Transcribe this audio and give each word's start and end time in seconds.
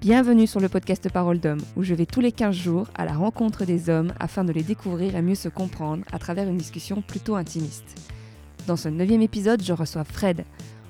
Bienvenue 0.00 0.46
sur 0.46 0.60
le 0.60 0.68
podcast 0.68 1.10
Parole 1.10 1.40
d'homme, 1.40 1.60
où 1.74 1.82
je 1.82 1.92
vais 1.92 2.06
tous 2.06 2.20
les 2.20 2.30
15 2.30 2.54
jours 2.54 2.86
à 2.94 3.04
la 3.04 3.14
rencontre 3.14 3.64
des 3.64 3.90
hommes 3.90 4.12
afin 4.20 4.44
de 4.44 4.52
les 4.52 4.62
découvrir 4.62 5.16
et 5.16 5.22
mieux 5.22 5.34
se 5.34 5.48
comprendre 5.48 6.04
à 6.12 6.20
travers 6.20 6.48
une 6.48 6.56
discussion 6.56 7.02
plutôt 7.02 7.34
intimiste. 7.34 7.96
Dans 8.68 8.76
ce 8.76 8.88
neuvième 8.88 9.22
épisode, 9.22 9.60
je 9.60 9.72
reçois 9.72 10.04
Fred. 10.04 10.44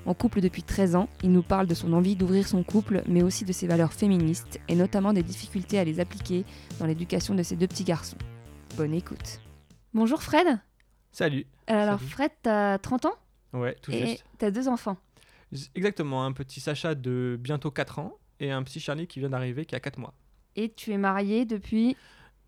En 0.05 0.13
couple 0.13 0.41
depuis 0.41 0.61
13 0.61 0.95
ans, 0.95 1.09
il 1.23 1.31
nous 1.31 1.41
parle 1.41 1.65
de 1.65 1.73
son 1.73 1.91
envie 1.93 2.15
d'ouvrir 2.15 2.47
son 2.47 2.63
couple, 2.63 3.01
mais 3.07 3.23
aussi 3.23 3.45
de 3.45 3.51
ses 3.51 3.65
valeurs 3.65 3.93
féministes, 3.93 4.59
et 4.67 4.75
notamment 4.75 5.11
des 5.11 5.23
difficultés 5.23 5.79
à 5.79 5.83
les 5.83 5.99
appliquer 5.99 6.45
dans 6.79 6.85
l'éducation 6.85 7.33
de 7.33 7.41
ses 7.41 7.55
deux 7.55 7.67
petits 7.67 7.83
garçons. 7.85 8.17
Bonne 8.77 8.93
écoute. 8.93 9.41
Bonjour 9.93 10.21
Fred 10.21 10.59
Salut. 11.11 11.47
Alors 11.65 11.97
Salut. 11.97 12.11
Fred, 12.11 12.31
t'as 12.43 12.77
30 12.77 13.05
ans? 13.05 13.15
Ouais, 13.53 13.75
tout 13.81 13.91
et 13.91 14.05
juste. 14.05 14.25
t'as 14.37 14.51
deux 14.51 14.67
enfants? 14.67 14.97
Exactement, 15.73 16.23
un 16.25 16.31
petit 16.31 16.59
Sacha 16.59 16.93
de 16.93 17.39
bientôt 17.41 17.71
4 17.71 17.97
ans 17.97 18.13
et 18.39 18.51
un 18.51 18.63
petit 18.63 18.79
Charlie 18.79 19.07
qui 19.07 19.19
vient 19.19 19.29
d'arriver 19.29 19.65
qui 19.65 19.75
a 19.75 19.79
4 19.79 19.99
mois. 19.99 20.13
Et 20.55 20.69
tu 20.71 20.91
es 20.91 20.97
marié 20.97 21.45
depuis... 21.45 21.95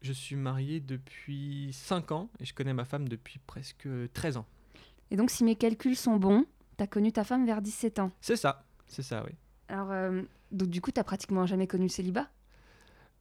Je 0.01 0.13
suis 0.13 0.35
marié 0.35 0.79
depuis 0.79 1.69
5 1.73 2.11
ans 2.11 2.29
et 2.39 2.45
je 2.45 2.53
connais 2.53 2.73
ma 2.73 2.85
femme 2.85 3.07
depuis 3.07 3.39
presque 3.45 3.87
13 4.13 4.37
ans. 4.37 4.45
Et 5.11 5.15
donc 5.15 5.29
si 5.29 5.43
mes 5.43 5.55
calculs 5.55 5.95
sont 5.95 6.17
bons, 6.17 6.45
t'as 6.77 6.87
connu 6.87 7.11
ta 7.11 7.23
femme 7.23 7.45
vers 7.45 7.61
17 7.61 7.99
ans. 7.99 8.11
C'est 8.21 8.35
ça, 8.35 8.65
c'est 8.87 9.03
ça, 9.03 9.23
oui. 9.25 9.33
Alors, 9.67 9.91
euh, 9.91 10.21
donc 10.51 10.69
du 10.69 10.81
coup, 10.81 10.91
t'as 10.91 11.03
pratiquement 11.03 11.45
jamais 11.45 11.67
connu 11.67 11.83
le 11.83 11.89
célibat? 11.89 12.27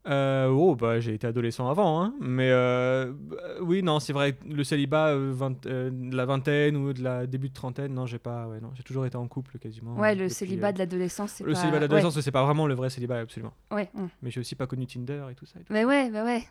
Euh, 0.08 0.46
oh, 0.48 0.76
bah 0.76 0.98
j'ai 0.98 1.12
été 1.12 1.26
adolescent 1.26 1.68
avant, 1.68 2.02
hein, 2.02 2.14
mais 2.20 2.48
euh, 2.50 3.12
oui, 3.60 3.82
non, 3.82 4.00
c'est 4.00 4.14
vrai, 4.14 4.34
le 4.48 4.64
célibat, 4.64 5.08
euh, 5.08 5.30
vingt- 5.34 5.66
euh, 5.66 5.90
de 5.92 6.16
la 6.16 6.24
vingtaine 6.24 6.74
ou 6.78 6.94
de 6.94 7.02
la 7.02 7.26
début 7.26 7.50
de 7.50 7.54
trentaine, 7.54 7.92
non, 7.92 8.06
j'ai 8.06 8.18
pas, 8.18 8.48
ouais, 8.48 8.60
non, 8.60 8.70
j'ai 8.74 8.82
toujours 8.82 9.04
été 9.04 9.16
en 9.16 9.28
couple 9.28 9.58
quasiment. 9.58 9.96
Ouais, 9.98 10.14
le 10.14 10.22
depuis, 10.22 10.34
célibat 10.34 10.72
de 10.72 10.78
l'adolescence, 10.78 11.32
c'est 11.32 11.44
Le 11.44 11.52
pas... 11.52 11.58
célibat 11.60 11.80
d'adolescence, 11.80 12.18
c'est 12.18 12.30
pas 12.30 12.44
vraiment 12.46 12.66
le 12.66 12.72
vrai 12.72 12.88
célibat, 12.88 13.18
absolument. 13.18 13.52
Ouais, 13.70 13.90
ouais. 13.94 14.08
Mais 14.22 14.30
j'ai 14.30 14.40
aussi 14.40 14.54
pas 14.54 14.66
connu 14.66 14.86
Tinder 14.86 15.22
et 15.30 15.34
tout 15.34 15.44
ça. 15.44 15.60
et 15.60 15.64
tout. 15.64 15.72
Bah 15.74 15.84
ouais, 15.84 16.08
bah 16.10 16.24
ouais. 16.24 16.44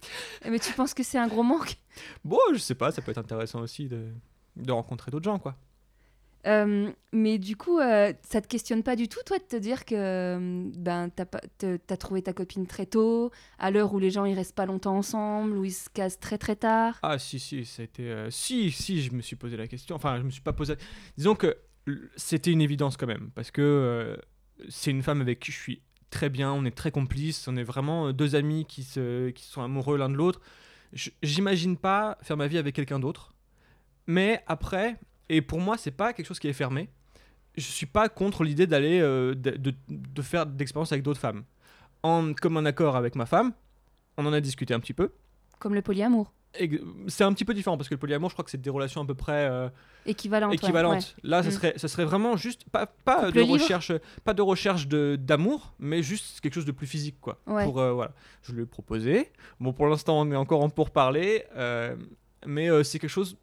Mais 0.47 0.59
tu 0.59 0.71
penses 0.73 0.93
que 0.93 1.01
c'est 1.01 1.17
un 1.17 1.27
gros 1.27 1.41
manque? 1.41 1.75
Bon, 2.23 2.37
je 2.53 2.59
sais 2.59 2.75
pas, 2.75 2.91
ça 2.91 3.01
peut 3.01 3.09
être 3.09 3.17
intéressant 3.17 3.61
aussi 3.61 3.87
de, 3.87 4.09
de 4.57 4.71
rencontrer 4.71 5.09
d'autres 5.09 5.25
gens, 5.25 5.39
quoi. 5.39 5.55
Euh, 6.47 6.91
mais 7.11 7.37
du 7.37 7.55
coup, 7.57 7.79
euh, 7.79 8.13
ça 8.21 8.41
te 8.41 8.47
questionne 8.47 8.83
pas 8.83 8.95
du 8.95 9.07
tout, 9.07 9.19
toi, 9.25 9.37
de 9.37 9.43
te 9.43 9.55
dire 9.55 9.83
que 9.83 9.95
euh, 9.95 10.69
ben, 10.77 11.09
t'as 11.09 11.97
trouvé 11.97 12.21
ta 12.21 12.33
copine 12.33 12.65
très 12.65 12.85
tôt, 12.85 13.31
à 13.57 13.71
l'heure 13.71 13.93
où 13.93 13.99
les 13.99 14.09
gens 14.09 14.25
ils 14.25 14.35
restent 14.35 14.55
pas 14.55 14.65
longtemps 14.65 14.97
ensemble, 14.97 15.57
où 15.57 15.65
ils 15.65 15.73
se 15.73 15.89
casent 15.89 16.19
très 16.19 16.37
très 16.37 16.55
tard? 16.55 16.99
Ah 17.01 17.19
si 17.19 17.39
si 17.39 17.65
ça 17.65 17.81
a 17.81 17.85
été 17.85 18.27
si 18.29 18.71
si 18.71 19.01
je 19.01 19.11
me 19.11 19.21
suis 19.21 19.35
posé 19.35 19.57
la 19.57 19.67
question. 19.67 19.95
Enfin 19.95 20.17
je 20.17 20.23
me 20.23 20.29
suis 20.29 20.41
pas 20.41 20.53
posé. 20.53 20.75
Disons 21.17 21.35
que 21.35 21.57
c'était 22.15 22.51
une 22.51 22.61
évidence 22.61 22.97
quand 22.97 23.07
même 23.07 23.31
parce 23.35 23.51
que 23.51 23.61
euh, 23.61 24.17
c'est 24.69 24.91
une 24.91 25.03
femme 25.03 25.21
avec 25.21 25.39
qui 25.39 25.51
je 25.51 25.57
suis 25.57 25.81
très 26.09 26.29
bien 26.29 26.51
on 26.51 26.65
est 26.65 26.75
très 26.75 26.91
complices 26.91 27.47
on 27.47 27.55
est 27.55 27.63
vraiment 27.63 28.11
deux 28.11 28.35
amis 28.35 28.65
qui 28.65 28.83
se 28.83 29.29
qui 29.29 29.43
sont 29.43 29.61
amoureux 29.61 29.97
l'un 29.97 30.09
de 30.09 30.15
l'autre. 30.15 30.41
J'imagine 31.21 31.77
pas 31.77 32.17
faire 32.21 32.37
ma 32.37 32.47
vie 32.47 32.57
avec 32.57 32.75
quelqu'un 32.75 32.99
d'autre. 32.99 33.33
Mais 34.07 34.43
après 34.47 34.99
et 35.29 35.41
pour 35.41 35.59
moi 35.59 35.77
c'est 35.77 35.91
pas 35.91 36.13
quelque 36.13 36.25
chose 36.27 36.39
qui 36.39 36.47
est 36.47 36.53
fermé 36.53 36.89
je 37.55 37.63
suis 37.63 37.85
pas 37.85 38.09
contre 38.09 38.43
l'idée 38.43 38.67
d'aller 38.67 38.99
euh, 38.99 39.33
de, 39.35 39.51
de, 39.51 39.73
de 39.89 40.21
faire 40.21 40.45
d'expériences 40.45 40.91
avec 40.91 41.03
d'autres 41.03 41.19
femmes 41.19 41.43
en 42.03 42.33
comme 42.33 42.57
un 42.57 42.65
accord 42.65 42.95
avec 42.95 43.15
ma 43.15 43.25
femme 43.25 43.53
on 44.17 44.25
en 44.25 44.33
a 44.33 44.41
discuté 44.41 44.73
un 44.73 44.79
petit 44.79 44.93
peu 44.93 45.11
Comme 45.59 45.73
le 45.75 45.81
polyamour. 45.81 46.33
C'est 47.07 47.23
un 47.23 47.31
petit 47.31 47.45
peu 47.45 47.53
différent 47.53 47.77
parce 47.77 47.87
que 47.87 47.93
le 47.93 47.99
polyamour, 47.99 48.29
je 48.31 48.35
crois 48.35 48.43
que 48.43 48.49
c'est 48.51 48.59
des 48.59 48.69
relations 48.71 49.01
à 49.01 49.05
peu 49.05 49.13
près 49.13 49.47
euh, 49.47 49.69
ouais, 50.05 50.11
équivalentes. 50.55 51.15
Là, 51.23 51.43
ça 51.43 51.49
Mm. 51.49 51.51
serait, 51.51 51.73
ça 51.77 51.87
serait 51.87 52.05
vraiment 52.05 52.35
juste 52.37 52.65
pas, 52.69 52.87
pas 52.87 53.31
de 53.31 53.39
recherche, 53.41 53.91
pas 54.25 54.33
de 54.33 54.41
recherche 54.41 54.87
d'amour, 54.87 55.73
mais 55.79 56.01
juste 56.03 56.41
quelque 56.41 56.55
chose 56.55 56.65
de 56.65 56.71
plus 56.73 56.87
physique, 56.87 57.17
quoi. 57.21 57.39
Ouais. 57.47 57.63
Pour 57.63 57.79
euh, 57.79 57.93
voilà, 57.93 58.11
je 58.41 58.51
lui 58.53 58.63
ai 58.63 58.65
proposé. 58.65 59.31
Bon, 59.59 59.71
pour 59.73 59.87
l'instant, 59.87 60.19
on 60.19 60.31
est 60.31 60.35
encore 60.35 60.63
en 60.63 60.69
pourparler, 60.69 61.43
euh, 61.55 61.95
mais 62.45 62.67
c'est 62.83 62.97
quelque 62.99 63.11
chose 63.11 63.37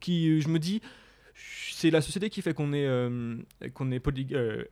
qui, 0.00 0.40
je 0.40 0.48
me 0.48 0.58
dis, 0.58 0.80
c'est 1.34 1.90
la 1.90 2.00
société 2.00 2.30
qui 2.30 2.42
fait 2.42 2.54
qu'on 2.54 2.72
est 2.72 2.86
euh, 2.86 3.36
qu'on 3.74 3.90
est 3.90 3.98
poly- 4.00 4.28
euh, 4.34 4.64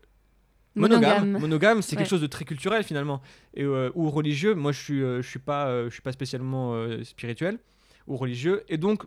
monogame. 0.75 1.39
Monogame, 1.39 1.83
c'est 1.83 1.97
Ouais. 1.97 2.03
quelque 2.03 2.11
chose 2.11 2.21
de 2.23 2.27
très 2.27 2.45
culturel 2.45 2.85
finalement. 2.85 3.21
Et, 3.55 3.65
euh, 3.65 3.91
ou 3.95 4.11
religieux. 4.11 4.55
Moi, 4.55 4.73
je 4.73 4.81
suis, 4.81 5.01
je 5.01 5.23
suis 5.23 5.39
pas, 5.39 5.85
je 5.85 5.91
suis 5.91 6.03
pas 6.03 6.13
spécialement 6.13 6.75
spirituel 7.05 7.59
ou 8.07 8.17
religieux. 8.17 8.63
Et 8.69 8.77
donc, 8.79 9.05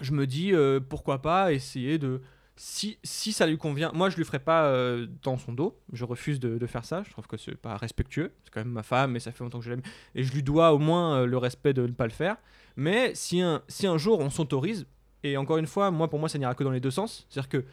je 0.00 0.12
me 0.12 0.26
dis 0.26 0.52
pourquoi 0.88 1.22
pas 1.22 1.52
essayer 1.52 1.98
de. 1.98 2.20
Si, 2.58 2.96
si 3.04 3.32
ça 3.34 3.46
lui 3.46 3.58
convient, 3.58 3.92
moi 3.92 4.08
je 4.08 4.16
lui 4.16 4.24
ferai 4.24 4.38
pas 4.38 4.74
dans 5.22 5.36
son 5.36 5.52
dos, 5.52 5.78
je 5.92 6.06
refuse 6.06 6.40
de, 6.40 6.56
de 6.56 6.66
faire 6.66 6.86
ça, 6.86 7.02
je 7.06 7.10
trouve 7.10 7.26
que 7.26 7.36
c'est 7.36 7.54
pas 7.54 7.76
respectueux, 7.76 8.32
c'est 8.44 8.50
quand 8.50 8.60
même 8.60 8.72
ma 8.72 8.82
femme 8.82 9.14
et 9.14 9.20
ça 9.20 9.30
fait 9.30 9.44
longtemps 9.44 9.58
que 9.58 9.64
je 9.66 9.68
l'aime, 9.68 9.82
et 10.14 10.24
je 10.24 10.32
lui 10.32 10.42
dois 10.42 10.72
au 10.72 10.78
moins 10.78 11.26
le 11.26 11.36
respect 11.36 11.74
de 11.74 11.82
ne 11.82 11.92
pas 11.92 12.04
le 12.06 12.12
faire. 12.14 12.38
Mais 12.76 13.14
si 13.14 13.42
un, 13.42 13.60
si 13.68 13.86
un 13.86 13.98
jour 13.98 14.20
on 14.20 14.30
s'autorise, 14.30 14.86
et 15.32 15.36
encore 15.36 15.58
une 15.58 15.66
fois, 15.66 15.90
moi 15.90 16.08
pour 16.08 16.18
moi 16.18 16.28
ça 16.28 16.38
n'ira 16.38 16.54
que 16.54 16.64
dans 16.64 16.70
les 16.70 16.80
deux 16.80 16.90
sens, 16.90 17.26
c'est-à-dire 17.28 17.48
que 17.48 17.64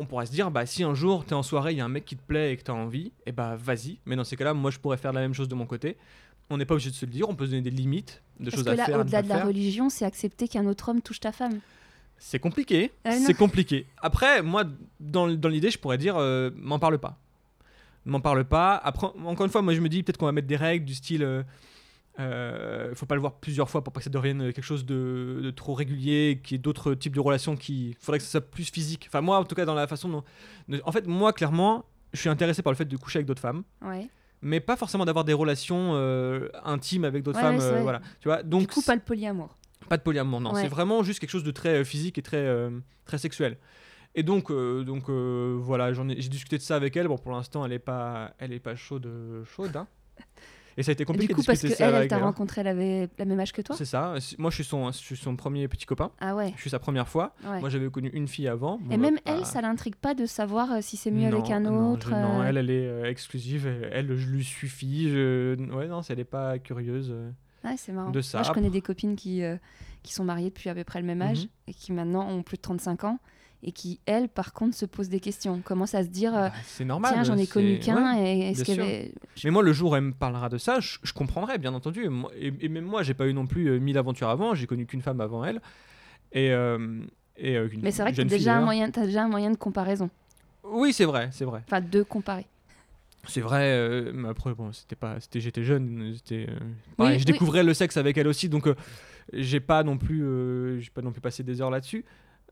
on 0.00 0.06
pourrait 0.06 0.26
se 0.26 0.30
dire, 0.30 0.50
bah 0.52 0.64
si 0.64 0.84
un 0.84 0.94
jour 0.94 1.24
t'es 1.24 1.34
en 1.34 1.42
soirée, 1.42 1.72
il 1.72 1.78
y 1.78 1.80
a 1.80 1.84
un 1.84 1.88
mec 1.88 2.04
qui 2.04 2.16
te 2.16 2.22
plaît 2.22 2.52
et 2.52 2.56
que 2.56 2.62
t'as 2.62 2.72
envie, 2.72 3.12
et 3.26 3.32
bah 3.32 3.56
vas-y. 3.56 3.98
Mais 4.06 4.14
dans 4.16 4.22
ces 4.24 4.36
cas-là, 4.36 4.54
moi 4.54 4.70
je 4.70 4.78
pourrais 4.78 4.96
faire 4.96 5.12
la 5.12 5.20
même 5.20 5.34
chose 5.34 5.48
de 5.48 5.54
mon 5.56 5.66
côté. 5.66 5.96
On 6.50 6.56
n'est 6.56 6.64
pas 6.64 6.74
obligé 6.74 6.90
de 6.90 6.94
se 6.94 7.04
le 7.04 7.10
dire, 7.12 7.28
on 7.28 7.34
peut 7.34 7.44
se 7.46 7.50
donner 7.50 7.62
des 7.62 7.70
limites, 7.70 8.22
Parce 8.42 8.54
choses 8.54 8.64
que 8.64 8.70
à 8.70 8.74
là, 8.76 8.86
faire. 8.86 9.00
au-delà 9.00 9.22
de 9.22 9.28
la 9.28 9.36
faire. 9.38 9.46
religion, 9.48 9.90
c'est 9.90 10.04
accepter 10.04 10.46
qu'un 10.48 10.66
autre 10.66 10.88
homme 10.88 11.02
touche 11.02 11.20
ta 11.20 11.32
femme. 11.32 11.58
C'est 12.16 12.38
compliqué, 12.38 12.90
Ah 13.04 13.12
c'est 13.16 13.34
compliqué. 13.34 13.86
Après, 14.00 14.42
moi, 14.42 14.64
dans, 14.98 15.28
dans 15.28 15.48
l'idée, 15.48 15.70
je 15.70 15.78
pourrais 15.78 15.98
dire, 15.98 16.16
euh, 16.16 16.50
m'en 16.56 16.78
parle 16.78 16.98
pas. 16.98 17.18
M'en 18.06 18.20
parle 18.20 18.44
pas. 18.44 18.76
Après, 18.76 19.08
encore 19.26 19.44
une 19.46 19.52
fois, 19.52 19.62
moi 19.62 19.74
je 19.74 19.80
me 19.80 19.88
dis 19.88 20.02
peut-être 20.02 20.16
qu'on 20.16 20.26
va 20.26 20.32
mettre 20.32 20.46
des 20.48 20.56
règles 20.56 20.84
du 20.86 20.94
style. 20.94 21.22
Euh, 21.22 21.42
euh, 22.18 22.94
faut 22.94 23.06
pas 23.06 23.14
le 23.14 23.20
voir 23.20 23.34
plusieurs 23.34 23.70
fois 23.70 23.82
pour 23.84 23.92
pas 23.92 24.00
que 24.00 24.04
ça 24.04 24.10
devienne 24.10 24.52
quelque 24.52 24.62
chose 24.64 24.84
de, 24.84 25.40
de 25.42 25.50
trop 25.50 25.74
régulier, 25.74 26.40
qu'il 26.42 26.54
y 26.54 26.58
ait 26.58 26.62
d'autres 26.62 26.94
types 26.94 27.14
de 27.14 27.20
relations 27.20 27.56
qui. 27.56 27.96
faudrait 28.00 28.18
que 28.18 28.24
ça 28.24 28.30
soit 28.32 28.40
plus 28.50 28.70
physique. 28.70 29.06
Enfin, 29.08 29.20
moi, 29.20 29.38
en 29.38 29.44
tout 29.44 29.54
cas, 29.54 29.64
dans 29.64 29.74
la 29.74 29.86
façon 29.86 30.08
dont. 30.08 30.80
En 30.84 30.92
fait, 30.92 31.06
moi, 31.06 31.32
clairement, 31.32 31.84
je 32.12 32.20
suis 32.20 32.28
intéressé 32.28 32.62
par 32.62 32.72
le 32.72 32.76
fait 32.76 32.84
de 32.86 32.96
coucher 32.96 33.18
avec 33.18 33.26
d'autres 33.26 33.40
femmes. 33.42 33.62
Ouais. 33.82 34.08
mais 34.40 34.60
pas 34.60 34.76
forcément 34.76 35.04
d'avoir 35.04 35.24
des 35.24 35.32
relations 35.32 35.92
euh, 35.94 36.48
intimes 36.64 37.04
avec 37.04 37.22
d'autres 37.22 37.38
Ouais, 37.38 37.44
femmes 37.44 37.58
euh, 37.60 37.82
voilà 37.82 38.00
tu 38.20 38.28
vois 38.28 38.42
donc 38.44 38.60
du 38.62 38.66
coup, 38.68 38.82
pas 38.82 38.94
le 38.94 39.00
polyamour. 39.00 39.56
pas 39.88 39.96
de 39.96 40.02
polyamour 40.02 40.40
non 40.40 40.52
Ouais. 40.54 40.62
c'est 40.62 40.68
vraiment 40.68 41.02
juste 41.02 41.18
quelque 41.18 41.30
chose 41.30 41.42
de 41.44 41.50
très 41.50 41.80
euh, 41.80 41.84
physique 41.84 42.18
et 42.18 42.22
très 42.22 42.46
très 43.04 43.18
sexuel 43.18 43.58
et 44.14 44.22
donc 44.22 44.50
donc 44.52 45.10
voilà 45.10 45.90
ai 45.90 46.20
j'ai 46.20 46.28
discuté 46.28 46.56
de 46.56 46.62
ça 46.62 46.76
avec 46.76 46.96
elle 46.96 47.08
bon 47.08 47.18
pour 47.18 47.32
l'instant 47.32 47.64
elle 47.66 47.72
est 47.72 47.78
pas 47.80 48.32
elle 48.38 48.52
est 48.52 48.60
pas 48.60 48.76
chaude 48.76 49.08
chaude 49.44 49.76
hein. 49.76 49.86
et 50.78 50.82
ça 50.82 50.90
a 50.90 50.92
été 50.94 51.04
compliqué 51.04 51.26
du 51.28 51.34
coup, 51.34 51.42
de 51.42 51.46
parce 51.46 51.60
qu'elle, 51.60 51.72
ça 51.74 51.88
elle 51.90 52.08
t'a 52.08 52.18
rencontré, 52.18 52.62
elle 52.62 52.68
avait 52.68 53.08
la 53.18 53.24
même 53.26 53.38
âge 53.40 53.52
que 53.52 53.60
toi? 53.60 53.76
C'est 53.76 53.84
ça 53.84 54.14
moi 54.38 54.50
je 54.50 54.54
suis 54.54 54.64
son 54.64 54.90
je 54.92 54.96
suis 54.96 55.16
son 55.16 55.36
premier 55.36 55.68
petit 55.68 55.84
copain 55.84 56.10
Ah 56.20 56.34
ouais. 56.34 56.52
je 56.56 56.60
suis 56.62 56.70
sa 56.70 56.78
première 56.78 57.08
fois 57.08 57.34
ouais. 57.44 57.60
moi 57.60 57.68
j'avais 57.68 57.90
connu 57.90 58.08
une 58.14 58.28
fille 58.28 58.48
avant 58.48 58.78
Bon, 58.78 58.86
Et 58.94 58.96
bah, 58.96 59.02
même 59.10 59.18
pas- 59.20 59.32
elle, 59.32 59.44
ça 59.44 59.60
l'intrigue 59.60 59.96
pas 59.96 60.14
de 60.14 60.24
savoir 60.24 60.72
euh, 60.72 60.78
si 60.80 60.96
c'est 60.96 61.10
mieux 61.10 61.28
Non, 61.28 61.38
avec 61.40 61.50
un 61.50 61.60
non, 61.60 61.92
autre. 61.92 62.08
je- 62.08 62.14
non, 62.14 62.40
euh, 62.40 62.44
elle, 62.44 62.56
elle 62.56 62.70
est 62.70 62.86
euh, 62.86 63.10
exclusive. 63.10 63.66
Elle, 63.92 64.16
je 64.16 64.28
lui 64.30 64.44
suffis. 64.44 65.08
Je... 65.10 65.56
Ouais, 65.74 65.86
non, 65.88 66.00
elle 66.08 66.20
est 66.20 66.24
pas 66.24 66.58
curieuse. 66.58 67.14
Ouais, 67.64 67.74
c'est 67.76 67.92
marrant. 67.92 68.10
de 68.10 68.20
ça. 68.20 68.38
Moi, 68.38 68.46
je 68.48 68.52
connais 68.52 68.70
des 68.70 68.80
copines 68.80 69.16
qui, 69.16 69.42
euh, 69.42 69.56
qui 70.04 70.14
sont 70.14 70.22
mariées 70.24 70.50
depuis 70.50 70.70
à 70.70 70.74
peu 70.74 70.84
près 70.84 71.00
le 71.00 71.06
même 71.06 71.20
âge 71.22 71.40
Mhm. 71.42 71.48
et 71.68 71.74
qui 71.74 71.92
maintenant 71.92 72.28
ont 72.28 72.42
plus 72.42 72.56
de 72.56 72.62
35 72.62 73.02
ans 73.04 73.18
et 73.62 73.72
qui, 73.72 73.98
elles, 74.06 74.28
par 74.28 74.52
contre, 74.52 74.76
se 74.76 74.86
posent 74.86 75.08
des 75.08 75.20
questions. 75.20 75.60
Commencent 75.60 75.94
à 75.94 76.02
se 76.04 76.08
dire 76.08 76.34
euh, 76.36 76.48
Bah, 76.48 76.54
c'est 76.64 76.84
normal. 76.84 77.12
Tiens, 77.14 77.24
j'en 77.24 77.36
ai 77.36 77.46
connu 77.46 77.78
qu'un 77.80 78.16
ouais. 78.16 78.38
est-ce. 78.52 79.10
Mais 79.44 79.50
moi, 79.50 79.62
le 79.62 79.72
jour 79.72 79.92
où 79.92 79.96
elle 79.96 80.02
me 80.02 80.12
parlera 80.12 80.48
de 80.48 80.58
ça, 80.58 80.80
je, 80.80 80.98
je 81.02 81.12
comprendrai, 81.12 81.58
bien 81.58 81.74
entendu. 81.74 82.08
Et, 82.36 82.52
et- 82.60 82.68
même 82.68 82.84
moi, 82.84 83.02
j'ai 83.02 83.14
pas 83.14 83.26
eu 83.26 83.34
non 83.34 83.46
plus 83.46 83.68
euh, 83.68 83.78
mille 83.80 83.98
aventures 83.98 84.28
avant. 84.28 84.54
J'ai 84.54 84.66
connu 84.66 84.86
qu'une 84.86 85.02
femme 85.02 85.20
avant 85.20 85.44
elle. 85.44 85.60
Et. 86.32 86.50
euh, 86.52 87.00
et 87.36 87.56
Mais 87.82 87.92
c'est 87.92 88.02
vrai 88.02 88.10
que 88.10 88.16
tu 88.16 88.22
as 88.22 88.24
déjà, 88.24 88.56
un 88.56 88.64
moyen, 88.64 88.88
de 88.88 89.56
comparaison. 89.56 90.10
Oui, 90.64 90.92
c'est 90.92 91.04
vrai, 91.04 91.28
c'est 91.32 91.44
vrai. 91.44 91.62
Enfin, 91.66 91.80
de 91.80 92.02
comparer. 92.02 92.46
C'est 93.28 93.40
vrai, 93.40 93.62
euh, 93.64 94.10
mais 94.14 94.28
après, 94.28 94.54
bon, 94.54 94.72
c'était 94.72 94.96
pas, 94.96 95.20
c'était, 95.20 95.40
j'étais 95.40 95.62
jeune, 95.62 96.12
j'étais, 96.14 96.46
euh, 96.48 96.58
pareil, 96.96 97.14
Oui, 97.14 97.20
je 97.20 97.26
oui. 97.26 97.32
découvrais 97.32 97.62
le 97.62 97.74
sexe 97.74 97.96
avec 97.96 98.16
elle 98.16 98.26
aussi, 98.28 98.48
donc 98.48 98.66
euh, 98.66 98.74
j'ai 99.32 99.60
pas 99.60 99.82
non 99.84 99.98
plus, 99.98 100.80
j'ai 100.80 100.90
pas 100.90 101.02
non 101.02 101.12
plus 101.12 101.20
passé 101.20 101.42
des 101.42 101.60
heures 101.60 101.70
là-dessus. 101.70 102.04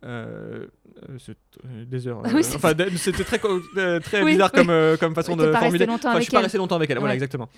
Euh, 0.05 0.67
euh, 1.09 1.19
euh, 1.65 1.85
des 1.87 2.07
heures. 2.07 2.21
Ah 2.25 2.29
euh, 2.29 2.33
oui, 2.35 2.43
enfin, 2.55 2.73
c'était 2.97 3.25
très, 3.25 3.39
co- 3.39 3.61
très 4.03 4.23
Oui, 4.23 4.33
bizarre 4.33 4.51
oui. 4.55 4.65
comme, 4.67 4.97
comme 4.99 5.15
façon 5.15 5.37
de 5.37 5.51
formuler. 5.53 5.87
Enfin, 5.89 6.19
je 6.19 6.23
suis 6.25 6.31
pas 6.33 6.41
resté 6.43 6.59
longtemps 6.59 6.77
avec 6.77 6.91
elle, 6.91 6.99
voilà, 6.99 7.15
exactement. 7.15 7.49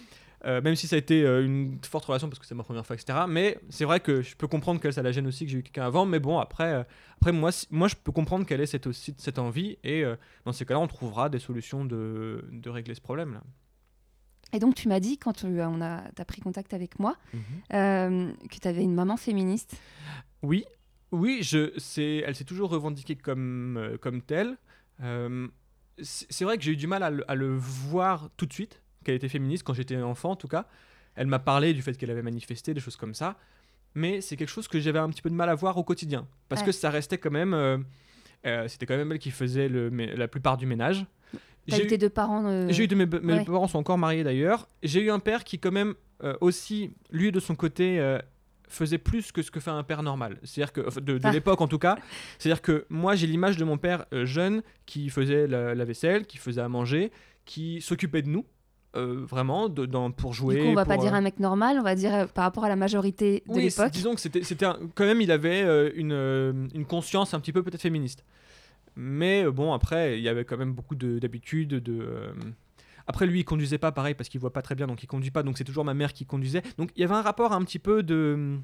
Même 0.44 0.76
si 0.76 0.86
ça 0.86 0.94
a 0.96 0.98
été 1.00 1.22
une 1.22 1.78
forte 1.84 2.04
relation 2.04 2.28
parce 2.28 2.38
que 2.38 2.46
c'est 2.46 2.54
ma 2.54 2.62
première 2.62 2.86
fois, 2.86 2.94
etc. 2.94 3.20
Mais 3.28 3.58
c'est 3.70 3.84
vrai 3.84 3.98
que 4.00 4.22
je 4.22 4.36
peux 4.36 4.46
comprendre 4.46 4.80
que 4.80 4.90
ça 4.92 5.02
la 5.02 5.10
gêne 5.12 5.26
aussi 5.26 5.44
que 5.46 5.50
j'ai 5.50 5.58
eu 5.58 5.62
quelqu'un 5.62 5.84
avant. 5.84 6.06
Mais 6.06 6.20
bon, 6.20 6.38
après, 6.38 6.86
après 7.16 7.32
moi, 7.32 7.50
si- 7.50 7.66
moi, 7.70 7.88
je 7.88 7.96
peux 7.96 8.12
comprendre 8.12 8.46
qu'elle 8.46 8.60
ait 8.60 8.66
cette, 8.66 8.86
aussi, 8.86 9.14
cette 9.18 9.38
envie. 9.40 9.76
Et 9.82 10.04
dans 10.44 10.52
ces 10.52 10.64
cas-là, 10.64 10.78
on 10.80 10.86
trouvera 10.86 11.28
des 11.28 11.40
solutions 11.40 11.84
de, 11.84 12.44
de 12.52 12.70
régler 12.70 12.94
ce 12.94 13.00
problème-là. 13.00 13.42
Et 14.52 14.60
donc, 14.60 14.76
tu 14.76 14.88
m'as 14.88 15.00
dit, 15.00 15.18
quand 15.18 15.32
tu 15.34 15.46
on 15.46 15.80
a, 15.82 16.02
as 16.16 16.24
pris 16.24 16.40
contact 16.40 16.72
avec 16.72 16.98
moi, 17.00 17.16
euh, 17.74 18.30
que 18.50 18.58
tu 18.60 18.68
avais 18.68 18.82
une 18.82 18.94
maman 18.94 19.16
féministe. 19.16 19.76
Oui, 20.42 20.64
oui, 21.12 21.40
je, 21.42 21.70
elle 22.24 22.34
s'est 22.34 22.44
toujours 22.44 22.70
revendiquée 22.70 23.16
comme, 23.16 23.76
euh, 23.76 23.96
comme 23.98 24.22
telle. 24.22 24.56
Euh, 25.02 25.48
c'est 26.00 26.44
vrai 26.44 26.56
que 26.58 26.62
j'ai 26.64 26.72
eu 26.72 26.76
du 26.76 26.86
mal 26.86 27.02
à 27.02 27.10
le, 27.10 27.30
à 27.30 27.34
le 27.34 27.56
voir 27.56 28.30
tout 28.36 28.46
de 28.46 28.52
suite 28.52 28.82
qu'elle 29.04 29.14
était 29.16 29.28
féministe 29.28 29.64
quand 29.64 29.74
j'étais 29.74 29.96
enfant, 29.96 30.30
en 30.32 30.36
tout 30.36 30.48
cas. 30.48 30.66
Elle 31.14 31.26
m'a 31.26 31.38
parlé 31.40 31.72
du 31.74 31.82
fait 31.82 31.96
qu'elle 31.96 32.10
avait 32.10 32.22
manifesté, 32.22 32.74
des 32.74 32.80
choses 32.80 32.96
comme 32.96 33.14
ça. 33.14 33.36
Mais 33.94 34.20
c'est 34.20 34.36
quelque 34.36 34.50
chose 34.50 34.68
que 34.68 34.78
j'avais 34.78 34.98
un 35.00 35.08
petit 35.08 35.22
peu 35.22 35.30
de 35.30 35.34
mal 35.34 35.48
à 35.48 35.54
voir 35.54 35.76
au 35.76 35.82
quotidien. 35.82 36.28
Parce 36.48 36.60
Ouais. 36.60 36.66
que 36.66 36.72
ça 36.72 36.90
restait 36.90 37.18
quand 37.18 37.30
même. 37.32 37.54
euh, 37.54 37.78
C'était 38.68 38.86
quand 38.86 38.96
même 38.96 39.10
elle 39.10 39.18
qui 39.18 39.30
faisait 39.32 39.68
le, 39.68 39.88
la 39.88 40.28
plupart 40.28 40.56
du 40.56 40.66
ménage. 40.66 41.04
T'as 41.68 41.76
J'ai 41.76 41.92
eu 41.94 41.98
deux 41.98 42.08
parents. 42.08 42.46
euh, 42.46 42.66
j'ai 42.70 42.84
eu 42.84 42.88
de 42.88 42.94
mes, 42.94 43.06
mes 43.06 43.34
ouais. 43.34 43.44
parents 43.44 43.66
sont 43.66 43.78
encore 43.78 43.98
mariés 43.98 44.22
d'ailleurs. 44.24 44.68
J'ai 44.82 45.02
eu 45.02 45.10
un 45.10 45.18
père 45.18 45.42
qui 45.44 45.58
quand 45.58 45.72
même 45.72 45.94
euh, 46.22 46.34
aussi, 46.40 46.90
lui 47.10 47.32
de 47.32 47.40
son 47.40 47.54
côté, 47.56 47.98
faisait 48.68 48.98
plus 48.98 49.32
que 49.32 49.42
ce 49.42 49.50
que 49.50 49.60
fait 49.60 49.70
un 49.70 49.82
père 49.82 50.02
normal. 50.02 50.38
C'est-à-dire 50.44 50.72
que 50.72 51.00
de, 51.00 51.18
de 51.18 51.20
Ah. 51.24 51.32
l'époque 51.32 51.60
en 51.60 51.68
tout 51.68 51.78
cas. 51.78 51.96
C'est-à-dire 52.38 52.62
que 52.62 52.86
moi 52.88 53.14
j'ai 53.14 53.26
l'image 53.26 53.56
de 53.56 53.64
mon 53.64 53.78
père 53.78 54.04
euh, 54.12 54.24
jeune 54.26 54.62
qui 54.86 55.10
faisait 55.10 55.46
la, 55.46 55.74
la 55.74 55.84
vaisselle, 55.84 56.26
qui 56.26 56.38
faisait 56.38 56.60
à 56.60 56.68
manger, 56.68 57.10
qui 57.44 57.80
s'occupait 57.80 58.22
de 58.22 58.28
nous. 58.28 58.44
euh, 58.96 59.20
vraiment 59.26 59.68
de- 59.68 59.84
dans, 59.84 60.10
pour 60.10 60.32
jouer 60.32 60.54
Du 60.56 60.60
coup, 60.62 60.66
on 60.68 60.74
va 60.74 60.86
pas 60.86 60.96
dire 60.96 61.12
euh, 61.12 61.18
un 61.18 61.20
mec 61.20 61.38
normal, 61.40 61.76
on 61.78 61.82
va 61.82 61.94
dire 61.94 62.26
par 62.32 62.44
rapport 62.44 62.64
à 62.64 62.68
la 62.70 62.76
majorité 62.76 63.42
de 63.46 63.52
oui, 63.52 63.64
l'époque. 63.64 63.90
Disons 63.92 64.14
que 64.14 64.20
c'était, 64.20 64.42
c'était 64.42 64.64
un- 64.64 64.78
quand 64.94 65.04
même, 65.04 65.20
il 65.20 65.30
avait 65.30 65.92
une, 65.94 66.68
une 66.74 66.86
conscience 66.86 67.34
un 67.34 67.40
petit 67.40 67.52
peu 67.52 67.62
peut-être 67.62 67.82
féministe. 67.82 68.24
Mais 68.96 69.44
bon, 69.44 69.72
après, 69.74 70.18
il 70.18 70.22
y 70.24 70.28
avait 70.28 70.44
quand 70.46 70.56
même 70.56 70.72
beaucoup 70.72 70.94
de- 70.94 71.18
d'habitudes. 71.18 71.68
De, 71.74 72.32
Après, 73.08 73.26
lui, 73.26 73.40
il 73.40 73.44
conduisait 73.44 73.78
pas 73.78 73.90
pareil 73.90 74.14
parce 74.14 74.28
qu'il 74.28 74.38
voit 74.40 74.52
pas 74.52 74.62
très 74.62 74.74
bien, 74.76 74.86
donc 74.86 75.02
il 75.02 75.06
conduit 75.06 75.30
pas. 75.32 75.42
Donc 75.42 75.58
c'est 75.58 75.64
toujours 75.64 75.84
ma 75.84 75.94
mère 75.94 76.12
qui 76.12 76.24
conduisait. 76.26 76.62
Donc 76.76 76.90
il 76.94 77.00
y 77.00 77.04
avait 77.04 77.14
un 77.14 77.22
rapport 77.22 77.52
un 77.52 77.64
petit 77.64 77.78
peu 77.80 78.02
de 78.04 78.58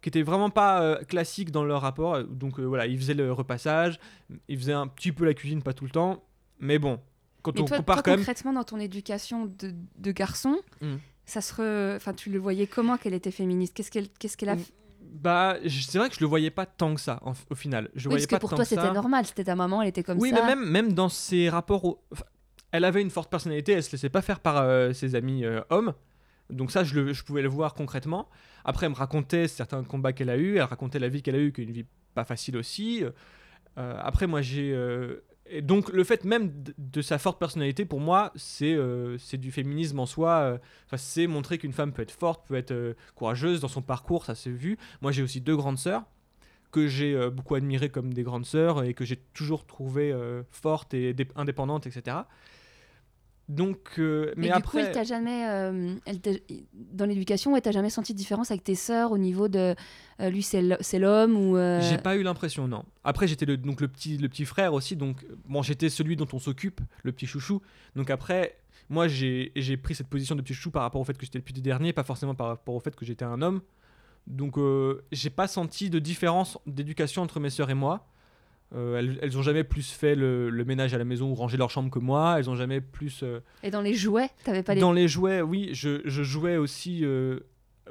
qui 0.00 0.08
était 0.08 0.22
vraiment 0.22 0.48
pas 0.48 0.80
euh, 0.80 1.02
classique 1.04 1.50
dans 1.50 1.64
leur 1.64 1.82
rapport. 1.82 2.22
Donc 2.24 2.58
euh, 2.60 2.64
voilà, 2.64 2.86
il 2.86 2.96
faisait 2.96 3.14
le 3.14 3.32
repassage, 3.32 3.98
il 4.48 4.56
faisait 4.58 4.72
un 4.72 4.86
petit 4.86 5.10
peu 5.12 5.24
la 5.24 5.34
cuisine, 5.34 5.60
pas 5.62 5.72
tout 5.74 5.84
le 5.84 5.90
temps. 5.90 6.22
Mais 6.60 6.78
bon, 6.78 7.00
quand 7.42 7.52
Mais 7.56 7.62
on 7.62 7.64
toi, 7.64 7.76
compare 7.78 7.96
toi, 7.96 8.02
quand 8.04 8.10
même, 8.12 8.20
concrètement, 8.20 8.52
dans 8.52 8.64
ton 8.64 8.78
éducation 8.78 9.46
de, 9.46 9.74
de 9.98 10.12
garçon, 10.12 10.56
Mm. 10.80 10.94
ça 11.26 11.40
se 11.40 11.52
re- 11.54 11.96
enfin, 11.96 12.14
tu 12.14 12.30
le 12.30 12.38
voyais 12.38 12.66
comment 12.68 12.96
qu'elle 12.96 13.14
était 13.14 13.32
féministe? 13.32 13.74
Qu'est-ce 13.74 13.90
qu'elle 13.90 14.08
qu'est-ce 14.08 14.36
qu'elle 14.36 14.50
a 14.50 14.54
Mm, 14.54 14.58
fait 14.60 14.72
bah, 15.10 15.56
c'est 15.68 15.98
vrai 15.98 16.08
que 16.10 16.14
je 16.14 16.20
le 16.20 16.26
voyais 16.26 16.50
pas 16.50 16.66
tant 16.66 16.94
que 16.94 17.00
ça 17.00 17.18
en- 17.24 17.32
au 17.50 17.54
final. 17.54 17.88
Je 17.94 18.08
Oui, 18.08 18.12
voyais 18.12 18.16
parce 18.18 18.26
que 18.26 18.30
pas 18.36 18.38
pour 18.40 18.50
tant 18.50 18.56
toi, 18.56 18.64
que 18.66 18.68
c'était 18.68 18.92
normal. 18.92 19.24
C'était 19.26 19.44
ta 19.44 19.56
maman, 19.56 19.80
elle 19.82 19.88
était 19.88 20.02
comme 20.04 20.18
oui, 20.18 20.30
ça. 20.30 20.36
mais 20.42 20.54
même, 20.54 20.68
même 20.70 20.92
dans 20.92 21.08
ses 21.08 21.48
rapports. 21.48 21.84
au- 21.84 22.00
enfin, 22.12 22.24
elle 22.72 22.84
avait 22.84 23.02
une 23.02 23.10
forte 23.10 23.30
personnalité, 23.30 23.72
elle 23.72 23.82
se 23.82 23.92
laissait 23.92 24.10
pas 24.10 24.22
faire 24.22 24.40
par 24.40 24.58
euh, 24.58 24.92
ses 24.92 25.14
amis 25.14 25.44
euh, 25.44 25.60
hommes. 25.70 25.94
Donc, 26.50 26.70
ça, 26.70 26.84
je, 26.84 27.22
pouvais 27.24 27.42
le 27.42 27.48
voir 27.48 27.74
concrètement. 27.74 28.28
Après, 28.64 28.86
elle 28.86 28.92
me 28.92 28.96
racontait 28.96 29.48
certains 29.48 29.84
combats 29.84 30.12
qu'elle 30.12 30.30
a 30.30 30.36
eus, 30.36 30.56
elle 30.56 30.62
racontait 30.62 30.98
la 30.98 31.08
vie 31.08 31.22
qu'elle 31.22 31.34
a 31.34 31.38
eue, 31.38 31.52
qui 31.52 31.60
est 31.60 31.64
une 31.64 31.72
vie 31.72 31.86
pas 32.14 32.24
facile 32.24 32.56
aussi. 32.56 33.04
Euh, 33.76 33.94
après, 33.98 34.26
moi, 34.26 34.40
j'ai. 34.40 34.74
donc, 35.60 35.92
le 35.92 36.04
fait 36.04 36.24
même 36.24 36.50
de, 36.78 37.02
sa 37.02 37.18
forte 37.18 37.38
personnalité, 37.38 37.84
pour 37.84 38.00
moi, 38.00 38.32
c'est 38.34 38.78
du 39.34 39.52
féminisme 39.52 39.98
en 39.98 40.06
soi. 40.06 40.58
c'est 40.96 41.26
montrer 41.26 41.58
qu'une 41.58 41.74
femme 41.74 41.92
peut 41.92 42.00
être 42.00 42.12
forte, 42.12 42.46
peut 42.48 42.56
être 42.56 42.96
courageuse 43.14 43.60
dans 43.60 43.68
son 43.68 43.82
parcours, 43.82 44.24
ça 44.24 44.34
s'est 44.34 44.50
vu. 44.50 44.78
Moi, 45.02 45.12
j'ai 45.12 45.22
aussi 45.22 45.42
deux 45.42 45.56
grandes 45.56 45.78
sœurs 45.78 46.04
que 46.70 46.86
j'ai 46.86 47.28
beaucoup 47.30 47.56
admirées 47.56 47.90
comme 47.90 48.14
des 48.14 48.22
grandes 48.22 48.46
sœurs 48.46 48.84
et 48.84 48.94
que 48.94 49.04
j'ai 49.04 49.16
toujours 49.16 49.66
trouvées 49.66 50.16
fortes 50.50 50.94
et 50.94 51.12
dé- 51.12 51.28
indépendantes, 51.36 51.86
etc. 51.86 52.16
Donc, 53.48 53.78
euh, 53.98 54.34
mais, 54.36 54.42
Mais, 54.42 54.46
du 54.48 54.52
après, 54.52 54.80
coup, 54.82 54.86
elle 54.86 54.92
t'a 54.92 55.04
jamais, 55.04 55.48
euh, 55.48 55.94
elle 56.04 56.18
dans 56.74 57.06
l'éducation, 57.06 57.56
elle 57.56 57.62
t'a 57.62 57.72
jamais 57.72 57.88
senti 57.88 58.12
de 58.12 58.18
différence 58.18 58.50
avec 58.50 58.62
tes 58.62 58.74
sœurs 58.74 59.10
au 59.10 59.16
niveau 59.16 59.48
de 59.48 59.74
euh, 60.20 60.28
lui, 60.28 60.42
c'est 60.42 60.60
l'homme 60.98 61.34
ou. 61.34 61.56
euh, 61.56 61.80
j'ai 61.80 61.96
pas 61.96 62.16
eu 62.16 62.22
l'impression, 62.22 62.68
non. 62.68 62.84
Après, 63.04 63.26
j'étais 63.26 63.46
le, 63.46 63.56
donc 63.56 63.80
le 63.80 63.88
petit, 63.88 64.18
le 64.18 64.28
petit 64.28 64.44
frère 64.44 64.74
aussi, 64.74 64.96
donc 64.96 65.24
bon, 65.46 65.62
j'étais 65.62 65.88
celui 65.88 66.14
dont 66.14 66.28
on 66.34 66.38
s'occupe, 66.38 66.82
le 67.02 67.12
petit 67.12 67.26
chouchou. 67.26 67.62
Donc 67.96 68.10
après, 68.10 68.58
moi, 68.90 69.08
j'ai 69.08 69.50
pris 69.82 69.94
cette 69.94 70.08
position 70.08 70.34
de 70.34 70.42
petit 70.42 70.52
chouchou 70.52 70.70
par 70.70 70.82
rapport 70.82 71.00
au 71.00 71.04
fait 71.04 71.16
que 71.16 71.24
j'étais 71.24 71.38
le 71.38 71.44
petit 71.44 71.62
dernier, 71.62 71.94
pas 71.94 72.04
forcément 72.04 72.34
par 72.34 72.48
rapport 72.48 72.74
au 72.74 72.80
fait 72.80 72.94
que 72.94 73.06
j'étais 73.06 73.24
un 73.24 73.40
homme. 73.40 73.62
Donc, 74.26 74.56
j'ai 75.10 75.30
pas 75.30 75.48
senti 75.48 75.88
de 75.88 75.98
différence 75.98 76.58
d'éducation 76.66 77.22
entre 77.22 77.40
mes 77.40 77.48
sœurs 77.48 77.70
et 77.70 77.74
moi. 77.74 78.06
Euh, 78.74 78.98
elles, 78.98 79.18
elles 79.22 79.38
ont 79.38 79.42
jamais 79.42 79.64
plus 79.64 79.90
fait 79.90 80.14
le, 80.14 80.50
le 80.50 80.64
ménage 80.64 80.92
à 80.92 80.98
la 80.98 81.04
maison 81.04 81.30
ou 81.30 81.34
rangé 81.34 81.56
leur 81.56 81.70
chambre 81.70 81.90
que 81.90 81.98
moi. 81.98 82.36
Elles 82.38 82.50
ont 82.50 82.54
jamais 82.56 82.80
plus. 82.82 83.22
euh, 83.22 83.40
Et 83.62 83.70
dans 83.70 83.80
les 83.80 83.94
jouets, 83.94 84.28
t'avais 84.44 84.62
pas 84.62 84.74
les. 84.74 84.80
Dans 84.80 84.92
les 84.92 85.08
jouets, 85.08 85.40
oui, 85.40 85.70
je, 85.72 86.02
je 86.04 86.22
jouais 86.22 86.56
aussi 86.58 87.00
euh, 87.04 87.40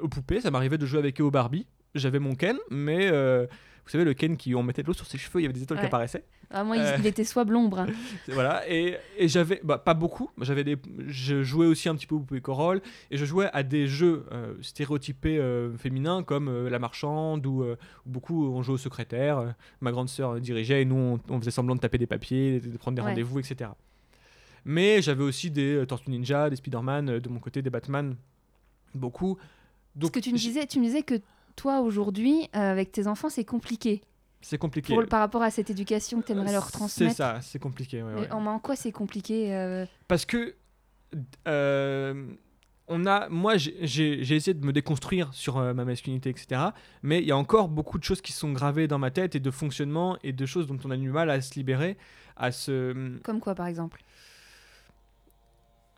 aux 0.00 0.08
poupées. 0.08 0.40
Ça 0.40 0.50
m'arrivait 0.52 0.78
de 0.78 0.86
jouer 0.86 1.00
avec 1.00 1.20
eux 1.20 1.24
au 1.24 1.30
Barbie. 1.32 1.66
J'avais 1.94 2.20
mon 2.20 2.34
Ken, 2.36 2.56
mais 2.70 3.10
vous 3.88 3.92
savez, 3.92 4.04
le 4.04 4.14
Ken 4.14 4.36
qui 4.36 4.54
on 4.54 4.62
mettait 4.62 4.82
de 4.82 4.86
l'eau 4.86 4.92
sur 4.92 5.06
ses 5.06 5.16
cheveux, 5.18 5.40
il 5.40 5.42
y 5.42 5.46
avait 5.46 5.52
des 5.54 5.62
étoiles 5.62 5.80
qui 5.80 5.86
apparaissaient. 5.86 6.24
Ah, 6.50 6.62
moi, 6.64 6.76
Euh. 6.78 6.96
il 6.98 7.06
était 7.06 7.24
soit. 7.24 7.44
C'est- 7.46 8.32
Voilà, 8.32 8.62
et, 8.70 8.96
et 9.18 9.28
j'avais, 9.28 9.60
bah, 9.64 9.78
pas 9.78 9.94
beaucoup, 9.94 10.30
j'avais 10.40 10.64
des, 10.64 10.76
je 11.06 11.42
jouais 11.42 11.66
aussi 11.66 11.88
un 11.88 11.94
petit 11.94 12.06
peu 12.06 12.14
aux 12.14 12.20
poupées 12.20 12.40
Corolle, 12.40 12.80
et 13.10 13.16
je 13.16 13.24
jouais 13.24 13.48
à 13.52 13.62
des 13.62 13.86
jeux 13.88 14.24
euh, 14.32 14.54
stéréotypés 14.62 15.38
euh, 15.38 15.76
féminins 15.78 16.22
comme 16.22 16.48
euh, 16.48 16.68
La 16.70 16.78
Marchande, 16.78 17.44
ou 17.46 17.64
où 17.64 17.76
beaucoup 18.06 18.46
on 18.52 18.62
jouait 18.62 18.74
au 18.74 18.78
secrétaire. 18.78 19.54
ma 19.80 19.90
grande 19.90 20.08
sœur 20.08 20.38
dirigeait, 20.40 20.82
et 20.82 20.84
nous 20.84 20.96
on, 21.28 21.34
on 21.34 21.38
faisait 21.40 21.50
semblant 21.50 21.74
de 21.74 21.80
taper 21.80 21.98
des 21.98 22.06
papiers, 22.06 22.60
de, 22.60 22.70
de 22.70 22.76
prendre 22.76 22.96
des 22.96 23.02
Ouais. 23.02 23.08
rendez-vous, 23.08 23.38
etc. 23.40 23.70
Mais 24.64 25.00
j'avais 25.02 25.22
aussi 25.24 25.50
des 25.50 25.84
Tortues 25.86 26.10
Ninja, 26.10 26.50
des 26.50 26.56
Spider-Man, 26.56 27.20
de 27.20 27.28
mon 27.28 27.38
côté 27.40 27.62
des 27.62 27.70
Batman, 27.70 28.16
beaucoup. 28.94 29.36
Parce 29.36 29.48
Donc 29.96 30.10
que 30.12 30.20
tu 30.20 30.32
me 30.32 30.36
disais, 30.38 30.66
tu 30.66 30.78
me 30.78 30.84
disais 30.84 31.02
que 31.02 31.14
toi, 31.58 31.80
aujourd'hui, 31.80 32.48
euh, 32.54 32.72
avec 32.72 32.92
tes 32.92 33.06
enfants, 33.06 33.28
c'est 33.28 33.44
compliqué. 33.44 34.00
c'est 34.40 34.58
compliqué. 34.58 34.94
Pour, 34.94 35.04
par 35.06 35.20
rapport 35.20 35.42
à 35.42 35.50
cette 35.50 35.68
éducation 35.70 36.20
que 36.20 36.26
tu 36.26 36.32
aimerais 36.32 36.52
leur 36.52 36.66
C'est 36.66 36.72
transmettre. 36.72 37.16
ça, 37.16 37.38
c'est 37.42 37.58
compliqué. 37.58 38.02
ouais, 38.02 38.12
Mais 38.14 38.20
ouais. 38.22 38.30
En, 38.32 38.46
en 38.46 38.58
quoi 38.58 38.76
c'est 38.76 38.92
compliqué 38.92 39.54
euh, 39.54 39.84
Parce 40.06 40.24
que 40.24 40.54
euh, 41.46 42.26
on 42.86 43.04
a, 43.06 43.28
moi, 43.28 43.56
j'ai- 43.56 44.20
essayé 44.34 44.54
de 44.54 44.64
me 44.64 44.72
déconstruire 44.72 45.32
sur 45.34 45.58
euh, 45.58 45.74
ma 45.74 45.84
masculinité, 45.84 46.30
etc. 46.30 46.60
Mais 47.02 47.18
il 47.20 47.26
y 47.28 47.32
a 47.32 47.36
encore 47.36 47.68
beaucoup 47.68 47.98
de 47.98 48.04
choses 48.04 48.20
qui 48.22 48.32
sont 48.32 48.52
gravées 48.52 48.88
dans 48.88 48.98
ma 48.98 49.10
tête 49.10 49.34
et 49.34 49.40
de 49.40 49.50
fonctionnement 49.50 50.16
et 50.22 50.32
de 50.32 50.46
choses 50.46 50.66
dont 50.66 50.78
on 50.84 50.90
a 50.90 50.96
du 50.96 51.10
mal 51.10 51.28
à 51.30 51.40
se 51.40 51.54
libérer, 51.54 51.98
à 52.36 52.50
se. 52.52 53.18
Comme 53.24 53.40
quoi, 53.40 53.54
par 53.54 53.66
exemple? 53.66 54.02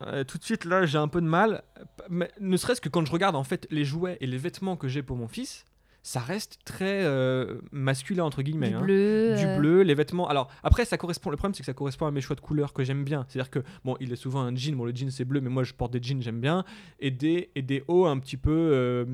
Euh, 0.07 0.23
tout 0.23 0.37
de 0.37 0.43
suite 0.43 0.65
là, 0.65 0.85
j'ai 0.85 0.97
un 0.97 1.07
peu 1.07 1.21
de 1.21 1.27
mal. 1.27 1.63
Mais 2.09 2.31
ne 2.39 2.57
serait-ce 2.57 2.81
que 2.81 2.89
quand 2.89 3.05
je 3.05 3.11
regarde 3.11 3.35
en 3.35 3.43
fait 3.43 3.67
les 3.71 3.85
jouets 3.85 4.17
et 4.21 4.27
les 4.27 4.37
vêtements 4.37 4.75
que 4.75 4.87
j'ai 4.87 5.03
pour 5.03 5.17
mon 5.17 5.27
fils, 5.27 5.65
ça 6.03 6.19
reste 6.19 6.57
très 6.65 7.03
euh, 7.03 7.59
masculin 7.71 8.23
entre 8.23 8.41
guillemets. 8.41 8.69
Du 8.69 8.75
hein. 8.75 8.81
bleu. 8.81 9.35
du 9.37 9.45
euh, 9.45 9.57
bleu, 9.57 9.81
les 9.83 9.93
vêtements. 9.93 10.27
Alors 10.27 10.49
après, 10.63 10.85
ça 10.85 10.97
correspond. 10.97 11.29
Le 11.29 11.37
problème, 11.37 11.53
c'est 11.53 11.61
que 11.61 11.67
ça 11.67 11.73
correspond 11.73 12.07
à 12.07 12.11
mes 12.11 12.21
choix 12.21 12.35
de 12.35 12.41
couleurs 12.41 12.73
que 12.73 12.83
j'aime 12.83 13.03
bien. 13.03 13.25
C'est-à-dire 13.27 13.51
que 13.51 13.59
bon, 13.85 13.95
il 13.99 14.11
est 14.11 14.15
souvent 14.17 14.41
un 14.41 14.55
jean. 14.55 14.75
Bon, 14.75 14.85
le 14.85 14.95
jean 14.95 15.11
c'est 15.11 15.25
bleu, 15.25 15.41
mais 15.41 15.49
moi 15.49 15.63
je 15.63 15.73
porte 15.73 15.93
des 15.93 16.01
jeans, 16.01 16.21
j'aime 16.21 16.41
bien, 16.41 16.65
et 16.99 17.11
des 17.11 17.51
et 17.55 17.61
des 17.61 17.83
hauts 17.87 18.05
un 18.05 18.17
petit 18.19 18.37
peu, 18.37 19.05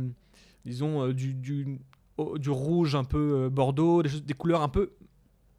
disons 0.65 1.09
du, 1.09 1.33
du 1.33 1.79
oh, 2.17 2.37
du 2.37 2.49
rouge 2.49 2.95
un 2.95 3.03
peu 3.03 3.49
bordeaux, 3.49 4.03
des, 4.03 4.09
choses- 4.09 4.23
des 4.23 4.33
couleurs 4.33 4.61
un 4.61 4.69
peu 4.69 4.91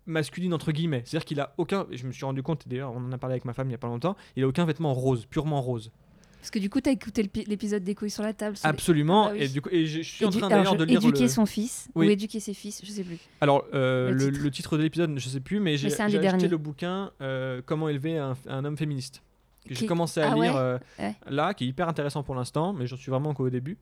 masculines 0.09 0.53
entre 0.55 0.73
guillemets. 0.73 1.03
C'est-à-dire 1.05 1.25
qu'il 1.27 1.41
a 1.41 1.55
aucun. 1.59 1.87
Je 1.93 2.07
me 2.07 2.13
suis 2.13 2.25
rendu 2.25 2.43
compte. 2.43 2.67
D'ailleurs, 2.67 2.93
on 2.93 2.99
en 3.05 3.13
a 3.13 3.19
parlé 3.19 3.35
avec 3.35 3.45
ma 3.45 3.53
femme 3.53 3.69
il 3.69 3.73
y 3.73 3.75
a 3.75 3.79
pas 3.79 3.87
longtemps. 3.89 4.17
Il 4.37 4.43
a 4.43 4.49
aucun 4.49 4.65
vêtement 4.65 4.93
rose, 4.95 5.27
purement 5.27 5.61
rose. 5.63 5.93
Parce 6.41 6.51
que 6.53 6.61
du 6.61 6.71
coup, 6.71 6.81
t'as 6.81 6.93
écouté 6.93 7.23
le 7.23 7.29
pi- 7.29 7.45
l'épisode 7.49 7.83
des 7.83 7.95
couilles 7.97 8.11
sur 8.11 8.23
la 8.23 8.33
table. 8.33 8.57
sur 8.57 8.67
les- 8.67 8.71
Absolument. 8.73 9.25
Ah 9.27 9.29
bah 9.31 9.35
oui. 9.39 9.43
Et 9.45 9.49
du 9.49 9.61
coup, 9.61 9.69
et 9.73 9.87
je, 9.87 10.03
je 10.03 10.09
suis 10.09 10.25
en 10.25 10.31
train 10.31 10.49
d'ailleurs 10.49 10.77
de 10.77 10.85
lire 10.85 10.99
éduquer 11.01 11.23
le. 11.25 11.29
son 11.29 11.47
fils 11.47 11.89
Oui. 11.97 12.07
ou 12.07 12.11
éduquer 12.11 12.39
ses 12.41 12.55
fils, 12.55 12.81
je 12.85 12.91
sais 12.91 13.03
plus. 13.03 13.19
Alors, 13.41 13.65
euh, 13.75 14.11
Le 14.11 14.15
le, 14.27 14.31
titre. 14.33 14.45
le 14.45 14.51
titre 14.53 14.77
de 14.79 14.83
l'épisode, 14.85 15.19
je 15.19 15.29
sais 15.29 15.41
plus, 15.41 15.59
mais 15.61 15.77
j'ai 15.77 15.91
j'ai 15.91 16.01
acheté 16.01 16.19
derniers. 16.21 16.47
le 16.49 16.57
bouquin 16.57 17.11
euh, 17.21 17.61
Comment 17.67 17.89
élever 17.89 18.19
un, 18.19 18.37
un 18.49 18.65
homme 18.65 18.77
féministe. 18.77 19.23
Que 19.67 19.75
j'ai 19.75 19.81
Qui- 19.81 19.87
commencé 19.87 20.21
à 20.21 20.31
Ah 20.31 20.35
lire 20.37 20.55
ouais 20.55 20.61
euh, 20.61 20.79
Ouais. 21.01 21.15
là, 21.29 21.53
qui 21.55 21.65
est 21.65 21.67
hyper 21.67 21.89
intéressant 21.89 22.23
pour 22.23 22.37
l'instant, 22.37 22.73
mais 22.73 22.87
j'en 22.87 22.97
suis 22.97 23.11
vraiment 23.11 23.35
qu'au 23.35 23.51
début. 23.51 23.77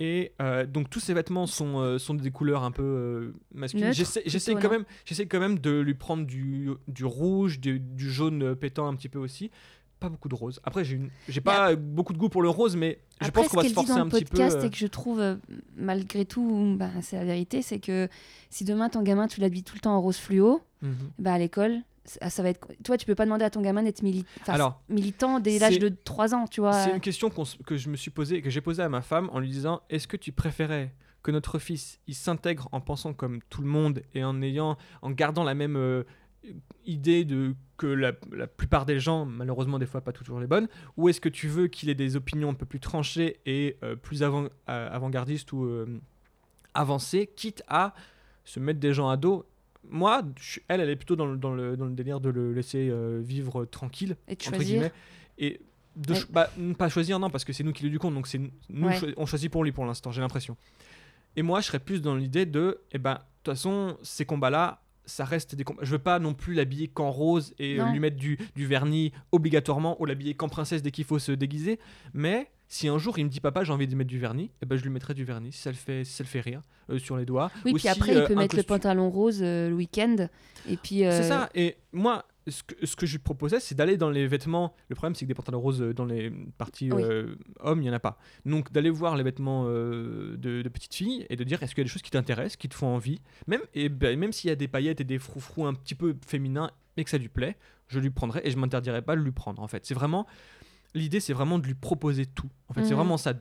Et 0.00 0.32
euh, 0.42 0.66
donc 0.66 0.90
tous 0.90 1.00
ces 1.00 1.14
vêtements 1.14 1.46
sont, 1.46 1.78
euh, 1.78 1.98
sont 1.98 2.14
des 2.14 2.30
couleurs 2.30 2.64
un 2.64 2.72
peu 2.72 2.82
euh, 2.82 3.34
masculines. 3.52 3.92
J'essaie 3.92 4.54
quand 4.54 4.70
même, 4.70 4.84
j'essaie 5.04 5.26
quand 5.26 5.38
même 5.38 5.58
de 5.58 5.78
lui 5.78 5.94
prendre 5.94 6.26
du, 6.26 6.70
du 6.88 7.04
rouge, 7.04 7.60
du, 7.60 7.78
du 7.78 8.10
jaune 8.10 8.56
pétant 8.56 8.88
un 8.88 8.96
petit 8.96 9.08
peu 9.08 9.18
aussi. 9.18 9.50
Pas 10.04 10.10
beaucoup 10.10 10.28
de 10.28 10.34
rose. 10.34 10.60
Après, 10.64 10.84
j'ai 10.84 10.96
une- 10.96 11.10
j'ai 11.28 11.40
pas 11.40 11.74
beaucoup 11.76 12.12
de 12.12 12.18
goût 12.18 12.28
pour 12.28 12.42
le 12.42 12.48
rose, 12.50 12.76
mais 12.76 12.98
je 13.20 13.26
Après, 13.28 13.42
pense 13.42 13.50
qu'on 13.50 13.56
va 13.56 13.62
ce 13.62 13.68
se 13.70 13.74
qu'elle 13.74 13.82
dit 13.84 13.86
forcer 13.86 13.98
dans 14.00 14.00
un 14.00 14.04
le 14.04 14.10
petit 14.10 14.24
peu. 14.24 14.30
podcast 14.36 14.56
euh, 14.58 14.66
et 14.66 14.70
que 14.70 14.76
je 14.76 14.86
trouve, 14.86 15.20
euh, 15.20 15.36
malgré 15.76 16.24
tout, 16.24 16.74
bah, 16.78 16.90
c'est 17.02 17.16
la 17.16 17.24
vérité, 17.24 17.62
c'est 17.62 17.78
que 17.78 18.08
si 18.50 18.64
demain 18.64 18.88
ton 18.88 19.02
gamin, 19.02 19.26
tu 19.28 19.40
l'habilles 19.40 19.62
tout 19.64 19.74
le 19.74 19.80
temps 19.80 19.94
en 19.96 20.00
rose 20.00 20.16
fluo, 20.16 20.60
mhm. 20.82 20.94
bah, 21.18 21.32
à 21.34 21.38
l'école, 21.38 21.78
ça, 22.04 22.28
ça 22.28 22.42
va 22.42 22.50
être. 22.50 22.68
Toi, 22.84 22.96
tu 22.98 23.06
peux 23.06 23.14
pas 23.14 23.24
demander 23.24 23.44
à 23.44 23.50
ton 23.50 23.62
gamin 23.62 23.82
d'être 23.82 24.02
mili- 24.02 24.26
Alors, 24.46 24.82
militant 24.88 25.40
dès 25.40 25.58
l'âge 25.58 25.78
de 25.78 25.88
3 25.88 26.34
ans, 26.34 26.46
tu 26.46 26.60
vois. 26.60 26.72
C'est 26.84 26.90
une 26.92 27.00
question 27.00 27.30
qu'on 27.30 27.44
s- 27.44 27.56
que 27.66 27.76
je 27.76 27.88
me 27.88 27.96
suis 27.96 28.10
posée, 28.10 28.42
que 28.42 28.50
j'ai 28.50 28.60
posée 28.60 28.82
à 28.82 28.88
ma 28.90 29.00
femme 29.00 29.30
en 29.32 29.38
lui 29.40 29.48
disant 29.48 29.80
est-ce 29.88 30.06
que 30.06 30.16
tu 30.18 30.30
préférais 30.32 30.92
que 31.22 31.30
notre 31.30 31.58
fils 31.58 32.00
il 32.06 32.14
s'intègre 32.14 32.68
en 32.72 32.82
pensant 32.82 33.14
comme 33.14 33.40
tout 33.48 33.62
le 33.62 33.68
monde 33.68 34.02
et 34.12 34.22
en 34.22 34.42
ayant 34.42 34.76
en 35.00 35.10
gardant 35.10 35.42
la 35.44 35.54
même 35.54 35.76
euh, 35.76 36.02
idée 36.86 37.24
de 37.24 37.54
que 37.76 37.86
la, 37.86 38.12
la 38.32 38.46
plupart 38.46 38.86
des 38.86 39.00
gens 39.00 39.24
malheureusement 39.24 39.78
des 39.78 39.86
fois 39.86 40.00
pas 40.00 40.12
toujours 40.12 40.38
les 40.38 40.46
bonnes 40.46 40.68
ou 40.96 41.08
est-ce 41.08 41.20
que 41.20 41.28
tu 41.28 41.48
veux 41.48 41.66
qu'il 41.66 41.88
ait 41.90 41.94
des 41.94 42.14
opinions 42.16 42.50
un 42.50 42.54
peu 42.54 42.66
plus 42.66 42.78
tranchées 42.80 43.40
et 43.46 43.76
euh, 43.82 43.96
plus 43.96 44.22
avant 44.22 44.44
euh, 44.68 44.88
avant-gardistes 44.92 45.52
ou 45.52 45.64
euh, 45.64 45.86
avancées 46.74 47.28
quitte 47.34 47.62
à 47.68 47.94
se 48.44 48.60
mettre 48.60 48.80
des 48.80 48.92
gens 48.94 49.08
à 49.08 49.16
dos? 49.16 49.46
Moi 49.88 50.22
je- 50.38 50.60
elle 50.68 50.80
elle 50.80 50.90
est 50.90 50.96
plutôt 50.96 51.16
dans 51.16 51.26
le, 51.26 51.36
dans 51.36 51.52
le, 51.54 51.76
dans 51.76 51.86
le 51.86 51.92
délire 51.94 52.20
de 52.20 52.30
le 52.30 52.52
laisser 52.52 52.88
euh, 52.90 53.20
vivre 53.24 53.64
tranquille 53.64 54.16
et 54.28 54.32
entre 54.32 54.44
choisir. 54.44 54.64
guillemets. 54.66 54.92
Et 55.38 55.60
de 55.96 56.12
Ouais. 56.12 56.18
cho- 56.20 56.26
bah, 56.30 56.50
pas 56.78 56.88
choisir, 56.88 57.18
non, 57.20 57.30
parce 57.30 57.44
que 57.44 57.52
c'est 57.52 57.62
nous 57.64 57.72
qui 57.72 57.84
l'éduquons, 57.84 58.10
donc 58.10 58.26
c'est 58.26 58.40
nous, 58.68 58.86
Ouais. 58.88 58.96
cho- 58.96 59.06
on 59.16 59.26
choisit 59.26 59.50
pour 59.50 59.62
lui 59.62 59.70
pour 59.72 59.84
l'instant, 59.86 60.10
j'ai 60.10 60.20
l'impression. 60.22 60.56
Et 61.36 61.42
moi, 61.42 61.60
je 61.60 61.66
serais 61.66 61.78
plus 61.78 62.02
dans 62.02 62.14
l'idée 62.16 62.46
de, 62.46 62.80
eh 62.92 62.98
ben, 62.98 63.14
de 63.14 63.18
toute 63.44 63.54
façon, 63.54 63.96
ces 64.02 64.24
combats-là, 64.24 64.80
ça 65.06 65.24
reste 65.24 65.54
des 65.54 65.64
combats. 65.64 65.82
Je 65.84 65.90
veux 65.90 65.98
pas 65.98 66.18
non 66.18 66.34
plus 66.34 66.54
l'habiller 66.54 66.88
qu'en 66.88 67.10
rose 67.10 67.54
et 67.58 67.80
euh, 67.80 67.90
lui 67.90 68.00
mettre 68.00 68.16
du, 68.16 68.38
du 68.56 68.66
vernis 68.66 69.12
obligatoirement 69.32 70.00
ou 70.00 70.06
l'habiller 70.06 70.34
qu'en 70.34 70.48
princesse 70.48 70.82
dès 70.82 70.90
qu'il 70.90 71.04
faut 71.04 71.18
se 71.18 71.32
déguiser. 71.32 71.78
Mais 72.12 72.50
si 72.68 72.88
un 72.88 72.98
jour 72.98 73.18
il 73.18 73.24
me 73.24 73.30
dit 73.30 73.40
papa, 73.40 73.62
j'ai 73.64 73.72
envie 73.72 73.86
de 73.86 73.94
mettre 73.94 74.08
du 74.10 74.18
vernis, 74.18 74.50
eh 74.62 74.66
ben, 74.66 74.76
je 74.76 74.82
lui 74.82 74.90
mettrai 74.90 75.14
du 75.14 75.24
vernis 75.24 75.52
si 75.52 75.60
ça 75.60 75.70
le 75.70 75.76
fait, 75.76 76.04
si 76.04 76.12
ça 76.12 76.24
le 76.24 76.28
fait 76.28 76.40
rire 76.40 76.62
euh, 76.90 76.98
sur 76.98 77.16
les 77.16 77.24
doigts. 77.26 77.50
Oui, 77.64 77.72
Ou 77.72 77.76
puis 77.76 77.88
après, 77.88 78.16
euh, 78.16 78.22
il 78.22 78.26
peut 78.26 78.32
un 78.34 78.36
mettre 78.42 78.56
le 78.56 78.62
pantalon 78.62 79.10
rose 79.10 79.40
euh, 79.42 79.68
le 79.68 79.74
week-end. 79.74 80.28
Et 80.68 80.76
puis. 80.76 81.04
euh, 81.04 81.10
c'est 81.12 81.28
ça. 81.28 81.50
Et 81.54 81.76
moi, 81.92 82.24
ce 82.46 82.62
que, 82.62 82.86
ce 82.86 82.94
que 82.96 83.06
je 83.06 83.12
lui 83.12 83.18
proposais, 83.18 83.58
c'est 83.60 83.74
d'aller 83.74 83.96
dans 83.96 84.10
les 84.10 84.26
vêtements. 84.26 84.74
Le 84.88 84.94
problème, 84.94 85.14
c'est 85.14 85.24
que 85.24 85.28
des 85.28 85.34
pantalons 85.34 85.60
roses 85.60 85.80
euh, 85.82 85.94
dans 85.94 86.04
les 86.04 86.30
parties 86.58 86.92
Oui. 86.92 87.02
euh, 87.02 87.36
hommes, 87.60 87.80
il 87.80 87.84
n'y 87.84 87.90
en 87.90 87.94
a 87.94 88.00
pas. 88.00 88.18
Donc, 88.44 88.70
d'aller 88.72 88.90
voir 88.90 89.16
les 89.16 89.22
vêtements 89.22 89.64
euh, 89.68 90.36
de, 90.36 90.62
de 90.62 90.68
petites 90.68 90.94
filles 90.94 91.26
et 91.30 91.36
de 91.36 91.44
dire 91.44 91.62
est-ce 91.62 91.74
qu'il 91.74 91.82
y 91.82 91.84
a 91.84 91.88
des 91.88 91.90
choses 91.90 92.02
qui 92.02 92.10
t'intéressent, 92.10 92.56
qui 92.56 92.68
te 92.68 92.74
font 92.74 92.88
envie? 92.88 93.20
Même, 93.46 93.60
et 93.74 93.88
ben, 93.88 94.18
même 94.18 94.32
s'il 94.32 94.48
y 94.48 94.52
a 94.52 94.56
des 94.56 94.68
paillettes 94.68 95.00
et 95.00 95.04
des 95.04 95.18
froufrous 95.18 95.66
un 95.66 95.74
petit 95.74 95.94
peu 95.94 96.14
féminins 96.26 96.70
et 96.96 97.04
que 97.04 97.10
ça 97.10 97.18
lui 97.18 97.28
plaît, 97.28 97.56
je 97.88 97.98
lui 97.98 98.10
prendrai 98.10 98.40
et 98.44 98.50
je 98.50 98.56
m'interdirai 98.58 99.02
pas 99.02 99.16
de 99.16 99.20
lui 99.22 99.32
prendre. 99.32 99.62
En 99.62 99.68
fait, 99.68 99.84
c'est 99.86 99.94
vraiment. 99.94 100.26
L'idée, 100.94 101.20
c'est 101.20 101.32
vraiment 101.32 101.58
de 101.58 101.66
lui 101.66 101.74
proposer 101.74 102.24
tout. 102.26 102.48
En 102.68 102.74
fait, 102.74 102.82
c'est 102.84 102.90
Mhm. 102.90 102.96
vraiment 102.98 103.16
ça. 103.16 103.32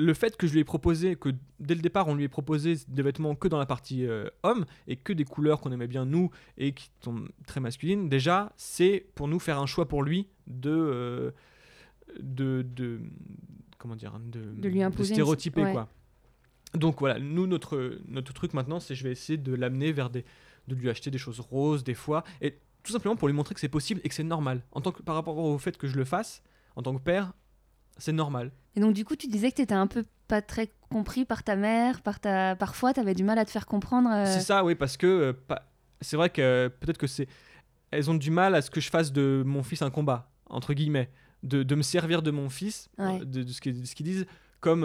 Le 0.00 0.14
fait 0.14 0.36
que 0.36 0.46
je 0.46 0.52
lui 0.52 0.60
ai 0.60 0.64
proposé, 0.64 1.16
que 1.16 1.30
dès 1.58 1.74
le 1.74 1.80
départ, 1.80 2.06
on 2.06 2.14
lui 2.14 2.22
ait 2.24 2.28
proposé 2.28 2.74
des 2.86 3.02
vêtements 3.02 3.34
que 3.34 3.48
dans 3.48 3.58
la 3.58 3.66
partie 3.66 4.06
euh, 4.06 4.28
homme 4.44 4.64
et 4.86 4.94
que 4.96 5.12
des 5.12 5.24
couleurs 5.24 5.60
qu'on 5.60 5.72
aimait 5.72 5.88
bien 5.88 6.04
nous 6.04 6.30
et 6.56 6.72
qui 6.72 6.88
sont 7.02 7.24
très 7.46 7.58
masculines, 7.60 8.08
déjà, 8.08 8.52
c'est 8.56 9.06
pour 9.16 9.26
nous 9.26 9.40
faire 9.40 9.58
un 9.58 9.66
choix 9.66 9.88
pour 9.88 10.02
lui 10.04 10.28
de. 10.46 10.70
euh, 10.70 11.30
de, 12.20 12.64
de 12.74 13.00
comment 13.78 13.96
dire 13.96 14.18
de, 14.20 14.40
De 14.60 14.68
lui 14.68 14.82
imposer 14.82 15.10
une- 15.10 15.16
stéréotyper 15.16 15.62
ouais. 15.62 15.72
quoi 15.72 15.88
donc 16.74 17.00
voilà 17.00 17.18
nous 17.18 17.46
notre 17.46 17.98
notre 18.08 18.32
truc 18.34 18.52
maintenant 18.54 18.78
c'est 18.80 18.94
je 18.94 19.02
vais 19.04 19.12
essayer 19.12 19.36
de 19.38 19.54
l'amener 19.54 19.90
vers 19.92 20.10
des 20.10 20.24
de 20.68 20.74
lui 20.74 20.88
acheter 20.90 21.10
des 21.10 21.16
choses 21.18 21.40
roses 21.40 21.82
des 21.84 21.94
fois 21.94 22.24
et 22.42 22.58
tout 22.82 22.92
simplement 22.92 23.16
pour 23.16 23.26
lui 23.28 23.34
montrer 23.34 23.54
que 23.54 23.60
c'est 23.60 23.68
possible 23.68 24.00
et 24.04 24.08
que 24.08 24.14
c'est 24.14 24.22
normal 24.22 24.62
en 24.72 24.80
tant 24.80 24.92
que 24.92 25.02
par 25.02 25.14
rapport 25.14 25.36
au 25.38 25.56
fait 25.58 25.76
que 25.78 25.86
je 25.86 25.96
le 25.96 26.04
fasse 26.04 26.42
en 26.76 26.82
tant 26.82 26.94
que 26.94 27.00
père 27.02 27.32
c'est 27.98 28.12
normal 28.12 28.50
Et 28.76 28.80
donc, 28.80 28.94
du 28.94 29.04
coup, 29.04 29.16
tu 29.16 29.26
disais 29.26 29.50
que 29.50 29.56
tu 29.56 29.62
étais 29.62 29.74
un 29.74 29.86
peu 29.86 30.04
pas 30.28 30.40
très 30.42 30.70
compris 30.90 31.24
par 31.24 31.42
ta 31.42 31.56
mère. 31.56 32.00
Par 32.02 32.20
ta... 32.20 32.54
Parfois, 32.56 32.92
tu 32.94 33.00
avais 33.00 33.14
du 33.14 33.24
mal 33.24 33.38
à 33.38 33.44
te 33.44 33.50
faire 33.50 33.66
comprendre. 33.66 34.10
euh, 34.12 34.24
C'est 34.26 34.40
ça, 34.40 34.64
oui, 34.64 34.74
parce 34.74 34.96
que 34.96 35.06
euh, 35.06 35.32
pas- 35.32 35.62
c'est 36.00 36.16
vrai 36.16 36.30
que 36.30 36.40
euh, 36.40 36.68
peut-être 36.68 36.98
que 36.98 37.06
c'est. 37.06 37.28
Elles 37.90 38.10
ont 38.10 38.14
du 38.14 38.30
mal 38.30 38.54
à 38.54 38.62
ce 38.62 38.70
que 38.70 38.80
je 38.80 38.90
fasse 38.90 39.12
de 39.12 39.42
mon 39.46 39.62
fils 39.62 39.82
un 39.82 39.90
combat, 39.90 40.30
entre 40.50 40.74
guillemets. 40.74 41.10
De, 41.42 41.62
de 41.62 41.74
me 41.74 41.82
servir 41.82 42.20
de 42.22 42.30
mon 42.30 42.48
fils, 42.50 42.88
Ouais. 42.98 43.20
de, 43.20 43.42
de 43.44 43.52
ce 43.52 43.60
qu'ils 43.60 44.04
disent, 44.04 44.26
comme, 44.60 44.82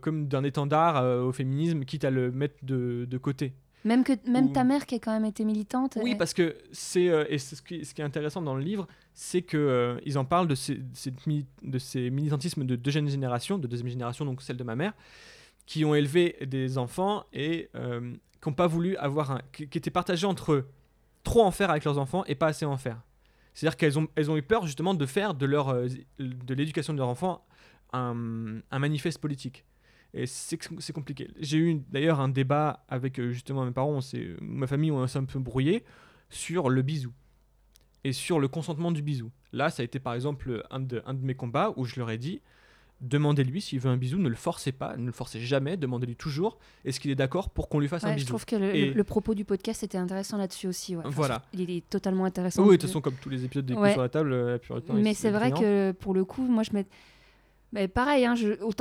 comme 0.00 0.28
d'un 0.28 0.44
étendard 0.44 1.04
au 1.24 1.32
féminisme, 1.32 1.84
quitte 1.84 2.04
à 2.04 2.10
le 2.10 2.30
mettre 2.30 2.54
de, 2.62 3.06
de 3.10 3.18
côté. 3.18 3.54
Même, 3.84 4.04
que, 4.04 4.12
même 4.28 4.52
ta 4.52 4.62
mère 4.64 4.84
qui 4.84 4.96
a 4.96 4.98
quand 4.98 5.12
même 5.12 5.24
été 5.24 5.44
militante. 5.44 5.96
Oui, 6.02 6.10
elle- 6.12 6.18
parce 6.18 6.34
que 6.34 6.56
c'est. 6.70 7.08
euh, 7.08 7.24
et 7.30 7.38
c'est 7.38 7.56
ce 7.56 7.62
qui, 7.62 7.84
ce 7.84 7.94
qui 7.94 8.02
est 8.02 8.04
intéressant 8.04 8.42
dans 8.42 8.54
le 8.54 8.62
livre, 8.62 8.86
c'est 9.14 9.42
que 9.42 9.56
euh, 9.56 9.98
ils 10.04 10.18
en 10.18 10.24
parlent 10.24 10.48
de 10.48 10.54
ces, 10.54 10.74
de 11.62 11.78
ces 11.78 12.10
militantismes 12.10 12.64
de 12.64 12.76
deuxième 12.76 13.08
génération, 13.08 13.56
de 13.58 13.66
deuxième 13.66 13.88
génération, 13.88 14.24
donc 14.26 14.42
celle 14.42 14.56
de 14.58 14.64
ma 14.64 14.76
mère, 14.76 14.92
qui 15.66 15.84
ont 15.84 15.94
élevé 15.94 16.36
des 16.46 16.76
enfants 16.78 17.24
et 17.32 17.70
euh, 17.74 18.12
qui 18.42 18.48
n'ont 18.48 18.54
pas 18.54 18.66
voulu 18.66 18.96
avoir 18.96 19.30
un. 19.32 19.40
qui, 19.52 19.66
qui 19.68 19.78
étaient 19.78 19.90
partagés 19.90 20.26
entre 20.26 20.66
trop 21.24 21.42
en 21.42 21.50
faire 21.50 21.70
avec 21.70 21.84
leurs 21.84 21.98
enfants 21.98 22.24
et 22.26 22.34
pas 22.34 22.48
assez 22.48 22.64
en 22.66 22.76
faire. 22.76 23.00
C'est-à-dire 23.54 23.76
qu'elles 23.76 23.98
ont, 23.98 24.08
elles 24.14 24.30
ont 24.30 24.36
eu 24.36 24.42
peur 24.42 24.64
justement 24.66 24.94
de 24.94 25.06
faire 25.06 25.34
de, 25.34 25.44
leur, 25.46 25.70
euh, 25.70 25.86
de 26.18 26.54
l'éducation 26.54 26.92
de 26.92 26.98
leurs 26.98 27.08
enfants 27.08 27.44
un, 27.92 28.60
un 28.70 28.78
manifeste 28.78 29.18
politique. 29.18 29.64
Et 30.12 30.26
c'est 30.26 30.58
compliqué. 30.92 31.28
J'ai 31.38 31.58
eu 31.58 31.82
d'ailleurs 31.90 32.18
un 32.20 32.28
débat 32.28 32.84
avec 32.88 33.18
euh, 33.20 33.30
justement 33.30 33.64
mes 33.64 33.70
parents, 33.70 33.90
on 33.92 34.00
s'est- 34.00 34.34
ma 34.40 34.66
famille, 34.66 34.90
on 34.90 35.06
s'est 35.06 35.18
un 35.18 35.24
peu 35.24 35.38
brouillé 35.38 35.84
sur 36.28 36.68
le 36.68 36.82
bisou 36.82 37.12
et 38.02 38.12
sur 38.12 38.40
le 38.40 38.48
consentement 38.48 38.90
du 38.90 39.02
bisou. 39.02 39.30
Là, 39.52 39.70
ça 39.70 39.82
a 39.82 39.84
été 39.84 39.98
par 40.00 40.14
exemple 40.14 40.64
un 40.70 40.80
de, 40.80 41.02
un 41.06 41.14
de 41.14 41.24
mes 41.24 41.34
combats 41.34 41.72
où 41.76 41.84
je 41.84 41.98
leur 42.00 42.10
ai 42.10 42.18
dit 42.18 42.40
demandez-lui 43.02 43.62
s'il 43.62 43.80
veut 43.80 43.88
un 43.88 43.96
bisou, 43.96 44.18
ne 44.18 44.28
le 44.28 44.34
forcez 44.34 44.72
pas, 44.72 44.94
ne 44.98 45.06
le 45.06 45.12
forcez 45.12 45.40
jamais, 45.40 45.78
demandez-lui 45.78 46.16
toujours 46.16 46.58
est-ce 46.84 47.00
qu'il 47.00 47.10
est 47.10 47.14
d'accord 47.14 47.48
pour 47.48 47.70
qu'on 47.70 47.78
lui 47.80 47.88
fasse 47.88 48.04
un 48.04 48.08
Ouais, 48.08 48.12
je 48.14 48.18
bisou. 48.18 48.28
trouve 48.28 48.44
que 48.44 48.56
le, 48.56 48.74
Et- 48.76 48.86
le- 48.88 48.92
le 48.92 49.04
propos 49.04 49.34
du 49.34 49.46
podcast 49.46 49.82
était 49.82 49.96
intéressant 49.96 50.36
là-dessus 50.36 50.66
aussi. 50.66 50.96
ouais. 50.96 51.02
Enfin, 51.06 51.14
Voilà. 51.16 51.42
Il 51.54 51.70
est 51.70 51.88
totalement 51.88 52.26
intéressant. 52.26 52.62
Oui, 52.62 52.72
de 52.72 52.80
toute 52.80 52.90
façon, 52.90 53.00
comme 53.00 53.14
tous 53.14 53.30
les 53.30 53.42
épisodes 53.44 53.64
des 53.64 53.72
coups 53.72 53.84
Ouais. 53.84 53.92
sur 53.92 54.02
la 54.02 54.10
table, 54.10 54.32
euh, 54.34 54.50
la 54.52 54.58
plupart 54.58 54.80
du 54.82 54.86
temps, 54.86 54.92
Mais 54.94 55.14
c'est 55.14 55.30
vrai 55.30 55.50
que 55.50 55.92
pour 55.92 56.12
le 56.12 56.24
coup, 56.26 56.42
moi 56.42 56.62
je 56.62 56.72
mets. 56.74 56.84
Mais 57.72 57.86
pareil, 57.86 58.24
hein, 58.24 58.34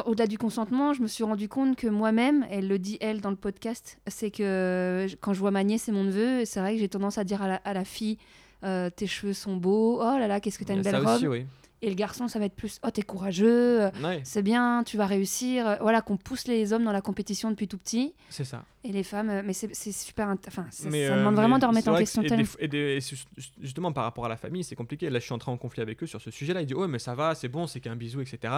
au-delà 0.06 0.26
du 0.26 0.38
consentement, 0.38 0.94
je 0.94 1.02
me 1.02 1.08
suis 1.08 1.24
rendu 1.24 1.48
compte 1.48 1.76
que 1.76 1.88
moi-même, 1.88 2.46
elle 2.50 2.68
le 2.68 2.80
dit 2.80 2.98
elle 3.02 3.22
dans 3.22 3.30
le 3.30 3.36
podcast, 3.36 4.00
c'est 4.08 4.32
que 4.32 5.06
quand 5.22 5.34
je 5.34 5.40
vois 5.40 5.52
ma 5.52 5.64
nièce 5.64 5.90
et 5.90 5.92
mon 5.92 6.04
neveu, 6.04 6.44
c'est 6.46 6.60
vrai 6.60 6.74
que 6.74 6.80
j'ai 6.80 6.90
tendance 6.90 7.20
à 7.20 7.24
dire 7.24 7.42
à 7.44 7.48
la, 7.48 7.56
à 7.58 7.74
la 7.74 7.86
fille 7.86 8.18
euh, 8.66 8.90
tes 8.90 9.08
cheveux 9.08 9.34
sont 9.34 9.56
beaux, 9.56 10.00
oh 10.02 10.18
là 10.18 10.28
là, 10.28 10.40
qu'est-ce 10.40 10.60
que 10.60 10.64
t'as 10.64 10.74
une 10.74 10.80
a 10.80 10.84
belle 10.84 10.92
ça 10.92 11.00
robe. 11.00 11.16
aussi, 11.16 11.28
oui. 11.28 11.46
Et 11.82 11.88
le 11.90 11.96
garçon, 11.96 12.28
ça 12.28 12.40
va 12.40 12.46
être 12.46 12.56
plus 12.56 12.80
oh 12.84 12.92
t'es 12.92 13.04
courageux, 13.04 13.84
euh, 13.84 13.90
Ouais, 14.04 14.20
c'est 14.26 14.42
bien, 14.42 14.84
tu 14.86 14.98
vas 14.98 15.06
réussir. 15.06 15.66
Euh, 15.66 15.76
Voilà, 15.80 16.02
qu'on 16.02 16.18
pousse 16.18 16.46
les 16.48 16.74
hommes 16.74 16.84
dans 16.84 16.92
la 16.92 17.00
compétition 17.02 17.50
depuis 17.52 17.68
tout 17.70 17.78
petit 17.78 18.14
c'est 18.30 18.44
ça. 18.44 18.66
et 18.84 18.92
les 18.92 19.04
femmes, 19.04 19.30
euh, 19.30 19.42
mais 19.46 19.54
c'est 19.54 19.92
super. 19.94 20.36
Enfin, 20.48 20.66
ça, 20.72 20.90
Mais, 20.90 21.08
ça 21.08 21.16
demande 21.18 21.36
vraiment 21.36 21.58
de 21.58 21.66
remettre 21.66 21.88
en 21.88 21.92
vrai 21.92 22.02
que- 22.02 22.10
question 22.10 22.22
et 22.22 22.30
des- 22.30 22.46
et 22.60 22.68
des- 22.68 22.96
et 22.98 23.02
su- 23.02 23.16
justement 23.62 23.94
par 23.94 24.04
rapport 24.04 24.26
à 24.26 24.30
la 24.30 24.36
famille, 24.38 24.64
c'est 24.66 24.76
compliqué. 24.76 25.10
Là, 25.10 25.20
je 25.20 25.24
suis 25.26 25.34
entré 25.34 25.52
en 25.52 25.58
conflit 25.58 25.82
avec 25.82 26.04
eux 26.04 26.08
sur 26.08 26.20
ce 26.22 26.32
sujet-là. 26.32 26.62
Ils 26.62 26.66
disent 26.66 26.76
ouais, 26.76 26.88
mais 26.90 27.00
ça 27.00 27.16
va, 27.16 27.34
c'est 27.34 27.48
bon, 27.48 27.66
c'est 27.66 27.80
qu'un 27.80 27.96
bisou, 27.96 28.20
etc. 28.20 28.54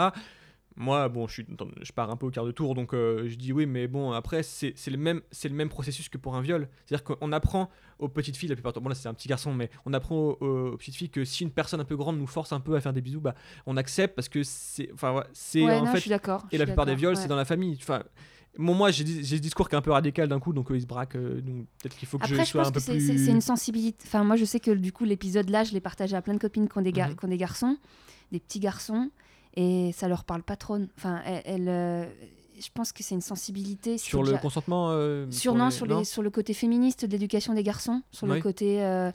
Moi, 0.78 1.10
bon, 1.10 1.28
je, 1.28 1.34
suis, 1.34 1.46
je 1.82 1.92
pars 1.92 2.10
un 2.10 2.16
peu 2.16 2.26
au 2.28 2.30
quart 2.32 2.46
de 2.46 2.52
tour, 2.52 2.76
donc 2.76 2.94
euh, 2.94 3.28
je 3.28 3.36
dis 3.36 3.52
oui, 3.52 3.66
mais 3.66 3.88
bon, 3.88 4.14
après, 4.14 4.42
c'est 4.42 4.74
le, 4.88 4.98
même- 4.98 5.22
c'est 5.30 5.50
le 5.50 5.54
même 5.56 5.68
processus 5.70 6.08
que 6.08 6.18
pour 6.18 6.36
un 6.36 6.42
viol. 6.42 6.70
C'est-à-dire 6.86 7.04
qu'on 7.04 7.32
apprend 7.34 7.70
aux 8.00 8.08
petites 8.08 8.38
filles, 8.38 8.48
la 8.50 8.56
plupart 8.56 8.72
du 8.72 8.76
temps, 8.78 8.82
bon 8.82 8.90
là 8.90 8.96
c'est 8.96 9.10
un 9.10 9.14
petit 9.14 9.28
garçon, 9.28 9.54
mais 9.54 9.70
on 9.86 9.94
apprend 9.94 10.16
aux, 10.16 10.38
aux 10.42 10.78
petites 10.78 10.96
filles 10.96 11.10
que 11.10 11.26
si 11.26 11.44
une 11.44 11.52
personne 11.52 11.82
un 11.82 11.86
peu 11.86 11.98
grande 11.98 12.18
nous 12.18 12.26
force 12.26 12.54
un 12.54 12.62
peu 12.62 12.76
à 12.76 12.82
faire 12.82 12.94
des 12.94 13.02
bisous, 13.02 13.20
bah, 13.22 13.36
on 13.66 13.76
accepte 13.78 14.16
parce 14.16 14.30
que 14.30 14.44
c'est 14.44 14.90
enfin, 14.94 15.14
ouais, 15.14 15.24
c'est 15.34 15.62
Ouais, 15.64 15.76
en 15.76 15.80
non, 15.82 15.86
je 15.88 15.92
fait 15.92 16.00
suis 16.02 16.10
d'accord. 16.10 16.46
je 16.50 16.56
et 16.56 16.58
la 16.60 16.66
plupart 16.66 16.86
des 16.86 16.96
viols, 16.96 17.16
ouais. 17.16 17.22
c'est 17.22 17.28
dans 17.28 17.36
la 17.36 17.46
famille. 17.46 17.78
Enfin, 17.82 18.04
bon, 18.58 18.74
moi, 18.74 18.92
j'ai 18.92 19.06
ce 19.24 19.36
discours 19.36 19.68
qui 19.68 19.76
est 19.76 19.78
un 19.78 19.82
peu 19.82 19.92
radical 19.92 20.30
d'un 20.30 20.40
coup, 20.40 20.54
donc 20.54 20.72
euh, 20.72 20.78
ils 20.78 20.82
se 20.82 20.88
braquent. 20.88 21.16
euh, 21.18 21.42
donc 21.42 21.66
peut-être 21.82 21.98
qu'il 21.98 22.08
faut 22.08 22.18
que 22.18 22.24
Après, 22.24 22.38
je 22.38 22.42
je 22.44 22.46
sois 22.48 22.62
pense 22.64 22.70
un 22.70 22.72
que 22.72 22.80
peu 22.86 22.92
plus. 22.94 23.06
c'est- 23.08 23.18
c'est 23.26 23.32
une 23.32 23.42
sensibilité. 23.42 24.04
Enfin, 24.08 24.24
moi, 24.24 24.38
je 24.38 24.46
sais 24.46 24.62
que 24.62 24.72
du 24.72 24.94
coup, 24.94 25.04
l'épisode 25.04 25.50
là, 25.50 25.64
je 25.66 25.74
l'ai 25.74 25.82
partagé 25.82 26.16
à 26.16 26.22
plein 26.22 26.34
de 26.34 26.40
copines 26.40 26.70
qui 26.70 26.78
ont 26.78 26.82
des, 26.82 26.94
gar- 26.94 27.10
Mhm. 27.10 27.16
qui 27.18 27.26
ont 27.26 27.30
des 27.30 27.38
garçons, 27.38 27.78
des 28.32 28.40
petits 28.40 28.60
garçons, 28.62 29.12
et 29.56 29.92
ça 29.94 30.08
leur 30.08 30.24
parle 30.24 30.44
pas 30.44 30.56
trop. 30.56 30.78
Enfin, 30.98 31.22
elles, 31.26 31.68
euh, 31.70 32.06
je 32.60 32.70
pense 32.74 32.92
que 32.92 33.04
c'est 33.04 33.16
une 33.16 33.22
sensibilité. 33.22 33.98
Sur 33.98 34.22
le 34.24 34.30
déjà- 34.30 34.38
consentement 34.40 34.90
euh, 34.92 35.30
sur, 35.32 35.56
non, 35.56 35.66
les- 35.66 35.72
sur, 35.72 35.88
non 35.88 36.00
les, 36.00 36.06
sur 36.06 36.22
le 36.22 36.30
côté 36.30 36.54
féministe 36.54 37.06
de 37.06 37.12
l'éducation 37.12 37.54
des 37.54 37.64
garçons, 37.64 38.02
sur 38.12 38.28
le 38.28 38.40
côté. 38.42 38.84
euh, 38.84 39.12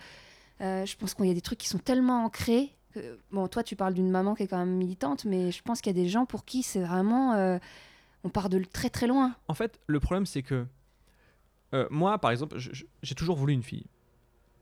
je 0.61 0.97
pense 0.97 1.15
qu'il 1.15 1.27
y 1.27 1.31
a 1.31 1.35
des 1.35 1.41
trucs 1.41 1.59
qui 1.59 1.69
sont 1.69 1.79
tellement 1.79 2.25
ancrés. 2.25 2.73
Que, 2.93 3.19
bon, 3.31 3.47
toi, 3.49 3.63
tu 3.63 3.77
parles 3.77 3.93
d'une 3.95 4.11
maman 4.11 4.35
qui 4.35 4.43
est 4.45 4.47
quand 4.47 4.59
même 4.59 4.75
militante, 4.77 5.25
mais 5.27 5.53
je 5.53 5.63
pense 5.63 5.81
qu'il 5.81 5.95
y 5.95 6.01
a 6.01 6.03
des 6.03 6.09
gens 6.09 6.25
pour 6.27 6.45
qui 6.45 6.63
c'est 6.63 6.81
vraiment. 6.81 7.59
on 8.25 8.29
part 8.31 8.49
de 8.49 8.59
très 8.65 8.91
très 8.91 9.07
loin. 9.07 9.35
En 9.49 9.55
fait, 9.55 9.79
le 9.87 10.01
problème, 10.01 10.27
c'est 10.27 10.43
que 10.43 10.67
moi, 11.91 12.19
par 12.19 12.31
exemple, 12.31 12.57
j'ai 13.03 13.15
toujours 13.15 13.37
voulu 13.37 13.53
une 13.53 13.63
fille. 13.63 13.85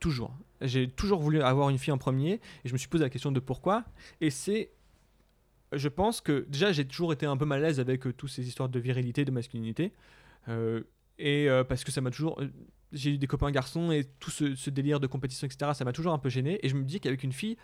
Toujours. 0.00 0.34
J'ai 0.60 0.88
toujours 0.88 1.20
voulu 1.20 1.40
avoir 1.42 1.70
une 1.70 1.78
fille 1.78 1.92
en 1.92 1.98
premier, 1.98 2.32
et 2.64 2.68
je 2.68 2.72
me 2.72 2.78
suis 2.78 2.88
posé 2.88 3.04
la 3.04 3.10
question 3.10 3.32
de 3.32 3.40
pourquoi. 3.40 3.84
Et 4.20 4.30
c'est. 4.30 4.70
Je 5.76 5.88
pense 5.88 6.20
que 6.20 6.46
déjà, 6.48 6.72
j'ai 6.72 6.84
toujours 6.86 7.12
été 7.12 7.26
un 7.26 7.36
peu 7.36 7.44
mal 7.44 7.62
à 7.64 7.68
l'aise 7.68 7.80
avec 7.80 8.06
euh, 8.06 8.12
toutes 8.12 8.30
ces 8.30 8.46
histoires 8.46 8.68
de 8.68 8.78
virilité, 8.78 9.24
de 9.24 9.30
masculinité. 9.30 9.92
Euh, 10.48 10.82
et 11.18 11.48
euh, 11.48 11.64
parce 11.64 11.84
que 11.84 11.92
ça 11.92 12.00
m'a 12.00 12.10
toujours. 12.10 12.40
euh, 12.40 12.48
J'ai 12.92 13.10
eu 13.10 13.18
des 13.18 13.26
copains 13.26 13.50
garçons 13.50 13.90
et 13.92 14.04
tout 14.20 14.30
ce, 14.30 14.70
délire 14.70 15.00
de 15.00 15.06
compétition, 15.06 15.46
etc., 15.46 15.72
ça 15.74 15.84
m'a 15.84 15.92
toujours 15.92 16.12
un 16.12 16.18
peu 16.18 16.28
gêné. 16.28 16.58
Et 16.62 16.68
je 16.68 16.74
me 16.74 16.84
dis 16.84 17.00
qu'avec 17.00 17.22
une 17.22 17.32
fille, 17.32 17.56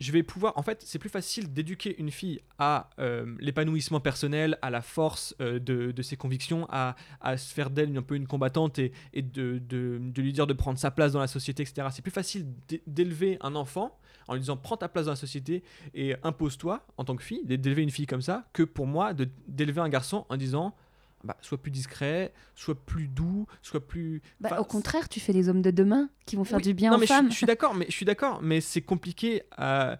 je 0.00 0.12
vais 0.12 0.22
pouvoir. 0.22 0.56
En 0.56 0.62
fait, 0.62 0.82
c'est 0.84 0.98
plus 0.98 1.08
facile 1.08 1.52
d'éduquer 1.52 1.98
une 1.98 2.10
fille 2.10 2.40
à 2.58 2.90
l'épanouissement 3.38 4.00
personnel, 4.00 4.58
à 4.60 4.70
la 4.70 4.82
force 4.82 5.36
de, 5.38 6.02
ses 6.02 6.16
convictions, 6.16 6.66
à, 6.68 6.96
se 7.36 7.54
faire 7.54 7.70
d'elle 7.70 7.96
un 7.96 8.02
peu 8.02 8.16
une 8.16 8.26
combattante 8.26 8.78
et, 8.80 8.92
de, 9.14 10.00
lui 10.16 10.32
dire 10.32 10.46
de 10.46 10.52
prendre 10.52 10.78
sa 10.78 10.90
place 10.90 11.12
dans 11.12 11.20
la 11.20 11.28
société, 11.28 11.62
etc. 11.62 11.88
C'est 11.92 12.02
plus 12.02 12.10
facile 12.10 12.46
d'é- 12.68 12.82
d'élever 12.86 13.38
un 13.40 13.54
enfant 13.54 13.96
en 14.28 14.34
lui 14.34 14.40
disant 14.40 14.56
prends 14.56 14.76
ta 14.76 14.88
place 14.88 15.06
dans 15.06 15.12
la 15.12 15.16
société 15.16 15.62
et 15.94 16.14
impose-toi 16.22 16.86
en 16.96 17.04
tant 17.04 17.16
que 17.16 17.22
fille, 17.22 17.42
d'é- 17.44 17.58
d'élever 17.58 17.82
une 17.82 17.90
fille 17.90 18.06
comme 18.06 18.22
ça, 18.22 18.44
que 18.52 18.62
pour 18.62 18.86
moi 18.86 19.12
d'élever 19.48 19.80
un 19.80 19.88
garçon 19.88 20.26
en 20.28 20.36
disant 20.36 20.74
bah, 21.24 21.36
sois 21.40 21.56
plus 21.56 21.70
discret, 21.70 22.34
sois 22.54 22.74
plus 22.74 23.08
doux, 23.08 23.46
sois 23.62 23.80
plus. 23.86 24.20
Bah, 24.40 24.60
au 24.60 24.64
contraire, 24.64 25.08
tu 25.08 25.20
fais 25.20 25.32
les 25.32 25.48
hommes 25.48 25.62
de 25.62 25.70
demain 25.70 26.10
qui 26.26 26.36
vont 26.36 26.44
faire 26.44 26.58
oui, 26.58 26.62
du 26.64 26.74
bien 26.74 26.90
non, 26.90 26.96
aux 26.96 27.00
mais 27.00 27.06
je 27.06 27.12
suis- 27.12 27.16
femmes. 27.22 27.30
Je, 27.30 27.36
suis 27.36 27.46
d'accord, 27.46 27.74
mais 27.74 27.86
je 27.88 27.92
suis 27.92 28.04
d'accord, 28.04 28.40
mais 28.42 28.60
c'est 28.60 28.82
compliqué 28.82 29.42
à, 29.56 29.98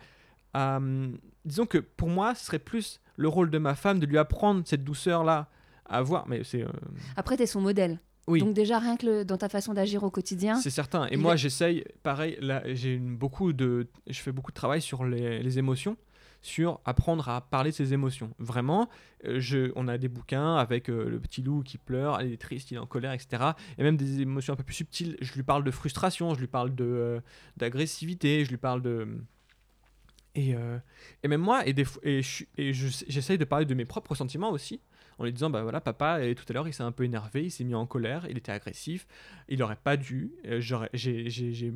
à, 0.53 0.77
hum, 0.77 1.17
disons 1.47 1.65
que 1.65 1.79
pour 1.79 2.09
moi, 2.11 2.35
ce 2.35 2.45
serait 2.45 2.59
plus 2.59 3.01
le 3.17 3.29
rôle 3.29 3.49
de 3.51 3.57
ma 3.59 3.75
femme 3.75 4.01
de 4.01 4.07
lui 4.07 4.19
apprendre 4.19 4.63
cette 4.67 4.85
douceur 4.85 5.25
là 5.25 5.49
à 5.87 5.97
avoir. 5.97 6.29
Mais 6.29 6.45
c'est 6.45 6.63
euh, 6.63 6.69
Après, 7.17 7.37
tu 7.39 7.45
es 7.45 7.47
son 7.47 7.63
modèle. 7.63 8.01
Oui, 8.27 8.41
Donc 8.41 8.55
déjà, 8.55 8.79
rien 8.79 8.97
que 8.97 9.07
le- 9.07 9.25
dans 9.25 9.37
ta 9.37 9.49
façon 9.49 9.75
d'agir 9.75 10.03
au 10.03 10.11
quotidien, 10.11 10.57
c'est 10.57 10.71
certain. 10.71 11.07
Et 11.09 11.17
moi, 11.17 11.35
est- 11.35 11.39
j'essaye, 11.39 11.85
pareil, 12.03 12.37
là, 12.41 12.63
j'ai 12.75 12.97
beaucoup 12.99 13.53
de, 13.53 13.87
je 14.07 14.21
fais 14.21 14.33
beaucoup 14.33 14.51
de 14.51 14.57
travail 14.57 14.81
sur 14.81 15.05
les, 15.05 15.43
les 15.43 15.59
émotions, 15.59 15.97
sur 16.41 16.81
apprendre 16.85 17.29
à 17.29 17.41
parler 17.41 17.71
de 17.71 17.77
ses 17.77 17.93
émotions. 17.95 18.31
Vraiment, 18.39 18.89
euh, 19.25 19.41
je, 19.41 19.73
on 19.77 19.89
a 19.89 19.97
des 19.99 20.09
bouquins 20.09 20.57
avec 20.57 20.91
euh, 20.91 21.09
le 21.09 21.19
petit 21.21 21.43
loup 21.43 21.63
qui 21.63 21.79
pleure, 21.79 22.21
il 22.23 22.33
est 22.33 22.41
triste, 22.41 22.71
il 22.71 22.75
est 22.75 22.79
en 22.79 22.87
colère, 22.87 23.13
etc. 23.13 23.43
Et 23.79 23.83
même 23.83 23.97
des 23.97 24.21
émotions 24.21 24.53
un 24.53 24.57
peu 24.57 24.63
plus 24.65 24.75
subtiles. 24.75 25.17
Je 25.23 25.33
lui 25.35 25.43
parle 25.43 25.65
de 25.65 25.71
frustration, 25.71 26.35
je 26.35 26.41
lui 26.41 26.47
parle 26.47 26.75
de 26.75 26.85
euh, 26.85 27.21
d'agressivité, 27.57 28.45
je 28.45 28.51
lui 28.51 28.59
parle 28.59 28.83
de 28.83 29.09
et, 30.37 30.55
et 31.23 31.29
même 31.29 31.41
moi, 31.41 31.65
et, 31.65 31.73
des, 31.73 31.85
et, 32.03 32.21
et 32.59 32.73
j'essaye 32.75 33.39
de 33.39 33.45
parler 33.45 33.67
de 33.67 33.75
mes 33.75 33.85
propres 33.85 34.17
sentiments 34.17 34.51
aussi, 34.51 34.81
en 35.19 35.25
lui 35.25 35.33
disant 35.33 35.51
bah 35.51 35.63
voilà 35.63 35.81
papa 35.81 36.21
tout 36.35 36.45
à 36.49 36.53
l'heure 36.53 36.69
il 36.69 36.73
s'est 36.73 36.83
un 36.83 36.93
peu 36.93 37.05
énervé 37.05 37.45
il 37.45 37.51
s'est 37.51 37.65
mis 37.65 37.75
en 37.75 37.87
colère 37.87 38.27
il 38.29 38.39
était 38.39 38.53
agressif 38.53 39.07
il 39.49 39.63
aurait 39.63 39.77
pas 39.77 39.97
dû 39.97 40.33
j'ai 40.63 41.73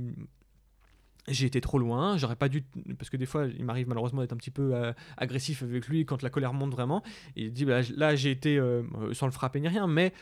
j'ai 1.30 1.46
été 1.46 1.60
trop 1.60 1.78
loin, 1.78 2.16
j'aurais 2.16 2.36
pas 2.36 2.48
dû. 2.48 2.64
Parce 2.98 3.10
que 3.10 3.16
des 3.16 3.26
fois, 3.26 3.46
il 3.46 3.64
m'arrive 3.64 3.88
malheureusement 3.88 4.20
d'être 4.20 4.32
un 4.32 4.36
petit 4.36 4.50
peu 4.50 4.74
euh, 4.74 4.92
agressif 5.16 5.62
avec 5.62 5.86
lui 5.88 6.04
quand 6.04 6.22
la 6.22 6.30
colère 6.30 6.52
monte 6.52 6.72
vraiment. 6.72 7.02
il 7.36 7.52
dit 7.52 7.64
bah, 7.64 7.80
là, 7.96 8.16
j'ai 8.16 8.30
été, 8.30 8.58
euh, 8.58 8.82
sans 9.12 9.26
le 9.26 9.32
frapper 9.32 9.60
ni 9.60 9.68
rien, 9.68 9.86
mais 9.86 10.12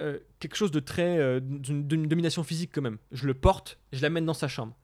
euh, 0.00 0.18
quelque 0.40 0.56
chose 0.56 0.70
de 0.70 0.80
très. 0.80 1.40
d'une 1.40 2.06
domination 2.08 2.42
physique 2.42 2.70
quand 2.74 2.82
même. 2.82 2.98
Je 3.12 3.26
le 3.26 3.34
porte, 3.34 3.78
je 3.92 4.02
l'amène 4.02 4.26
dans 4.26 4.34
sa 4.34 4.48
chambre 4.48 4.76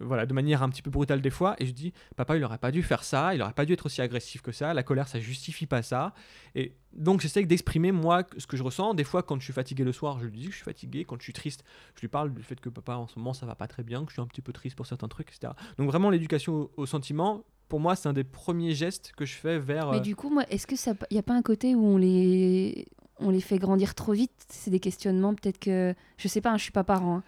voilà, 0.00 0.26
de 0.26 0.34
manière 0.34 0.62
un 0.62 0.68
petit 0.68 0.82
peu 0.82 0.90
brutale 0.90 1.20
des 1.20 1.30
fois, 1.30 1.56
et 1.58 1.66
je 1.66 1.72
dis, 1.72 1.92
papa, 2.16 2.36
il 2.36 2.44
aurait 2.44 2.58
pas 2.58 2.70
dû 2.70 2.82
faire 2.82 3.04
ça, 3.04 3.34
il 3.34 3.42
aurait 3.42 3.52
pas 3.52 3.64
dû 3.64 3.72
être 3.72 3.86
aussi 3.86 4.02
agressif 4.02 4.42
que 4.42 4.52
ça, 4.52 4.74
la 4.74 4.82
colère, 4.82 5.08
ça 5.08 5.20
justifie 5.20 5.66
pas 5.66 5.82
ça. 5.82 6.14
Et 6.54 6.74
donc, 6.92 7.20
j'essaie 7.20 7.44
d'exprimer, 7.44 7.92
moi, 7.92 8.24
ce 8.38 8.46
que 8.46 8.56
je 8.56 8.62
ressens. 8.62 8.94
Des 8.94 9.04
fois, 9.04 9.22
quand 9.22 9.38
je 9.38 9.44
suis 9.44 9.52
fatigué 9.52 9.84
le 9.84 9.92
soir, 9.92 10.18
je 10.18 10.26
lui 10.26 10.38
dis 10.38 10.46
que 10.46 10.52
je 10.52 10.56
suis 10.56 10.64
fatigué. 10.64 11.04
Quand 11.04 11.16
je 11.18 11.24
suis 11.24 11.32
triste, 11.32 11.64
je 11.94 12.00
lui 12.00 12.08
parle 12.08 12.32
du 12.32 12.42
fait 12.42 12.60
que 12.60 12.68
papa, 12.68 12.94
en 12.94 13.06
ce 13.06 13.18
moment, 13.18 13.34
ça 13.34 13.46
va 13.46 13.54
pas 13.54 13.68
très 13.68 13.82
bien, 13.82 14.04
que 14.04 14.10
je 14.10 14.14
suis 14.14 14.22
un 14.22 14.26
petit 14.26 14.42
peu 14.42 14.52
triste 14.52 14.76
pour 14.76 14.86
certains 14.86 15.08
trucs, 15.08 15.28
etc. 15.28 15.52
Donc, 15.78 15.88
vraiment, 15.88 16.10
l'éducation 16.10 16.70
au, 16.76 16.86
sentiment, 16.86 17.44
pour 17.68 17.80
moi, 17.80 17.96
c'est 17.96 18.08
un 18.08 18.12
des 18.12 18.24
premiers 18.24 18.74
gestes 18.74 19.12
que 19.16 19.24
je 19.24 19.34
fais 19.34 19.58
vers. 19.58 19.90
Mais 19.90 19.98
euh, 19.98 20.00
du 20.00 20.16
coup, 20.16 20.30
moi, 20.30 20.44
est-ce 20.50 20.66
que 20.66 20.76
ça, 20.76 20.94
y 21.10 21.18
a 21.18 21.22
pas 21.22 21.34
un 21.34 21.42
côté 21.42 21.74
où 21.74 21.84
on 21.84 21.96
les, 21.96 22.86
on 23.18 23.30
les 23.30 23.40
fait 23.40 23.58
grandir 23.58 23.94
trop 23.94 24.12
vite? 24.12 24.32
C'est 24.48 24.70
des 24.70 24.80
questionnements, 24.80 25.34
peut-être 25.34 25.58
que, 25.58 25.94
je 26.16 26.28
sais 26.28 26.40
pas, 26.40 26.52
hein, 26.52 26.56
je 26.56 26.62
suis 26.62 26.72
pas 26.72 26.84
parent. 26.84 27.16
Hein. 27.16 27.22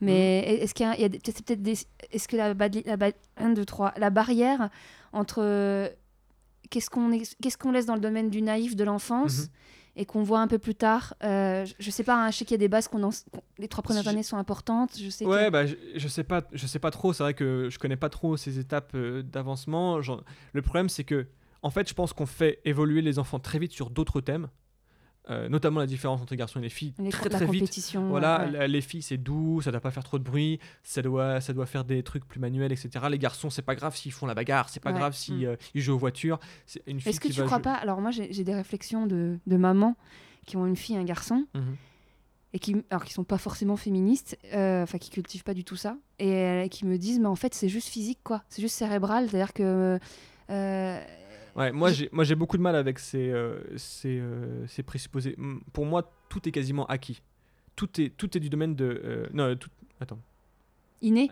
Mais 0.00 0.44
mm. 0.46 0.62
est-ce 0.62 0.74
qu'il 0.74 0.86
y 0.86 1.04
a, 1.04 1.08
peut-être 1.08 1.62
des, 1.62 1.74
est-ce 2.10 2.28
que 2.28 2.36
la, 2.36 2.54
la, 2.54 3.10
1, 3.36 3.50
2, 3.50 3.64
3, 3.64 3.94
la 3.96 4.10
barrière 4.10 4.70
entre 5.12 5.90
qu'est-ce 6.70 6.90
qu'on 6.90 7.10
qu'est-ce 7.40 7.58
qu'on 7.58 7.72
laisse 7.72 7.86
dans 7.86 7.94
le 7.94 8.00
domaine 8.00 8.30
du 8.30 8.42
naïf 8.42 8.76
de 8.76 8.84
l'enfance 8.84 9.42
mm-hmm. 9.42 9.50
et 9.96 10.06
qu'on 10.06 10.22
voit 10.22 10.40
un 10.40 10.48
peu 10.48 10.58
plus 10.58 10.74
tard 10.74 11.14
euh, 11.22 11.66
je, 11.78 11.90
sais 11.90 12.04
pas 12.04 12.26
hein, 12.26 12.30
je 12.30 12.38
sais 12.38 12.44
qu'il 12.44 12.54
y 12.54 12.56
a 12.56 12.58
des 12.58 12.68
bases 12.68 12.88
qu'on 12.88 13.10
les 13.58 13.68
trois 13.68 13.82
premières 13.82 14.08
années 14.08 14.22
sont 14.22 14.36
importantes 14.36 14.96
je 14.98 15.08
sais 15.08 15.24
ouais 15.24 15.50
bah 15.50 15.64
je, 15.66 16.08
sais 16.08 16.24
pas 16.24 16.42
je 16.52 16.66
sais 16.66 16.78
pas 16.78 16.90
trop 16.90 17.12
c'est 17.12 17.22
vrai 17.22 17.34
que 17.34 17.68
je 17.70 17.78
connais 17.78 17.96
pas 17.96 18.08
trop 18.08 18.36
ces 18.36 18.58
étapes 18.58 18.92
euh, 18.94 19.22
d'avancement 19.22 19.98
le 20.52 20.62
problème 20.62 20.88
c'est 20.88 21.04
que 21.04 21.26
en 21.62 21.70
fait 21.70 21.88
je 21.88 21.94
pense 21.94 22.12
qu'on 22.12 22.26
fait 22.26 22.60
évoluer 22.64 23.02
les 23.02 23.18
enfants 23.18 23.40
très 23.40 23.58
vite 23.58 23.72
sur 23.72 23.90
d'autres 23.90 24.20
thèmes 24.20 24.48
euh, 25.30 25.48
notamment 25.48 25.80
la 25.80 25.86
différence 25.86 26.22
entre 26.22 26.32
les 26.32 26.38
garçons 26.38 26.58
et 26.58 26.62
les 26.62 26.68
filles 26.70 26.94
très 27.10 27.28
très 27.28 27.46
vite. 27.46 27.94
Voilà, 28.08 28.66
les 28.66 28.80
filles 28.80 29.02
c'est 29.02 29.18
doux, 29.18 29.60
ça 29.60 29.70
doit 29.70 29.80
pas 29.80 29.90
faire 29.90 30.04
trop 30.04 30.18
de 30.18 30.24
bruit, 30.24 30.58
ça 30.82 31.02
doit 31.02 31.40
ça 31.42 31.52
doit 31.52 31.66
faire 31.66 31.84
des 31.84 32.02
trucs 32.02 32.26
plus 32.26 32.40
manuels, 32.40 32.72
etc. 32.72 33.06
Les 33.10 33.18
garçons 33.18 33.50
c'est 33.50 33.62
pas 33.62 33.74
grave 33.74 33.94
s'ils 33.94 34.12
font 34.12 34.26
la 34.26 34.34
bagarre, 34.34 34.70
c'est 34.70 34.80
pas 34.80 34.92
grave 34.92 35.14
s'ils 35.14 35.46
mm. 35.46 35.50
euh, 35.50 35.56
ils 35.74 35.82
jouent 35.82 35.94
aux 35.94 35.98
voitures. 35.98 36.38
Est-ce 36.86 37.20
que 37.20 37.28
tu 37.28 37.42
crois 37.42 37.60
pas 37.60 37.74
Alors 37.74 38.00
moi 38.00 38.10
j'ai 38.10 38.44
des 38.44 38.54
réflexions 38.54 39.06
de, 39.06 39.38
de 39.46 39.56
mamans 39.56 39.96
qui 40.46 40.56
ont 40.56 40.66
une 40.66 40.76
fille 40.76 40.96
et 40.96 40.98
un 40.98 41.04
garçon. 41.04 41.46
Mhm. 41.54 41.76
Et 42.54 42.58
qui, 42.58 42.76
alors 42.88 43.04
qui 43.04 43.12
sont 43.12 43.24
pas 43.24 43.36
forcément 43.36 43.76
féministes, 43.76 44.38
euh, 44.54 44.82
enfin 44.82 44.96
qui 44.96 45.10
cultivent 45.10 45.44
pas 45.44 45.52
du 45.52 45.64
tout 45.64 45.76
ça, 45.76 45.98
et 46.18 46.66
qui 46.70 46.86
me 46.86 46.96
disent 46.96 47.20
mais 47.20 47.26
en 47.26 47.36
fait 47.36 47.52
c'est 47.52 47.68
juste 47.68 47.88
physique 47.88 48.20
quoi, 48.24 48.42
c'est 48.48 48.62
juste 48.62 48.74
cérébral, 48.74 49.28
c'est-à-dire 49.28 49.52
que 49.52 49.98
Ouais, 51.58 51.72
moi 51.72 51.90
j'ai 51.90 52.08
moi 52.12 52.22
j'ai 52.22 52.36
beaucoup 52.36 52.56
de 52.56 52.62
mal 52.62 52.76
avec 52.76 53.00
ces 53.00 53.30
euh, 53.30 53.58
ces, 53.76 54.20
euh, 54.20 54.64
ces, 54.68 54.84
présupposés. 54.84 55.36
Pour 55.72 55.86
moi, 55.86 56.12
tout 56.28 56.48
est 56.48 56.52
quasiment 56.52 56.86
acquis. 56.86 57.20
Tout 57.74 58.00
est 58.00 58.10
tout 58.16 58.36
est 58.36 58.40
du 58.40 58.48
domaine 58.48 58.76
de 58.76 59.02
euh, 59.04 59.26
non 59.32 59.56
tout 59.56 59.70
attends. 60.00 60.20
Inné. 61.00 61.30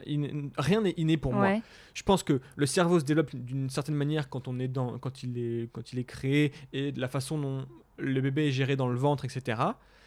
Rien 0.59 0.81
n'est 0.81 0.95
inné 0.97 1.17
pour 1.17 1.33
moi. 1.33 1.61
Je 1.95 2.03
pense 2.03 2.23
que 2.25 2.41
le 2.57 2.67
cerveau 2.67 2.99
se 3.01 3.05
développe 3.05 3.35
d'une 3.35 3.71
certaine 3.71 3.95
manière 3.95 4.29
quand 4.29 4.49
on 4.49 4.59
est 4.59 4.69
dans 4.69 4.99
quand 4.99 5.23
il 5.23 5.39
est 5.39 5.71
quand 5.73 5.93
il 5.93 5.99
est 6.01 6.05
créé 6.05 6.53
et 6.73 6.91
de 6.91 7.01
la 7.01 7.09
façon 7.09 7.39
dont 7.39 7.67
le 7.99 8.21
bébé 8.21 8.49
est 8.49 8.53
géré 8.53 8.75
dans 8.75 8.89
le 8.89 8.97
ventre, 8.97 9.25
etc. 9.25 9.63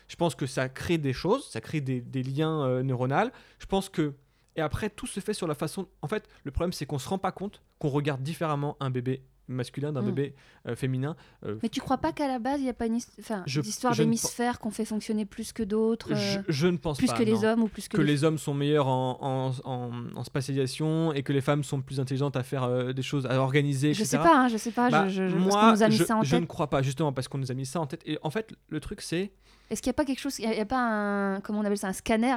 Je 0.10 0.15
pense 0.15 0.36
que 0.36 0.46
ça 0.46 0.67
crée 0.70 0.98
des 0.98 1.13
choses, 1.13 1.48
ça 1.50 1.62
crée 1.62 1.82
des, 1.82 2.02
des 2.02 2.24
liens 2.24 2.84
neuronaux. 2.84 3.32
Je 3.60 3.65
pense 3.65 3.88
que 3.88 4.13
et 4.56 4.62
après 4.62 4.89
tout 4.89 5.08
se 5.08 5.22
fait 5.22 5.34
sur 5.34 5.48
la 5.48 5.56
façon. 5.56 5.88
En 6.02 6.08
fait, 6.08 6.28
le 6.44 6.52
problème 6.52 6.74
c'est 6.74 6.86
qu'on 6.86 7.00
se 7.00 7.08
rend 7.08 7.20
pas 7.20 7.32
compte 7.32 7.62
qu'on 7.80 7.89
regarde 7.89 8.22
différemment 8.22 8.76
un 8.82 8.89
bébé 8.89 9.24
masculin 9.50 9.92
d'un 9.92 10.02
mm. 10.02 10.06
bébé 10.06 10.36
euh, 10.68 10.76
féminin. 10.76 11.16
Euh, 11.46 11.58
mais 11.62 11.70
tu 11.70 11.82
crois 11.82 11.98
pas 11.98 12.12
qu'à 12.12 12.28
la 12.28 12.40
base, 12.40 12.60
il 12.60 12.64
n'y 12.64 12.70
a 12.70 12.74
pas 12.74 12.86
une 12.86 13.00
enfin, 13.20 13.44
histoire 13.46 13.96
d'hémisphère 13.96 14.60
qu'on 14.60 14.72
fait 14.72 14.86
fonctionner 14.86 15.26
plus 15.26 15.52
que 15.52 15.64
d'autres 15.64 16.16
je, 16.16 16.68
euh, 16.68 16.72
ne 16.72 16.78
pense 16.78 16.98
plus 16.98 17.08
pas. 17.08 17.16
Plus 17.16 17.26
que 17.26 17.30
les 17.30 17.44
hommes 17.44 17.64
ou 17.64 17.68
plus 17.68 17.88
que, 17.88 17.98
que 17.98 18.02
les... 18.02 18.24
hommes 18.24 18.38
sont 18.38 18.54
meilleurs 18.54 18.88
en, 18.88 19.52
en, 19.64 19.92
en, 20.16 20.24
spatialisation 20.24 21.14
et 21.14 21.24
que 21.24 21.34
les 21.34 21.42
femmes 21.42 21.64
sont 21.64 21.82
plus 21.82 22.00
intelligentes 22.00 22.36
à 22.36 22.44
faire 22.44 22.94
des 22.94 23.02
choses, 23.02 23.26
à 23.26 23.40
organiser, 23.40 23.90
etc. 23.90 24.04
Je 24.04 24.10
sais 24.10 24.18
pas, 24.18 24.38
hein, 24.38 24.48
je 24.48 24.58
sais 24.58 24.72
pas. 24.72 24.90
Bah, 24.90 25.08
je, 25.10 25.24
moi, 25.24 25.72
nous 25.72 25.84
a 25.84 25.90
mis 25.90 25.98
ça 25.98 26.16
en 26.16 26.22
tête. 26.22 26.30
je 26.30 26.36
ne 26.36 26.46
crois 26.46 26.70
pas, 26.70 26.82
justement, 26.82 27.12
parce 27.12 27.28
qu'on 27.28 27.38
nous 27.38 27.52
a 27.52 27.56
mis 27.56 27.66
ça 27.66 27.80
en 27.80 27.88
tête. 27.88 28.02
Et 28.06 28.18
en 28.22 28.30
fait, 28.30 28.54
le 28.70 28.80
truc, 28.80 29.02
c'est. 29.02 29.32
Est-ce 29.70 29.82
qu'il 29.82 29.90
n'y 29.90 29.94
a 29.96 29.98
pas 29.98 30.06
quelque 30.06 30.20
chose, 30.20 30.40
il 30.40 30.50
n'y 30.50 30.60
a, 30.60 30.66
pas 30.66 30.80
un, 30.80 31.42
comment 31.42 31.60
on 31.60 31.64
appelle 31.64 31.78
ça, 31.78 31.88
un 31.88 31.94
scanner, 31.94 32.36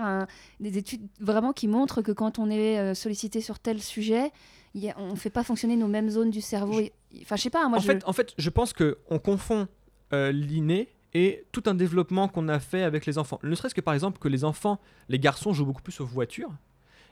des 0.61 0.77
études 0.77 1.07
vraiment 1.21 1.53
qui 1.53 1.67
montrent 1.67 2.03
que 2.03 2.13
quand 2.13 2.39
on 2.39 2.51
est 2.51 2.95
sollicité 2.95 3.41
sur 3.41 3.59
tel 3.59 3.81
sujet, 3.81 4.31
on 4.97 5.11
ne 5.11 5.17
fait 5.17 5.31
pas 5.31 5.45
fonctionner 5.45 5.77
nos 5.77 5.89
mêmes 5.89 6.11
zones 6.11 6.31
du 6.31 6.41
cerveau. 6.41 6.81
Enfin, 7.21 7.37
je 7.37 7.43
sais 7.43 7.51
pas. 7.51 7.69
Moi, 7.69 7.79
en, 7.79 7.81
je... 7.81 7.87
fait, 7.87 8.03
en 8.07 8.13
fait, 8.13 8.33
je 8.39 8.51
pense 8.51 8.73
qu'on 8.73 9.19
confond 9.19 9.69
euh, 10.13 10.33
l'inné 10.33 10.89
et 11.15 11.45
tout 11.53 11.63
un 11.67 11.75
développement 11.75 12.29
qu'on 12.29 12.49
a 12.49 12.59
fait 12.59 12.83
avec 12.83 13.07
les 13.07 13.19
enfants. 13.19 13.39
Ne 13.43 13.55
serait-ce 13.55 13.75
que 13.75 13.81
par 13.81 13.95
exemple 13.95 14.19
que 14.19 14.29
les 14.29 14.45
enfants, 14.45 14.81
les 15.09 15.19
garçons 15.19 15.53
jouent 15.53 15.67
beaucoup 15.67 15.83
plus 15.83 16.01
aux 16.01 16.07
voitures. 16.07 16.51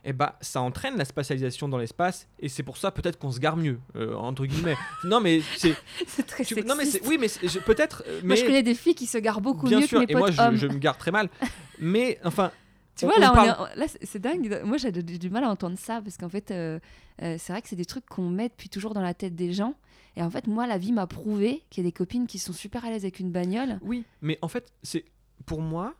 Et 0.03 0.11
eh 0.11 0.12
bah 0.14 0.38
ça 0.40 0.62
entraîne 0.62 0.96
la 0.96 1.05
spatialisation 1.05 1.68
dans 1.68 1.77
l'espace 1.77 2.27
et 2.38 2.49
c'est 2.49 2.62
pour 2.62 2.79
ça 2.79 2.90
peut-être 2.90 3.18
qu'on 3.18 3.33
se 3.33 3.38
gare 3.38 3.59
mieux 3.59 3.79
euh, 3.96 4.14
entre 4.14 4.46
guillemets. 4.46 4.77
non 5.05 5.20
mais 5.20 5.42
c'est 5.59 5.77
c'est 6.07 6.27
très 6.27 6.42
tu... 6.42 6.55
Non 6.62 6.75
mais 6.75 6.85
oui 7.05 7.18
mais 7.20 7.27
peut-être 7.66 8.03
mais... 8.23 8.29
Moi 8.29 8.37
je 8.37 8.44
connais 8.46 8.62
des 8.62 8.75
filles 8.75 8.94
qui 8.94 9.05
se 9.05 9.18
garent 9.18 9.42
beaucoup 9.42 9.66
Bien 9.66 9.81
mieux 9.81 9.87
sûr, 9.87 10.01
que 10.01 10.07
mes 10.07 10.12
et 10.12 10.14
moi 10.14 10.31
je, 10.31 10.57
je, 10.57 10.66
me 10.68 10.79
gare 10.79 10.96
très 10.96 11.11
mal. 11.11 11.29
mais 11.79 12.18
enfin 12.25 12.51
tu 12.96 13.07
vois, 13.07 13.18
là, 13.18 13.70
là 13.76 13.87
c'est 14.03 14.18
dingue. 14.18 14.61
Moi, 14.64 14.76
j'ai 14.76 14.92
du 14.92 15.31
mal 15.31 15.44
à 15.44 15.50
entendre 15.50 15.79
ça 15.79 16.00
parce 16.03 16.16
qu'en 16.16 16.29
fait, 16.29 16.50
euh, 16.50 16.79
euh, 17.22 17.37
c'est 17.38 17.53
vrai 17.53 17.62
que 17.62 17.68
c'est 17.68 17.76
des 17.76 17.85
trucs 17.85 18.07
qu'on 18.07 18.29
met 18.29 18.48
depuis 18.48 18.68
toujours 18.68 18.94
dans 18.94 19.03
la 19.03 19.14
tête 19.14 19.35
des 19.35 19.53
gens. 19.53 19.74
Et 20.16 20.22
en 20.22 20.31
fait, 20.31 20.46
moi, 20.46 20.66
la 20.66 20.79
vie 20.79 20.92
m'a 20.92 21.07
prouvé 21.07 21.62
qu'il 21.70 21.85
y 21.85 21.87
a 21.87 21.88
des 21.88 21.92
copines 21.92 22.26
qui 22.26 22.38
sont 22.38 22.53
super 22.53 22.85
à 22.85 22.90
l'aise 22.90 23.05
avec 23.05 23.20
une 23.20 23.31
bagnole. 23.31 23.79
Oui, 23.83 24.05
mais 24.20 24.38
en 24.42 24.48
fait, 24.48 24.72
c'est 24.83 25.05
pour 25.46 25.62
moi, 25.62 25.94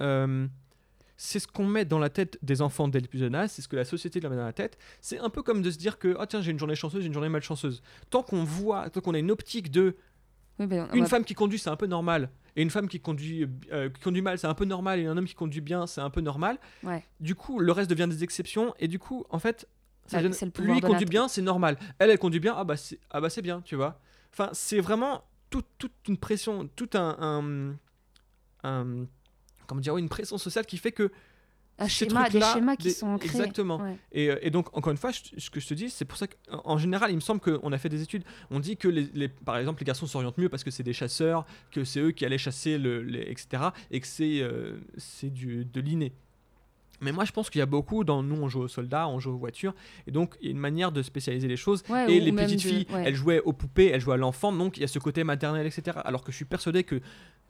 euh, 0.00 0.46
c'est 1.16 1.38
ce 1.38 1.48
qu'on 1.48 1.66
met 1.66 1.84
dans 1.84 1.98
la 1.98 2.10
tête 2.10 2.38
des 2.42 2.62
enfants 2.62 2.88
dès 2.88 3.00
le 3.00 3.08
plus 3.08 3.18
jeune 3.18 3.34
âge, 3.34 3.50
c'est 3.50 3.62
ce 3.62 3.68
que 3.68 3.76
la 3.76 3.84
société 3.84 4.20
leur 4.20 4.30
met 4.30 4.36
dans 4.36 4.44
la 4.44 4.52
tête. 4.52 4.78
C'est 5.00 5.18
un 5.18 5.30
peu 5.30 5.42
comme 5.42 5.62
de 5.62 5.70
se 5.70 5.78
dire 5.78 5.98
que, 5.98 6.16
oh, 6.18 6.26
tiens, 6.26 6.42
j'ai 6.42 6.52
une 6.52 6.58
journée 6.58 6.74
chanceuse, 6.74 7.00
j'ai 7.00 7.06
une 7.06 7.14
journée 7.14 7.28
malchanceuse. 7.28 7.82
Tant 8.10 8.22
qu'on 8.22 8.44
voit, 8.44 8.88
tant 8.90 9.00
qu'on 9.00 9.14
a 9.14 9.18
une 9.18 9.30
optique 9.30 9.70
de. 9.70 9.96
Ben, 10.58 10.88
une 10.94 11.06
femme 11.06 11.24
qui 11.24 11.34
conduit, 11.34 11.58
c'est 11.58 11.70
un 11.70 11.76
peu 11.76 11.86
normal 11.86 12.30
et 12.56 12.62
une 12.62 12.70
femme 12.70 12.88
qui 12.88 13.00
conduit, 13.00 13.46
euh, 13.70 13.90
qui 13.90 14.00
conduit 14.00 14.22
mal, 14.22 14.38
c'est 14.38 14.46
un 14.46 14.54
peu 14.54 14.64
normal, 14.64 14.98
et 14.98 15.06
un 15.06 15.16
homme 15.16 15.26
qui 15.26 15.34
conduit 15.34 15.60
bien, 15.60 15.86
c'est 15.86 16.00
un 16.00 16.10
peu 16.10 16.22
normal. 16.22 16.58
Du 17.20 17.34
coup, 17.34 17.60
le 17.60 17.70
reste 17.70 17.90
devient 17.90 18.08
des 18.08 18.24
exceptions, 18.24 18.74
et 18.78 18.88
du 18.88 18.98
coup, 18.98 19.24
en 19.28 19.38
fait, 19.38 19.68
ça 20.06 20.22
lui, 20.22 20.30
il 20.76 20.80
conduit 20.80 21.04
bien, 21.04 21.28
c'est 21.28 21.42
normal. 21.42 21.76
Elle, 21.98 22.10
elle 22.10 22.18
conduit 22.18 22.40
bien, 22.40 22.54
ah 22.56 22.64
bah 22.64 22.76
c'est 22.76 22.98
ah 23.10 23.20
bah 23.20 23.28
bien, 23.42 23.60
tu 23.60 23.76
vois. 23.76 24.00
Enfin, 24.32 24.50
c'est 24.52 24.80
vraiment 24.80 25.22
toute 25.50 25.90
une 26.08 26.16
pression, 26.16 26.68
tout 26.74 26.90
un, 26.94 27.76
un, 28.62 29.06
comment 29.66 29.80
dire, 29.80 29.96
une 29.96 30.08
pression 30.08 30.38
sociale 30.38 30.64
qui 30.64 30.78
fait 30.78 30.92
que 30.92 31.10
un 31.78 31.88
schéma, 31.88 32.28
des 32.28 32.40
schémas 32.40 32.76
qui 32.76 32.90
sont 32.90 33.18
créés. 33.18 33.30
Exactement. 33.30 33.80
Et, 34.12 34.30
euh, 34.30 34.38
et, 34.40 34.50
donc, 34.50 34.74
encore 34.76 34.90
une 34.90 34.96
fois, 34.96 35.10
ce 35.12 35.50
que 35.50 35.60
je 35.60 35.66
te 35.66 35.74
dis, 35.74 35.90
c'est 35.90 36.04
pour 36.04 36.18
ça 36.18 36.26
qu'en 36.26 36.78
général, 36.78 37.10
il 37.10 37.16
me 37.16 37.20
semble 37.20 37.40
qu'on 37.40 37.72
a 37.72 37.78
fait 37.78 37.88
des 37.88 38.02
études. 38.02 38.24
On 38.50 38.60
dit 38.60 38.76
que, 38.76 38.88
les, 38.88 39.28
par 39.28 39.58
exemple, 39.58 39.80
les 39.80 39.86
garçons 39.86 40.06
s'orientent 40.06 40.38
mieux 40.38 40.48
parce 40.48 40.64
que 40.64 40.70
c'est 40.70 40.82
des 40.82 40.92
chasseurs, 40.92 41.44
que 41.70 41.84
c'est 41.84 42.00
eux 42.00 42.12
qui 42.12 42.24
allaient 42.24 42.38
chasser, 42.38 42.78
le, 42.78 43.02
les, 43.02 43.22
etc. 43.22 43.64
Et 43.90 44.00
que 44.00 44.06
c'est 44.06 44.40
euh, 44.40 44.78
de 45.22 45.80
l'inné. 45.80 46.12
Mais 47.00 47.12
moi, 47.12 47.24
je 47.24 47.32
pense 47.32 47.50
qu'il 47.50 47.58
y 47.58 47.62
a 47.62 47.66
beaucoup 47.66 48.04
dans 48.04 48.22
nous, 48.22 48.36
on 48.36 48.48
joue 48.48 48.62
aux 48.62 48.68
soldats, 48.68 49.08
on 49.08 49.20
joue 49.20 49.32
aux 49.32 49.36
voitures, 49.36 49.74
et 50.06 50.10
donc 50.10 50.36
il 50.40 50.46
y 50.46 50.48
a 50.48 50.52
une 50.52 50.58
manière 50.58 50.92
de 50.92 51.02
spécialiser 51.02 51.48
les 51.48 51.56
choses. 51.56 51.82
et 52.08 52.20
les 52.20 52.32
petites 52.32 52.62
filles, 52.62 52.86
elles 52.90 53.14
jouaient 53.14 53.40
aux 53.40 53.52
poupées, 53.52 53.88
elles 53.88 54.00
jouaient 54.00 54.14
à 54.14 54.18
l'enfant, 54.18 54.52
donc 54.52 54.76
il 54.76 54.80
y 54.80 54.84
a 54.84 54.88
ce 54.88 54.98
côté 54.98 55.24
maternel, 55.24 55.66
etc. 55.66 55.98
Alors 56.04 56.24
que 56.24 56.32
je 56.32 56.36
suis 56.36 56.44
persuadé 56.44 56.84
que 56.84 57.00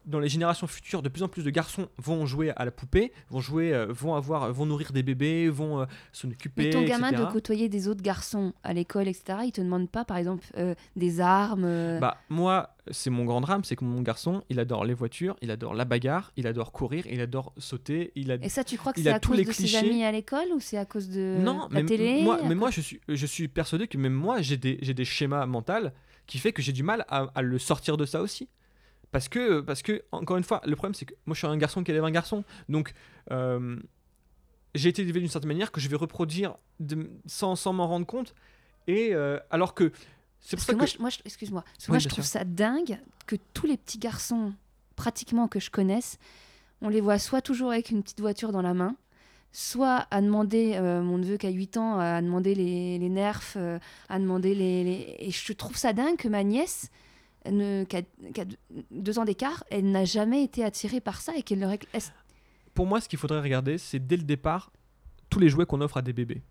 dans 0.07 0.21
les 0.21 0.29
générations 0.29 0.67
futures, 0.67 1.03
de 1.03 1.09
plus 1.09 1.23
en 1.23 1.29
plus 1.29 1.43
de 1.43 1.51
garçons 1.51 1.89
vont 1.99 2.27
jouer 2.27 2.53
à 2.57 2.65
la 2.65 2.71
poupée, 2.71 3.13
vont 3.29 3.41
jouer, 3.41 3.75
euh, 3.75 3.87
vont 3.91 4.15
avoir, 4.15 4.53
vont 4.53 4.67
nourrir 4.67 4.93
des 4.93 5.03
bébés, 5.03 5.49
vont 5.49 5.81
euh, 5.81 5.87
s'en 6.13 6.29
occuper. 6.29 6.65
Mais 6.65 6.71
ton 6.71 6.85
gamin 6.85 7.11
etc. 7.11 7.25
de 7.27 7.33
côtoyer 7.33 7.69
des 7.69 7.89
autres 7.89 8.03
garçons 8.03 8.53
à 8.63 8.73
l'école, 8.73 9.09
etc., 9.09 9.41
il 9.45 9.53
te 9.53 9.61
demande 9.61 9.91
pas, 9.91 10.05
par 10.05 10.17
exemple, 10.17 10.45
euh, 10.57 10.75
des 10.95 11.21
armes 11.21 11.65
euh, 11.65 11.99
Bah 11.99 12.19
moi, 12.29 12.77
c'est 12.91 13.11
mon 13.11 13.25
grand 13.25 13.41
drame, 13.41 13.65
c'est 13.65 13.75
que 13.75 13.85
mon 13.85 14.01
garçon, 14.01 14.43
il 14.49 14.61
adore 14.61 14.85
les 14.85 14.95
voitures, 14.95 15.37
il 15.43 15.51
adore 15.51 15.75
la 15.75 15.85
bagarre, 15.85 16.33
il 16.37 16.47
adore 16.47 16.73
courir, 16.73 17.05
il 17.09 17.21
adore 17.21 17.53
sauter, 17.59 18.13
il 18.15 18.31
a 18.31 18.37
Et 18.37 18.49
ça, 18.49 18.63
tu 18.63 18.79
crois 18.79 18.93
que 18.93 19.01
c'est 19.01 19.11
à 19.11 19.19
cause 19.19 19.45
de 19.45 19.53
ses 19.53 19.77
amis 19.77 20.05
à 20.05 20.13
l'école 20.13 20.49
ou 20.55 20.61
c'est 20.61 20.79
à 20.79 20.85
cause 20.85 21.09
de 21.09 21.37
non, 21.41 21.69
la 21.71 21.83
mais 21.83 21.85
télé 21.85 22.23
moi, 22.23 22.39
mais 22.47 22.55
moi 22.55 22.71
je 22.71 22.81
suis, 22.81 23.01
je 23.09 23.27
suis 23.27 23.49
persuadé 23.49 23.89
que 23.89 23.99
même 23.99 24.15
moi, 24.15 24.41
j'ai 24.41 24.57
des, 24.57 24.79
j'ai 24.83 24.95
des 24.95 25.05
schémas 25.05 25.47
mentaux 25.47 25.91
qui 26.27 26.39
fait 26.39 26.53
que 26.53 26.63
j'ai 26.63 26.73
du 26.73 26.83
mal 26.83 27.05
à, 27.09 27.27
à 27.35 27.43
le 27.43 27.59
sortir 27.59 27.97
de 27.97 28.05
ça 28.05 28.21
aussi. 28.21 28.49
Parce 29.13 29.29
que, 29.29 29.61
parce 29.61 29.83
que, 29.83 30.03
encore 30.13 30.37
une 30.37 30.43
fois, 30.45 30.61
le 30.67 30.77
problème 30.77 30.95
c'est 30.95 31.05
que 31.07 31.15
moi 31.27 31.35
je 31.35 31.39
suis 31.39 31.47
un 31.47 31.57
garçon 31.57 31.83
qui 31.85 31.91
élève 31.91 32.05
un 32.05 32.11
garçon. 32.11 32.45
Donc, 32.69 32.93
euh, 33.31 33.77
j'ai 34.75 34.89
été 34.91 35.03
élevé 35.03 35.21
d'une 35.21 35.29
certaine 35.29 35.49
manière 35.49 35.73
que 35.73 35.81
je 35.81 35.89
vais 35.89 35.97
reproduire 35.97 36.57
de- 36.81 37.11
sans, 37.27 37.57
sans 37.57 37.73
m'en 37.73 37.87
rendre 37.89 38.07
compte. 38.07 38.35
Et 38.87 39.15
euh, 39.15 39.39
alors 39.51 39.75
que. 39.75 39.91
C'est 40.41 40.57
pour 40.57 40.67
Parce 40.67 40.79
que 40.79 40.81
ça 40.81 40.87
que. 40.87 40.93
je, 40.93 40.99
moi, 41.01 41.11
je- 41.11 41.19
excuse-moi, 41.25 41.63
Parce 41.63 41.87
que 41.87 41.91
Oui, 41.93 41.97
moi, 41.97 41.99
je 41.99 42.09
trouve 42.09 42.25
sûr. 42.25 42.33
ça 42.41 42.45
dingue 42.45 42.99
que 43.27 43.37
tous 43.55 43.67
les 43.67 43.77
petits 43.77 43.99
garçons, 43.99 44.53
pratiquement 44.97 45.49
que 45.49 45.61
je 45.61 45.71
connaisse, 45.71 46.19
on 46.83 46.89
les 46.89 47.01
voit 47.01 47.19
soit 47.19 47.41
toujours 47.41 47.71
avec 47.73 47.91
une 47.91 48.03
petite 48.03 48.21
voiture 48.21 48.53
dans 48.53 48.63
la 48.63 48.75
main, 48.75 48.97
soit 49.53 50.07
à 50.11 50.21
demander, 50.21 50.75
euh, 50.75 51.01
mon 51.03 51.17
neveu 51.19 51.39
qui 51.39 51.47
a 51.47 51.51
8 51.51 51.79
ans, 51.79 51.99
à 51.99 52.21
demander 52.21 52.55
les, 52.55 52.99
les 52.99 53.09
nerfs, 53.09 53.55
euh, 53.57 53.79
à 54.11 54.19
demander 54.19 54.55
les, 54.55 54.85
les- 54.85 55.17
Et 55.21 55.31
je 55.31 55.53
trouve 55.55 55.77
ça 55.77 55.93
dingue 55.95 56.17
que 56.17 56.29
ma 56.29 56.45
nièce, 56.45 56.91
ne, 57.51 57.85
qui, 57.85 57.97
a, 57.97 58.03
qui 58.33 58.41
a 58.41 58.45
deux- 58.91 59.19
ans 59.19 59.25
d'écart, 59.25 59.65
elle 59.71 59.91
n'a 59.91 60.05
jamais 60.05 60.43
été 60.45 60.65
attirée 60.65 61.01
par 61.01 61.21
ça 61.21 61.37
et 61.37 61.43
qu'elle 61.43 61.61
le 61.61 61.67
réclame. 61.67 62.01
Pour 62.75 62.87
moi, 62.87 63.01
ce 63.01 63.09
qu'il 63.09 63.19
faudrait 63.19 63.41
regarder, 63.41 63.79
c'est 63.79 63.99
dès 64.07 64.17
le 64.17 64.23
départ 64.25 64.71
tous 65.31 65.39
les 65.39 65.49
jouets 65.49 65.67
qu'on 65.67 65.81
offre 65.81 65.97
à 65.97 66.03
des 66.03 66.13
bébés. 66.13 66.43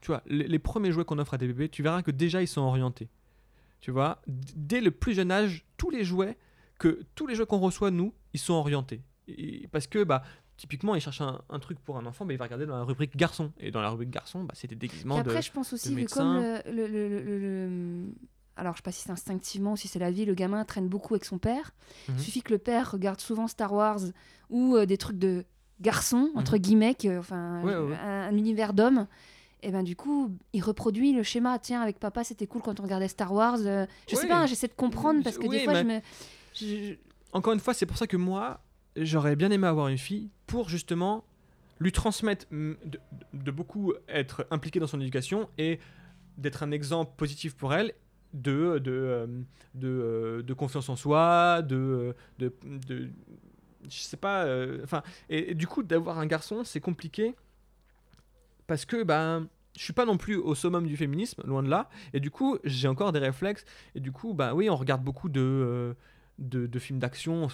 Tu 0.00 0.08
vois, 0.08 0.22
les, 0.26 0.46
les 0.48 0.58
premiers 0.58 0.92
jouets 0.92 1.04
qu'on 1.04 1.18
offre 1.18 1.34
à 1.34 1.38
des 1.38 1.46
bébés, 1.46 1.68
tu 1.68 1.82
verras 1.82 2.02
que 2.02 2.10
déjà 2.10 2.40
ils 2.42 2.48
sont 2.48 2.60
orientés. 2.62 3.08
Tu 3.80 3.90
vois, 3.90 4.20
dès 4.26 4.80
le 4.80 4.90
plus 4.90 5.14
jeune 5.14 5.30
âge, 5.30 5.64
tous 5.76 5.90
les 5.90 6.02
jouets 6.04 6.36
que 6.78 7.00
tous 7.14 7.26
les 7.26 7.34
jouets 7.34 7.46
qu'on 7.46 7.58
reçoit 7.58 7.90
nous, 7.90 8.12
ils 8.32 8.40
sont 8.40 8.54
orientés. 8.54 9.02
Et- 9.28 9.66
parce 9.68 9.86
que 9.86 10.02
bah 10.04 10.22
typiquement, 10.56 10.94
il 10.94 11.00
cherche 11.02 11.20
un, 11.20 11.42
un 11.50 11.58
truc 11.58 11.78
pour 11.80 11.98
un 11.98 12.06
enfant, 12.06 12.24
bah, 12.24 12.32
il 12.32 12.38
va 12.38 12.44
regarder 12.44 12.64
dans 12.64 12.76
la 12.78 12.84
rubrique 12.84 13.14
garçon. 13.16 13.52
Et 13.60 13.70
dans 13.70 13.82
la 13.82 13.90
rubrique 13.90 14.08
garçon, 14.10 14.44
bah, 14.44 14.54
c'est 14.56 14.66
des 14.68 14.74
déguisements 14.76 15.16
Puis 15.16 15.24
de. 15.24 15.28
après, 15.30 15.42
je 15.42 15.52
pense 15.52 15.72
aussi 15.74 15.94
que 15.94 16.10
comme 16.10 16.36
le- 16.66 18.06
Alors, 18.56 18.72
je 18.74 18.78
sais 18.78 18.82
pas 18.82 18.92
si 18.92 19.02
c'est 19.02 19.10
instinctivement 19.10 19.72
ou 19.72 19.76
si 19.76 19.86
c'est 19.88 19.98
la 19.98 20.10
vie, 20.10 20.24
le 20.24 20.34
gamin 20.34 20.64
traîne 20.64 20.88
beaucoup 20.88 21.14
avec 21.14 21.24
son 21.24 21.38
père. 21.38 21.72
Mhm. 22.08 22.14
Il 22.18 22.22
suffit 22.22 22.42
que 22.42 22.52
le 22.52 22.58
père 22.58 22.90
regarde 22.92 23.20
souvent 23.20 23.48
Star 23.48 23.72
Wars 23.72 24.00
ou 24.50 24.76
euh, 24.76 24.86
des 24.86 24.96
trucs 24.96 25.18
de 25.18 25.44
garçons, 25.80 26.30
entre 26.34 26.56
guillemets, 26.56 26.94
que- 26.94 27.18
enfin, 27.18 27.58
Mhm. 27.60 27.64
Ouais, 27.64 27.76
ouais, 27.76 27.90
ouais. 27.90 27.96
Un, 27.96 28.28
un 28.28 28.36
univers 28.36 28.72
d'hommes. 28.72 29.06
Et 29.62 29.70
ben 29.70 29.82
du 29.82 29.96
coup, 29.96 30.30
il 30.52 30.62
reproduit 30.62 31.12
le 31.12 31.22
schéma. 31.22 31.58
Tiens, 31.58 31.80
avec 31.82 31.98
papa, 31.98 32.24
c'était 32.24 32.46
cool 32.46 32.62
quand 32.62 32.78
on 32.78 32.82
regardait 32.82 33.08
Star 33.08 33.32
Wars. 33.32 33.58
euh, 33.60 33.86
je 34.08 34.14
sais 34.14 34.22
Ouais. 34.22 34.28
pas, 34.28 34.42
hein, 34.42 34.46
j'essaie 34.46 34.68
de 34.68 34.74
comprendre 34.74 35.22
parce 35.22 35.38
que 35.38 35.46
Oui, 35.46 35.58
des 35.58 35.64
fois, 35.64 35.82
mais- 35.82 36.02
je 36.58 36.64
me. 36.64 36.90
je- 36.92 36.94
Encore 37.32 37.52
une 37.52 37.60
fois, 37.60 37.74
c'est 37.74 37.86
pour 37.86 37.98
ça 37.98 38.06
que 38.06 38.16
moi, 38.16 38.60
j'aurais 38.96 39.36
bien 39.36 39.50
aimé 39.50 39.66
avoir 39.66 39.88
une 39.88 39.98
fille 39.98 40.30
pour 40.46 40.68
justement 40.70 41.24
lui 41.80 41.92
transmettre 41.92 42.46
mm, 42.50 42.72
de, 42.86 43.00
de 43.34 43.50
beaucoup 43.50 43.92
être 44.08 44.46
impliqué 44.50 44.78
dans 44.80 44.86
son 44.86 45.00
éducation 45.00 45.48
et 45.58 45.78
d'être 46.38 46.62
un 46.62 46.70
exemple 46.70 47.12
positif 47.16 47.54
pour 47.54 47.74
elle 47.74 47.92
de, 48.36 48.78
de, 48.78 48.92
euh, 48.92 49.26
euh, 49.82 50.42
de 50.42 50.54
confiance 50.54 50.88
en 50.88 50.96
soi, 50.96 51.62
de, 51.62 52.14
de, 52.38 52.52
de- 52.64 53.10
je 53.88 53.98
sais 53.98 54.16
pas, 54.16 54.44
euh, 54.44 54.80
enfin, 54.84 55.02
et, 55.28 55.54
du 55.54 55.66
coup 55.66 55.82
d'avoir 55.82 56.18
un 56.18 56.26
garçon, 56.26 56.64
c'est 56.64 56.80
compliqué 56.80 57.34
parce 58.66 58.84
que 58.84 59.02
ben 59.02 59.48
je 59.76 59.82
suis 59.82 59.92
pas 59.92 60.06
non 60.06 60.16
plus 60.16 60.36
au 60.36 60.54
summum 60.54 60.86
du 60.86 60.96
féminisme, 60.96 61.42
loin 61.44 61.62
de 61.62 61.68
là, 61.68 61.88
et 62.12 62.20
du 62.20 62.30
coup 62.30 62.58
j'ai 62.64 62.88
encore 62.88 63.12
des 63.12 63.18
réflexes, 63.18 63.64
et 63.94 64.00
du 64.00 64.10
coup 64.12 64.34
bah 64.34 64.54
oui 64.54 64.68
on 64.70 64.76
regarde 64.76 65.02
beaucoup 65.02 65.28
de 65.28 65.40
euh, 65.40 65.94
de, 66.38 66.78
films 66.78 66.98
d'action. 66.98 67.48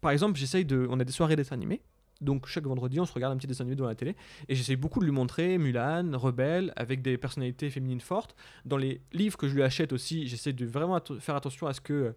par 0.00 0.10
exemple, 0.10 0.38
j'essaye 0.38 0.64
de. 0.64 0.86
On 0.90 1.00
a 1.00 1.04
des 1.04 1.12
soirées 1.12 1.36
dessins 1.36 1.54
animés. 1.54 1.80
Donc 2.20 2.46
chaque 2.46 2.64
vendredi, 2.66 3.00
on 3.00 3.06
se 3.06 3.12
regarde 3.12 3.34
un 3.34 3.36
petit 3.36 3.46
dessin 3.46 3.64
animé 3.64 3.76
devant 3.76 3.88
la 3.88 3.94
télé. 3.94 4.16
Et 4.48 4.54
j'essaye 4.54 4.76
beaucoup 4.76 5.00
de 5.00 5.04
lui 5.04 5.12
montrer 5.12 5.58
Mulan, 5.58 6.10
Rebelle, 6.14 6.72
avec 6.76 7.02
des 7.02 7.18
personnalités 7.18 7.70
féminines 7.70 8.00
fortes. 8.00 8.34
Dans 8.64 8.76
les 8.76 9.00
livres 9.12 9.36
que 9.36 9.48
je 9.48 9.54
lui 9.54 9.62
achète 9.62 9.92
aussi, 9.92 10.26
j'essaie 10.26 10.52
de 10.52 10.64
vraiment 10.66 11.00
faire 11.20 11.36
attention 11.36 11.66
à 11.66 11.72
ce 11.74 11.80
que 11.80 12.14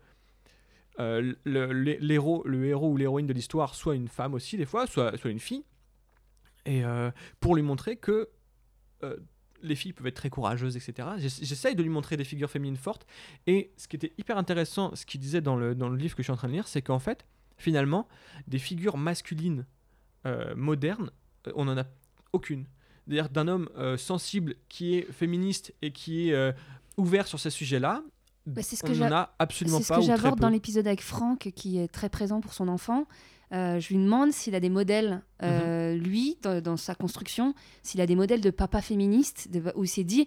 euh, 1.00 1.34
le, 1.44 2.12
héros 2.12 2.44
ou 2.46 2.98
l'héroïne 2.98 3.28
de 3.28 3.34
l'histoire 3.34 3.76
soit 3.76 3.96
une 3.96 4.08
femme 4.08 4.34
aussi, 4.34 4.58
des 4.58 4.66
fois, 4.66 4.88
soit, 4.88 5.16
soit 5.18 5.30
une 5.32 5.40
fille. 5.40 5.64
Et 6.66 6.84
euh, 6.84 7.12
pour 7.40 7.56
lui 7.56 7.62
montrer 7.64 7.98
que 7.98 8.30
euh, 9.04 9.18
les 9.64 9.76
filles 9.76 9.94
peuvent 9.94 10.08
être 10.08 10.16
très 10.16 10.30
courageuses, 10.30 10.76
etc. 10.76 11.08
J'ess- 11.18 11.40
J'essaye 11.44 11.76
de 11.76 11.84
lui 11.84 11.90
montrer 11.90 12.18
des 12.18 12.24
figures 12.24 12.50
féminines 12.50 12.78
fortes. 12.78 13.06
Et 13.46 13.72
ce 13.78 13.88
qui 13.88 13.96
était 13.96 14.14
hyper 14.18 14.38
intéressant, 14.38 14.96
ce 14.96 15.06
qu'il 15.06 15.20
disait 15.20 15.42
dans 15.42 15.56
le, 15.56 15.76
dans 15.76 15.90
le 15.90 15.98
livre 15.98 16.16
que 16.16 16.22
je 16.24 16.26
suis 16.28 16.34
en 16.34 16.38
train 16.38 16.48
de 16.48 16.54
lire, 16.54 16.68
c'est 16.68 16.82
qu'en 16.82 17.00
fait, 17.00 17.26
finalement, 17.58 18.08
des 18.48 18.60
figures 18.60 18.98
masculines 18.98 19.66
euh, 20.26 20.56
modernes, 20.56 21.12
euh, 21.48 21.52
on 21.56 21.66
n'en 21.66 21.78
a 21.78 21.84
aucune. 22.34 22.66
C'est-à-dire 23.06 23.30
d'un 23.30 23.48
homme 23.48 23.70
euh, 23.78 23.98
sensible 23.98 24.56
qui 24.70 24.96
est 24.96 25.12
féministe 25.12 25.74
et 25.82 25.92
qui 25.92 26.30
est 26.30 26.34
euh, 26.34 26.52
ouvert 26.98 27.28
sur 27.28 27.40
ces 27.40 27.50
sujets-là, 27.50 28.04
Bah, 28.46 28.62
c'est 28.64 28.76
ce 28.76 28.86
on 28.86 28.90
que 28.90 28.94
n'en 28.98 29.12
a 29.12 29.36
absolument 29.40 29.78
C'est 29.78 29.84
ce 29.84 29.90
pas 29.90 30.00
que 30.00 30.06
j'aborde 30.06 30.40
dans 30.40 30.50
l'épisode 30.50 30.88
avec 30.88 31.02
Franck, 31.02 31.52
qui 31.56 31.78
est 31.80 31.88
très 31.88 32.10
présent 32.10 32.42
pour 32.42 32.54
son 32.54 32.68
enfant. 32.68 33.06
Euh, 33.54 33.80
je 33.80 33.94
lui 33.94 34.04
demande 34.04 34.32
s'il 34.34 34.56
a 34.56 34.60
des 34.60 34.70
modèles, 34.70 35.22
euh, 35.42 35.94
Mhm. 35.96 36.02
lui, 36.04 36.38
dans, 36.42 36.60
dans 36.62 36.76
sa 36.76 36.96
construction, 36.96 37.54
s'il 37.82 38.02
a 38.02 38.06
des 38.06 38.16
modèles 38.18 38.42
de 38.42 38.50
papa 38.50 38.82
féministe, 38.82 39.50
de- 39.52 39.72
où 39.76 39.86
il 39.86 39.88
s'est 39.88 40.04
dit 40.04 40.26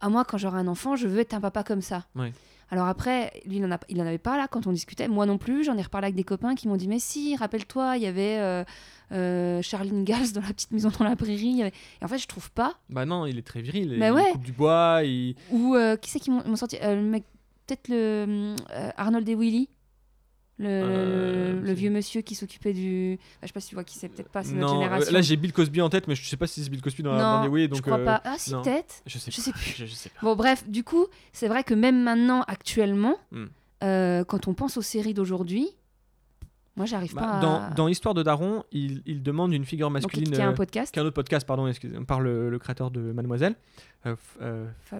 Ah, 0.00 0.08
moi, 0.08 0.24
quand 0.24 0.38
j'aurai 0.38 0.58
un 0.60 0.68
enfant, 0.68 0.94
je 0.96 1.06
veux 1.08 1.18
être 1.18 1.34
un 1.34 1.40
papa 1.40 1.62
comme 1.64 1.82
ça. 1.82 2.06
Ouais. 2.14 2.32
Alors 2.70 2.86
après, 2.86 3.32
lui, 3.46 3.56
il 3.56 3.64
en, 3.64 3.72
a, 3.72 3.78
il 3.88 4.00
en 4.00 4.06
avait 4.06 4.18
pas 4.18 4.36
là 4.36 4.46
quand 4.48 4.66
on 4.66 4.72
discutait. 4.72 5.08
Moi 5.08 5.26
non 5.26 5.38
plus, 5.38 5.64
j'en 5.64 5.76
ai 5.76 5.82
reparlé 5.82 6.06
avec 6.06 6.14
des 6.16 6.24
copains 6.24 6.54
qui 6.54 6.68
m'ont 6.68 6.76
dit 6.76 6.86
Mais 6.88 6.98
si, 7.00 7.34
rappelle-toi, 7.36 7.96
il 7.96 8.02
y 8.02 8.06
avait 8.06 8.38
euh, 8.38 8.64
euh, 9.12 9.60
Charline 9.62 10.04
Gals 10.04 10.32
dans 10.32 10.40
la 10.40 10.48
petite 10.48 10.70
maison 10.70 10.90
dans 10.98 11.04
la 11.04 11.16
prairie. 11.16 11.60
avait- 11.62 11.72
Et 12.00 12.04
en 12.04 12.08
fait, 12.08 12.18
je 12.18 12.28
trouve 12.28 12.50
pas. 12.52 12.74
Bah 12.88 13.04
non, 13.06 13.26
il 13.26 13.38
est 13.38 13.42
très 13.46 13.60
viril. 13.60 13.96
Bah 13.98 14.08
il 14.08 14.12
ouais. 14.12 14.30
coupe 14.32 14.42
du 14.44 14.52
bois, 14.52 15.00
il... 15.04 15.34
Ou 15.50 15.74
euh, 15.74 15.96
qui 15.96 16.10
c'est 16.10 16.20
qui 16.20 16.30
m'ont 16.30 16.42
m'ont 16.46 16.56
sorti 16.56 16.76
Euh, 16.82 16.94
Le 16.94 17.02
mec, 17.02 17.24
peut-être 17.66 17.88
le 17.88 18.54
euh, 18.72 18.90
Arnold 18.96 19.28
et 19.28 19.34
Willy 19.34 19.68
le, 20.60 20.68
Euh, 20.68 21.60
le 21.60 21.72
vieux 21.72 21.90
monsieur 21.90 22.20
qui 22.20 22.34
s'occupait 22.34 22.72
du. 22.72 23.16
Bah, 23.18 23.22
je 23.42 23.46
sais 23.48 23.52
pas 23.52 23.60
si 23.60 23.68
tu 23.70 23.74
vois 23.74 23.84
qui 23.84 23.96
c'est, 23.98 24.08
peut-être 24.08 24.28
pas, 24.28 24.42
c'est 24.44 24.52
notre 24.54 24.74
euh, 24.74 24.76
génération. 24.76 25.12
là 25.12 25.20
j'ai 25.22 25.36
Bill 25.36 25.52
Cosby 25.52 25.80
en 25.80 25.88
tête, 25.88 26.06
mais 26.06 26.14
je 26.14 26.28
sais 26.28 26.36
pas 26.36 26.46
si 26.46 26.62
c'est 26.62 26.70
Bill 26.70 26.82
Cosby 26.82 27.02
dans, 27.02 27.12
la- 27.12 27.46
dans 27.46 27.54
les 27.54 27.62
je 27.64 27.68
donc 27.68 27.80
crois 27.82 27.98
euh, 27.98 28.04
pas. 28.04 28.20
Ah, 28.24 28.34
si, 28.38 28.52
peut-être. 28.52 29.02
Je 29.06 29.18
sais, 29.18 29.30
Je 29.30 29.36
pas. 29.36 29.42
sais 29.42 29.52
plus. 29.52 29.74
Je, 29.78 29.86
je 29.86 29.94
sais 29.94 30.10
pas. 30.10 30.20
Bon, 30.22 30.36
bref, 30.36 30.68
du 30.68 30.84
coup, 30.84 31.06
c'est 31.32 31.48
vrai 31.48 31.64
que 31.64 31.74
même 31.74 32.02
maintenant, 32.02 32.42
actuellement, 32.46 33.16
Hmm. 33.32 33.46
euh, 33.82 34.22
quand 34.24 34.46
on 34.48 34.54
pense 34.54 34.76
aux 34.76 34.82
séries 34.82 35.14
d'aujourd'hui, 35.14 35.68
moi, 36.76 36.86
j'arrive 36.86 37.14
Bah, 37.14 37.22
pas 37.22 37.38
à. 37.38 37.40
dans, 37.40 37.74
dans 37.74 37.88
Histoire 37.88 38.14
de 38.14 38.22
Daron, 38.22 38.62
il, 38.72 39.02
il 39.04 39.22
demande 39.22 39.52
une 39.52 39.64
figure 39.64 39.90
masculine. 39.90 40.30
qui 40.30 40.40
a 40.40 40.46
un 40.48 40.52
podcast. 40.52 40.92
qui 40.92 40.98
est 40.98 41.02
un 41.02 41.06
autre 41.06 41.14
podcast, 41.14 41.46
pardon, 41.46 41.66
excusez 41.66 41.98
par 42.06 42.20
le, 42.20 42.48
le 42.50 42.58
créateur 42.58 42.90
de 42.90 43.00
Mademoiselle, 43.12 43.54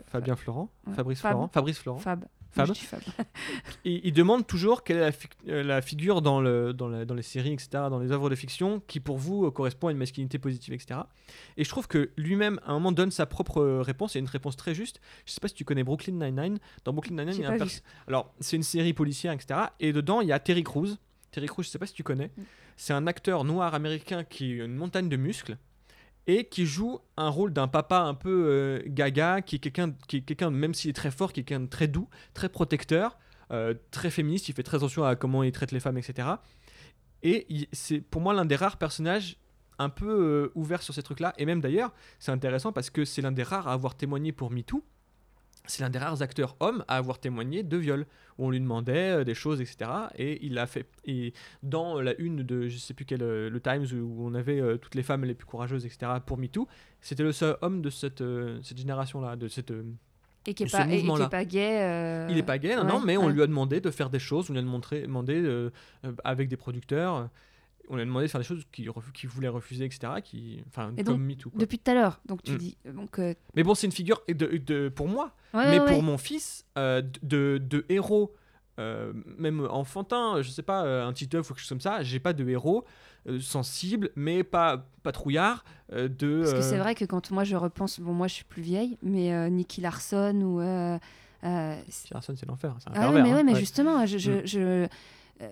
Fabien 0.07 0.37
Florent, 0.37 0.69
Ouais. 0.87 0.95
Fabrice 0.95 1.21
Fab. 1.21 1.31
Florent, 1.33 1.49
Fabrice 1.53 1.79
Florent. 1.79 1.99
Fab. 1.99 2.25
Fab. 2.53 2.67
Moi, 2.67 2.75
je 2.75 2.81
dis 2.81 2.87
Fab. 2.87 3.01
Et 3.85 4.01
il 4.07 4.13
demande 4.13 4.47
toujours 4.47 4.83
quelle 4.85 4.97
est 4.97 5.01
la, 5.01 5.13
fi- 5.13 5.29
euh, 5.49 5.63
la 5.63 5.81
figure 5.83 6.21
dans, 6.23 6.41
le, 6.41 6.73
dans, 6.73 6.89
la- 6.89 7.05
dans 7.05 7.15
les 7.15 7.23
séries, 7.23 7.53
etc., 7.53 7.69
dans 7.91 7.99
les 7.99 8.11
œuvres 8.13 8.29
de 8.31 8.35
fiction, 8.35 8.83
qui 8.87 8.99
pour 9.01 9.19
vous 9.19 9.47
euh, 9.47 9.51
correspond 9.51 9.89
à 9.89 9.93
une 9.93 9.99
masculinité 9.99 10.39
positive, 10.39 10.75
etc. 10.75 11.01
Et 11.57 11.65
je 11.65 11.69
trouve 11.69 11.87
que 11.89 12.11
lui-même, 12.17 12.59
à 12.65 12.71
un 12.71 12.75
moment, 12.75 12.93
donne 12.93 13.11
sa 13.11 13.27
propre 13.27 13.61
euh, 13.63 13.83
réponse, 13.83 14.17
et 14.17 14.19
une 14.19 14.27
réponse 14.27 14.57
très 14.57 14.75
juste. 14.75 15.01
Je 15.27 15.33
sais 15.33 15.41
pas 15.41 15.49
si 15.49 15.55
tu 15.55 15.65
connais 15.65 15.85
Brooklyn 15.85 16.15
Nine-Nine. 16.15 16.59
Dans 16.85 16.93
Brooklyn 16.93 17.17
Nine-Nine, 17.17 17.35
il 17.39 17.43
y 17.43 17.45
a 17.47 17.51
un. 17.53 17.57
Alors, 18.09 18.35
c'est 18.41 18.57
une 18.57 18.63
série 18.63 18.93
policière, 18.93 19.33
etc. 19.33 19.61
Et 19.79 19.93
dedans, 19.93 20.21
il 20.21 20.29
y 20.29 20.33
a 20.33 20.39
Terry 20.41 20.65
Crews. 20.65 20.97
Terry 21.31 21.47
Crews, 21.47 21.63
je 21.63 21.69
sais 21.69 21.79
pas 21.79 21.87
si 21.87 21.95
tu 21.95 22.03
connais. 22.03 22.31
Mm. 22.37 22.43
C'est 22.77 22.93
un 22.95 23.07
acteur 23.07 23.45
noir 23.45 23.75
américain 23.75 24.25
qui 24.25 24.61
a 24.61 24.65
une 24.65 24.75
montagne 24.75 25.09
de 25.09 25.17
muscles 25.17 25.57
et 26.31 26.45
qui 26.45 26.65
joue 26.65 27.01
un 27.17 27.29
rôle 27.29 27.53
d'un 27.53 27.67
papa 27.67 27.99
un 27.99 28.15
peu 28.15 28.45
euh, 28.47 28.83
gaga, 28.87 29.43
qui 29.43 29.57
est 29.57 29.59
quelqu'un, 29.59 30.51
même 30.51 30.75
s'il 30.75 30.91
est 30.91 30.95
très 30.95 31.11
fort, 31.11 31.33
qui 31.33 31.41
est 31.41 31.43
quelqu'un 31.43 31.65
de 31.65 31.69
très 31.69 31.89
doux, 31.89 32.09
très 32.35 32.49
protecteur, 32.49 33.19
euh, 33.51 33.75
très 33.91 34.11
féministe. 34.11 34.49
Il 34.49 34.55
fait 34.55 34.63
très 34.63 34.77
attention 34.77 35.03
à 35.03 35.17
comment 35.17 35.43
il 35.43 35.51
traite 35.51 35.73
les 35.73 35.81
femmes, 35.81 35.99
etc. 35.99 36.29
Et 37.25 37.69
c'est 37.73 38.01
pour 38.01 38.21
moi 38.21 38.33
l'un 38.33 38.45
des 38.45 38.55
rares 38.55 38.77
personnages 38.77 39.39
un 39.81 39.89
peu 39.89 40.07
euh, 40.09 40.53
ouverts 40.55 40.83
sur 40.83 40.95
ces 40.95 41.03
trucs-là. 41.03 41.35
Et 41.37 41.47
même 41.47 41.61
d'ailleurs, 41.61 41.93
c'est 42.21 42.31
intéressant 42.31 42.71
parce 42.71 42.91
que 42.91 43.05
c'est 43.05 43.23
l'un 43.23 43.33
des 43.33 43.43
rares 43.43 43.67
à 43.67 43.73
avoir 43.73 43.97
témoigné 43.97 44.31
pour 44.31 44.53
MeToo. 44.53 44.85
C'est 45.71 45.83
l'un 45.85 45.91
des 45.91 46.01
rares 46.01 46.21
acteurs 46.21 46.57
hommes 46.59 46.85
à 46.89 46.97
avoir 46.97 47.21
témoigné 47.21 47.63
de 47.63 47.77
viol, 47.77 48.05
où 48.39 48.47
on 48.47 48.51
lui 48.51 48.59
demandait 48.61 49.21
euh, 49.21 49.25
des 49.25 49.35
choses, 49.35 49.61
etc. 49.61 49.89
Et 50.19 50.45
il 50.45 50.59
a 50.59 50.67
fait. 50.67 50.87
Et 51.05 51.33
dans 51.63 52.01
la 52.01 52.15
une 52.19 52.43
de 52.43 52.67
je 52.67 52.77
sais 52.77 52.93
plus 52.93 53.05
quel 53.05 53.23
euh, 53.23 53.49
le 53.49 53.61
Times 53.61 53.87
où 53.93 54.27
on 54.27 54.35
avait 54.35 54.61
euh, 54.61 54.77
toutes 54.79 54.97
les 54.97 55.05
femmes 55.05 55.25
les 55.25 55.35
plus 55.35 55.47
courageuses, 55.47 55.87
etc. 55.87 56.11
Pour 56.27 56.39
MeToo, 56.39 56.67
c'était 57.01 57.23
le 57.23 57.31
seul 57.31 57.57
homme 57.63 57.83
de 57.83 57.91
cette, 57.91 58.21
euh, 58.21 58.59
cette 58.63 58.79
génération-là, 58.79 59.37
de 59.37 59.47
cette, 59.47 59.71
euh, 59.71 59.85
Et 60.45 60.55
qui 60.55 60.65
est 60.65 60.67
ce 60.67 60.77
pas, 60.77 60.87
gay. 61.45 62.27
Il 62.31 62.37
est 62.37 62.43
pas 62.43 62.59
gay, 62.59 62.75
non, 62.75 62.85
non, 62.85 62.99
ouais, 62.99 63.05
mais 63.07 63.17
on 63.17 63.29
lui 63.29 63.43
a 63.43 63.47
demandé 63.47 63.81
de 63.81 63.91
faire 63.93 64.11
des 64.11 64.19
choses, 64.19 64.51
on 64.51 64.55
lui 64.55 64.59
a 64.59 64.63
demandé, 64.63 65.03
demandé 65.03 65.71
avec 66.25 66.49
des 66.49 66.57
producteurs, 66.57 67.29
on 67.91 67.97
lui 67.97 68.03
a 68.03 68.05
demandé 68.07 68.25
de 68.27 68.31
faire 68.31 68.41
des 68.41 68.47
choses 68.47 68.65
qu'il 68.73 69.29
voulait 69.29 69.49
refuser, 69.49 69.85
etc. 69.85 70.13
Qui, 70.25 70.63
enfin, 70.69 70.93
Et 70.97 71.05
comme 71.05 71.17
donc, 71.19 71.27
MeToo. 71.27 71.51
quoi. 71.51 71.59
Depuis 71.61 71.79
tout 71.79 71.91
à 71.91 71.95
l'heure. 71.95 72.21
Donc 72.25 72.43
tu 72.43 72.53
Mm. 72.53 72.57
dis. 72.59 72.77
Donc, 72.87 73.19
euh, 73.19 73.35
Mais 73.55 73.63
bon, 73.63 73.75
c'est 73.75 73.87
une 73.87 73.93
figure 73.93 74.23
de, 74.29 74.33
de- 74.57 74.89
pour 74.89 75.09
moi, 75.09 75.33
ouais, 75.53 75.71
mais 75.71 75.81
ouais, 75.81 75.87
pour 75.87 75.97
ouais. 75.99 76.03
mon 76.03 76.17
fils, 76.17 76.65
euh, 76.79 77.03
de, 77.23 77.59
de 77.63 77.85
héros, 77.89 78.35
euh, 78.79 79.13
même 79.37 79.67
enfantin, 79.69 80.41
je 80.41 80.51
sais 80.51 80.63
pas, 80.63 80.85
euh, 80.87 81.07
un 81.07 81.13
Titeuf 81.13 81.51
ou 81.51 81.53
quelque 81.55 81.61
chose 81.61 81.69
comme 81.69 81.81
ça, 81.81 82.03
j'ai 82.03 82.21
pas 82.21 82.33
de 82.33 82.49
héros 82.49 82.85
euh, 83.29 83.39
sensible, 83.41 84.09
mais 84.17 84.43
pas 84.45 84.87
patrouillard, 85.03 85.65
euh, 85.93 86.09
de. 86.09 86.41
Parce 86.41 86.55
que 86.55 86.63
c'est 86.63 86.77
euh, 86.79 86.83
vrai 86.83 86.95
que 86.95 87.05
quand 87.05 87.31
moi 87.33 87.45
je 87.45 87.57
repense, 87.57 88.01
bon 88.01 88.15
moi 88.15 88.29
je 88.29 88.35
suis 88.35 88.45
plus 88.45 88.63
vieille, 88.63 88.97
mais 89.03 89.35
euh, 89.35 89.51
Nicky 89.51 89.83
Larson 89.83 90.41
ou 90.41 90.61
euh, 90.61 90.99
euh, 91.45 91.81
c'est- 91.91 92.15
l'enfer, 92.47 92.75
ah 92.95 93.11
mais, 93.13 93.31
hein, 93.31 93.43
mais 93.45 93.55
justement, 93.57 94.07
je, 94.07 94.17
je, 94.19 94.31
Mm. 94.31 94.41
je- 94.47 94.59
euh, 94.61 94.87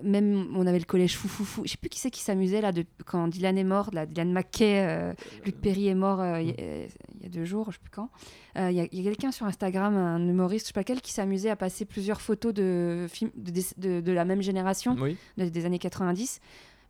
même 0.03 0.49
on 0.57 0.67
avait 0.67 0.79
le 0.79 0.85
collège 0.85 1.17
fou 1.17 1.29
fou 1.29 1.45
fou. 1.45 1.63
Je 1.65 1.71
sais 1.71 1.77
plus 1.79 1.89
qui 1.89 1.99
c'est 1.99 2.11
qui 2.11 2.21
s'amusait 2.21 2.61
là 2.61 2.73
de, 2.73 2.85
quand 3.07 3.29
Dylan 3.29 3.57
est 3.57 3.65
mort, 3.65 3.91
là, 3.93 4.07
Dylan 4.07 4.33
McKay, 4.33 4.87
euh, 4.87 5.13
Luc 5.45 5.61
Perry 5.61 5.89
est 5.89 5.95
mort 5.95 6.21
euh, 6.21 6.41
il 6.41 6.49
y, 6.49 6.51
a- 6.51 6.55
euh, 6.61 6.87
il 7.17 7.23
y 7.23 7.27
a 7.27 7.29
deux 7.31 7.45
jours, 7.45 7.67
je 7.71 7.77
sais 7.77 7.83
plus 7.83 7.91
quand. 7.91 8.11
Euh, 8.57 8.71
Il 8.71 8.77
y 8.77 8.81
a, 8.81 8.87
quelqu'un 9.05 9.31
sur 9.33 9.47
Instagram, 9.47 9.97
un 9.97 10.27
humoriste, 10.29 10.67
je 10.67 10.69
sais 10.69 10.73
pas 10.75 10.85
quel, 10.85 11.01
qui 11.01 11.13
s'amusait 11.13 11.51
à 11.51 11.57
passer 11.57 11.85
plusieurs 11.85 12.21
photos 12.21 12.53
de 12.53 13.07
films 13.09 13.31
de, 13.37 14.01
de- 14.01 14.13
la 14.13 14.25
même 14.25 14.43
génération 14.43 14.97
Oui, 15.01 15.17
des 15.37 15.65
années 15.65 15.79
90. 15.79 16.41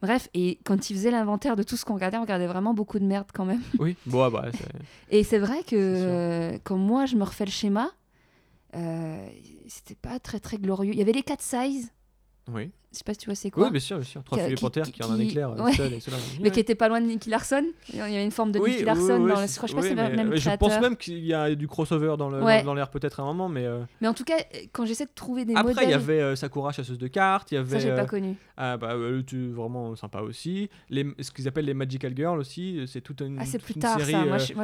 Bref, 0.00 0.28
et 0.32 0.58
quand 0.64 0.90
il 0.90 0.94
faisait 0.96 1.10
l'inventaire 1.10 1.56
de 1.56 1.64
tout 1.64 1.76
ce 1.76 1.84
qu'on 1.84 1.94
regardait, 1.94 2.18
on 2.18 2.22
regardait 2.22 2.46
vraiment 2.46 2.72
beaucoup 2.72 2.98
de 3.00 3.04
merde 3.04 3.26
quand 3.34 3.44
même. 3.44 3.60
oui. 3.80 3.96
Bon, 4.06 4.22
ah 4.22 4.30
bah, 4.30 4.46
Et 5.10 5.24
c'est 5.24 5.38
vrai 5.40 5.62
que 5.64 5.74
euh, 5.76 6.58
quand 6.64 6.76
moi 6.78 7.04
je 7.06 7.16
me 7.16 7.24
refais 7.24 7.44
le 7.44 7.50
schéma, 7.50 7.90
euh, 8.76 9.26
c'était 9.66 9.96
pas 9.96 10.18
très 10.20 10.40
très 10.40 10.58
glorieux. 10.58 10.92
Il 10.92 10.98
y 10.98 11.02
avait 11.02 11.12
les 11.12 11.22
4 11.22 11.42
size, 11.42 11.90
oui. 12.52 12.70
je 12.92 12.98
sais 12.98 13.04
pas 13.04 13.12
si 13.12 13.18
tu 13.20 13.26
vois 13.26 13.34
c'est 13.34 13.50
quoi, 13.50 13.64
Oui, 13.64 13.70
bien 13.70 13.80
sûr, 13.80 13.98
bien 13.98 14.06
sûr. 14.06 14.22
Trois 14.24 14.38
Qui- 14.38 14.44
filets 14.44 14.56
qui- 14.56 14.60
panthères 14.62 14.84
qui- 14.86 14.92
qui 14.92 15.02
en 15.02 15.10
un 15.12 15.16
qui- 15.16 15.24
éclair, 15.28 15.50
euh, 15.50 15.62
ouais. 15.62 15.72
seul, 15.74 15.92
et 15.92 15.98
mais 16.42 16.50
qui 16.50 16.60
était 16.60 16.74
pas 16.74 16.88
loin 16.88 17.00
de 17.00 17.06
Nicky 17.06 17.28
Larson. 17.30 17.64
Il 17.92 17.96
y 17.98 18.00
avait 18.00 18.24
une 18.24 18.30
forme 18.30 18.50
de 18.52 18.58
Oui, 18.58 18.70
Nicky 18.70 18.84
Larson 18.84 19.18
dans 19.18 19.26
le. 19.26 19.34
c'est- 19.46 19.54
Je 19.54 19.56
crois 19.72 19.82
que 19.82 19.88
c'est 19.88 19.94
même 19.94 20.34
Je 20.36 20.56
pense 20.56 20.80
même 20.80 20.96
qu'il 20.96 21.24
y 21.24 21.34
a 21.34 21.54
du 21.54 21.68
crossover 21.68 22.14
dans 22.18 22.30
le- 22.30 22.42
Ouais. 22.42 22.60
dans, 22.60 22.66
dans 22.68 22.74
l'air 22.74 22.90
peut-être 22.90 23.20
à 23.20 23.22
un 23.22 23.26
moment, 23.26 23.48
mais 23.48 23.66
euh, 23.66 23.80
Mais 24.00 24.08
en 24.08 24.14
tout 24.14 24.24
cas, 24.24 24.36
quand 24.72 24.86
j'essaie 24.86 25.04
de 25.04 25.10
trouver 25.14 25.44
des 25.44 25.54
après 25.54 25.72
il 25.72 25.74
modèles, 25.74 25.90
y 25.90 25.94
avait 25.94 26.20
euh, 26.20 26.34
Sakura 26.36 26.72
chasseuse 26.72 26.98
de 26.98 27.08
cartes, 27.08 27.52
il 27.52 27.56
y 27.56 27.58
ça 27.58 27.60
avait 27.60 27.80
j'ai 27.80 27.90
euh, 27.90 27.96
pas 27.96 28.06
connu. 28.06 28.36
ah 28.56 28.76
bah 28.78 28.92
euh, 28.94 29.22
vraiment 29.52 29.94
sympa 29.94 30.20
aussi, 30.22 30.70
les 30.88 31.06
ce 31.20 31.30
qu'ils 31.30 31.46
appellent 31.46 31.66
les 31.66 31.74
magical 31.74 32.14
girls 32.16 32.38
aussi, 32.38 32.80
c'est 32.86 33.02
toute 33.02 33.20
une, 33.20 33.38
Ah 33.38 33.44
c'est 33.44 33.58
plus 33.62 33.74
tard 33.74 33.98
série 33.98 34.12
ça. 34.12 34.24
Moi 34.24 34.36
euh, 34.36 34.38
je, 34.38 34.54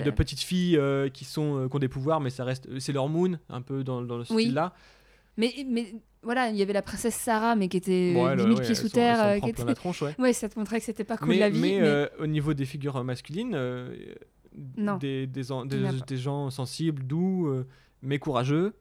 de, 0.00 0.10
petites 0.10 0.40
filles 0.40 0.76
euh, 0.76 1.08
qui 1.08 1.24
sont 1.24 1.56
euh, 1.58 1.68
qui 1.68 1.76
ont 1.76 1.78
des 1.78 1.88
pouvoirs, 1.88 2.20
mais 2.20 2.30
ça 2.30 2.42
reste 2.44 2.68
c'est 2.80 2.92
leur 2.92 3.08
moon 3.08 3.38
un 3.48 3.62
peu 3.62 3.84
dans, 3.84 4.00
le 4.00 4.24
style 4.24 4.54
là. 4.54 4.72
Mais 5.36 5.52
mais 5.68 5.94
voilà, 6.22 6.48
il 6.48 6.56
y 6.56 6.62
avait 6.62 6.72
la 6.72 6.82
princesse 6.82 7.14
Sarah, 7.16 7.54
mais 7.56 7.68
qui 7.68 7.76
était 7.76 8.12
Bon, 8.14 8.28
elle, 8.28 8.38
limite 8.38 8.58
ouais, 8.58 8.64
pieds 8.64 8.74
sous 8.74 8.88
terre. 8.88 9.20
euh, 9.22 9.38
prend 9.38 9.46
qui 9.48 9.52
plein 9.52 9.62
était- 9.64 9.70
la 9.70 9.74
tronche, 9.74 10.02
ouais. 10.02 10.14
Ouais, 10.18 10.32
ça 10.32 10.48
te 10.48 10.58
montrait 10.58 10.78
que 10.80 10.86
c'était 10.86 11.04
pas 11.04 11.16
cool 11.16 11.28
mais 11.28 11.38
la 11.38 11.50
vie. 11.50 11.60
mais, 11.60 11.78
mais- 11.80 11.86
euh, 11.86 12.06
au 12.18 12.26
niveau 12.26 12.54
des 12.54 12.64
figures 12.64 13.02
masculines, 13.04 13.52
euh, 13.54 13.94
Non. 14.76 14.96
des, 14.98 15.26
des, 15.26 15.42
des- 16.06 16.16
gens 16.16 16.50
sensibles, 16.50 17.02
doux, 17.02 17.48
euh, 17.48 17.66
mais 18.02 18.18
courageux, 18.18 18.74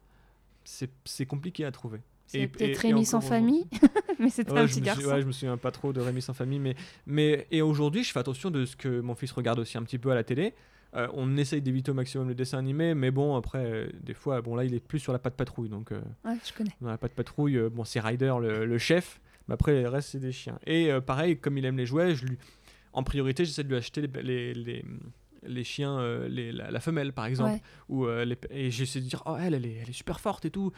c'est 0.64 1.26
compliqué 1.26 1.66
à 1.66 1.72
trouver. 1.72 2.00
c'est 2.28 2.48
peut-être 2.48 2.78
Rémi 2.78 3.06
sans 3.06 3.22
famille, 3.22 3.66
mais 4.20 4.30
c'était 4.30 4.52
Ouais, 4.52 4.60
un 4.62 4.66
petit 4.66 4.74
suis- 4.76 4.82
garçon. 4.82 5.06
ouais, 5.08 5.22
je 5.22 5.26
me 5.28 5.32
souviens 5.32 5.58
pas 5.58 5.72
trop 5.72 5.92
de 5.94 6.00
Rémi 6.02 6.22
sans 6.22 6.34
famille, 6.34 6.60
mais, 6.60 6.76
mais 7.06 7.46
et 7.52 7.62
aujourd'hui, 7.62 8.04
je 8.04 8.12
fais 8.12 8.20
attention 8.20 8.50
de 8.50 8.66
ce 8.66 8.76
que 8.76 9.02
mon 9.02 9.14
fils 9.16 9.32
regarde 9.34 9.60
aussi 9.60 9.78
un 9.78 9.84
petit 9.84 9.98
peu 10.00 10.10
à 10.12 10.16
la 10.16 10.24
télé. 10.24 10.54
Euh, 10.96 11.08
on 11.14 11.38
essaye 11.38 11.62
d'éviter 11.62 11.90
au 11.92 11.96
maximum 11.96 12.28
le 12.28 12.36
dessin 12.36 12.60
animé, 12.60 12.94
mais 12.94 13.10
bon, 13.10 13.36
après, 13.36 13.66
euh, 13.66 13.88
des 14.02 14.14
fois, 14.14 14.42
bon, 14.42 14.56
là, 14.56 14.64
il 14.64 14.74
est 14.76 14.80
plus 14.80 15.00
sur 15.00 15.12
la 15.12 15.20
patte 15.20 15.36
patrouille, 15.36 15.70
donc 15.70 15.92
euh, 15.92 16.00
Ouais, 16.24 16.36
je 16.46 16.54
connais. 16.54 16.70
dans 16.82 16.90
la 16.90 16.98
patte 17.00 17.14
patrouille, 17.14 17.60
bon, 17.72 17.84
c'est 17.84 18.00
Ryder 18.00 18.34
le, 18.40 18.66
le 18.66 18.78
chef, 18.78 19.20
mais 19.48 19.56
après, 19.56 19.82
le 19.82 19.90
reste, 19.90 20.10
c'est 20.10 20.20
des 20.20 20.32
chiens. 20.32 20.60
Et 20.68 20.92
pareil, 21.06 21.38
comme 21.38 21.58
il 21.58 21.66
aime 21.66 21.78
les 21.78 21.86
jouets, 21.88 22.14
je 22.16 22.26
lui, 22.26 22.38
en 22.94 23.02
priorité, 23.04 23.44
j'essaie 23.44 23.64
de 23.64 23.70
lui 23.70 23.76
acheter 23.78 24.02
les, 24.02 24.22
les, 24.24 24.54
les, 24.54 24.86
les 25.46 25.64
chiens, 25.64 26.00
la, 26.30 26.70
la 26.70 26.80
femelle, 26.80 27.12
par 27.12 27.26
exemple, 27.26 27.54
Ouais. 27.54 27.62
ou 27.90 28.08
et 28.52 28.70
j'essaie 28.70 29.00
de 29.02 29.06
dire, 29.08 29.24
oh, 29.26 29.36
elle, 29.40 29.56
elle 29.56 29.66
est, 29.66 29.80
elle 29.82 29.90
est 29.90 29.94
super 29.94 30.20
forte 30.20 30.46
et 30.46 30.52
tout. 30.52 30.72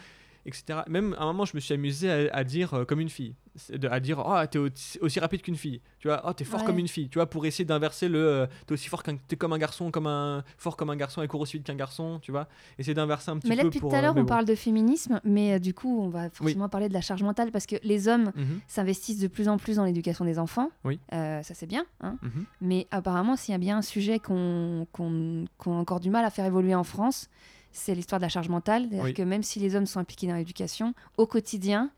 Etc. 0.46 0.64
Même 0.88 1.16
à 1.18 1.24
un 1.24 1.26
moment, 1.28 1.46
je 1.46 1.56
me 1.56 1.60
suis 1.60 1.74
amusé 1.74 2.30
à, 2.30 2.36
à 2.36 2.44
dire 2.44 2.74
euh, 2.76 2.86
comme 2.86 3.00
une 3.00 3.10
fille, 3.10 3.34
de- 3.70 3.88
à 3.88 4.00
dire 4.00 4.22
oh 4.24 4.36
t'es 4.50 4.60
aussi, 4.60 5.00
aussi 5.00 5.20
rapide 5.20 5.42
qu'une 5.42 5.56
fille, 5.56 5.82
tu 5.98 6.08
vois, 6.08 6.22
oh 6.28 6.34
t'es 6.34 6.44
fort 6.44 6.60
Ouais. 6.60 6.66
comme 6.68 6.78
une 6.78 6.88
fille, 6.88 7.10
tu 7.10 7.18
vois, 7.18 7.28
pour 7.30 7.46
essayer 7.48 7.66
d'inverser 7.66 8.08
le 8.10 8.20
euh, 8.20 8.46
t'es 8.68 8.74
aussi 8.74 8.88
fort 8.90 9.02
qu'un 9.02 9.18
t'es 9.18 9.38
comme 9.38 9.54
un 9.54 9.58
garçon, 9.58 9.90
comme 9.90 10.06
un 10.08 10.44
fort 10.58 10.78
comme 10.78 10.92
un 10.92 10.96
garçon 10.96 11.24
et 11.24 11.28
court 11.28 11.42
aussi 11.42 11.58
vite 11.58 11.66
qu'un 11.66 11.74
garçon, 11.76 12.20
tu 12.22 12.32
vois, 12.32 12.48
essayer 12.78 12.94
d'inverser 12.94 13.32
un 13.32 13.40
petit 13.40 13.50
Mais 13.50 13.56
là, 13.56 13.64
peu 13.64 13.70
depuis 13.70 13.80
pour. 13.80 13.90
tout 13.90 13.96
à 13.96 14.00
euh, 14.00 14.02
l'heure, 14.04 14.14
mais 14.14 14.22
on 14.22 14.24
bon. 14.26 14.30
parle 14.30 14.46
de 14.46 14.54
féminisme, 14.54 15.20
mais 15.24 15.60
du 15.60 15.74
coup, 15.74 16.00
on 16.02 16.10
va 16.10 16.30
forcément 16.30 16.70
parler 16.70 16.90
de 16.90 16.94
la 16.94 17.02
charge 17.02 17.24
mentale 17.24 17.52
parce 17.52 17.66
que 17.66 17.78
les 17.84 18.08
hommes 18.08 18.32
Mhm, 18.36 18.60
s'investissent 18.68 19.20
de 19.20 19.28
plus 19.28 19.50
en 19.50 19.58
plus 19.58 19.78
dans 19.78 19.86
l'éducation 19.86 20.26
des 20.26 20.38
enfants. 20.38 20.70
Oui. 20.84 21.00
Ça, 21.12 21.42
c'est 21.56 21.66
bien. 21.66 21.86
hein. 22.02 22.18
mhm. 22.22 22.46
Mais 22.62 22.86
apparemment, 22.92 23.36
s'il 23.36 23.54
y 23.54 23.56
a 23.56 23.58
bien 23.60 23.78
un 23.78 23.82
sujet 23.82 24.20
qu'on 24.20 24.86
qu'on- 24.92 25.46
qu'on 25.58 25.74
a 25.78 25.80
encore 25.80 26.00
du 26.00 26.10
mal 26.12 26.24
à 26.26 26.30
faire 26.30 26.46
évoluer 26.46 26.76
en 26.76 26.84
France, 26.84 27.30
c'est 27.76 27.94
l'histoire 27.94 28.20
de 28.20 28.26
la 28.26 28.30
charge 28.30 28.50
mentale. 28.50 28.84
C'est-à-dire 28.84 29.04
Oui. 29.04 29.14
que 29.14 29.22
même 29.22 29.44
si 29.44 29.60
les 29.60 29.76
hommes 29.76 29.86
sont 29.86 30.00
impliqués 30.00 30.28
dans 30.28 30.36
l'éducation, 30.36 30.94
au 31.18 31.26
quotidien, 31.28 31.90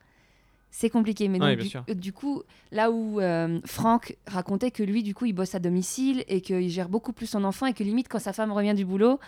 c'est 0.72 0.90
compliqué. 0.90 1.28
Mais 1.28 1.40
donc, 1.40 1.48
Ouais, 1.48 1.56
du, 1.56 1.70
euh, 1.90 1.94
du 1.94 2.12
coup, 2.14 2.44
là 2.72 2.92
où 2.92 3.20
euh, 3.22 3.60
Franck 3.66 4.16
racontait 4.28 4.72
que 4.72 4.84
lui, 4.84 5.02
du 5.04 5.14
coup, 5.16 5.26
il 5.26 5.34
bosse 5.34 5.56
à 5.56 5.60
domicile 5.60 6.24
et 6.28 6.42
qu'il 6.42 6.70
gère 6.70 6.90
beaucoup 6.90 7.14
plus 7.14 7.28
son 7.28 7.44
enfant 7.44 7.66
et 7.68 7.74
que 7.74 7.84
limite, 7.84 8.08
quand 8.10 8.20
sa 8.20 8.34
femme 8.34 8.52
revient 8.52 8.74
du 8.76 8.86
boulot, 8.86 9.20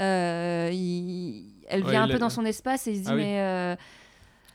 euh, 0.00 0.70
il- 0.72 1.44
elle 1.68 1.84
vient 1.84 2.04
un 2.04 2.08
peu 2.08 2.18
dans 2.18 2.30
son 2.30 2.44
espace 2.44 2.86
et 2.86 2.92
il 2.92 2.96
se 2.98 3.02
dit, 3.02 3.08
Ah 3.10 3.14
mais... 3.14 3.76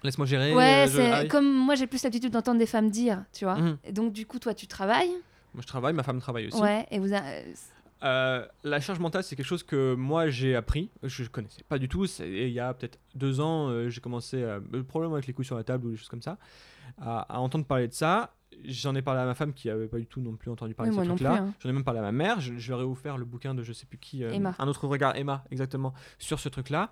Laisse-moi 0.04 0.28
gérer. 0.28 0.54
ouais, 0.54 0.86
je- 0.88 0.98
c'est 0.98 1.12
ah 1.12 1.22
oui. 1.22 1.28
comme 1.30 1.50
moi, 1.50 1.76
j'ai 1.76 1.88
plus 1.88 2.04
l'habitude 2.04 2.34
d'entendre 2.34 2.60
des 2.60 2.66
femmes 2.66 2.90
dire, 2.90 3.24
tu 3.32 3.46
vois. 3.46 3.56
Mhm. 3.56 3.78
Et 3.86 3.92
donc, 3.94 4.12
du 4.12 4.26
coup, 4.26 4.38
toi, 4.38 4.54
tu 4.54 4.68
travailles. 4.68 5.12
Moi 5.54 5.62
je 5.62 5.68
travaille, 5.68 5.94
ma 5.94 6.04
femme 6.04 6.20
travaille 6.20 6.48
aussi. 6.48 6.60
Ouais, 6.62 6.86
et 6.92 7.00
vous... 7.00 7.14
a- 7.14 7.22
Euh, 8.04 8.46
la 8.64 8.80
charge 8.82 9.00
mentale, 9.00 9.24
c'est 9.24 9.36
quelque 9.36 9.46
chose 9.46 9.64
que 9.64 9.94
moi 9.96 10.30
j'ai 10.30 10.56
appris. 10.56 10.90
Je 11.04 11.24
connaissais 11.30 11.64
pas 11.68 11.80
du 11.80 11.88
tout. 11.88 12.06
Il 12.20 12.50
y 12.50 12.60
a 12.60 12.74
peut-être 12.74 13.00
deux 13.16 13.40
ans, 13.40 13.70
euh, 13.70 13.90
j'ai 13.90 14.02
commencé, 14.02 14.44
à, 14.44 14.60
le 14.72 14.84
problème 14.84 15.14
avec 15.14 15.26
les 15.28 15.34
couilles 15.34 15.46
sur 15.46 15.56
la 15.56 15.64
table 15.64 15.88
ou 15.88 15.92
des 15.92 15.98
choses 15.98 16.10
comme 16.10 16.22
ça, 16.22 16.38
à, 16.98 17.22
à 17.22 17.40
entendre 17.40 17.66
parler 17.66 17.88
de 17.88 17.94
ça. 17.94 18.36
J'en 18.66 18.94
ai 18.94 19.02
parlé 19.02 19.22
à 19.22 19.26
ma 19.26 19.34
femme 19.34 19.54
qui 19.54 19.70
avait 19.70 19.88
pas 19.88 19.98
du 19.98 20.06
tout 20.06 20.22
non 20.22 20.36
plus 20.36 20.52
entendu 20.52 20.74
parler 20.76 20.92
Oui, 20.92 20.98
de 20.98 21.02
ce 21.04 21.08
truc-là. 21.08 21.36
hein. 21.36 21.54
J'en 21.60 21.70
ai 21.70 21.74
même 21.74 21.84
parlé 21.84 22.00
à 22.00 22.04
ma 22.04 22.12
mère. 22.12 22.40
Je, 22.40 22.56
je 22.58 22.70
leur 22.72 22.82
ai 22.82 22.84
offert 22.84 23.18
le 23.18 23.26
bouquin 23.26 23.56
de 23.56 23.64
je 23.64 23.74
sais 23.74 23.86
plus 23.86 23.98
qui, 23.98 24.24
euh, 24.24 24.32
Emma. 24.32 24.54
un 24.60 24.68
autre 24.68 24.88
regard, 24.88 25.16
Emma, 25.16 25.44
exactement, 25.50 25.94
sur 26.20 26.40
ce 26.40 26.50
truc-là. 26.50 26.92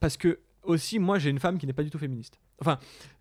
Parce 0.00 0.16
que 0.16 0.40
aussi, 0.62 0.98
moi, 0.98 1.18
j'ai 1.18 1.30
une 1.30 1.38
femme 1.38 1.58
qui 1.58 1.66
n'est 1.66 1.72
pas 1.72 1.82
du 1.84 1.90
tout 1.90 1.98
féministe. 1.98 2.38
Enfin, 2.60 2.78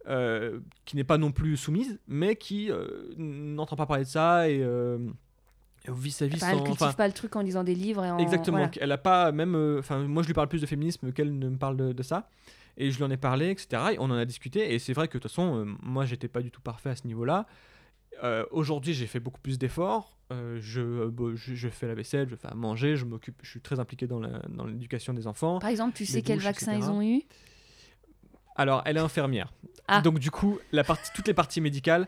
euh, 0.08 0.60
qui 0.86 0.95
n'est 0.95 1.04
pas 1.04 1.17
non 1.17 1.32
plus 1.32 1.58
soumise, 1.58 1.99
mais 2.08 2.36
qui 2.36 2.69
euh, 2.71 3.13
n'entend 3.17 3.76
pas 3.76 3.86
parler 3.86 4.04
de 4.04 4.10
ça 4.10 4.49
et 4.49 4.62
Enfin, 5.89 6.25
elle 6.51 6.63
cultive 6.63 6.95
pas 6.95 7.07
le 7.07 7.13
truc 7.13 7.35
en 7.35 7.41
lisant 7.41 7.63
des 7.63 7.75
livres 7.75 8.05
et 8.05 8.11
en... 8.11 8.17
Exactement. 8.17 8.57
voilà. 8.57 8.71
Elle 8.79 8.91
a 8.91 8.97
pas 8.97 9.31
même. 9.31 9.55
euh, 9.55 9.79
Enfin, 9.79 9.99
moi, 9.99 10.23
je 10.23 10.27
lui 10.27 10.33
parle 10.33 10.47
plus 10.47 10.61
de 10.61 10.65
féminisme 10.65 11.11
qu'elle 11.11 11.37
ne 11.37 11.49
me 11.49 11.57
parle 11.57 11.75
de, 11.77 11.91
de 11.93 12.03
ça. 12.03 12.29
Et 12.77 12.89
je 12.89 12.97
lui 12.97 13.03
en 13.03 13.11
ai 13.11 13.17
parlé, 13.17 13.49
etc. 13.49 13.83
Et 13.93 13.99
on 13.99 14.05
en 14.05 14.11
a 14.17 14.25
discuté. 14.25 14.73
Et 14.73 14.79
c'est 14.79 14.93
vrai 14.93 15.07
que 15.07 15.17
de 15.17 15.21
toute 15.21 15.29
façon, 15.31 15.57
euh, 15.57 15.65
moi, 15.83 16.05
j'étais 16.05 16.27
pas 16.29 16.41
du 16.41 16.51
tout 16.51 16.61
parfait 16.61 16.89
à 16.91 16.95
ce 16.95 17.05
niveau-là. 17.05 17.45
Euh, 18.23 18.45
Aujourd'hui, 18.51 18.93
j'ai 18.93 19.07
fait 19.07 19.19
beaucoup 19.19 19.41
plus 19.41 19.57
d'efforts. 19.59 20.17
Je, 20.59 21.09
bon, 21.09 21.35
je, 21.35 21.53
je 21.53 21.69
fais 21.69 21.85
la 21.85 21.93
vaisselle, 21.93 22.27
je 22.27 22.35
fais 22.35 22.47
à 22.47 22.55
manger, 22.55 22.95
je 22.95 23.05
m'occupe. 23.05 23.35
Je 23.43 23.49
suis 23.51 23.61
très 23.61 23.79
impliqué 23.79 24.07
dans 24.07 24.19
l'éducation 24.65 25.13
des 25.13 25.27
enfants. 25.27 25.59
Par 25.59 25.69
exemple, 25.69 25.93
tu 25.95 26.07
sais 26.07 26.23
quel 26.23 26.37
douches, 26.37 26.45
vaccin 26.45 26.71
etc. 26.71 26.87
ils 26.87 26.91
ont 26.91 27.03
eu? 27.03 27.21
Alors, 28.55 28.81
elle 28.85 28.97
est 28.97 29.01
infirmière. 29.01 29.53
Ah. 29.87 30.01
Donc, 30.01 30.17
du 30.19 30.31
coup, 30.31 30.57
la 30.71 30.83
partie, 30.83 31.11
toutes 31.13 31.27
les 31.27 31.33
parties 31.35 31.61
médicales, 31.61 32.07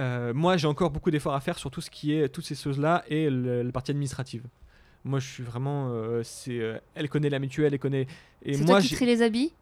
euh, 0.00 0.32
moi, 0.34 0.56
j'ai 0.56 0.66
encore 0.66 0.90
beaucoup 0.90 1.10
d'efforts 1.10 1.34
à 1.34 1.40
faire 1.40 1.58
sur 1.58 1.70
tout 1.70 1.80
ce 1.80 1.90
qui 1.90 2.12
est 2.14 2.28
toutes 2.28 2.44
ces 2.44 2.54
choses-là 2.54 3.04
et 3.08 3.28
le- 3.30 3.62
la 3.62 3.70
partie 3.72 3.90
administrative. 3.92 4.42
Moi, 5.04 5.18
je 5.20 5.26
suis 5.28 5.42
vraiment. 5.42 5.90
euh, 5.92 6.22
c'est, 6.24 6.58
euh, 6.60 6.78
elle 6.94 7.08
connaît 7.08 7.30
la 7.30 7.38
mutuelle, 7.38 7.72
elle 7.72 7.78
connaît. 7.78 8.06
Et 8.44 8.54
C'est 8.54 8.64
moi, 8.64 8.80
toi 8.80 8.80
qui 8.88 8.94
tries 8.94 9.06
les 9.06 9.22
habits? 9.22 9.52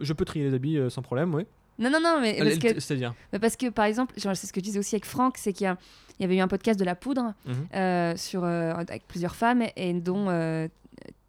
Je 0.00 0.12
peux 0.12 0.24
trier 0.24 0.44
les 0.48 0.54
habits 0.54 0.78
sans 0.90 1.02
problème, 1.02 1.34
oui. 1.34 1.44
Non, 1.78 1.90
non, 1.90 1.98
non, 2.00 2.20
mais 2.20 2.38
parce 2.38 2.58
que, 2.58 2.78
C'est-à-dire? 2.80 3.14
mais 3.32 3.40
parce 3.40 3.56
que 3.56 3.68
par 3.70 3.86
exemple, 3.86 4.14
genre, 4.20 4.36
c'est 4.36 4.46
ce 4.46 4.52
que 4.52 4.60
je 4.60 4.64
disais 4.64 4.78
aussi 4.78 4.94
avec 4.94 5.04
Franck, 5.06 5.36
c'est 5.38 5.52
qu'il 5.52 5.64
y, 5.64 5.68
a- 5.68 5.76
il 6.18 6.22
y 6.22 6.24
avait 6.24 6.36
eu 6.36 6.40
un 6.40 6.46
podcast 6.48 6.78
de 6.78 6.84
la 6.84 6.94
poudre 6.94 7.34
Mhm. 7.46 8.16
sur, 8.16 8.44
avec 8.44 9.06
plusieurs 9.08 9.34
femmes, 9.34 9.64
et 9.76 9.92
dont 9.94 10.28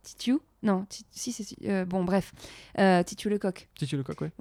Titu. 0.04 0.38
Non, 0.66 0.86
si, 1.12 1.32
c'est. 1.32 1.46
euh, 1.70 1.86
bon, 1.86 2.04
bref. 2.04 2.34
Euh, 2.80 3.02
Titu 3.04 3.30
Lecoq. 3.30 3.70
Si 3.80 3.86
tu 3.88 3.96
le 3.96 4.04
coq, 4.04 4.20
ouais. 4.20 4.32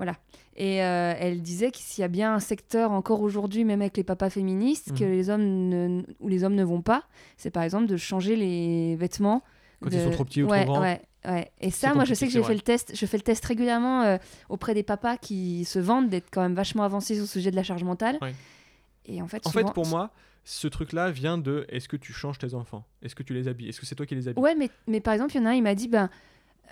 Et 0.57 0.83
euh, 0.83 1.15
elle 1.19 1.43
disait 1.43 1.71
que 1.71 1.79
s'il 1.79 2.03
y 2.03 2.05
a 2.05 2.09
bien 2.09 2.35
un 2.35 2.41
secteur 2.41 2.91
encore 2.93 3.21
aujourd'hui, 3.21 3.65
même 3.65 3.81
avec 3.83 3.97
les 3.97 4.05
papas 4.05 4.31
féministes, 4.31 4.91
Mhm. 4.93 4.99
que 4.99 5.05
les 5.05 5.31
hommes 5.31 5.43
ne, 5.69 6.03
où 6.21 6.29
les 6.29 6.43
hommes 6.43 6.55
ne 6.55 6.65
vont 6.65 6.81
pas, 6.83 7.05
c'est 7.37 7.51
par 7.51 7.63
exemple 7.63 7.87
de 7.87 7.97
changer 7.97 8.37
les 8.37 8.97
vêtements. 8.97 9.43
Quand 9.83 9.91
de- 9.91 9.97
ils 9.97 10.03
sont 10.05 10.11
trop 10.11 10.25
petits 10.25 10.43
ou 10.43 10.49
ouais, 10.49 10.65
trop 10.65 10.75
grands. 10.75 10.83
Ouais, 10.83 11.03
ouais. 11.27 11.51
Et 11.61 11.71
ça, 11.71 11.93
moi, 11.95 12.05
je 12.05 12.15
sais 12.15 12.27
que 12.27 12.33
j'ai 12.33 12.43
fait 12.43 12.55
le 12.55 12.61
test. 12.61 12.93
Je 12.97 13.07
fais 13.07 13.17
le 13.19 13.23
test 13.23 13.45
régulièrement 13.45 14.03
euh, 14.03 14.17
auprès 14.49 14.73
des 14.73 14.83
papas 14.83 15.17
qui 15.19 15.65
se 15.67 15.79
vendent 15.79 16.09
d'être 16.09 16.29
quand 16.33 16.41
même 16.43 16.55
vachement 16.55 16.85
avancés 16.85 17.15
sur 17.15 17.25
le 17.25 17.29
sujet 17.29 17.51
de 17.51 17.57
la 17.57 17.63
charge 17.63 17.85
mentale. 17.85 18.19
Ouais. 18.23 18.35
Et 19.07 19.21
en 19.23 19.29
fait, 19.29 19.47
En 19.47 19.51
souvent- 19.51 19.67
fait, 19.69 19.73
pour 19.75 19.87
moi, 19.87 20.11
ce 20.45 20.67
truc-là 20.69 21.11
vient 21.11 21.39
de 21.39 21.65
est-ce 21.69 21.89
que 21.89 21.97
tu 21.97 22.13
changes 22.13 22.39
tes 22.39 22.55
enfants? 22.55 22.87
Est-ce 23.03 23.15
que 23.15 23.23
tu 23.23 23.35
les 23.35 23.49
habilles? 23.49 23.69
Est-ce 23.69 23.81
que 23.81 23.87
c'est 23.87 23.95
toi 23.95 24.07
qui 24.07 24.15
les 24.15 24.29
habilles? 24.29 24.43
Ouais, 24.43 24.55
mais, 24.55 24.71
mais 24.87 25.01
par 25.01 25.15
exemple, 25.15 25.33
il 25.35 25.39
y 25.39 25.41
en 25.41 25.47
a 25.47 25.51
un, 25.51 25.55
il 25.55 25.63
m'a 25.63 25.75
dit, 25.75 25.89
ben, 25.89 26.11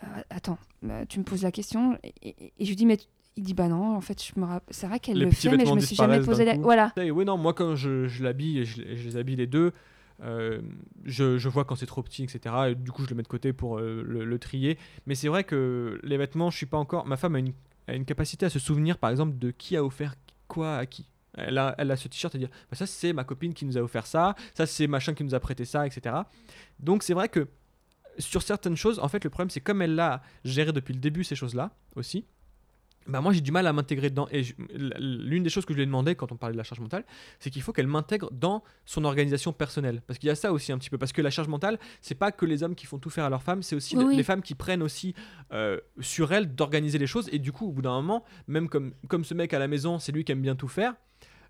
euh, 0.02 0.06
attends, 0.30 0.58
bah, 0.82 1.06
tu 1.06 1.18
me 1.18 1.24
poses 1.24 1.42
la 1.42 1.52
question. 1.52 1.98
Et, 2.02 2.12
et- 2.22 2.52
et 2.58 2.64
je 2.64 2.68
lui 2.68 2.76
dis, 2.76 2.86
mais 2.86 2.98
il 3.36 3.44
dit, 3.44 3.54
bah 3.54 3.68
non, 3.68 3.96
en 3.96 4.00
fait, 4.00 4.22
je 4.22 4.38
me 4.38 4.46
c'est 4.70 4.86
vrai 4.86 5.00
qu'elle 5.00 5.18
le 5.18 5.30
fait, 5.30 5.56
mais 5.56 5.64
je 5.66 5.72
me 5.74 5.80
suis 5.80 5.96
jamais 5.96 6.20
posé 6.20 6.44
la. 6.44 6.56
Voilà. 6.56 6.92
Et 6.96 7.10
oui, 7.10 7.24
non, 7.24 7.38
moi 7.38 7.54
quand 7.54 7.76
je, 7.76 8.06
je 8.08 8.22
l'habille 8.22 8.64
je 8.66 8.82
les 8.82 9.16
habille 9.16 9.36
les 9.36 9.46
deux, 9.46 9.72
euh, 10.22 10.60
je, 11.04 11.38
je 11.38 11.48
vois 11.48 11.64
quand 11.64 11.74
c'est 11.76 11.86
trop 11.86 12.02
petit, 12.02 12.24
etc. 12.24 12.54
Et 12.70 12.74
du 12.74 12.90
coup, 12.92 13.04
je 13.04 13.08
le 13.10 13.16
mets 13.16 13.22
de 13.22 13.28
côté 13.28 13.52
pour 13.54 13.78
euh, 13.78 14.02
le, 14.06 14.24
le 14.24 14.38
trier. 14.38 14.76
Mais 15.06 15.14
c'est 15.14 15.28
vrai 15.28 15.44
que 15.44 15.98
les 16.02 16.16
vêtements, 16.18 16.50
je 16.50 16.56
suis 16.58 16.66
pas 16.66 16.76
encore. 16.78 17.06
Ma 17.06 17.16
femme 17.16 17.34
a 17.36 17.38
une, 17.38 17.52
a 17.88 17.94
une 17.94 18.04
capacité 18.04 18.44
à 18.46 18.50
se 18.50 18.58
souvenir, 18.58 18.98
par 18.98 19.10
exemple, 19.10 19.38
de 19.38 19.50
qui 19.50 19.76
a 19.76 19.84
offert 19.84 20.14
quoi 20.46 20.76
à 20.76 20.84
qui. 20.86 21.08
Elle 21.34 21.58
a, 21.58 21.74
elle 21.78 21.90
a 21.90 21.96
ce 21.96 22.08
t-shirt 22.08 22.34
à 22.34 22.38
dire 22.38 22.50
bah, 22.70 22.76
ça 22.76 22.86
c'est 22.86 23.12
ma 23.12 23.24
copine 23.24 23.54
qui 23.54 23.64
nous 23.64 23.78
a 23.78 23.80
offert 23.80 24.06
ça, 24.06 24.34
ça 24.54 24.66
c'est 24.66 24.86
machin 24.86 25.14
qui 25.14 25.24
nous 25.24 25.34
a 25.34 25.40
prêté 25.40 25.64
ça, 25.64 25.86
etc. 25.86 26.14
Donc 26.78 27.02
c'est 27.02 27.14
vrai 27.14 27.28
que 27.28 27.48
sur 28.18 28.42
certaines 28.42 28.76
choses, 28.76 28.98
en 28.98 29.08
fait 29.08 29.24
le 29.24 29.30
problème 29.30 29.50
c'est 29.50 29.60
comme 29.60 29.80
elle 29.80 29.94
l'a 29.94 30.22
géré 30.44 30.72
depuis 30.72 30.92
le 30.92 31.00
début 31.00 31.24
ces 31.24 31.34
choses-là 31.34 31.70
aussi, 31.96 32.26
bah 33.06 33.20
moi 33.20 33.32
j'ai 33.32 33.40
du 33.40 33.52
mal 33.52 33.66
à 33.66 33.72
m'intégrer 33.72 34.10
dedans. 34.10 34.28
Et 34.30 34.42
l'une 34.68 35.42
des 35.42 35.50
choses 35.50 35.64
que 35.64 35.72
je 35.72 35.76
lui 35.76 35.82
ai 35.82 35.86
demandé 35.86 36.14
quand 36.14 36.32
on 36.32 36.36
parlait 36.36 36.52
de 36.52 36.58
la 36.58 36.64
charge 36.64 36.80
mentale, 36.80 37.04
c'est 37.38 37.50
qu'il 37.50 37.62
faut 37.62 37.72
qu'elle 37.72 37.86
m'intègre 37.86 38.30
dans 38.30 38.62
son 38.84 39.04
organisation 39.04 39.52
personnelle. 39.52 40.02
Parce 40.06 40.18
qu'il 40.18 40.28
y 40.28 40.30
a 40.30 40.34
ça 40.34 40.52
aussi 40.52 40.72
un 40.72 40.78
petit 40.78 40.90
peu. 40.90 40.98
Parce 40.98 41.12
que 41.12 41.22
la 41.22 41.30
charge 41.30 41.48
mentale, 41.48 41.78
c'est 42.00 42.14
pas 42.14 42.32
que 42.32 42.46
les 42.46 42.62
hommes 42.62 42.74
qui 42.74 42.86
font 42.86 42.98
tout 42.98 43.10
faire 43.10 43.24
à 43.24 43.30
leurs 43.30 43.42
femmes, 43.42 43.62
c'est 43.62 43.76
aussi 43.76 43.96
oui. 43.96 44.16
les 44.16 44.22
femmes 44.22 44.42
qui 44.42 44.54
prennent 44.54 44.82
aussi 44.82 45.14
euh, 45.52 45.80
sur 46.00 46.32
elles 46.32 46.54
d'organiser 46.54 46.98
les 46.98 47.06
choses. 47.06 47.28
Et 47.32 47.38
du 47.38 47.52
coup, 47.52 47.68
au 47.68 47.72
bout 47.72 47.82
d'un 47.82 47.94
moment, 47.94 48.24
même 48.46 48.68
comme, 48.68 48.94
comme 49.08 49.24
ce 49.24 49.34
mec 49.34 49.52
à 49.52 49.58
la 49.58 49.68
maison, 49.68 49.98
c'est 49.98 50.12
lui 50.12 50.24
qui 50.24 50.32
aime 50.32 50.42
bien 50.42 50.56
tout 50.56 50.68
faire, 50.68 50.94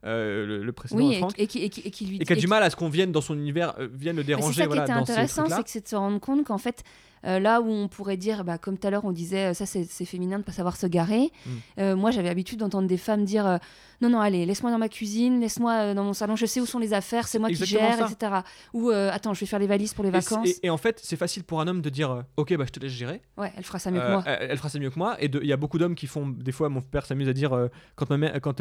euh, 0.05 0.47
le, 0.47 0.63
le 0.65 0.73
précédent 0.73 1.01
Oui, 1.07 1.17
Franck, 1.19 1.39
et, 1.39 1.45
et 1.45 1.47
qui, 1.47 1.63
et 1.65 1.71
qui- 1.71 1.81
et 1.83 1.91
qui 1.91 2.07
lui 2.07 2.17
et 2.17 2.25
qui 2.25 2.33
a 2.33 2.37
du 2.37 2.47
mal 2.47 2.63
à 2.63 2.71
ce 2.71 2.77
qu'on 2.77 2.89
vienne 2.89 3.13
dans 3.13 3.21
son 3.21 3.35
univers, 3.35 3.75
euh, 3.79 3.89
vienne 3.93 4.17
le 4.17 4.25
déranger. 4.25 4.55
C'est 4.55 4.61
ça 4.63 4.67
voilà, 4.67 4.85
qui 4.85 4.91
était 4.91 4.99
dans 5.01 5.05
ces 5.07 5.13
intéressant, 5.13 5.45
c'est 5.49 5.63
que 5.63 5.71
c'est 5.71 5.83
de 5.85 5.89
se 5.89 5.97
rendre 5.97 6.19
compte 6.21 6.45
qu'en 6.45 6.59
fait, 6.59 6.83
euh, 7.25 7.39
là 7.39 7.61
où 7.61 7.69
on 7.69 7.89
pourrait 7.89 8.17
dire, 8.17 8.45
bah, 8.45 8.59
comme 8.59 8.79
tout 8.79 8.87
à 8.87 8.91
l'heure, 8.91 9.05
on 9.05 9.13
disait, 9.13 9.51
euh, 9.51 9.55
ça 9.55 9.67
c'est 9.67 10.05
féminin 10.05 10.37
de 10.37 10.43
ne 10.43 10.45
pas 10.45 10.53
savoir 10.53 10.77
se 10.77 10.87
garer. 10.87 11.31
Mm. 11.47 11.51
Euh, 11.79 11.97
moi, 11.97 12.11
j'avais 12.11 12.29
l'habitude 12.29 12.59
d'entendre 12.59 12.89
des 12.89 12.97
femmes 12.97 13.25
dire, 13.25 13.47
euh, 13.47 13.59
non, 14.01 14.11
non, 14.11 14.21
allez, 14.21 14.45
laisse-moi 14.47 14.71
dans 14.71 14.79
ma 14.79 14.89
cuisine, 14.89 15.41
laisse-moi 15.41 15.95
dans 15.95 16.05
mon 16.05 16.13
salon, 16.13 16.37
je 16.37 16.47
sais 16.47 16.61
où 16.61 16.67
sont 16.67 16.79
les 16.79 16.93
affaires, 16.93 17.29
c'est 17.29 17.39
moi 17.39 17.49
qui 17.49 17.65
gère, 17.65 17.99
ça. 17.99 18.09
etc. 18.11 18.33
Ou, 18.73 18.91
attends, 18.91 19.35
je 19.35 19.41
vais 19.41 19.47
faire 19.47 19.61
les 19.61 19.67
valises 19.67 19.95
pour 19.95 20.05
les 20.05 20.11
vacances. 20.11 20.49
Et, 20.49 20.67
et 20.67 20.71
en 20.71 20.77
fait, 20.77 21.01
c'est 21.03 21.17
facile 21.17 21.45
pour 21.45 21.61
un 21.61 21.69
homme 21.69 21.81
de 21.83 21.91
dire 21.91 22.25
Ok, 22.37 22.57
bah, 22.57 22.65
je 22.67 22.73
te 22.73 22.81
laisse 22.81 22.93
gérer. 22.93 23.23
Ouais, 23.37 23.53
elle 23.57 23.65
fera 23.65 23.79
ça 23.79 23.91
mieux 23.91 24.01
que 24.01 24.11
moi. 24.11 24.25
Elle, 24.27 24.51
elle 24.51 24.59
fera 24.59 24.69
ça 24.69 24.79
mieux 24.79 24.91
que 24.91 24.99
moi. 24.99 25.17
Et 25.23 25.31
il 25.33 25.47
y 25.47 25.53
a 25.53 25.57
beaucoup 25.57 25.79
d'hommes 25.79 25.95
qui 25.95 26.07
font. 26.07 26.29
Des 26.29 26.53
fois, 26.53 26.69
mon 26.69 26.81
père 26.81 27.07
s'amuse 27.07 27.29
à 27.29 27.33
dire 27.33 27.69
quand, 27.95 28.11
ma 28.11 28.17
mère, 28.17 28.41
quand 28.41 28.55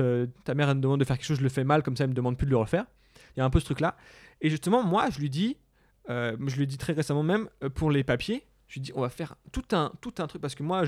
ta 0.43 0.53
mère 0.53 0.69
elle 0.69 0.77
me 0.77 0.81
demande 0.81 0.99
de 0.99 1.05
faire 1.05 1.17
quelque 1.17 1.25
chose, 1.25 1.39
je 1.39 1.43
le 1.43 1.49
fais 1.49 1.63
mal, 1.63 1.81
comme 1.81 1.97
ça, 1.97 2.03
elle 2.03 2.11
me 2.11 2.15
demande 2.15 2.37
plus 2.37 2.45
de 2.45 2.51
le 2.51 2.57
refaire. 2.57 2.85
Il 3.35 3.39
y 3.39 3.41
a 3.41 3.45
un 3.45 3.49
peu 3.49 3.59
ce 3.59 3.65
truc-là. 3.65 3.95
Et 4.41 4.49
justement, 4.49 4.83
moi, 4.83 5.07
je 5.09 5.19
lui 5.19 5.29
dis, 5.29 5.57
euh, 6.09 6.35
je 6.45 6.55
lui 6.57 6.67
dis 6.67 6.77
très 6.77 6.93
récemment 6.93 7.23
même, 7.23 7.47
euh, 7.63 7.69
pour 7.69 7.91
les 7.91 8.03
papiers, 8.03 8.43
je 8.71 8.79
dis 8.79 8.91
on 8.95 9.01
va 9.01 9.09
faire 9.09 9.35
tout 9.51 9.63
un, 9.73 9.91
tout 9.99 10.13
un 10.19 10.27
truc 10.27 10.41
parce 10.41 10.55
que 10.55 10.63
moi, 10.63 10.83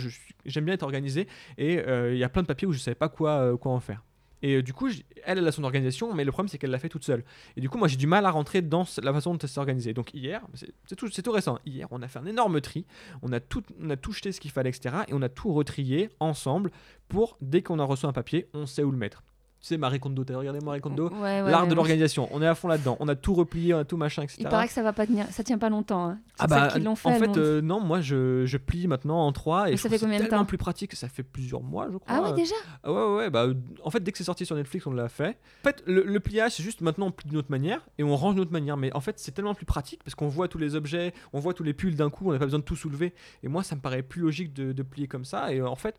j'aime 0.45 0.65
bien 0.65 0.73
être 0.73 0.83
organisé 0.83 1.27
et 1.57 1.79
euh, 1.79 2.13
il 2.13 2.17
y 2.17 2.23
a 2.23 2.29
plein 2.29 2.41
de 2.41 2.47
papiers 2.47 2.67
où 2.67 2.71
je 2.71 2.79
savais 2.79 2.95
pas 2.95 3.09
quoi, 3.09 3.31
euh, 3.31 3.57
quoi 3.57 3.73
en 3.73 3.79
faire. 3.79 4.03
Et 4.41 4.55
euh, 4.55 4.63
du 4.63 4.73
coup, 4.73 4.87
elle, 5.23 5.37
elle 5.37 5.47
a 5.47 5.51
son 5.51 5.63
organisation, 5.63 6.13
mais 6.13 6.23
le 6.23 6.31
problème, 6.31 6.49
c'est 6.49 6.57
qu'elle 6.57 6.71
l'a 6.71 6.79
fait 6.79 6.89
toute 6.89 7.03
seule. 7.03 7.23
Et 7.55 7.61
du 7.61 7.69
coup, 7.69 7.77
moi, 7.77 7.87
j'ai 7.87 7.97
du 7.97 8.07
mal 8.07 8.25
à 8.25 8.31
rentrer 8.31 8.61
dans 8.61 8.85
la 9.01 9.13
façon 9.13 9.33
dont 9.33 9.39
elle 9.39 9.49
s'est 9.49 9.59
organisée. 9.59 9.93
Donc, 9.93 10.13
hier, 10.13 10.41
c'est 10.85 10.95
tout, 10.95 11.31
récent. 11.31 11.59
Hier, 11.65 11.87
on 11.91 12.01
a 12.01 12.07
fait 12.07 12.19
un 12.19 12.25
énorme 12.25 12.59
tri. 12.59 12.85
On 13.21 13.31
a 13.31 13.39
tout, 13.39 13.63
on 13.81 13.89
a 13.89 13.95
tout 13.95 14.11
jeté 14.11 14.33
ce 14.33 14.41
qu'il 14.41 14.51
fallait, 14.51 14.69
etc. 14.69 14.95
Et 15.07 15.13
on 15.13 15.21
a 15.21 15.29
tout 15.29 15.53
retrié 15.53 16.09
ensemble 16.19 16.71
pour, 17.07 17.37
dès 17.41 17.61
qu'on 17.61 17.79
a 17.79 17.85
reçu 17.85 18.05
un 18.05 18.13
papier, 18.13 18.49
on 18.53 18.65
sait 18.65 18.83
où 18.83 18.91
le 18.91 18.97
mettre. 18.97 19.23
C'est 19.65 19.77
Marie 19.77 19.97
Kondo. 19.97 20.25
T'as 20.25 20.35
regardé 20.37 20.59
Marie 20.59 20.81
Kondo 20.81 21.07
Ouais, 21.07 21.41
ouais, 21.41 21.49
L'art 21.49 21.67
de 21.67 21.73
l'organisation. 21.73 22.27
On 22.33 22.41
est 22.41 22.47
à 22.47 22.53
fond 22.53 22.67
là-dedans. 22.67 22.97
On 22.99 23.07
a 23.07 23.15
tout 23.15 23.33
replié, 23.33 23.73
on 23.73 23.77
a 23.79 23.85
tout 23.85 23.95
machin, 23.95 24.21
etc. 24.23 24.39
Il 24.41 24.49
paraît 24.49 24.67
que 24.67 24.73
ça 24.73 24.83
va 24.83 24.91
pas 24.91 25.07
tenir, 25.07 25.25
ça 25.31 25.41
tient 25.41 25.57
pas 25.57 25.69
longtemps. 25.69 26.09
hein. 26.09 26.19
Ah 26.37 26.47
bah, 26.47 26.69
fait, 26.69 26.85
en 26.85 26.95
fait, 26.95 27.37
euh, 27.37 27.61
non, 27.61 27.79
moi 27.79 28.01
je, 28.01 28.45
je 28.45 28.57
plie 28.57 28.87
maintenant 28.87 29.25
en 29.25 29.31
trois 29.31 29.69
et 29.69 29.71
Mais 29.71 29.77
je 29.77 29.81
ça 29.81 29.87
fait 29.87 29.99
combien 29.99 30.17
de 30.19 30.23
tellement 30.25 30.39
temps 30.39 30.45
plus 30.45 30.57
pratique. 30.57 30.93
Ça 30.95 31.07
fait 31.07 31.23
plusieurs 31.23 31.61
mois, 31.61 31.87
je 31.89 31.97
crois. 31.97 32.13
Ah 32.13 32.21
ouais, 32.23 32.33
déjà 32.33 32.55
Ah 32.83 32.91
ouais, 32.91 33.15
ouais, 33.15 33.29
bah, 33.29 33.47
en 33.83 33.89
fait, 33.89 34.01
dès 34.03 34.11
que 34.11 34.17
c'est 34.17 34.25
sorti 34.25 34.45
sur 34.45 34.57
Netflix, 34.57 34.85
on 34.85 34.91
l'a 34.91 35.07
fait. 35.07 35.37
En 35.61 35.69
fait, 35.69 35.81
le, 35.87 36.03
le 36.03 36.19
pliage, 36.19 36.51
c'est 36.55 36.63
juste 36.63 36.81
maintenant 36.81 37.05
on 37.07 37.11
plie 37.11 37.29
d'une 37.29 37.37
autre 37.37 37.51
manière 37.51 37.79
et 37.97 38.03
on 38.03 38.13
range 38.17 38.33
d'une 38.33 38.41
autre 38.43 38.51
manière. 38.51 38.75
Mais 38.75 38.91
en 38.93 38.99
fait, 38.99 39.17
c'est 39.17 39.31
tellement 39.31 39.53
plus 39.55 39.65
pratique 39.65 40.03
parce 40.03 40.13
qu'on 40.15 40.27
voit 40.27 40.49
tous 40.49 40.57
les 40.57 40.75
objets, 40.75 41.13
on 41.31 41.39
voit 41.39 41.53
tous 41.53 41.63
les 41.63 41.73
pulls 41.73 41.95
d'un 41.95 42.09
coup, 42.09 42.27
on 42.27 42.33
n'a 42.33 42.39
pas 42.39 42.45
besoin 42.45 42.59
de 42.59 42.65
tout 42.65 42.75
soulever. 42.75 43.13
Et 43.43 43.47
moi, 43.47 43.63
ça 43.63 43.75
me 43.77 43.81
paraît 43.81 44.03
plus 44.03 44.19
logique 44.23 44.51
de, 44.51 44.73
de 44.73 44.83
plier 44.83 45.07
comme 45.07 45.23
ça. 45.23 45.53
Et 45.53 45.61
en 45.61 45.77
fait, 45.77 45.95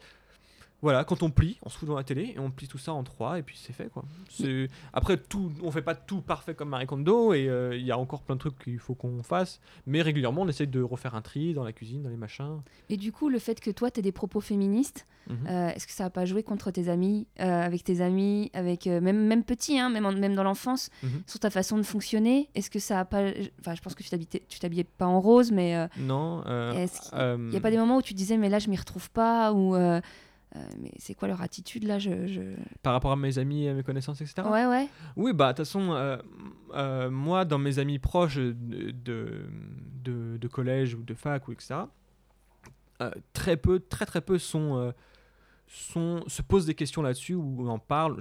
voilà, 0.84 1.02
quand 1.04 1.22
on 1.22 1.30
plie, 1.30 1.58
on 1.64 1.70
se 1.70 1.78
fout 1.78 1.86
devant 1.88 1.96
la 1.96 2.04
télé 2.04 2.34
et 2.36 2.38
on 2.38 2.50
plie 2.50 2.68
tout 2.68 2.78
ça 2.78 2.92
en 2.92 3.02
trois 3.02 3.38
et 3.38 3.42
puis 3.42 3.58
c'est 3.60 3.72
fait 3.72 3.88
quoi. 3.88 4.04
Après, 4.92 5.16
tout, 5.16 5.50
on 5.62 5.70
fait 5.70 5.82
pas 5.82 5.94
tout 5.94 6.20
parfait 6.20 6.54
comme 6.54 6.68
Marie 6.68 6.86
Kondo 6.86 7.32
et 7.32 7.48
euh, 7.48 7.74
il 7.76 7.84
y 7.84 7.90
a 7.90 7.98
encore 7.98 8.22
plein 8.22 8.34
de 8.36 8.40
trucs 8.40 8.58
qu'il 8.62 8.78
faut 8.78 8.94
qu'on 8.94 9.22
fasse. 9.22 9.60
Mais 9.86 10.02
régulièrement, 10.02 10.42
on 10.42 10.48
essaye 10.48 10.66
de 10.66 10.82
refaire 10.82 11.14
un 11.14 11.22
tri 11.22 11.54
dans 11.54 11.64
la 11.64 11.72
cuisine, 11.72 12.02
dans 12.02 12.10
les 12.10 12.16
machins. 12.16 12.60
Et 12.90 12.96
du 12.98 13.12
coup, 13.12 13.28
le 13.30 13.38
fait 13.38 13.60
que 13.60 13.70
toi, 13.70 13.90
tu 13.90 14.00
aies 14.00 14.02
des 14.02 14.12
propos 14.12 14.40
féministes, 14.40 15.06
Mhm. 15.26 15.36
euh, 15.48 15.68
est-ce 15.70 15.86
que 15.86 15.92
ça 15.94 16.04
n'a 16.04 16.10
pas 16.10 16.26
joué 16.26 16.42
contre 16.42 16.70
tes 16.70 16.90
amis, 16.90 17.26
euh, 17.40 17.62
avec 17.62 17.82
tes 17.82 18.02
amis, 18.02 18.50
avec 18.52 18.84
même, 18.84 19.26
même 19.26 19.42
petits, 19.42 19.78
hein, 19.78 19.88
même, 19.88 20.04
en- 20.04 20.12
même 20.12 20.34
dans 20.34 20.44
l'enfance, 20.44 20.90
Mhm. 21.02 21.22
sur 21.26 21.40
ta 21.40 21.48
façon 21.48 21.78
de 21.78 21.82
fonctionner? 21.82 22.50
Est-ce 22.54 22.68
que 22.68 22.78
ça 22.78 23.00
a 23.00 23.04
pas. 23.06 23.22
Enfin, 23.60 23.74
je 23.74 23.80
pense 23.80 23.94
que 23.94 24.02
tu 24.02 24.10
t'habillais, 24.10 24.42
tu 24.48 24.58
t'habillais 24.58 24.84
pas 24.84 25.06
en 25.06 25.20
rose, 25.20 25.50
mais 25.50 25.88
Non. 25.98 26.42
il 26.46 27.48
n'y 27.48 27.56
a 27.56 27.60
pas 27.60 27.70
des 27.70 27.78
moments 27.78 27.96
où 27.96 28.02
tu 28.02 28.12
disais, 28.12 28.36
mais 28.36 28.50
là, 28.50 28.58
je 28.58 28.68
m'y 28.68 28.76
retrouve 28.76 29.10
pas 29.10 29.52
Ou. 29.54 29.74
Euh, 30.56 30.60
mais 30.80 30.92
c'est 30.98 31.14
quoi 31.14 31.28
leur 31.28 31.40
attitude 31.42 31.84
là 31.84 31.98
je, 31.98 32.26
je- 32.26 32.54
Par 32.82 32.92
rapport 32.92 33.12
à 33.12 33.16
mes 33.16 33.38
amis, 33.38 33.68
à 33.68 33.74
mes 33.74 33.82
connaissances, 33.82 34.20
etc. 34.20 34.46
Ouais, 34.48 34.66
ouais. 34.66 34.88
Oui, 35.16 35.32
bah, 35.32 35.52
de 35.52 35.56
toute 35.56 35.66
façon, 35.66 35.92
euh, 35.92 36.16
euh, 36.74 37.10
moi, 37.10 37.44
dans 37.44 37.58
mes 37.58 37.78
amis 37.78 37.98
proches 37.98 38.36
de, 38.36 38.52
de, 38.52 39.46
de- 40.04 40.36
de 40.36 40.48
collège 40.48 40.94
ou 40.94 41.02
de 41.02 41.14
fac 41.14 41.48
ou 41.48 41.52
etc., 41.52 41.74
très 43.32 43.56
peu, 43.56 43.80
très 43.80 44.06
très 44.06 44.20
peu 44.20 44.38
sont, 44.38 44.94
sont, 45.66 46.22
se 46.26 46.40
posent 46.42 46.66
des 46.66 46.74
questions 46.74 47.02
là-dessus 47.02 47.34
ou 47.34 47.68
en 47.68 47.78
parlent. 47.78 48.16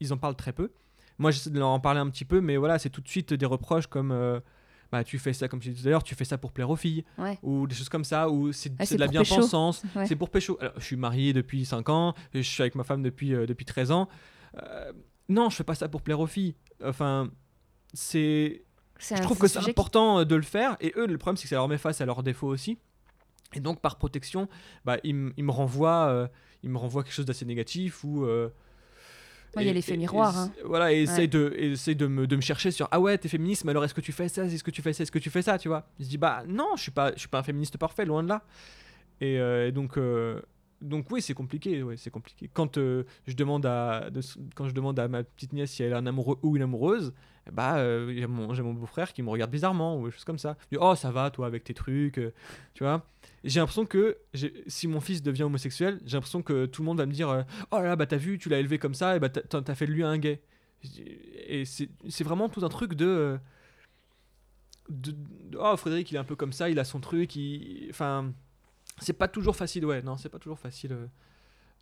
ils 0.00 0.12
en 0.12 0.16
parlent 0.16 0.34
très 0.36 0.52
peu. 0.52 0.70
Moi, 1.18 1.30
j'essaie 1.30 1.50
de 1.50 1.58
leur 1.58 1.68
en 1.68 1.80
parler 1.80 2.00
un 2.00 2.08
petit 2.08 2.24
peu, 2.24 2.40
mais 2.40 2.56
voilà, 2.56 2.78
c'est 2.78 2.90
tout 2.90 3.02
de 3.02 3.08
suite 3.08 3.34
des 3.34 3.46
reproches 3.46 3.86
comme. 3.86 4.10
Bah, 4.92 5.04
tu 5.04 5.18
fais 5.18 5.32
ça, 5.32 5.46
comme 5.48 5.62
je 5.62 5.70
disais 5.70 5.82
tout 5.82 5.88
à 5.88 5.90
l'heure, 5.90 6.02
tu 6.04 6.14
fais 6.14 6.24
ça 6.24 6.36
pour 6.38 6.52
plaire 6.52 6.68
aux 6.70 6.76
filles, 6.76 7.04
Ouais. 7.18 7.38
ou 7.42 7.66
des 7.66 7.74
choses 7.74 7.88
comme 7.88 8.04
ça, 8.04 8.28
ou 8.28 8.52
c'est 8.52 8.72
Ah, 8.78 8.84
de 8.84 8.96
la 8.96 9.06
bien-pensance, 9.08 9.82
Ouais. 9.94 10.06
c'est 10.06 10.16
pour 10.16 10.30
pécho. 10.30 10.56
Alors, 10.60 10.74
je 10.78 10.84
suis 10.84 10.96
marié 10.96 11.32
depuis 11.32 11.64
5 11.64 11.88
ans, 11.88 12.14
je 12.34 12.40
suis 12.40 12.62
avec 12.62 12.74
ma 12.74 12.84
femme 12.84 13.02
depuis, 13.02 13.34
euh, 13.34 13.46
depuis 13.46 13.64
13 13.64 13.90
ans. 13.92 14.08
Euh, 14.62 14.92
non, 15.28 15.48
je 15.50 15.56
fais 15.56 15.64
pas 15.64 15.74
ça 15.76 15.88
pour 15.88 16.02
plaire 16.02 16.18
aux 16.20 16.26
filles. 16.26 16.54
Enfin, 16.84 17.30
c'est. 17.94 18.64
Je 18.98 19.22
trouve 19.22 19.38
que 19.38 19.46
c'est 19.48 19.60
qui- 19.60 19.70
important 19.70 20.18
euh, 20.20 20.24
de 20.24 20.34
le 20.34 20.42
faire, 20.42 20.76
et 20.80 20.92
eux, 20.96 21.06
le 21.06 21.16
problème, 21.18 21.36
c'est 21.36 21.44
que 21.44 21.48
ça 21.50 21.56
leur 21.56 21.68
met 21.68 21.78
face 21.78 22.00
à 22.00 22.06
leurs 22.06 22.22
défauts 22.22 22.48
aussi. 22.48 22.78
Et 23.54 23.60
donc, 23.60 23.80
par 23.80 23.96
protection, 23.98 24.48
bah, 24.84 24.98
ils, 25.02 25.14
me 25.14 25.50
renvoient, 25.50 26.06
euh, 26.08 26.28
ils 26.62 26.70
me 26.70 26.78
renvoient 26.78 27.02
quelque 27.02 27.14
chose 27.14 27.26
d'assez 27.26 27.44
négatif 27.44 28.04
ou. 28.04 28.24
Ouais, 29.56 29.62
il 29.62 29.66
y 29.66 29.68
a 29.68 29.70
et- 29.70 29.74
l'effet 29.74 29.94
et- 29.94 29.96
miroir, 29.96 30.34
et- 30.34 30.38
hein. 30.38 30.52
Voilà, 30.64 30.92
et 30.92 30.96
Ouais. 30.96 31.02
essaye, 31.02 31.28
de, 31.28 31.52
essaye 31.56 31.96
de, 31.96 32.06
me, 32.06 32.26
de 32.26 32.36
me 32.36 32.40
chercher 32.40 32.70
sur 32.70 32.88
Ah 32.90 33.00
ouais, 33.00 33.18
t'es 33.18 33.28
féministe, 33.28 33.64
mais 33.64 33.70
alors 33.72 33.84
est-ce 33.84 33.94
que 33.94 34.00
tu 34.00 34.12
fais 34.12 34.28
ça 34.28 34.44
Est-ce 34.44 34.62
que 34.64 34.70
tu 34.70 34.80
fais 34.82 34.92
ça 34.92 35.02
Est-ce 35.02 35.12
que 35.12 35.18
tu 35.18 35.30
fais 35.30 35.42
ça 35.42 35.58
Tu 35.58 35.68
vois? 35.68 35.88
Je 35.98 36.06
dis 36.06 36.18
Bah 36.18 36.42
non, 36.46 36.68
je 36.76 36.82
suis 36.82 36.90
pas, 36.92 37.12
je 37.14 37.18
suis 37.18 37.28
pas 37.28 37.40
un 37.40 37.42
féministe 37.42 37.76
parfait, 37.78 38.04
loin 38.04 38.22
de 38.22 38.28
là. 38.28 38.42
Et, 39.20 39.38
euh, 39.38 39.68
et 39.68 39.72
donc, 39.72 39.98
euh, 39.98 40.40
donc 40.80 41.06
oui, 41.10 41.20
c'est 41.20 41.34
compliqué. 41.34 41.82
Ouais, 41.82 41.96
c'est 41.96 42.10
compliqué. 42.10 42.48
Quand, 42.52 42.78
euh, 42.78 43.04
je 43.26 43.34
demande 43.34 43.66
à, 43.66 44.08
de- 44.10 44.20
quand 44.54 44.68
je 44.68 44.72
demande 44.74 44.98
à 44.98 45.08
ma 45.08 45.24
petite 45.24 45.52
nièce 45.52 45.72
si 45.72 45.82
elle 45.82 45.92
a 45.94 45.98
un 45.98 46.06
amoureux 46.06 46.38
ou 46.42 46.56
une 46.56 46.62
amoureuse, 46.62 47.12
bah 47.52 47.76
euh, 47.78 48.12
j'ai 48.16 48.26
mon, 48.26 48.54
mon 48.54 48.72
beau-frère 48.74 49.12
qui 49.12 49.22
me 49.22 49.28
regarde 49.30 49.50
bizarrement 49.50 49.98
ou 49.98 50.06
des 50.06 50.12
choses 50.12 50.24
comme 50.24 50.38
ça. 50.38 50.56
Je 50.70 50.76
dis 50.76 50.80
Oh, 50.80 50.94
ça 50.94 51.10
va, 51.10 51.30
toi, 51.30 51.46
avec 51.48 51.64
tes 51.64 51.74
trucs. 51.74 52.20
tu 52.74 52.82
vois? 52.84 53.04
J'ai 53.44 53.60
l'impression 53.60 53.86
que 53.86 54.18
si 54.66 54.86
mon 54.88 55.00
fils 55.00 55.22
devient 55.22 55.44
homosexuel, 55.44 56.00
j'ai 56.04 56.16
l'impression 56.16 56.42
que 56.42 56.66
tout 56.66 56.82
le 56.82 56.86
monde 56.86 56.98
va 56.98 57.06
me 57.06 57.12
dire 57.12 57.28
euh, 57.30 57.42
Oh 57.70 57.76
là 57.78 57.84
là, 57.84 57.96
bah 57.96 58.06
t'as 58.06 58.16
vu, 58.16 58.38
tu 58.38 58.48
l'as 58.48 58.58
élevé 58.58 58.78
comme 58.78 58.94
ça, 58.94 59.16
et 59.16 59.20
bah 59.20 59.28
t'as- 59.30 59.74
fait 59.74 59.86
de 59.86 59.92
lui 59.92 60.04
un 60.04 60.18
gay. 60.18 60.42
Et 61.46 61.64
c'est 61.64 62.24
vraiment 62.24 62.48
tout 62.48 62.64
un 62.64 62.68
truc 62.68 62.94
de, 62.94 63.06
euh, 63.06 63.38
de- 64.88 65.14
Oh, 65.58 65.76
Frédéric, 65.76 66.10
il 66.10 66.16
est 66.16 66.18
un 66.18 66.24
peu 66.24 66.36
comme 66.36 66.52
ça, 66.52 66.70
il 66.70 66.78
a 66.78 66.84
son 66.84 67.00
truc, 67.00 67.36
il. 67.36 67.88
Enfin. 67.90 68.32
C'est 69.02 69.14
pas 69.14 69.28
toujours 69.28 69.56
facile, 69.56 69.86
ouais, 69.86 70.02
non, 70.02 70.18
c'est 70.18 70.28
pas 70.28 70.38
toujours 70.38 70.58
facile 70.58 70.92
euh, 70.92 71.06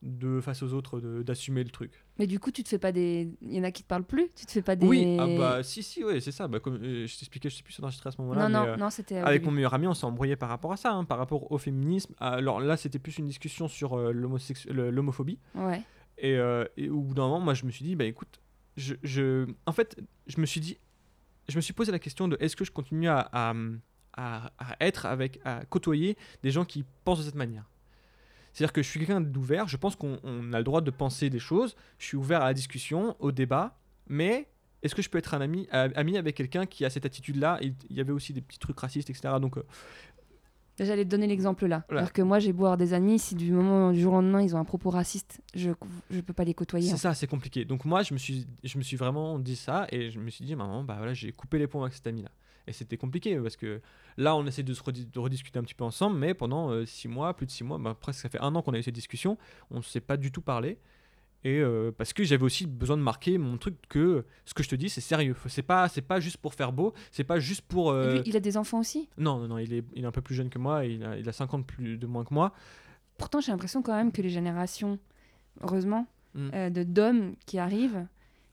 de, 0.02 0.40
face 0.40 0.62
aux 0.62 0.72
autres 0.74 1.00
d'assumer 1.22 1.64
le 1.64 1.70
truc. 1.70 1.92
Mais 2.18 2.26
du 2.26 2.38
coup, 2.38 2.50
tu 2.50 2.62
te 2.62 2.68
fais 2.68 2.78
pas 2.78 2.92
des. 2.92 3.28
Il 3.42 3.52
y 3.54 3.58
en 3.60 3.64
a 3.64 3.70
qui 3.72 3.82
te 3.82 3.88
parlent 3.88 4.04
plus 4.04 4.30
Tu 4.36 4.46
te 4.46 4.52
fais 4.52 4.62
pas 4.62 4.76
des. 4.76 4.86
Oui, 4.86 5.16
ah 5.18 5.26
bah 5.38 5.62
si, 5.62 5.82
si, 5.82 6.04
ouais, 6.04 6.20
c'est 6.20 6.30
ça. 6.32 6.46
Bah, 6.48 6.60
comme 6.60 6.76
euh, 6.82 7.06
je 7.06 7.18
t'expliquais, 7.18 7.50
je 7.50 7.56
sais 7.56 7.62
plus 7.62 7.72
si 7.72 7.80
on 7.80 7.84
enregistrait 7.84 8.08
à 8.08 8.12
ce 8.12 8.20
moment-là. 8.22 8.48
non, 8.48 8.60
mais, 8.60 8.66
non, 8.66 8.72
euh, 8.72 8.76
non, 8.76 8.90
c'était. 8.90 9.16
avec 9.18 9.44
mon 9.44 9.50
meilleur 9.50 9.74
ami, 9.74 9.86
on 9.86 9.94
s'est 9.94 10.04
embrouillé 10.06 10.36
par 10.36 10.48
rapport 10.48 10.72
à 10.72 10.76
ça, 10.76 10.92
hein, 10.92 11.04
par 11.04 11.18
rapport 11.18 11.50
au 11.50 11.58
féminisme. 11.58 12.14
Alors 12.18 12.60
là, 12.60 12.76
c'était 12.76 12.98
plus 13.00 13.18
une 13.18 13.26
discussion 13.26 13.66
sur 13.68 13.98
euh, 13.98 14.12
l'homophobie. 14.12 15.38
Ouais. 15.54 15.82
Et, 16.18 16.36
et 16.76 16.88
au 16.90 17.00
bout 17.00 17.14
d'un 17.14 17.22
moment, 17.28 17.40
moi, 17.40 17.54
je 17.54 17.64
me 17.66 17.70
suis 17.70 17.84
dit, 17.84 17.94
bah 17.96 18.04
écoute, 18.04 18.40
je, 18.76 18.94
je- 19.02 19.46
en 19.66 19.72
fait, 19.72 19.96
je 20.26 20.40
me 20.40 20.46
suis 20.46 20.60
dit, 20.60 20.78
je 21.48 21.56
me 21.56 21.60
suis 21.60 21.72
posé 21.72 21.90
la 21.92 21.98
question 21.98 22.28
de 22.28 22.36
est-ce 22.40 22.56
que 22.56 22.64
je 22.64 22.70
continue 22.72 23.08
à, 23.08 23.28
à, 23.32 23.54
à- 24.14 24.50
à 24.58 24.76
être 24.84 25.06
avec, 25.06 25.40
à 25.44 25.64
côtoyer 25.64 26.16
des 26.42 26.50
gens 26.50 26.64
qui 26.64 26.84
pensent 27.04 27.18
de 27.20 27.24
cette 27.24 27.34
manière? 27.36 27.68
C'est-à-dire 28.52 28.72
que 28.72 28.82
je 28.82 28.88
suis 28.88 28.98
quelqu'un 28.98 29.20
d'ouvert, 29.20 29.68
je 29.68 29.76
pense 29.76 29.96
qu'on 29.96 30.18
on 30.22 30.52
a 30.52 30.58
le 30.58 30.64
droit 30.64 30.80
de 30.80 30.90
penser 30.90 31.30
des 31.30 31.38
choses, 31.38 31.76
je 31.98 32.06
suis 32.06 32.16
ouvert 32.16 32.42
à 32.42 32.46
la 32.46 32.54
discussion, 32.54 33.16
au 33.18 33.32
débat, 33.32 33.78
mais 34.08 34.48
est-ce 34.82 34.94
que 34.94 35.02
je 35.02 35.10
peux 35.10 35.18
être 35.18 35.34
un 35.34 35.40
ami, 35.40 35.68
euh, 35.74 35.88
avec 35.94 36.36
quelqu'un 36.36 36.66
qui 36.66 36.84
a 36.84 36.90
cette 36.90 37.04
attitude-là? 37.04 37.58
Il 37.62 37.74
il 37.90 37.96
y 37.96 38.00
avait 38.00 38.12
aussi 38.12 38.32
des 38.32 38.40
petits 38.40 38.58
trucs 38.58 38.78
racistes, 38.78 39.10
etc. 39.10 39.34
Donc, 39.40 39.58
euh, 39.58 39.62
J'allais 40.78 41.04
te 41.04 41.10
donner 41.10 41.26
l'exemple 41.26 41.66
là. 41.66 41.84
Voilà. 41.88 42.02
Alors 42.02 42.12
que 42.12 42.22
moi, 42.22 42.38
j'ai 42.38 42.52
beau 42.52 42.64
avoir 42.64 42.76
des 42.76 42.94
amis, 42.94 43.18
si 43.18 43.34
du 43.34 43.52
moment 43.52 43.92
du 43.92 44.00
jour 44.00 44.12
au 44.12 44.16
lendemain 44.16 44.42
ils 44.42 44.54
ont 44.54 44.58
un 44.58 44.64
propos 44.64 44.90
raciste, 44.90 45.40
je 45.54 45.70
je 46.10 46.20
peux 46.20 46.32
pas 46.32 46.44
les 46.44 46.54
côtoyer. 46.54 46.88
C'est 46.88 46.94
hein. 46.94 46.96
ça, 46.96 47.14
c'est 47.14 47.26
compliqué. 47.26 47.64
Donc 47.64 47.84
moi, 47.84 48.02
je 48.02 48.14
me 48.14 48.18
suis, 48.18 48.46
je 48.64 48.78
me 48.78 48.82
suis 48.82 48.96
vraiment 48.96 49.38
dit 49.38 49.56
ça 49.56 49.86
et 49.90 50.10
je 50.10 50.18
me 50.18 50.30
suis 50.30 50.44
dit, 50.44 50.56
maman, 50.56 50.84
bah 50.84 50.94
voilà, 50.98 51.14
j'ai 51.14 51.32
coupé 51.32 51.58
les 51.58 51.66
ponts 51.66 51.82
avec 51.82 51.94
cet 51.94 52.06
ami-là. 52.06 52.30
Et 52.68 52.72
c'était 52.72 52.98
compliqué 52.98 53.36
parce 53.38 53.56
que 53.56 53.80
là, 54.18 54.36
on 54.36 54.46
essaie 54.46 54.62
de 54.62 54.74
se 54.74 54.82
de 54.90 55.18
rediscuter 55.18 55.58
un 55.58 55.62
petit 55.62 55.74
peu 55.74 55.84
ensemble, 55.84 56.18
mais 56.18 56.34
pendant 56.34 56.70
euh, 56.70 56.84
six 56.84 57.08
mois, 57.08 57.34
plus 57.34 57.46
de 57.46 57.50
six 57.50 57.64
mois, 57.64 57.78
bah, 57.78 57.96
presque 57.98 58.20
ça 58.20 58.28
fait 58.28 58.40
un 58.40 58.54
an 58.54 58.62
qu'on 58.62 58.74
a 58.74 58.78
eu 58.78 58.82
cette 58.82 58.94
discussion, 58.94 59.38
on 59.70 59.78
ne 59.78 59.82
s'est 59.82 60.00
pas 60.02 60.18
du 60.18 60.30
tout 60.30 60.42
parlé. 60.42 60.78
Et 61.44 61.60
euh, 61.60 61.92
parce 61.96 62.12
que 62.12 62.24
j'avais 62.24 62.42
aussi 62.42 62.66
besoin 62.66 62.96
de 62.96 63.02
marquer 63.02 63.38
mon 63.38 63.58
truc 63.58 63.76
que 63.88 64.24
ce 64.44 64.54
que 64.54 64.62
je 64.62 64.68
te 64.68 64.74
dis, 64.74 64.88
c'est 64.88 65.00
sérieux. 65.00 65.36
C'est 65.46 65.62
pas, 65.62 65.88
c'est 65.88 66.02
pas 66.02 66.18
juste 66.18 66.38
pour 66.38 66.54
faire 66.54 66.72
beau, 66.72 66.94
c'est 67.12 67.24
pas 67.24 67.38
juste 67.38 67.62
pour. 67.62 67.90
Euh, 67.90 68.14
lui, 68.16 68.22
il 68.26 68.36
a 68.36 68.40
des 68.40 68.56
enfants 68.56 68.80
aussi? 68.80 69.08
Non, 69.18 69.38
non, 69.38 69.48
non, 69.48 69.58
il 69.58 69.72
est, 69.72 69.84
il 69.94 70.02
est 70.02 70.06
un 70.06 70.10
peu 70.12 70.20
plus 70.22 70.34
jeune 70.34 70.50
que 70.50 70.58
moi, 70.58 70.84
il 70.84 71.04
a, 71.04 71.16
il 71.16 71.28
a 71.28 71.32
50 71.32 71.66
plus 71.66 71.96
de 71.96 72.06
moins 72.06 72.24
que 72.24 72.34
moi. 72.34 72.52
Pourtant, 73.18 73.40
j'ai 73.40 73.52
l'impression 73.52 73.82
quand 73.82 73.94
même 73.94 74.10
que 74.12 74.20
les 74.22 74.30
générations, 74.30 74.98
heureusement, 75.62 76.06
Mm. 76.34 76.50
euh, 76.54 76.70
de 76.70 76.82
d'hommes 76.82 77.34
qui 77.46 77.58
arrivent. 77.58 78.06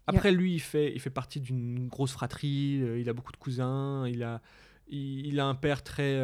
Après, 0.07 0.31
lui, 0.31 0.53
il 0.53 0.59
fait, 0.59 0.93
il 0.93 0.99
fait 1.01 1.09
partie 1.09 1.41
d'une 1.41 1.87
grosse 1.87 2.13
fratrie, 2.13 2.81
il 2.99 3.09
a 3.09 3.13
beaucoup 3.13 3.33
de 3.33 3.37
cousins, 3.37 4.07
il 4.07 4.23
a, 4.23 4.41
il, 4.87 5.25
il 5.27 5.39
a 5.41 5.45
un 5.45 5.55
père 5.55 5.83
très 5.83 6.15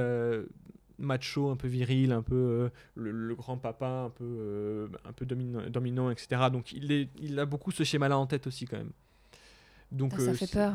macho, 1.02 1.49
un 1.49 1.56
peu 1.56 1.68
viril, 1.68 2.12
un 2.12 2.22
peu 2.22 2.36
euh, 2.36 2.70
le, 2.95 3.12
le 3.12 3.36
grand 3.36 3.58
papa, 3.58 3.88
un 4.06 4.10
peu, 4.10 4.24
euh, 4.24 4.88
un 5.06 5.12
peu 5.14 5.26
dominant, 5.26 5.62
dominant, 5.70 6.10
etc. 6.12 6.43
Donc, 6.52 6.72
il, 6.72 6.91
est, 6.91 7.10
il 7.20 7.38
a 7.39 7.45
beaucoup 7.45 7.72
ce 7.72 7.84
schéma-là 7.84 8.18
en 8.18 8.26
tête 8.28 8.47
aussi, 8.47 8.66
quand 8.66 8.78
même. 8.78 8.91
Donc, 9.91 10.12
Ça, 10.14 10.20
ça 10.20 10.32
euh, 10.32 10.34
fait 10.36 10.52
peur. 10.52 10.74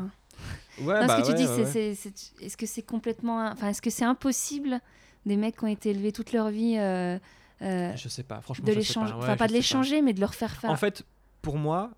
Ouais, 0.81 1.01
Non, 1.01 1.07
bah 1.07 1.17
ce 1.17 1.21
que 1.21 1.25
tu 1.25 1.31
ouais, 1.31 1.37
dis, 1.37 1.45
ouais, 1.47 1.65
c'est- 1.65 1.79
ouais. 1.89 1.95
c'est, 1.95 2.09
c'est- 2.11 2.43
est-ce 2.45 2.55
que 2.57 2.65
c'est 2.67 2.83
complètement, 2.83 3.47
enfin, 3.47 3.69
est-ce 3.69 3.81
que 3.81 3.89
c'est 3.89 4.05
impossible 4.05 4.79
des 5.25 5.35
mecs 5.37 5.57
qui 5.57 5.63
ont 5.63 5.67
été 5.67 5.89
élevés 5.89 6.11
toute 6.11 6.31
leur 6.33 6.49
vie 6.49 6.75
Je 6.75 8.07
sais 8.09 8.23
pas, 8.23 8.41
franchement. 8.41 8.65
de 8.65 8.71
je 8.73 8.77
les 8.77 8.83
sais 8.83 8.93
changer, 8.93 9.13
pas. 9.13 9.33
enfin 9.33 9.45
de 9.47 9.53
les 9.53 9.61
changer, 9.63 10.01
mais 10.03 10.13
de 10.13 10.19
leur 10.19 10.35
faire 10.35 10.55
faire? 10.55 10.69
En 10.69 10.75
fait, 10.75 11.03
pour 11.41 11.57
moi, 11.57 11.91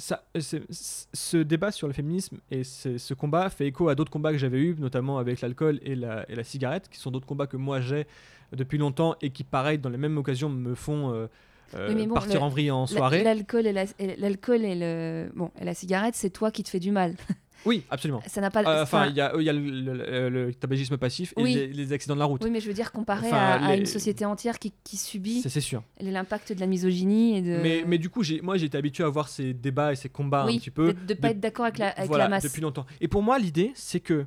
ça, 0.00 0.24
c- 0.38 0.62
ce 0.70 1.36
débat 1.36 1.70
sur 1.70 1.86
le 1.86 1.92
féminisme 1.92 2.38
et 2.50 2.64
ce, 2.64 3.14
combat 3.14 3.48
fait 3.50 3.66
écho 3.68 3.88
à 3.88 3.94
d'autres 3.94 4.10
combats 4.10 4.32
que 4.32 4.38
j'avais 4.38 4.58
eus, 4.58 4.74
notamment 4.78 5.18
avec 5.18 5.40
l'alcool 5.42 5.78
et 5.82 5.94
la, 5.94 6.28
et 6.28 6.34
la 6.34 6.42
cigarette, 6.44 6.88
qui 6.90 6.98
sont 6.98 7.10
d'autres 7.10 7.26
combats 7.26 7.46
que 7.46 7.56
moi 7.56 7.80
j'ai 7.80 8.06
depuis 8.52 8.78
longtemps 8.78 9.14
et 9.22 9.30
qui, 9.30 9.44
pareil, 9.44 9.78
dans 9.78 9.90
les 9.90 9.98
mêmes 9.98 10.18
occasions, 10.18 10.48
me 10.48 10.74
font 10.74 11.12
euh, 11.14 11.26
euh, 11.74 11.88
Oui, 11.88 11.94
mais 11.94 12.06
bon, 12.06 12.14
partir 12.14 12.40
le- 12.40 12.46
en 12.46 12.48
vrille 12.48 12.70
en 12.72 12.86
soirée. 12.86 13.22
L'alcool 13.22 13.66
et, 13.66 13.72
la, 13.72 13.84
et 14.00 14.16
l'alcool 14.16 14.64
et 14.64 14.74
le 14.74 15.30
bon 15.36 15.50
et 15.60 15.64
la 15.64 15.74
cigarette, 15.74 16.14
c'est 16.16 16.30
toi 16.30 16.50
qui 16.50 16.64
te 16.64 16.68
fais 16.70 16.80
du 16.80 16.90
mal. 16.90 17.14
Oui, 17.66 17.84
absolument. 17.90 18.22
Ça 18.26 18.40
n'a 18.40 18.50
pas. 18.50 18.62
Euh, 18.64 18.82
Enfin, 18.82 19.06
il 19.08 19.14
y 19.16 19.20
a, 19.20 19.32
il 19.36 19.42
y 19.42 19.48
a 19.48 19.52
le, 19.52 19.60
le- 19.60 20.28
le- 20.30 20.46
le 20.46 20.54
tabagisme 20.54 20.96
passif 20.96 21.34
et 21.36 21.42
Oui. 21.42 21.54
les, 21.54 21.66
les 21.66 21.92
accidents 21.92 22.14
de 22.14 22.20
la 22.20 22.24
route. 22.24 22.42
oui, 22.44 22.50
mais 22.50 22.60
je 22.60 22.66
veux 22.68 22.72
dire 22.74 22.90
comparé 22.92 23.26
Enfin, 23.28 23.60
à, 23.62 23.76
une 23.76 23.86
société 23.86 24.24
entière 24.24 24.58
qui, 24.58 24.72
qui 24.84 24.96
subit 24.96 25.42
C'est 25.42 25.60
sûr. 25.60 25.82
l'impact 26.00 26.52
de 26.52 26.60
la 26.60 26.66
misogynie 26.66 27.36
et 27.36 27.42
de. 27.42 27.58
Mais, 27.62 27.84
mais 27.86 27.98
du 27.98 28.08
coup, 28.08 28.22
moi, 28.42 28.56
été 28.56 28.78
habitué 28.78 29.04
à 29.04 29.08
voir 29.08 29.28
ces 29.28 29.52
débats 29.54 29.92
et 29.92 29.96
ces 29.96 30.08
combats 30.08 30.46
oui, 30.46 30.56
un 30.56 30.58
petit 30.58 30.70
peu. 30.70 30.92
de, 30.94 31.04
de 31.06 31.14
pas 31.14 31.28
de- 31.28 31.32
être 31.32 31.40
d'accord 31.40 31.66
avec 31.66 31.78
la, 31.78 31.88
avec 31.90 32.08
voilà, 32.08 32.24
la 32.24 32.30
masse. 32.30 32.44
depuis 32.44 32.60
longtemps. 32.62 32.86
Et 33.00 33.08
pour 33.08 33.22
moi, 33.22 33.38
l'idée, 33.38 33.72
c'est 33.74 34.00
que 34.00 34.24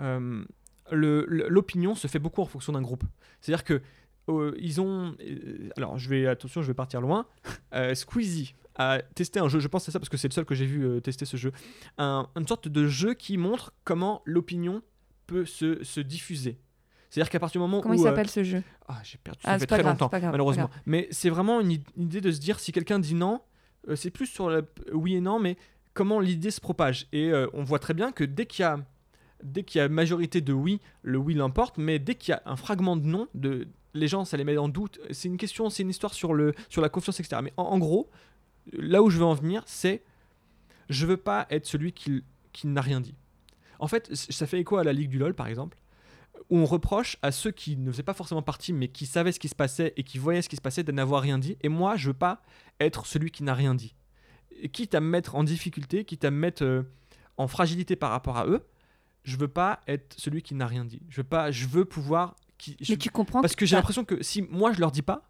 euh, 0.00 0.44
l'opinion 0.90 1.94
se 1.94 2.06
fait 2.06 2.18
beaucoup 2.18 2.40
en 2.40 2.46
fonction 2.46 2.72
d'un 2.72 2.82
groupe. 2.82 3.04
C'est-à-dire 3.40 3.64
que 3.64 3.80
euh, 4.28 4.54
ils 4.60 4.80
ont. 4.80 5.14
euh, 5.20 5.70
alors, 5.76 5.98
je 5.98 6.08
vais 6.08 6.26
attention, 6.26 6.62
je 6.62 6.68
vais 6.68 6.74
partir 6.74 7.00
loin. 7.00 7.26
Euh, 7.74 7.94
Squeezie 7.94 8.54
a 8.76 9.00
testé 9.14 9.40
un 9.40 9.48
jeu. 9.48 9.60
Je 9.60 9.68
pense 9.68 9.88
à 9.88 9.92
ça 9.92 9.98
parce 9.98 10.08
que 10.08 10.16
c'est 10.16 10.28
le 10.28 10.32
seul 10.32 10.44
que 10.44 10.54
j'ai 10.54 10.66
vu 10.66 10.84
euh, 10.86 11.00
tester 11.00 11.24
ce 11.24 11.36
jeu. 11.36 11.52
Un- 11.98 12.28
une 12.36 12.46
sorte 12.46 12.68
de 12.68 12.86
jeu 12.86 13.14
qui 13.14 13.36
montre 13.38 13.72
comment 13.84 14.22
l'opinion 14.24 14.82
peut 15.26 15.44
se, 15.44 15.82
se 15.84 16.00
diffuser. 16.00 16.58
C'est-à-dire 17.10 17.30
qu'à 17.30 17.40
partir 17.40 17.60
du 17.60 17.62
moment 17.62 17.80
Comment 17.82 17.94
où 17.94 17.98
il 17.98 18.00
euh, 18.00 18.04
s'appelle 18.04 18.30
ce 18.30 18.42
jeu? 18.42 18.62
Ah, 18.88 19.00
j'ai 19.04 19.18
perdu, 19.18 19.40
Ah, 19.44 19.52
ça 19.52 19.54
c'est 19.54 19.60
fait 19.60 19.66
très 19.66 19.82
grave, 19.82 19.92
longtemps, 19.94 20.08
c'est 20.12 20.20
grave, 20.20 20.32
malheureusement. 20.32 20.70
Mais 20.86 21.08
c'est 21.10 21.28
vraiment 21.30 21.60
une, 21.60 21.72
id- 21.72 21.88
une 21.96 22.04
idée 22.04 22.20
de 22.22 22.30
se 22.32 22.40
dire 22.40 22.58
si 22.58 22.72
quelqu'un 22.72 22.98
dit 22.98 23.14
non, 23.14 23.40
euh, 23.88 23.96
c'est 23.96 24.10
plus 24.10 24.26
sur 24.26 24.48
le 24.48 24.66
oui 24.92 25.14
et 25.16 25.20
non, 25.20 25.38
mais 25.38 25.56
comment 25.92 26.20
l'idée 26.20 26.50
se 26.50 26.60
propage. 26.60 27.06
Et 27.12 27.30
euh, 27.30 27.46
on 27.52 27.64
voit 27.64 27.78
très 27.78 27.92
bien 27.94 28.12
que 28.12 28.24
dès 28.24 28.46
qu'il 28.46 28.62
y 28.62 28.66
a 28.66 28.78
dès 29.42 29.64
qu'il 29.64 29.80
y 29.80 29.82
a 29.82 29.88
majorité 29.88 30.40
de 30.40 30.52
oui, 30.52 30.80
le 31.02 31.18
oui 31.18 31.34
l'emporte, 31.34 31.76
mais 31.76 31.98
dès 31.98 32.14
qu'il 32.14 32.30
y 32.30 32.34
a 32.34 32.42
un 32.46 32.54
fragment 32.56 32.96
de 32.96 33.04
non, 33.06 33.26
de, 33.34 33.66
les 33.92 34.06
gens, 34.06 34.24
ça 34.24 34.36
les 34.36 34.44
met 34.44 34.56
en 34.56 34.68
doute. 34.68 35.00
C'est 35.10 35.26
une 35.28 35.36
question, 35.36 35.68
c'est 35.68 35.82
une 35.82 35.90
histoire 35.90 36.14
sur, 36.14 36.32
le, 36.32 36.54
sur 36.68 36.80
la 36.80 36.88
confiance, 36.88 37.18
etc. 37.18 37.40
Mais 37.42 37.52
en, 37.56 37.64
en 37.64 37.78
gros, 37.78 38.08
là 38.72 39.02
où 39.02 39.10
je 39.10 39.18
veux 39.18 39.24
en 39.24 39.34
venir, 39.34 39.62
c'est 39.66 40.02
je 40.88 41.06
veux 41.06 41.16
pas 41.16 41.46
être 41.50 41.66
celui 41.66 41.92
qui, 41.92 42.22
qui 42.52 42.66
n'a 42.66 42.80
rien 42.80 43.00
dit. 43.00 43.14
En 43.78 43.88
fait, 43.88 44.14
ça 44.14 44.46
fait 44.46 44.60
écho 44.60 44.76
à 44.76 44.84
la 44.84 44.92
Ligue 44.92 45.10
du 45.10 45.18
LoL, 45.18 45.34
par 45.34 45.46
exemple, 45.48 45.78
où 46.50 46.58
on 46.58 46.64
reproche 46.66 47.16
à 47.22 47.32
ceux 47.32 47.50
qui 47.50 47.76
ne 47.76 47.90
faisaient 47.90 48.02
pas 48.02 48.14
forcément 48.14 48.42
partie, 48.42 48.72
mais 48.72 48.88
qui 48.88 49.06
savaient 49.06 49.32
ce 49.32 49.40
qui 49.40 49.48
se 49.48 49.54
passait 49.54 49.92
et 49.96 50.02
qui 50.04 50.18
voyaient 50.18 50.42
ce 50.42 50.48
qui 50.48 50.56
se 50.56 50.60
passait, 50.60 50.84
de 50.84 50.92
n'avoir 50.92 51.22
rien 51.22 51.38
dit. 51.38 51.56
Et 51.62 51.68
moi, 51.68 51.96
je 51.96 52.08
veux 52.08 52.14
pas 52.14 52.42
être 52.78 53.06
celui 53.06 53.30
qui 53.30 53.42
n'a 53.42 53.54
rien 53.54 53.74
dit. 53.74 53.94
Et 54.60 54.68
quitte 54.68 54.94
à 54.94 55.00
me 55.00 55.08
mettre 55.08 55.34
en 55.34 55.44
difficulté, 55.44 56.04
quitte 56.04 56.24
à 56.24 56.30
me 56.30 56.36
mettre 56.36 56.62
euh, 56.62 56.82
en 57.38 57.48
fragilité 57.48 57.96
par 57.96 58.10
rapport 58.10 58.36
à 58.36 58.46
eux, 58.46 58.62
je 59.24 59.36
veux 59.36 59.48
pas 59.48 59.80
être 59.88 60.14
celui 60.18 60.42
qui 60.42 60.54
n'a 60.54 60.66
rien 60.66 60.84
dit. 60.84 61.00
Je 61.08 61.18
veux 61.18 61.24
pas, 61.28 61.50
je 61.50 61.66
veux 61.66 61.84
pouvoir. 61.84 62.36
Qui, 62.58 62.76
je- 62.80 62.92
Mais 62.92 62.98
tu 62.98 63.08
comprends 63.10 63.40
parce 63.40 63.56
que 63.56 63.66
j'ai 63.66 63.74
bah, 63.74 63.78
l'impression 63.78 64.04
que 64.04 64.22
si 64.22 64.42
moi 64.42 64.72
je 64.72 64.78
leur 64.80 64.92
dis 64.92 65.02
pas, 65.02 65.28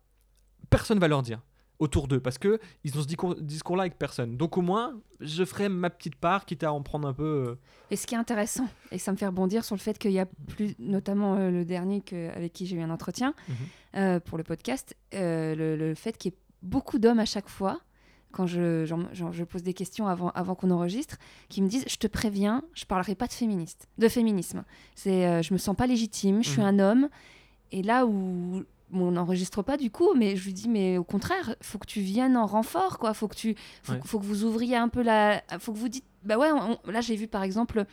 personne 0.70 0.99
va 0.99 1.09
leur 1.09 1.22
dire 1.22 1.41
autour 1.83 2.07
d'eux 2.09 2.20
parce 2.20 2.39
que 2.39 2.59
ils 2.85 2.97
ont 2.97 3.03
ce 3.03 3.07
discours- 3.07 3.35
discours-là 3.41 3.83
avec 3.83 3.99
personne. 3.99 4.37
Donc 4.37 4.57
au 4.57 4.62
moins, 4.62 4.95
je 5.20 5.45
ferai 5.45 5.68
ma 5.68 5.91
petite 5.91 6.14
part, 6.16 6.45
quitte 6.47 6.62
à 6.64 6.72
en 6.72 6.83
prendre 6.83 7.09
un 7.09 7.12
peu. 7.12 7.24
euh, 7.49 7.55
Et 7.91 7.97
ce 7.97 8.07
qui 8.07 8.14
est 8.14 8.18
intéressant, 8.18 8.66
et 8.91 8.99
ça 8.99 9.11
me 9.12 9.16
fait 9.16 9.26
rebondir 9.26 9.64
sur 9.64 9.74
le 9.74 9.80
fait 9.80 9.99
qu'il 9.99 10.12
y 10.12 10.18
a 10.20 10.26
plus, 10.26 10.74
notamment 10.78 11.35
euh, 11.37 11.51
le 11.51 11.64
dernier 11.64 12.01
que- 12.01 12.30
avec 12.37 12.53
qui 12.53 12.66
j'ai 12.66 12.76
eu 12.76 12.80
un 12.83 12.91
entretien 12.91 13.35
Mhm. 13.49 13.55
euh, 13.97 14.20
pour 14.20 14.39
le 14.39 14.45
podcast, 14.45 14.97
euh, 15.14 15.55
le, 15.55 15.76
le 15.76 15.95
fait 15.95 16.16
qu'il 16.16 16.30
y 16.33 16.35
ait 16.35 16.39
beaucoup 16.62 16.99
d'hommes 16.99 17.18
à 17.18 17.24
chaque 17.26 17.49
fois, 17.49 17.80
quand 18.30 18.47
je, 18.47 19.43
pose 19.45 19.62
des 19.62 19.74
questions 19.74 20.07
avant, 20.07 20.30
avant 20.30 20.55
qu'on 20.55 20.70
enregistre, 20.70 21.16
qui 21.51 21.61
me 21.61 21.68
disent 21.68 21.85
Je 21.89 21.97
te 21.97 22.07
préviens, 22.07 22.62
je 22.72 22.85
parlerai 22.87 23.14
pas 23.14 23.26
de, 23.26 23.33
féministe, 23.33 23.89
de 23.99 24.09
féminisme. 24.09 24.64
C'est, 24.95 25.26
euh, 25.26 25.43
je 25.43 25.53
me 25.53 25.59
sens 25.59 25.76
pas 25.76 25.87
légitime, 25.87 26.43
je 26.43 26.49
suis 26.49 26.61
Mhm. 26.62 26.66
un 26.66 26.78
homme. 26.78 27.09
Et 27.72 27.83
là 27.83 28.07
où 28.07 28.62
bon, 28.93 29.09
on 29.09 29.12
n'enregistre 29.12 29.62
pas 29.62 29.76
du 29.76 29.90
coup, 29.90 30.14
mais 30.14 30.36
je 30.36 30.45
lui 30.45 30.53
dis 30.53 30.68
mais 30.68 30.99
au 30.99 31.05
contraire, 31.05 31.57
faut 31.61 31.78
que 31.78 31.86
tu 31.86 32.01
viennes 32.01 32.36
en 32.36 32.47
renfort, 32.47 32.99
quoi. 32.99 33.14
Faut 33.14 33.28
que 33.28 33.34
tu, 33.34 33.57
faut, 33.82 33.93
Ouais. 33.93 34.01
faut 34.05 34.18
que 34.20 34.24
vous 34.24 34.45
ouvriez 34.45 34.76
un 34.76 34.88
peu 34.88 35.03
la, 35.03 35.43
faut 35.59 35.72
que 35.72 35.78
vous 35.78 35.88
dites, 35.88 36.05
bah 36.25 36.39
ouais. 36.39 36.49
on- 36.53 36.91
là 36.91 37.01
j'ai 37.01 37.16
vu 37.16 37.27
par 37.29 37.43
exemple, 37.43 37.85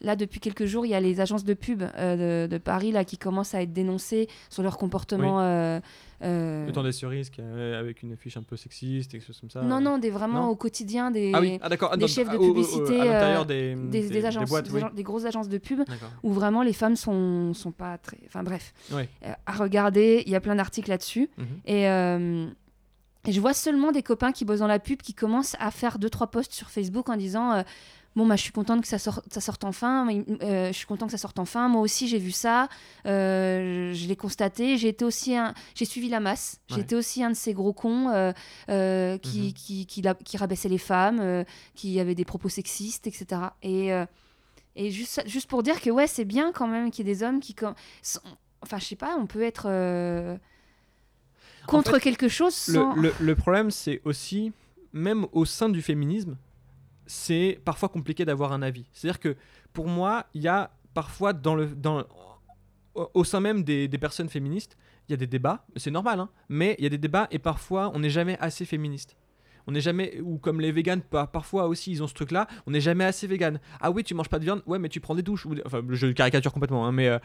là 0.00 0.16
depuis 0.16 0.40
quelques 0.40 0.66
jours, 0.66 0.84
il 0.86 0.90
y 0.90 0.94
a 0.94 1.00
les 1.00 1.20
agences 1.20 1.44
de 1.44 1.54
pub 1.54 1.82
euh, 1.82 2.46
de, 2.46 2.50
de 2.50 2.58
Paris 2.58 2.92
là 2.92 3.04
qui 3.04 3.18
commencent 3.18 3.54
à 3.54 3.62
être 3.62 3.72
dénoncées 3.72 4.28
sur 4.50 4.62
leur 4.62 4.76
comportement. 4.78 5.40
euh, 5.40 5.80
euh, 6.22 6.66
Le 6.66 6.72
temps 6.72 6.82
des 6.82 6.90
cerises 6.92 7.30
euh, 7.38 7.78
avec 7.78 8.02
une 8.02 8.12
affiche 8.12 8.36
un 8.36 8.42
peu 8.42 8.56
sexiste 8.56 9.14
et 9.14 9.18
quelque 9.18 9.26
chose 9.26 9.40
comme 9.40 9.50
ça. 9.50 9.62
non 9.62 9.80
non, 9.80 9.98
des 9.98 10.10
vraiment 10.10 10.42
Non 10.42 10.48
au 10.48 10.56
quotidien 10.56 11.10
des, 11.12 11.30
Ah 11.34 11.40
oui, 11.40 11.58
ah, 11.62 11.68
d'accord. 11.68 11.96
des 11.96 12.08
chefs 12.08 12.28
de 12.28 12.36
publicité, 12.38 13.00
à 13.00 13.40
euh, 13.40 13.44
des, 13.44 13.74
des, 13.76 14.08
des 14.08 14.24
agences, 14.24 14.48
boîtes, 14.48 14.68
des, 14.68 14.82
oui. 14.82 15.02
grosses 15.04 15.24
agences 15.26 15.48
de 15.48 15.58
pub 15.58 15.80
où 16.24 16.32
vraiment 16.32 16.62
les 16.62 16.72
femmes 16.72 16.96
sont 16.96 17.54
sont 17.54 17.70
pas 17.72 17.98
très, 17.98 18.18
enfin 18.26 18.42
bref, 18.42 18.72
Ouais. 18.92 19.08
Euh, 19.24 19.32
à 19.46 19.52
regarder. 19.52 20.22
Il 20.26 20.32
y 20.32 20.36
a 20.36 20.40
plein 20.40 20.56
d'articles 20.56 20.90
là-dessus. 20.90 21.30
Mhm. 21.38 21.46
Et, 21.66 21.88
euh, 21.88 22.46
et 23.26 23.32
je 23.32 23.40
vois 23.40 23.54
seulement 23.54 23.92
des 23.92 24.02
copains 24.02 24.32
qui 24.32 24.44
bossent 24.44 24.60
dans 24.60 24.66
la 24.66 24.78
pub 24.78 25.02
qui 25.02 25.14
commencent 25.14 25.56
à 25.58 25.70
faire 25.70 25.98
deux 25.98 26.10
trois 26.10 26.28
posts 26.30 26.52
sur 26.52 26.70
Facebook 26.70 27.08
en 27.08 27.16
disant 27.16 27.52
euh, 27.52 27.62
bon 28.16 28.26
bah 28.26 28.36
je 28.36 28.42
suis 28.42 28.52
contente 28.52 28.80
que 28.82 28.88
ça 28.88 28.98
sorte, 28.98 29.24
ça 29.32 29.40
sorte 29.40 29.64
enfin, 29.64 30.08
euh, 30.42 30.68
je 30.68 30.72
suis 30.72 30.86
content 30.86 31.06
que 31.06 31.12
ça 31.12 31.18
sorte 31.18 31.38
enfin. 31.38 31.68
Moi 31.68 31.80
aussi 31.82 32.08
j'ai 32.08 32.18
vu 32.18 32.30
ça, 32.32 32.68
euh, 33.06 33.92
je 33.92 34.06
l'ai 34.08 34.16
constaté. 34.16 34.76
J'ai 34.76 34.88
été 34.88 35.04
aussi 35.04 35.36
un, 35.36 35.54
j'ai 35.74 35.84
suivi 35.84 36.08
la 36.08 36.20
masse. 36.20 36.60
Ouais. 36.70 36.80
été 36.80 36.94
aussi 36.96 37.22
un 37.22 37.30
de 37.30 37.36
ces 37.36 37.52
gros 37.54 37.72
cons 37.72 38.06
qui, 38.66 38.72
Mhm. 38.72 39.52
qui, 39.52 39.86
qui, 39.86 40.02
la- 40.02 40.14
qui 40.14 40.36
rabaissait 40.36 40.68
les 40.68 40.78
femmes, 40.78 41.44
qui 41.74 41.98
avait 42.00 42.14
des 42.14 42.24
propos 42.24 42.48
sexistes, 42.48 43.06
etc. 43.06 43.42
Et 43.62 43.90
et 44.76 44.90
juste, 44.92 45.22
juste 45.26 45.48
pour 45.48 45.64
dire 45.64 45.80
que 45.80 45.90
ouais, 45.90 46.06
c'est 46.06 46.24
bien 46.24 46.52
quand 46.52 46.68
même 46.68 46.92
qu'il 46.92 47.04
y 47.06 47.10
ait 47.10 47.14
des 47.14 47.22
hommes 47.24 47.40
qui. 47.40 47.54
com- 47.54 47.74
sont- 48.02 48.20
Enfin, 48.62 48.78
je 48.78 48.84
sais 48.86 48.96
pas, 48.96 49.16
on 49.18 49.26
peut 49.26 49.42
être 49.42 49.68
contre 51.68 51.92
fait, 51.94 52.00
quelque 52.00 52.28
chose 52.28 52.54
sans. 52.54 52.94
Le, 52.94 53.02
le- 53.02 53.14
le 53.20 53.34
problème, 53.36 53.70
c'est 53.70 54.00
aussi, 54.04 54.52
même 54.92 55.26
au 55.32 55.44
sein 55.44 55.68
du 55.68 55.82
féminisme, 55.82 56.36
c'est 57.06 57.60
parfois 57.64 57.88
compliqué 57.88 58.24
d'avoir 58.24 58.52
un 58.52 58.62
avis. 58.62 58.86
C'est-à-dire 58.92 59.20
que 59.20 59.36
pour 59.72 59.86
moi, 59.88 60.26
il 60.34 60.42
y 60.42 60.48
a 60.48 60.70
parfois 60.94 61.32
dans 61.32 61.54
le, 61.54 61.66
dans, 61.66 62.04
au, 62.94 63.10
au 63.14 63.24
sein 63.24 63.40
même 63.40 63.62
des, 63.62 63.88
des 63.88 63.98
personnes 63.98 64.28
féministes, 64.28 64.76
il 65.08 65.12
y 65.12 65.14
a 65.14 65.16
des 65.16 65.26
débats, 65.26 65.64
c'est 65.76 65.90
normal, 65.90 66.20
hein, 66.20 66.28
mais 66.48 66.74
il 66.78 66.84
y 66.84 66.86
a 66.86 66.90
des 66.90 66.98
débats 66.98 67.28
et 67.30 67.38
parfois 67.38 67.90
on 67.94 68.00
n'est 68.00 68.10
jamais 68.10 68.36
assez 68.40 68.64
féministe. 68.66 69.16
On 69.68 69.72
n'est 69.72 69.82
jamais, 69.82 70.18
ou 70.22 70.38
comme 70.38 70.62
les 70.62 70.72
véganes, 70.72 71.02
par- 71.02 71.30
parfois 71.30 71.66
aussi 71.68 71.90
ils 71.92 72.02
ont 72.02 72.06
ce 72.06 72.14
truc-là, 72.14 72.46
on 72.66 72.70
n'est 72.70 72.80
jamais 72.80 73.04
assez 73.04 73.26
vegan. 73.26 73.60
Ah 73.82 73.90
oui, 73.90 74.02
tu 74.02 74.14
manges 74.14 74.30
pas 74.30 74.38
de 74.38 74.44
viande, 74.44 74.62
ouais, 74.66 74.78
mais 74.78 74.88
tu 74.88 74.98
prends 74.98 75.14
des 75.14 75.20
douches. 75.22 75.44
Ou 75.44 75.54
Enfin, 75.66 75.82
je 75.90 76.06
caricature 76.08 76.52
complètement, 76.54 76.86
hein, 76.86 76.92
mais 76.92 77.06
euh, 77.08 77.18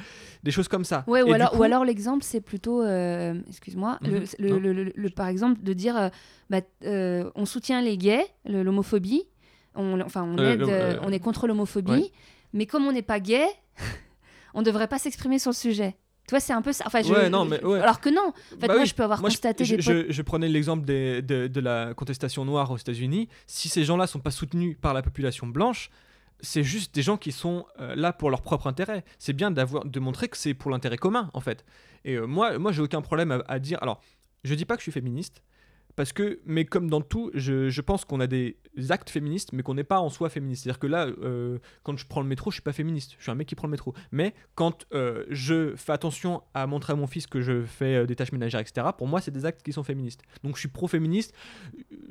des 0.44 0.52
choses 0.52 0.68
comme 0.68 0.84
ça. 0.84 1.06
Ouais, 1.08 1.22
ou 1.24 1.32
alors, 1.34 1.52
coup- 1.52 1.58
ou 1.60 1.64
alors 1.64 1.86
l'exemple, 1.86 2.22
c'est 2.24 2.42
plutôt, 2.42 2.84
euh, 2.84 3.34
excuse-moi, 3.48 3.98
le- 4.02 4.20
Mhm, 4.20 4.92
le, 4.94 5.10
par 5.10 5.28
exemple, 5.30 5.64
de 5.64 5.72
dire, 5.72 5.96
euh, 5.98 6.10
bah, 6.50 6.60
on 7.36 7.46
soutient 7.46 7.82
les 7.82 7.98
gays, 7.98 8.26
l'homophobie, 8.46 9.24
on, 9.76 10.02
enfin, 10.02 10.24
on, 10.24 10.38
aide, 10.38 10.64
on 11.02 11.12
est 11.14 11.20
contre 11.20 11.48
l'homophobie, 11.48 11.92
ouais. 11.92 12.12
mais 12.52 12.66
comme 12.66 12.86
on 12.86 12.92
n'est 12.92 13.02
pas 13.02 13.22
gay, 13.22 13.46
on 14.54 14.62
devrait 14.64 14.88
pas 14.90 15.00
s'exprimer 15.00 15.40
sur 15.40 15.52
le 15.52 15.56
sujet. 15.56 15.96
Tu 16.28 16.30
vois, 16.32 16.40
c'est 16.40 16.54
un 16.54 16.62
peu 16.62 16.72
ça. 16.72 16.86
Enfin, 16.88 17.02
je- 17.02 17.12
Ouais, 17.14 17.30
non, 17.30 17.44
je- 17.46 17.50
mais 17.50 17.64
ouais. 17.64 17.80
Alors 17.82 18.00
que 18.00 18.10
non. 18.10 18.30
En 18.30 18.32
fait, 18.32 18.56
Bah 18.68 18.68
moi, 18.74 18.82
oui. 18.84 18.86
je 18.88 18.96
peux 18.96 19.04
avoir 19.04 19.20
Moi, 19.20 19.30
constaté 19.30 19.66
je, 19.66 19.76
des 19.76 20.12
je- 20.14 20.22
prenais 20.22 20.48
l'exemple 20.48 20.86
de, 20.86 21.20
de 21.22 21.60
la 21.60 21.94
contestation 21.94 22.46
noire 22.46 22.72
aux 22.72 22.78
États-Unis. 22.78 23.28
Si 23.46 23.68
ces 23.70 23.84
gens-là 23.84 24.08
sont 24.08 24.20
pas 24.20 24.32
soutenus 24.32 24.78
par 24.80 24.94
la 24.94 25.02
population 25.02 25.48
blanche, 25.48 25.90
c'est 26.40 26.64
juste 26.64 26.96
des 26.96 27.02
gens 27.02 27.18
qui 27.18 27.32
sont 27.32 27.66
euh, 27.82 27.94
là 27.96 28.14
pour 28.14 28.30
leur 28.30 28.42
propre 28.42 28.68
intérêt. 28.68 29.04
C'est 29.20 29.34
bien 29.34 29.52
d'avoir 29.52 29.86
de 29.86 30.00
montrer 30.00 30.28
que 30.30 30.38
c'est 30.38 30.54
pour 30.54 30.72
l'intérêt 30.72 30.98
commun, 30.98 31.30
en 31.34 31.42
fait. 31.42 31.66
Et 32.06 32.16
euh, 32.16 32.26
moi, 32.26 32.58
moi, 32.58 32.72
j'ai 32.72 32.82
aucun 32.82 33.02
problème 33.02 33.32
à, 33.32 33.44
à 33.48 33.60
dire. 33.60 33.78
Alors, 33.82 34.02
je 34.46 34.56
dis 34.56 34.66
pas 34.66 34.76
que 34.76 34.80
je 34.82 34.86
suis 34.86 34.92
féministe. 34.92 35.42
Parce 35.96 36.12
que, 36.12 36.40
mais 36.46 36.66
comme 36.66 36.90
dans 36.90 37.02
tout, 37.02 37.30
je, 37.36 37.70
je 37.70 37.82
pense 37.82 38.04
qu'on 38.04 38.20
a 38.20 38.26
des 38.26 38.58
actes 38.90 39.12
féministes, 39.12 39.54
mais 39.54 39.62
qu'on 39.62 39.76
n'est 39.76 39.84
pas 39.84 40.00
en 40.00 40.10
soi 40.10 40.30
féministe. 40.30 40.64
C'est-à-dire 40.64 40.80
que 40.80 40.88
là, 40.88 41.06
euh, 41.06 41.60
quand 41.84 41.96
je 41.98 42.08
prends 42.08 42.22
le 42.22 42.28
métro, 42.28 42.50
je 42.50 42.56
suis 42.56 42.64
pas 42.64 42.74
féministe. 42.74 43.14
Je 43.20 43.22
suis 43.24 43.32
un 43.32 43.36
mec 43.36 43.48
qui 43.48 43.54
prend 43.54 43.68
le 43.68 43.72
métro. 43.72 43.94
Mais 44.12 44.34
quand 44.56 44.86
euh, 44.94 45.24
je 45.30 45.76
fais 45.76 45.92
attention 45.92 46.42
à 46.56 46.66
montrer 46.66 46.94
à 46.94 46.96
mon 46.96 47.06
fils 47.06 47.28
que 47.28 47.42
je 47.42 47.64
fais 47.64 47.96
euh, 47.98 48.06
des 48.08 48.16
tâches 48.16 48.32
ménagères, 48.32 48.60
etc., 48.62 48.88
pour 48.98 49.08
moi, 49.08 49.22
c'est 49.22 49.30
des 49.30 49.46
actes 49.46 49.62
qui 49.62 49.72
sont 49.72 49.84
féministes. 49.84 50.22
Donc 50.44 50.56
je 50.56 50.62
suis 50.62 50.68
pro-féministe. 50.70 51.34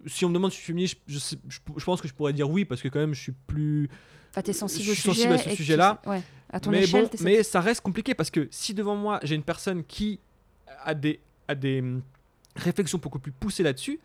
Si 0.06 0.24
on 0.24 0.28
me 0.28 0.34
demande 0.34 0.52
si 0.52 0.58
je 0.58 0.62
suis 0.62 0.72
féministe, 0.72 1.00
je, 1.08 1.18
sais- 1.18 1.38
je- 1.48 1.58
je 1.76 1.84
pense 1.84 2.00
que 2.00 2.06
je 2.06 2.14
pourrais 2.14 2.32
dire 2.32 2.48
oui, 2.48 2.64
parce 2.64 2.80
que 2.82 2.88
quand 2.88 3.00
même, 3.00 3.14
je 3.14 3.20
suis 3.20 3.32
plus. 3.48 3.88
Enfin, 4.30 4.42
t'es 4.42 4.52
sensible 4.52 4.84
je 4.84 4.90
au 4.92 4.94
suis 4.94 5.02
sujet. 5.02 5.14
sensible 5.14 5.32
à 5.34 5.38
ce 5.38 5.48
tu- 5.50 5.56
sujet-là. 5.56 6.00
Ouais. 6.06 6.22
À 6.50 6.60
ton 6.60 6.70
mais 6.70 6.84
échelle, 6.84 7.04
bon, 7.06 7.10
mais 7.22 7.42
ça 7.42 7.60
reste 7.60 7.80
compliqué 7.80 8.14
parce 8.14 8.30
que 8.30 8.46
si 8.50 8.74
devant 8.74 8.94
moi 8.94 9.18
j'ai 9.22 9.34
une 9.34 9.42
personne 9.42 9.82
qui 9.84 10.20
a 10.84 10.94
des, 10.94 11.18
a 11.48 11.54
des 11.54 11.82
réflexions 12.56 12.98
beaucoup 12.98 13.18
plus 13.18 13.32
poussées 13.32 13.62
là-dessus, 13.62 14.00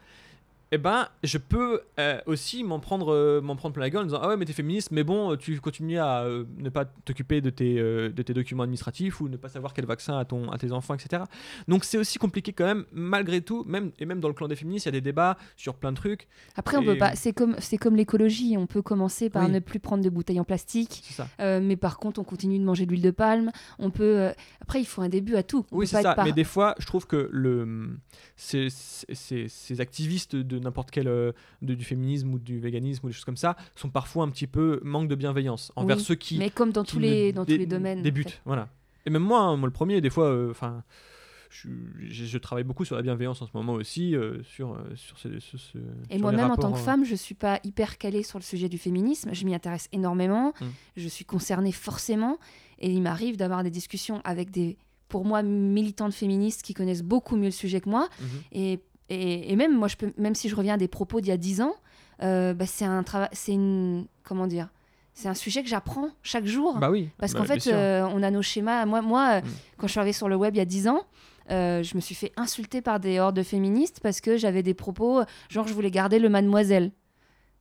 eh 0.72 0.78
ben 0.78 1.07
je 1.24 1.38
peux 1.38 1.82
euh, 1.99 2.20
aussi 2.26 2.63
m'en 2.63 2.80
prendre, 2.80 3.13
euh, 3.13 3.41
m'en 3.41 3.55
prendre 3.55 3.74
plein 3.74 3.84
la 3.84 3.89
gueule 3.89 4.01
en 4.01 4.05
disant 4.05 4.20
ah 4.22 4.28
ouais 4.30 4.38
mais 4.38 4.45
t'es 4.45 4.53
féministe 4.53 4.89
mais 4.91 5.03
bon 5.03 5.36
tu 5.38 5.59
continues 5.61 5.97
à 5.97 6.24
euh, 6.24 6.43
ne 6.57 6.70
pas 6.70 6.86
t'occuper 6.86 7.39
de 7.41 7.49
tes, 7.49 7.76
de 7.76 8.22
tes 8.22 8.34
documents 8.34 8.63
administratifs 8.63 9.22
ou 9.22 9.30
ne 9.30 9.38
pas 9.38 9.49
savoir 9.49 9.74
quel 9.74 9.86
vaccin 9.86 10.18
à, 10.18 10.26
ton, 10.26 10.49
à 10.51 10.57
tes 10.57 10.72
enfants 10.72 10.93
etc. 10.93 11.24
Donc 11.68 11.84
c'est 11.86 11.97
aussi 11.97 12.18
compliqué 12.20 12.51
quand 12.53 12.65
même 12.65 12.86
malgré 12.91 13.41
tout 13.41 13.63
même 13.65 13.91
et 13.99 14.05
même 14.05 14.20
dans 14.20 14.28
le 14.28 14.34
clan 14.34 14.47
des 14.47 14.55
féministes 14.55 14.86
il 14.86 14.89
y 14.89 14.95
a 14.95 14.99
des 14.99 15.01
débats 15.01 15.38
sur 15.55 15.76
plein 15.76 15.91
de 15.91 15.97
trucs 15.97 16.28
Après, 16.55 16.78
on 16.78 16.84
peut 16.84 16.97
pas. 16.97 17.15
C'est 17.15 17.34
comme, 17.34 17.55
c'est 17.59 17.78
comme 17.78 17.95
l'écologie. 17.95 18.55
On 18.57 18.68
peut 18.68 18.82
commencer 18.82 19.30
par 19.30 19.45
Oui. 19.45 19.51
ne 19.51 19.59
plus 19.59 19.80
prendre 19.80 20.03
de 20.03 20.09
bouteilles 20.09 20.39
en 20.39 20.43
plastique, 20.43 21.03
mais 21.39 21.76
par 21.76 21.97
contre, 21.97 22.20
on 22.20 22.24
continue 22.24 22.59
de 22.59 22.63
manger 22.63 22.86
de 22.86 22.91
l'huile 22.91 23.01
de 23.01 23.11
palme. 23.11 23.51
On 23.80 23.89
peut. 23.91 24.32
Après, 24.61 24.80
il 24.80 24.86
faut 24.86 25.01
un 25.01 25.09
début 25.09 25.36
à 25.36 25.43
tout. 25.43 25.65
On 25.72 25.78
Oui, 25.78 25.88
c'est 25.88 26.01
ça. 26.01 26.13
par- 26.15 26.26
Mais 26.26 26.32
des 26.34 26.43
fois, 26.43 26.76
je 26.80 26.86
trouve 26.86 27.07
que 27.07 27.30
le, 27.32 27.89
ces, 28.36 28.68
ces- 28.70 29.05
ces- 29.13 29.47
ces 29.47 29.82
activistes 29.82 30.36
de 30.36 30.57
n'importe 30.60 30.91
quel 30.91 31.08
euh, 31.08 31.32
de- 31.62 31.74
du 31.76 31.84
féminisme 31.86 32.34
ou 32.34 32.39
du 32.39 32.60
véganisme 32.60 33.05
ou 33.05 33.10
des 33.10 33.14
choses 33.14 33.26
comme 33.26 33.38
ça 33.38 33.55
sont 33.76 33.89
parfois 33.89 34.24
un 34.26 34.30
petit 34.30 34.47
peu 34.47 34.80
manque 34.84 35.08
de 35.08 35.16
bienveillance 35.16 35.72
envers 35.76 35.97
Oui, 35.97 36.03
ceux 36.03 36.16
qui, 36.16 36.38
Mais 36.38 36.49
comme 36.49 36.72
dans 36.72 36.84
tous 36.84 36.99
les, 36.99 37.32
dans 37.34 37.45
tous 37.45 37.51
les 37.58 37.66
domaines. 37.66 37.99
en 37.99 38.03
débutent. 38.03 38.30
fait. 38.32 38.41
Voilà. 38.45 38.70
Et 39.05 39.10
même 39.10 39.24
moi, 39.24 39.39
hein, 39.41 39.55
moi 39.58 39.68
le 39.68 39.74
premier, 39.74 40.01
des 40.01 40.10
fois, 40.10 40.26
euh, 40.26 40.51
enfin. 40.51 40.84
je, 41.49 41.70
je- 42.10 42.26
je 42.26 42.38
travaille 42.38 42.66
beaucoup 42.66 42.84
sur 42.84 42.97
la 42.97 43.01
bienveillance 43.01 43.41
en 43.41 43.47
ce 43.47 43.51
moment 43.53 43.74
aussi, 43.74 44.16
euh, 44.16 44.43
sur, 44.43 44.74
euh, 44.74 44.80
sur, 44.95 45.18
ce- 45.18 45.39
ce- 45.39 45.58
ce- 45.58 45.78
Et 46.10 46.18
moi-même, 46.20 46.51
en 46.51 46.58
tant 46.58 46.74
que 46.74 46.78
femme, 46.78 47.05
je 47.05 47.16
suis 47.16 47.36
pas 47.36 47.60
hyper 47.64 47.97
calée 47.97 48.22
sur 48.24 48.38
le 48.38 48.43
sujet 48.43 48.68
du 48.68 48.78
féminisme. 48.78 49.30
Je 49.34 49.45
m'y 49.45 49.55
intéresse 49.55 49.88
énormément. 49.93 50.53
Mm. 50.60 50.66
Je 50.97 51.08
suis 51.08 51.24
concernée 51.24 51.72
forcément. 51.72 52.38
Et 52.80 52.91
il 52.91 53.01
m'arrive 53.01 53.38
d'avoir 53.38 53.64
des 53.64 53.72
discussions 53.72 54.20
avec 54.26 54.51
des, 54.51 54.78
pour 55.08 55.24
moi, 55.24 55.41
militantes 55.41 56.14
féministes 56.14 56.64
qui 56.64 56.74
connaissent 56.74 57.01
beaucoup 57.01 57.38
mieux 57.38 57.45
le 57.45 57.51
sujet 57.51 57.80
que 57.80 57.89
moi. 57.89 58.10
mhm. 58.20 58.28
Et, 58.51 58.80
et, 59.10 59.51
et 59.51 59.55
même 59.55 59.76
moi, 59.76 59.88
je 59.88 59.95
peux, 59.95 60.12
même 60.18 60.36
si 60.36 60.49
je 60.49 60.55
reviens 60.55 60.74
à 60.76 60.78
des 60.78 60.88
propos 60.88 61.22
d'il 61.22 61.30
y 61.30 61.34
a 61.34 61.38
10 61.38 61.62
ans, 61.62 61.74
euh, 62.24 62.53
bah, 62.53 62.66
c'est 62.66 62.86
un 62.86 63.03
travail, 63.03 63.30
c'est 63.32 63.53
une, 63.53 64.05
comment 64.24 64.47
dire, 64.47 64.68
c'est 65.14 65.28
un 65.30 65.34
sujet 65.34 65.64
que 65.64 65.70
j'apprends 65.70 66.10
chaque 66.24 66.45
jour. 66.45 66.78
Bah 66.80 66.91
oui. 66.91 67.10
Parce 67.18 67.34
bah, 67.34 67.39
qu'en 67.39 67.45
fait, 67.45 67.68
euh, 67.68 68.08
on 68.14 68.22
a 68.24 68.30
nos 68.32 68.41
schémas. 68.41 68.86
Moi, 68.86 69.01
moi 69.01 69.30
euh, 69.38 69.41
Mm. 69.41 69.49
quand 69.78 69.88
je 69.88 69.91
suis 69.91 69.99
arrivée 69.99 70.14
sur 70.14 70.30
le 70.30 70.36
web 70.36 70.55
il 70.55 70.60
y 70.60 70.62
a 70.62 70.66
10 70.66 70.88
ans, 70.88 71.01
euh, 71.49 71.82
je 71.84 71.95
me 71.95 72.01
suis 72.01 72.14
fait 72.16 72.34
insulter 72.38 72.82
par 72.82 72.99
des 72.99 73.20
hordes 73.20 73.36
de 73.36 73.43
féministes 73.43 73.99
parce 74.03 74.20
que 74.22 74.38
j'avais 74.38 74.62
des 74.64 74.74
propos, 74.74 75.22
genre 75.49 75.68
je 75.68 75.74
voulais 75.74 75.91
garder 75.91 76.20
le 76.20 76.30
mademoiselle. 76.30 76.91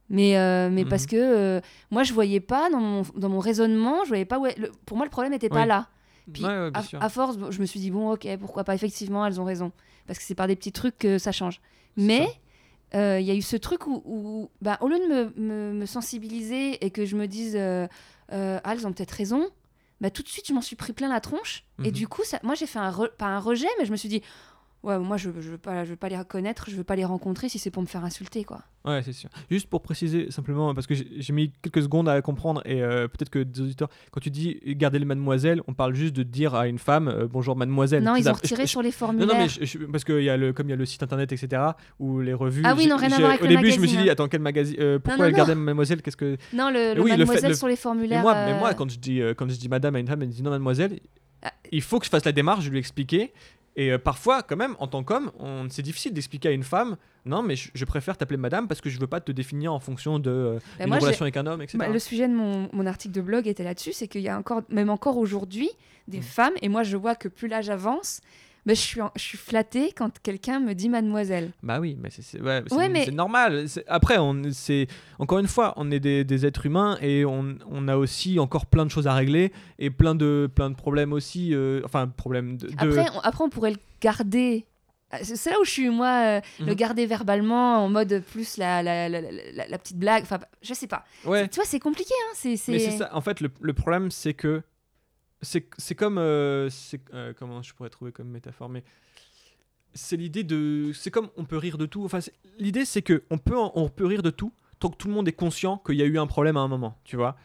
Mais, 0.08 0.36
euh, 0.38 0.68
mais 0.70 0.84
Mhm. 0.84 0.88
parce 0.88 1.06
que 1.06 1.16
euh, 1.16 1.60
moi, 1.90 2.02
je 2.04 2.12
voyais 2.12 2.40
pas 2.40 2.70
dans 2.70 2.78
mon, 2.80 3.02
dans 3.16 3.28
mon 3.28 3.40
raisonnement, 3.40 4.04
je 4.04 4.08
voyais 4.08 4.24
pas 4.24 4.38
où 4.38 4.46
est- 4.46 4.56
le- 4.58 4.70
pour 4.84 4.96
moi, 4.96 5.04
le 5.06 5.10
problème 5.10 5.32
n'était 5.32 5.48
pas 5.48 5.66
là. 5.66 5.88
Puis 6.32 6.42
Ouais, 6.44 6.48
ouais, 6.48 6.70
bien 6.70 7.00
à, 7.00 7.08
force, 7.08 7.36
je 7.50 7.60
me 7.60 7.66
suis 7.66 7.78
dit, 7.80 7.90
bon, 7.90 8.10
ok, 8.12 8.26
pourquoi 8.40 8.64
pas, 8.64 8.74
effectivement, 8.74 9.24
elles 9.26 9.40
ont 9.40 9.44
raison. 9.44 9.72
Parce 10.06 10.18
que 10.18 10.24
c'est 10.24 10.34
par 10.34 10.46
des 10.48 10.56
petits 10.56 10.72
trucs 10.72 10.98
que 10.98 11.18
ça 11.18 11.32
change. 11.32 11.60
Mais 11.96 12.28
euh, 12.94 13.18
il 13.20 13.26
y 13.26 13.30
a 13.30 13.34
eu 13.34 13.42
ce 13.42 13.56
truc 13.56 13.86
où, 13.86 14.02
où, 14.04 14.50
bah, 14.60 14.78
au 14.80 14.88
lieu 14.88 14.98
de 14.98 15.06
me, 15.06 15.32
me- 15.36 15.72
me 15.72 15.86
sensibiliser 15.86 16.84
et 16.84 16.90
que 16.90 17.04
je 17.04 17.16
me 17.16 17.26
dise, 17.26 17.54
euh, 17.56 17.86
euh, 18.32 18.58
ah, 18.64 18.72
elles 18.72 18.86
ont 18.86 18.92
peut-être 18.92 19.10
raison, 19.12 19.48
bah, 20.00 20.10
tout 20.10 20.22
de 20.22 20.28
suite, 20.28 20.46
je 20.48 20.52
m'en 20.52 20.60
suis 20.62 20.76
pris 20.76 20.92
plein 20.92 21.08
la 21.08 21.20
tronche. 21.20 21.64
Et 21.84 21.88
Mhm. 21.88 21.92
du 21.92 22.08
coup, 22.08 22.22
ça, 22.24 22.38
moi, 22.42 22.54
j'ai 22.54 22.66
fait 22.66 22.78
un, 22.78 22.90
re- 22.90 23.10
pas 23.16 23.26
un 23.26 23.38
rejet, 23.40 23.68
mais 23.78 23.84
je 23.86 23.92
me 23.92 23.96
suis 23.96 24.08
dit, 24.08 24.22
ouais, 24.86 24.98
moi, 24.98 25.16
je, 25.18 25.30
je 25.40 25.50
veux 25.50 25.58
pas, 25.58 25.84
je 25.84 25.90
veux 25.90 25.96
pas 25.96 26.08
les 26.08 26.16
reconnaître, 26.16 26.70
je 26.70 26.76
veux 26.76 26.84
pas 26.84 26.96
les 26.96 27.04
rencontrer 27.04 27.48
si 27.48 27.58
c'est 27.58 27.70
pour 27.70 27.82
me 27.82 27.86
faire 27.86 28.04
insulter, 28.04 28.44
quoi. 28.44 28.62
Ouais, 28.86 29.02
c'est 29.02 29.12
sûr. 29.12 29.28
Juste 29.50 29.68
pour 29.68 29.82
préciser 29.82 30.30
simplement, 30.30 30.72
parce 30.72 30.86
que 30.86 30.94
j'ai 30.94 31.32
mis 31.32 31.52
quelques 31.60 31.82
secondes 31.82 32.08
à 32.08 32.22
comprendre, 32.22 32.62
et 32.64 32.82
euh, 32.82 33.08
peut-être 33.08 33.30
que 33.30 33.40
des 33.40 33.60
auditeurs, 33.60 33.88
quand 34.12 34.20
tu 34.20 34.30
dis 34.30 34.60
garder 34.64 34.98
le 35.00 35.04
mademoiselle, 35.06 35.60
on 35.66 35.74
parle 35.74 35.94
juste 35.94 36.14
de 36.14 36.22
dire 36.22 36.54
à 36.54 36.68
une 36.68 36.78
femme 36.78 37.08
euh, 37.08 37.26
bonjour 37.28 37.56
mademoiselle. 37.56 38.04
non, 38.04 38.14
ils 38.14 38.28
ont 38.28 38.32
retiré 38.32 38.62
Je- 38.62 38.68
sur 38.68 38.80
les 38.82 38.90
Non, 38.90 38.92
formulaires. 38.92 39.26
non, 39.26 39.42
mais 39.42 39.48
je- 39.48 39.64
je- 39.64 39.78
parce 39.86 40.04
qu'il 40.04 40.22
y 40.22 40.30
a 40.30 40.36
le, 40.36 40.52
comme 40.52 40.68
il 40.68 40.70
y 40.70 40.74
a 40.74 40.76
le 40.76 40.86
site 40.86 41.02
internet, 41.02 41.32
etc., 41.32 41.60
ou 41.98 42.20
les 42.20 42.32
revues. 42.32 42.62
Ah 42.64 42.74
oui, 42.76 42.86
non, 42.86 42.96
rien 42.96 43.10
à 43.12 43.18
voir 43.18 43.30
avec 43.30 43.42
Au 43.42 43.46
le 43.46 43.56
début, 43.56 43.72
je 43.72 43.80
me 43.80 43.86
suis 43.88 43.96
dit, 43.96 44.08
hein. 44.08 44.12
attends, 44.12 44.28
quel 44.28 44.40
magazine 44.40 44.76
euh, 44.78 44.98
Pourquoi 45.00 45.18
non, 45.18 45.24
elle 45.24 45.32
non. 45.32 45.36
gardait 45.38 45.54
mademoiselle 45.56 46.00
Qu'est-ce 46.00 46.16
que. 46.16 46.36
Non, 46.54 46.70
le, 46.70 46.94
le 46.94 47.02
Oui, 47.02 47.10
le 47.10 47.16
fait- 47.16 47.18
mademoiselle 47.18 47.50
le- 47.50 47.56
sur 47.56 47.66
les 47.66 47.72
Mais 47.72 47.76
formulaires. 47.76 48.22
moi, 48.22 48.34
mais 48.46 48.56
moi 48.56 48.72
quand, 48.74 48.88
je 48.88 48.98
dis, 49.00 49.20
quand 49.36 49.48
je 49.50 49.56
dis 49.56 49.68
madame 49.68 49.96
à 49.96 49.98
une 49.98 50.06
femme, 50.06 50.22
elle 50.22 50.28
me 50.28 50.32
dit 50.32 50.42
non, 50.44 50.50
mademoiselle, 50.50 51.00
Ah. 51.42 51.52
il 51.72 51.82
faut 51.82 51.98
que 51.98 52.04
je 52.04 52.10
fasse 52.10 52.24
la 52.24 52.30
démarche, 52.32 52.64
je 52.64 52.70
lui 52.70 52.78
expliquer. 52.78 53.32
Et 53.76 53.92
euh, 53.92 53.98
parfois, 53.98 54.42
quand 54.42 54.56
même, 54.56 54.74
en 54.78 54.86
tant 54.86 55.04
qu'homme, 55.04 55.30
c'est 55.68 55.82
difficile 55.82 56.12
d'expliquer 56.12 56.48
à 56.48 56.52
une 56.52 56.64
femme 56.64 56.96
non, 57.26 57.42
mais 57.42 57.56
je, 57.56 57.70
je 57.74 57.84
préfère 57.84 58.16
t'appeler 58.16 58.36
madame 58.36 58.68
parce 58.68 58.80
que 58.80 58.88
je 58.88 59.00
veux 59.00 59.08
pas 59.08 59.20
te 59.20 59.32
définir 59.32 59.72
en 59.72 59.80
fonction 59.80 60.20
de 60.20 60.30
euh, 60.30 60.58
bah, 60.78 60.86
une 60.86 60.94
relation 60.94 61.22
avec 61.24 61.36
un 61.36 61.44
homme, 61.46 61.60
etc. 61.60 61.76
Bah, 61.76 61.88
le 61.88 61.98
sujet 61.98 62.28
de 62.28 62.32
mon, 62.32 62.68
mon 62.72 62.86
article 62.86 63.14
de 63.14 63.20
blog 63.20 63.48
était 63.48 63.64
là-dessus, 63.64 63.92
c'est 63.92 64.06
qu'il 64.06 64.20
y 64.20 64.28
a 64.28 64.38
encore, 64.38 64.62
même 64.70 64.90
encore 64.90 65.16
aujourd'hui, 65.18 65.68
des 66.06 66.20
Mm. 66.20 66.22
femmes, 66.22 66.52
et 66.62 66.68
moi 66.68 66.84
je 66.84 66.96
vois 66.96 67.16
que 67.16 67.26
plus 67.26 67.48
l'âge 67.48 67.68
avance, 67.68 68.20
bah, 68.66 68.74
je, 68.74 68.80
suis 68.80 69.00
je 69.14 69.22
suis 69.22 69.38
flattée 69.38 69.92
quand 69.96 70.18
quelqu'un 70.20 70.60
me 70.60 70.74
dit 70.74 70.88
mademoiselle. 70.88 71.52
Bah 71.62 71.78
oui, 71.80 71.96
mais 72.00 72.10
c'est 72.10 72.40
ouais, 72.42 72.62
Ouais, 72.72 72.88
mais- 72.88 73.06
normal. 73.12 73.66
Après, 73.86 74.18
on, 74.18 74.42
encore 75.18 75.38
une 75.38 75.46
fois, 75.48 75.72
on 75.76 75.90
est 75.90 76.00
des, 76.00 76.24
des 76.24 76.44
êtres 76.46 76.66
humains 76.66 76.98
et 77.00 77.24
on, 77.24 77.56
on 77.70 77.88
a 77.88 77.96
aussi 77.96 78.38
encore 78.38 78.66
plein 78.66 78.84
de 78.84 78.90
choses 78.90 79.06
à 79.06 79.14
régler 79.14 79.52
et 79.78 79.90
plein 79.90 80.14
de 80.14 80.50
plein 80.54 80.68
de 80.70 80.74
problèmes 80.74 81.12
aussi. 81.12 81.54
euh, 81.54 81.80
enfin, 81.84 82.08
problèmes 82.08 82.56
de. 82.56 82.66
de- 82.66 82.74
Après, 82.76 83.06
on, 83.14 83.20
après, 83.20 83.44
on 83.44 83.48
pourrait 83.48 83.70
le 83.70 83.78
garder. 84.00 84.66
Ah, 85.12 85.18
C'est 85.22 85.50
là 85.50 85.60
où 85.60 85.64
je 85.64 85.70
suis, 85.70 85.88
moi, 85.88 86.08
euh, 86.08 86.40
le 86.58 86.66
Mhm. 86.66 86.74
garder 86.74 87.06
verbalement 87.06 87.84
en 87.84 87.88
mode 87.88 88.24
plus 88.32 88.56
la, 88.56 88.82
la, 88.82 89.08
la, 89.08 89.20
la- 89.20 89.68
la 89.68 89.78
petite 89.78 89.98
blague. 89.98 90.24
Enfin, 90.24 90.40
je 90.62 90.74
sais 90.74 90.88
pas. 90.88 91.04
ouais. 91.24 91.46
Tu 91.46 91.54
vois, 91.54 91.64
c'est 91.64 91.78
compliqué. 91.78 92.12
Hein, 92.24 92.32
c'est, 92.34 92.48
Mais 92.50 92.56
c'est- 92.56 92.78
c'est 92.90 92.98
ça. 92.98 93.10
En 93.14 93.20
fait, 93.20 93.40
le, 93.40 93.48
le 93.60 93.72
problème, 93.72 94.10
c'est 94.10 94.34
que 94.34 94.62
c'est 95.78 95.94
comme 95.94 96.18
euh, 96.18 96.68
c'est 96.70 97.00
euh, 97.14 97.32
comment 97.38 97.62
je 97.62 97.74
pourrais 97.74 97.90
trouver 97.90 98.12
comme 98.12 98.28
métaphore, 98.28 98.68
mais 98.68 98.84
c'est 99.94 100.16
l'idée 100.16 100.44
de 100.44 100.92
c'est 100.94 101.10
comme 101.10 101.28
on 101.36 101.44
peut 101.44 101.56
rire 101.56 101.78
de 101.78 101.86
tout. 101.86 102.04
Enfin, 102.04 102.18
l'idée 102.58 102.84
c'est 102.84 103.02
que 103.02 103.22
on 103.30 103.38
peut 103.38 103.56
on 103.56 103.88
peut 103.88 104.06
rire 104.06 104.22
de 104.22 104.30
tout 104.30 104.52
tant 104.78 104.90
que 104.90 104.96
tout 104.96 105.08
le 105.08 105.14
monde 105.14 105.26
est 105.28 105.32
conscient 105.32 105.78
qu'il 105.78 105.96
y 105.96 106.02
a 106.02 106.06
eu 106.06 106.18
un 106.18 106.26
problème 106.26 106.56
à 106.56 106.60
un 106.60 106.68
moment. 106.68 106.98
Tu 107.04 107.16
vois, 107.16 107.36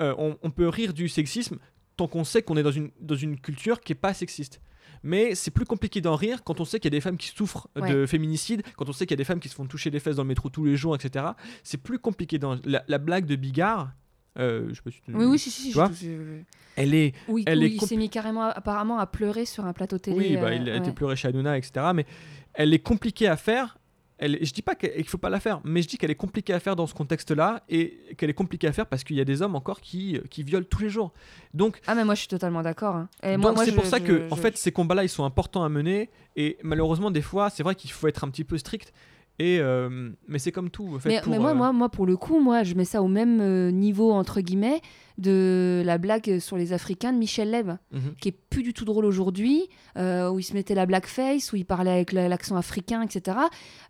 Euh, 0.00 0.14
on, 0.18 0.36
on 0.42 0.50
peut 0.50 0.68
rire 0.68 0.92
du 0.92 1.08
sexisme 1.08 1.58
tant 1.96 2.06
qu'on 2.08 2.22
sait 2.24 2.42
qu'on 2.42 2.56
est 2.58 2.62
dans 2.62 2.70
une 2.70 2.90
dans 3.00 3.16
une 3.16 3.40
culture 3.40 3.80
qui 3.80 3.92
est 3.92 4.00
pas 4.00 4.14
sexiste. 4.14 4.60
Mais 5.02 5.34
c'est 5.34 5.50
plus 5.52 5.64
compliqué 5.64 6.00
d'en 6.00 6.16
rire 6.16 6.42
quand 6.44 6.60
on 6.60 6.64
sait 6.64 6.78
qu'il 6.80 6.92
y 6.92 6.94
a 6.94 6.98
des 6.98 7.00
femmes 7.00 7.16
qui 7.16 7.28
souffrent 7.28 7.68
de 7.76 8.04
féminicide, 8.06 8.62
quand 8.76 8.88
on 8.88 8.92
sait 8.92 9.06
qu'il 9.06 9.12
y 9.12 9.20
a 9.20 9.22
des 9.24 9.24
femmes 9.24 9.40
qui 9.40 9.48
se 9.48 9.54
font 9.54 9.66
toucher 9.66 9.90
les 9.90 10.00
fesses 10.00 10.16
dans 10.16 10.24
le 10.24 10.28
métro 10.28 10.50
tous 10.50 10.64
les 10.64 10.76
jours, 10.76 10.94
etc. 10.96 11.24
C'est 11.62 11.78
plus 11.82 11.98
compliqué. 12.00 12.38
Dans 12.38 12.58
la, 12.64 12.82
la 12.88 12.98
blague 12.98 13.24
de 13.26 13.36
Bigard, 13.36 13.92
euh, 14.38 14.66
je 14.70 14.74
sais 14.74 14.80
pas 14.82 14.90
si 14.90 15.00
tu- 15.02 15.14
Oui, 15.14 15.24
oui, 15.24 15.38
si, 15.38 15.50
si. 15.50 15.62
si, 15.62 15.68
Tu 15.70 15.74
vois 15.74 15.90
je- 15.92 16.06
je- 16.06 16.42
elle 16.76 16.94
est. 16.94 17.14
Oui, 17.28 17.42
Elle 17.46 17.58
oui, 17.60 17.64
est 17.66 17.68
il 17.70 17.80
s'est 17.80 17.96
mis 17.96 18.08
carrément, 18.10 18.44
apparemment, 18.44 18.98
à 18.98 19.06
pleurer 19.06 19.44
sur 19.44 19.64
un 19.66 19.72
plateau 19.72 19.98
télé. 19.98 20.16
Oui, 20.16 20.36
bah, 20.36 20.48
euh, 20.48 20.54
il 20.54 20.68
a 20.70 20.76
été 20.76 20.92
pleuré 20.92 21.16
chez 21.16 21.28
Hanouna, 21.28 21.56
etc. 21.58 21.86
Mais 21.94 22.06
elle 22.54 22.72
est 22.72 22.78
compliquée 22.78 23.28
à 23.28 23.36
faire. 23.36 23.78
Elle, 24.20 24.36
je 24.44 24.52
dis 24.52 24.62
pas 24.62 24.74
qu'il 24.74 25.06
faut 25.06 25.16
pas 25.18 25.30
la 25.30 25.38
faire, 25.38 25.60
mais 25.62 25.80
je 25.80 25.86
dis 25.86 25.96
qu'elle 25.96 26.10
est 26.10 26.16
compliquée 26.16 26.52
à 26.52 26.58
faire 26.58 26.74
dans 26.74 26.88
ce 26.88 26.94
contexte-là 26.94 27.62
et 27.68 28.00
qu'elle 28.16 28.30
est 28.30 28.34
compliquée 28.34 28.66
à 28.66 28.72
faire 28.72 28.86
parce 28.86 29.04
qu'il 29.04 29.14
y 29.14 29.20
a 29.20 29.24
des 29.24 29.42
hommes 29.42 29.54
encore 29.54 29.80
qui, 29.80 30.18
qui 30.28 30.42
violent 30.42 30.66
tous 30.68 30.82
les 30.82 30.88
jours. 30.88 31.12
Donc, 31.54 31.80
Ah, 31.86 31.94
mais 31.94 32.04
moi, 32.04 32.14
je 32.16 32.20
suis 32.20 32.28
totalement 32.28 32.62
d'accord. 32.62 32.96
hein. 32.96 33.08
Donc 33.38 33.58
c'est 33.58 33.70
je- 33.70 33.74
pour 33.76 33.86
ça 33.86 33.98
je- 33.98 34.02
que, 34.02 34.28
en 34.32 34.34
je- 34.34 34.40
fait, 34.40 34.56
ces 34.56 34.72
combats-là, 34.72 35.04
ils 35.04 35.08
sont 35.08 35.24
importants 35.24 35.62
à 35.62 35.68
mener. 35.68 36.10
Et 36.34 36.58
malheureusement, 36.64 37.12
des 37.12 37.22
fois, 37.22 37.48
c'est 37.48 37.62
vrai 37.62 37.76
qu'il 37.76 37.92
faut 37.92 38.08
être 38.08 38.24
un 38.24 38.28
petit 38.30 38.42
peu 38.42 38.58
strict. 38.58 38.92
Et 39.40 39.60
euh, 39.60 40.10
mais 40.26 40.38
c'est 40.40 40.50
comme 40.50 40.68
tout. 40.68 40.94
en 40.96 40.98
fait, 40.98 41.08
mais, 41.08 41.20
pour, 41.20 41.30
mais 41.30 41.38
moi, 41.38 41.50
euh, 41.52 41.54
moi, 41.54 41.72
moi, 41.72 41.88
pour 41.90 42.06
le 42.06 42.16
coup, 42.16 42.40
moi, 42.40 42.64
je 42.64 42.74
mets 42.74 42.84
ça 42.84 43.02
au 43.02 43.08
même 43.08 43.40
euh, 43.40 43.70
niveau, 43.70 44.10
entre 44.10 44.40
guillemets, 44.40 44.80
de 45.16 45.82
la 45.84 45.96
blague 45.98 46.38
sur 46.40 46.56
les 46.56 46.72
Africains 46.72 47.12
de 47.12 47.18
Michel 47.18 47.50
Leb, 47.50 47.70
mhm. 47.92 48.14
qui 48.20 48.28
est 48.28 48.36
plus 48.50 48.62
du 48.62 48.72
tout 48.72 48.84
drôle 48.84 49.04
aujourd'hui, 49.04 49.68
où 49.96 50.38
il 50.38 50.42
se 50.44 50.54
mettait 50.54 50.74
la 50.76 50.86
blackface, 50.86 51.52
où 51.52 51.56
il 51.56 51.64
parlait 51.64 51.90
avec 51.90 52.12
la- 52.12 52.28
l'accent 52.28 52.56
africain, 52.56 53.02
etc. 53.02 53.36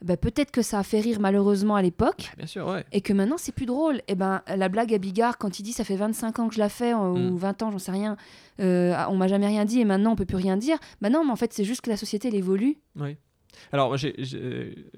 Bah, 0.03 0.17
Peut-être 0.17 0.51
que 0.51 0.63
ça 0.63 0.79
a 0.79 0.83
fait 0.83 1.01
rire 1.01 1.19
malheureusement 1.21 1.77
à 1.77 1.83
l'époque. 1.83 2.31
Bien 2.39 2.47
sûr, 2.47 2.67
ouais. 2.67 2.85
Et 2.93 3.01
que 3.03 3.13
maintenant 3.13 3.37
c'est 3.39 3.53
plus 3.53 3.67
drôle. 3.67 4.01
Et 4.09 4.15
ben 4.15 4.43
la 4.55 4.69
blague 4.71 4.93
à 4.95 4.99
Bigard 4.99 5.37
quand 5.39 5.59
il 5.59 5.63
dit 5.65 5.73
ça 5.73 5.85
fait 5.85 5.97
25 5.97 6.39
ans 6.39 6.49
que 6.49 6.55
je 6.55 6.61
la 6.61 6.69
fais 6.71 6.95
Mm. 6.95 7.31
ou 7.33 7.37
20 7.37 7.63
ans, 7.63 7.71
j'en 7.71 7.79
sais 7.79 7.93
rien. 7.93 8.17
on 8.59 9.17
m'a 9.17 9.29
jamais 9.29 9.47
rien 9.47 9.65
dit 9.67 9.81
et 9.81 9.85
maintenant 9.85 10.13
on 10.13 10.17
peut 10.17 10.25
plus 10.27 10.37
rien 10.37 10.57
dire. 10.57 10.79
Bah 11.03 11.11
non, 11.11 11.25
mais 11.25 11.31
en 11.33 11.37
fait 11.37 11.53
c'est 11.53 11.65
juste 11.65 11.83
que 11.83 11.91
la 11.91 11.97
société 11.99 12.29
elle 12.29 12.35
évolue. 12.37 12.77
Alors, 13.73 13.97
j'ai- 13.97 14.15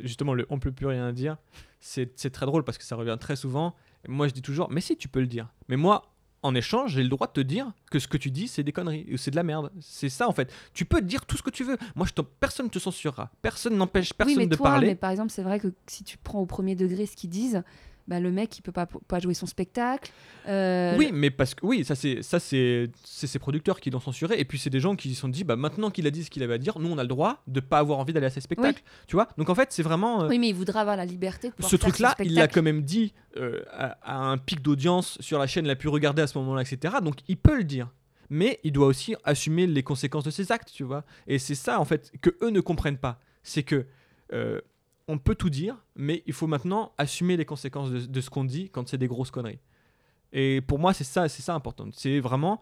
justement, 0.00 0.34
le 0.34 0.46
on 0.50 0.58
peut 0.58 0.72
plus 0.72 0.86
rien 0.86 1.12
dire, 1.12 1.36
c'est 1.80 2.12
c'est 2.16 2.30
très 2.30 2.46
drôle 2.46 2.64
parce 2.64 2.78
que 2.78 2.84
ça 2.84 2.96
revient 2.96 3.16
très 3.18 3.36
souvent. 3.36 3.74
Moi, 4.08 4.28
je 4.28 4.32
dis 4.32 4.42
toujours, 4.42 4.70
mais 4.70 4.80
si, 4.80 4.96
tu 4.96 5.08
peux 5.08 5.20
le 5.20 5.26
dire. 5.26 5.48
Mais 5.68 5.76
moi, 5.76 6.10
en 6.42 6.54
échange, 6.54 6.92
j'ai 6.94 7.02
le 7.02 7.08
droit 7.08 7.26
de 7.26 7.32
te 7.32 7.40
dire 7.40 7.72
que 7.90 7.98
ce 7.98 8.08
que 8.08 8.16
tu 8.16 8.30
dis, 8.30 8.48
c'est 8.48 8.62
des 8.62 8.72
conneries 8.72 9.06
ou 9.12 9.16
c'est 9.16 9.30
de 9.30 9.36
la 9.36 9.42
merde. 9.42 9.70
C'est 9.80 10.08
ça, 10.08 10.28
en 10.28 10.32
fait. 10.32 10.50
Tu 10.72 10.84
peux 10.84 11.02
dire 11.02 11.26
tout 11.26 11.36
ce 11.36 11.42
que 11.42 11.50
tu 11.50 11.64
veux. 11.64 11.76
Moi, 11.94 12.06
je 12.06 12.22
personne 12.22 12.66
ne 12.66 12.70
te 12.70 12.78
censurera. 12.78 13.30
Personne 13.42 13.76
n'empêche 13.76 14.14
personne 14.14 14.36
oui, 14.36 14.42
mais 14.44 14.46
de 14.46 14.56
toi, 14.56 14.70
parler. 14.70 14.86
mais 14.88 14.94
par 14.94 15.10
exemple, 15.10 15.30
c'est 15.30 15.42
vrai 15.42 15.60
que 15.60 15.68
si 15.86 16.02
tu 16.02 16.16
prends 16.16 16.40
au 16.40 16.46
premier 16.46 16.76
degré 16.76 17.04
ce 17.06 17.14
qu'ils 17.16 17.30
disent, 17.30 17.62
bah, 18.10 18.18
le 18.20 18.30
mec 18.32 18.58
il 18.58 18.62
peut 18.62 18.72
pas, 18.72 18.86
pas 18.86 19.20
jouer 19.20 19.34
son 19.34 19.46
spectacle. 19.46 20.10
Euh, 20.48 20.96
Oui, 20.98 21.10
mais 21.12 21.30
parce 21.30 21.54
que 21.54 21.64
oui, 21.64 21.84
ça 21.84 21.94
c'est 21.94 22.22
ça 22.22 22.40
c'est 22.40 22.90
c'est 23.04 23.28
ses 23.28 23.38
producteurs 23.38 23.78
qui 23.80 23.88
l'ont 23.90 24.00
censuré 24.00 24.38
et 24.38 24.44
puis 24.44 24.58
c'est 24.58 24.68
des 24.68 24.80
gens 24.80 24.96
qui 24.96 25.14
se 25.14 25.20
sont 25.20 25.28
dit 25.28 25.44
bah 25.44 25.54
maintenant 25.54 25.90
qu'il 25.90 26.06
a 26.06 26.10
dit 26.10 26.24
ce 26.24 26.30
qu'il 26.30 26.42
avait 26.42 26.54
à 26.54 26.58
dire, 26.58 26.78
nous 26.80 26.90
on 26.90 26.98
a 26.98 27.02
le 27.02 27.08
droit 27.08 27.42
de 27.46 27.60
pas 27.60 27.78
avoir 27.78 28.00
envie 28.00 28.12
d'aller 28.12 28.26
à 28.26 28.30
ses 28.30 28.40
spectacles, 28.40 28.82
tu 29.06 29.14
vois 29.14 29.28
Donc 29.38 29.48
en 29.48 29.54
fait, 29.54 29.72
c'est 29.72 29.84
vraiment 29.84 30.24
euh, 30.24 30.28
Oui, 30.28 30.38
mais 30.40 30.48
il 30.48 30.54
voudra 30.54 30.80
avoir 30.80 30.96
la 30.96 31.06
liberté 31.06 31.48
de 31.48 31.54
ce 31.62 31.68
son 31.68 31.78
truc-là, 31.78 32.16
il 32.18 32.34
l'a 32.34 32.48
quand 32.48 32.62
même 32.62 32.82
dit 32.82 33.14
euh, 33.36 33.62
à, 33.70 33.96
à 34.02 34.16
un 34.16 34.36
pic 34.38 34.60
d'audience 34.60 35.16
sur 35.20 35.38
la 35.38 35.46
chaîne 35.46 35.66
la 35.68 35.76
plus 35.76 35.88
regardée 35.88 36.22
à 36.22 36.26
ce 36.26 36.36
moment-là, 36.38 36.62
etc. 36.62 36.94
Donc 37.02 37.16
il 37.28 37.36
peut 37.36 37.56
le 37.56 37.64
dire. 37.64 37.88
Mais 38.32 38.60
il 38.62 38.72
doit 38.72 38.86
aussi 38.86 39.14
assumer 39.24 39.66
les 39.66 39.82
conséquences 39.82 40.22
de 40.24 40.30
ses 40.30 40.52
actes, 40.52 40.70
tu 40.72 40.84
vois. 40.84 41.04
Et 41.26 41.38
c'est 41.40 41.56
ça, 41.56 41.80
en 41.80 41.84
fait, 41.84 42.12
que 42.20 42.30
eux 42.42 42.50
ne 42.50 42.60
comprennent 42.60 42.98
pas. 42.98 43.18
C'est 43.42 43.64
que 43.64 43.86
on 45.08 45.18
peut 45.18 45.34
tout 45.34 45.50
dire, 45.50 45.76
mais 45.96 46.22
il 46.26 46.32
faut 46.32 46.46
maintenant 46.46 46.92
assumer 46.98 47.36
les 47.36 47.44
conséquences 47.44 47.90
de, 47.90 48.00
de 48.06 48.20
ce 48.20 48.30
qu'on 48.30 48.44
dit 48.44 48.70
quand 48.70 48.88
c'est 48.88 48.98
des 48.98 49.08
grosses 49.08 49.30
conneries. 49.30 49.58
Et 50.32 50.60
pour 50.60 50.78
moi, 50.78 50.92
c'est 50.94 51.04
ça, 51.04 51.28
c'est 51.28 51.42
ça 51.42 51.54
important. 51.54 51.88
C'est 51.92 52.20
vraiment 52.20 52.60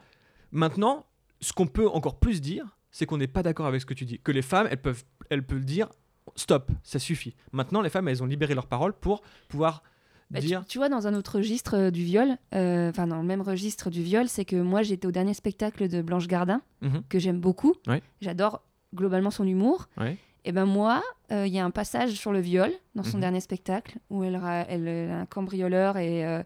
maintenant 0.53 1.05
ce 1.41 1.53
qu'on 1.53 1.66
peut 1.66 1.89
encore 1.89 2.18
plus 2.18 2.41
dire, 2.41 2.76
c'est 2.91 3.05
qu'on 3.07 3.18
n'est 3.18 3.26
pas 3.28 3.43
d'accord 3.43 3.66
avec 3.66 3.80
ce 3.80 3.86
que 3.86 3.95
tu 3.95 4.05
dis. 4.07 4.18
Que 4.20 4.32
les 4.32 4.43
femmes, 4.43 4.66
elles 4.70 4.80
peuvent, 4.80 5.05
elles 5.30 5.45
peuvent 5.47 5.64
dire 5.64 5.89
stop, 6.36 6.70
ça 6.82 6.99
suffit. 6.99 7.34
Maintenant, 7.53 7.80
les 7.82 7.91
femmes, 7.91 8.09
elles 8.09 8.22
ont 8.22 8.26
libéré 8.26 8.55
leur 8.55 8.66
parole 8.66 8.93
pour 8.95 9.22
pouvoir 9.49 9.82
Bah, 10.30 10.41
dire. 10.41 10.64
tu 10.66 10.78
vois, 10.78 10.89
dans 10.89 11.07
un 11.07 11.14
autre 11.14 11.36
registre 11.36 11.74
euh, 11.76 11.91
du 11.91 12.03
viol, 12.05 12.36
euh, 12.55 12.91
enfin 12.91 13.07
dans 13.07 13.18
le 13.20 13.26
même 13.26 13.41
registre 13.43 13.91
du 13.91 14.03
viol, 14.03 14.28
c'est 14.28 14.45
que 14.45 14.57
moi 14.57 14.82
j'étais 14.82 15.07
au 15.07 15.11
dernier 15.11 15.34
spectacle 15.34 15.89
de 15.89 16.01
Blanche 16.03 16.26
Gardin, 16.26 16.61
Mhm. 16.82 17.03
que 17.09 17.18
j'aime 17.18 17.41
beaucoup. 17.41 17.74
Ouais. 17.86 18.03
J'adore 18.20 18.62
globalement 18.95 19.30
son 19.30 19.47
humour. 19.47 19.89
Ouais. 19.99 20.16
Et 20.45 20.53
ben 20.53 20.64
moi, 20.64 21.03
euh, 21.32 21.47
il 21.47 21.53
y 21.53 21.59
a 21.59 21.64
un 21.64 21.70
passage 21.70 22.12
sur 22.12 22.32
le 22.32 22.41
viol 22.41 22.70
dans 22.95 23.03
son 23.03 23.16
Mhm. 23.16 23.20
dernier 23.22 23.41
spectacle 23.41 23.99
où 24.11 24.24
elle, 24.24 24.41
elle, 24.68 24.89
elle 24.89 25.11
a 25.11 25.20
un 25.20 25.26
cambrioleur 25.26 25.97
et 25.99 26.24
euh, 26.24 26.43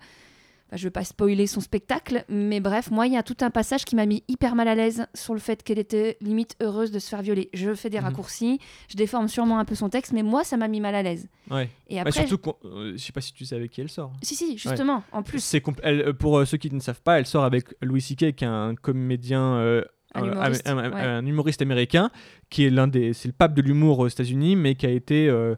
bah, 0.70 0.76
je 0.78 0.84
veux 0.84 0.90
pas 0.90 1.04
spoiler 1.04 1.46
son 1.46 1.60
spectacle, 1.60 2.24
mais 2.30 2.58
bref, 2.58 2.90
moi 2.90 3.06
il 3.06 3.12
y 3.12 3.16
a 3.18 3.22
tout 3.22 3.36
un 3.42 3.50
passage 3.50 3.84
qui 3.84 3.94
m'a 3.94 4.06
mis 4.06 4.24
hyper 4.26 4.54
mal 4.54 4.66
à 4.68 4.74
l'aise 4.74 5.06
sur 5.14 5.34
le 5.34 5.40
fait 5.40 5.62
qu'elle 5.62 5.78
était 5.78 6.16
limite 6.22 6.56
heureuse 6.62 6.90
de 6.90 6.98
se 6.98 7.08
faire 7.10 7.20
violer. 7.22 7.50
Je 7.52 7.74
fais 7.74 7.90
des 7.90 7.98
Mhm. 7.98 8.04
raccourcis, 8.06 8.58
je 8.88 8.96
déforme 8.96 9.28
sûrement 9.28 9.58
un 9.58 9.64
peu 9.66 9.74
son 9.74 9.90
texte, 9.90 10.12
mais 10.12 10.22
moi 10.22 10.42
ça 10.42 10.56
m'a 10.56 10.68
mis 10.68 10.80
mal 10.80 10.94
à 10.94 11.02
l'aise. 11.02 11.28
Ouais. 11.50 11.68
Et 11.88 11.96
Bah, 11.96 12.04
après, 12.06 12.26
surtout, 12.26 12.54
euh, 12.64 12.92
je 12.92 12.96
sais 12.96 13.12
pas 13.12 13.20
si 13.20 13.34
tu 13.34 13.44
sais 13.44 13.54
avec 13.54 13.70
qui 13.70 13.82
elle 13.82 13.90
sort. 13.90 14.12
si 14.22 14.34
si, 14.34 14.56
justement, 14.56 15.04
en 15.12 15.22
plus. 15.22 15.44
C'est 15.44 15.58
compl- 15.64 15.80
elle, 15.82 16.00
euh, 16.00 16.12
pour 16.14 16.38
euh, 16.38 16.44
ceux 16.46 16.56
qui 16.56 16.72
ne 16.74 16.80
savent 16.80 17.02
pas, 17.02 17.18
elle 17.18 17.26
sort 17.26 17.44
avec 17.44 17.66
Louis 17.82 18.00
C.K., 18.00 18.32
qui 18.34 18.44
est 18.44 18.48
un 18.48 18.74
comédien, 18.74 19.42
euh, 19.56 19.84
Un 20.14 20.24
euh, 20.24 20.32
humoriste, 20.32 20.68
un- 20.68 20.78
un- 20.78 20.90
ouais. 20.92 21.00
un 21.00 21.26
humoriste 21.26 21.62
américain, 21.62 22.10
qui 22.50 22.64
est 22.66 22.70
l'un 22.70 22.86
des, 22.88 23.12
c'est 23.14 23.28
le 23.28 23.34
pape 23.34 23.54
de 23.54 23.62
l'humour 23.62 23.98
aux 24.00 24.08
États-Unis, 24.08 24.56
mais 24.56 24.74
qui 24.74 24.84
a 24.86 24.90
été, 24.90 25.28
euh, 25.28 25.54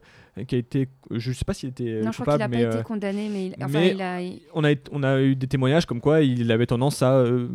qui 0.46 0.54
a 0.54 0.58
été, 0.58 0.88
je 1.10 1.32
sais 1.32 1.44
pas 1.44 1.54
s'il 1.54 1.70
était 1.70 1.88
euh, 1.88 2.02
Non, 2.04 2.12
je 2.12 2.20
crois 2.22 2.38
qu'il 2.38 2.48
mais 2.48 2.64
pas 2.64 2.70
euh, 2.70 2.74
été 2.74 2.82
condamné, 2.84 3.28
mais, 3.32 3.46
il, 3.46 3.54
enfin, 3.58 3.68
mais 3.80 3.90
il 3.90 4.02
a. 4.02 4.20
il- 4.20 4.40
on 4.52 4.62
a, 4.64 4.72
eu- 4.72 4.78
on 4.92 5.02
a 5.02 5.20
eu 5.20 5.34
des 5.36 5.46
témoignages 5.48 5.86
comme 5.86 6.00
quoi 6.00 6.22
il 6.22 6.50
avait 6.52 6.66
tendance 6.66 7.02
à 7.02 7.14
euh, 7.14 7.48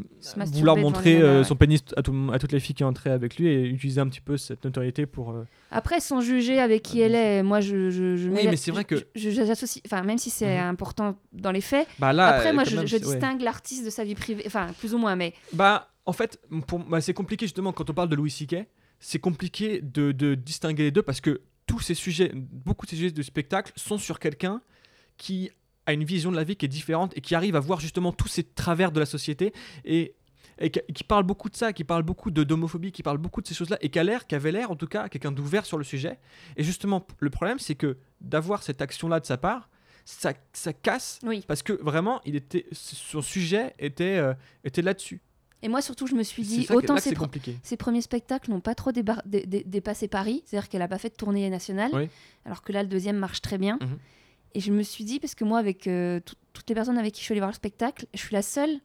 vouloir 0.54 0.76
montrer 0.78 1.22
euh, 1.22 1.44
son 1.44 1.56
pénis 1.56 1.82
à, 1.96 2.02
tout- 2.02 2.30
à 2.34 2.40
toutes 2.40 2.52
les 2.52 2.60
filles 2.60 2.76
qui 2.76 2.84
entraient 2.84 3.10
avec 3.12 3.38
lui 3.38 3.48
et 3.48 3.66
utiliser 3.68 4.02
un 4.02 4.08
petit 4.08 4.22
peu 4.22 4.36
cette 4.38 4.64
notoriété 4.66 5.06
pour. 5.06 5.32
euh, 5.32 5.44
Après, 5.72 6.00
sans 6.00 6.20
juger 6.22 6.60
avec 6.60 6.82
qui 6.84 7.00
elle 7.02 7.16
est, 7.16 7.44
moi, 7.44 7.60
je. 7.62 7.90
je, 7.90 8.16
je 8.18 8.30
Oui, 8.30 8.42
mais 8.50 8.56
c'est 8.58 8.72
vrai 8.72 8.84
que- 8.84 8.96
J'associe. 9.16 9.82
Enfin, 9.86 10.04
même 10.04 10.18
si 10.18 10.30
c'est 10.30 10.58
Mhm. 10.58 10.68
important 10.70 11.16
dans 11.34 11.52
les 11.52 11.62
faits. 11.62 11.88
Bah 12.00 12.12
là, 12.14 12.28
Après, 12.28 12.54
moi, 12.54 12.64
je, 12.66 12.76
même, 12.76 12.88
je 12.88 12.98
c'est- 12.98 13.06
ouais. 13.06 13.14
distingue 13.14 13.42
l'artiste 13.42 13.86
de 13.86 13.90
sa 13.90 14.04
vie 14.04 14.16
privée. 14.16 14.44
Enfin, 14.48 14.68
plus 14.80 14.94
ou 14.94 14.98
moins, 14.98 15.16
mais. 15.16 15.34
Bah, 15.54 15.89
en 16.10 16.14
fait, 16.14 16.40
bah, 16.88 17.02
c'est 17.02 17.14
compliqué 17.14 17.46
justement 17.46 17.72
quand 17.72 17.88
on 17.90 17.94
parle 17.94 18.10
de 18.10 18.16
Louis 18.16 18.32
C.K. 18.32 18.66
C'est 19.00 19.20
compliqué 19.20 19.80
de, 19.82 20.12
de 20.12 20.34
distinguer 20.34 20.84
les 20.84 20.92
deux 20.92 21.04
parce 21.04 21.22
que 21.22 21.42
tous 21.68 21.80
ces 21.80 21.94
sujets, 21.94 22.32
beaucoup 22.34 22.88
de 22.88 22.90
ces 22.90 22.96
sujets 22.96 23.12
de 23.12 23.22
spectacle 23.22 23.72
sont 23.76 24.00
sur 24.00 24.20
quelqu'un 24.20 24.62
qui 25.18 25.52
a 25.86 25.94
une 25.94 26.04
vision 26.04 26.32
de 26.32 26.36
la 26.36 26.44
vie 26.44 26.56
qui 26.56 26.66
est 26.66 26.70
différente 26.70 27.16
et 27.16 27.22
qui 27.22 27.36
arrive 27.36 27.56
à 27.56 27.60
voir 27.60 27.80
justement 27.80 28.12
tous 28.12 28.28
ces 28.28 28.44
travers 28.44 28.92
de 28.92 29.00
la 29.00 29.06
société 29.06 29.54
et, 29.86 30.16
et 30.58 30.72
qui, 30.72 30.80
qui 30.96 31.04
parle 31.04 31.24
beaucoup 31.24 31.48
de 31.50 31.56
ça, 31.56 31.72
qui 31.72 31.84
parle 31.84 32.02
beaucoup 32.02 32.32
de 32.32 32.44
d'homophobie, 32.44 32.92
qui 32.92 33.04
parle 33.04 33.20
beaucoup 33.20 33.42
de 33.44 33.48
ces 33.48 33.54
choses-là 33.54 33.78
et 33.82 33.90
qui 33.90 34.00
a 34.00 34.04
l'air, 34.04 34.26
qui 34.26 34.34
avait 34.34 34.52
l'air 34.52 34.72
en 34.72 34.76
tout 34.76 34.88
cas, 34.88 35.10
quelqu'un 35.10 35.32
d'ouvert 35.32 35.66
sur 35.68 35.78
le 35.78 35.84
sujet. 35.84 36.18
Et 36.58 36.64
justement, 36.64 37.06
le 37.20 37.30
problème, 37.30 37.60
c'est 37.60 37.76
que 37.76 37.98
d'avoir 38.20 38.64
cette 38.64 38.82
action-là 38.82 39.20
de 39.20 39.28
sa 39.28 39.38
part, 39.38 39.70
ça, 40.06 40.34
ça 40.54 40.74
casse 40.74 41.20
Oui. 41.24 41.46
parce 41.48 41.62
que 41.62 41.74
vraiment, 41.74 42.20
il 42.26 42.36
était, 42.36 42.66
son 42.72 43.22
sujet 43.22 43.76
était, 43.78 44.18
euh, 44.18 44.34
était 44.64 44.82
là-dessus. 44.82 45.22
Et 45.62 45.68
moi, 45.68 45.82
surtout, 45.82 46.08
je 46.08 46.16
me 46.16 46.24
suis 46.24 46.44
dit, 46.44 46.66
autant 46.70 46.96
que 46.96 47.02
ses, 47.64 47.76
premiers 47.78 48.02
spectacles 48.02 48.50
n'ont 48.50 48.62
pas 48.62 48.76
trop 48.76 48.92
débar- 48.92 49.22
dé- 49.26 49.46
dé- 49.46 49.64
dépassé 49.66 50.08
Paris. 50.08 50.42
C'est-à-dire 50.46 50.70
qu'elle 50.70 50.80
n'a 50.80 50.88
pas 50.88 50.98
fait 50.98 51.10
de 51.10 51.16
tournée 51.16 51.50
nationale. 51.50 51.92
Oui. 51.94 52.08
Alors 52.46 52.62
que 52.62 52.72
là, 52.72 52.82
le 52.84 52.88
deuxième 52.90 53.18
marche 53.18 53.42
très 53.42 53.58
bien. 53.58 53.78
Mhm. 53.82 53.98
Et 54.56 54.62
je 54.62 54.72
me 54.72 54.82
suis 54.84 55.04
dit, 55.04 55.20
parce 55.20 55.36
que 55.36 55.44
moi, 55.44 55.60
avec 55.60 55.86
euh, 55.88 56.22
tout- 56.26 56.36
toutes 56.54 56.68
les 56.70 56.76
personnes 56.76 56.98
avec 56.98 57.14
qui 57.14 57.20
je 57.20 57.26
suis 57.26 57.34
allée 57.34 57.42
voir 57.42 57.52
le 57.52 57.56
spectacle, 57.56 58.06
je 58.14 58.20
suis 58.20 58.34
la 58.34 58.42
seule. 58.42 58.80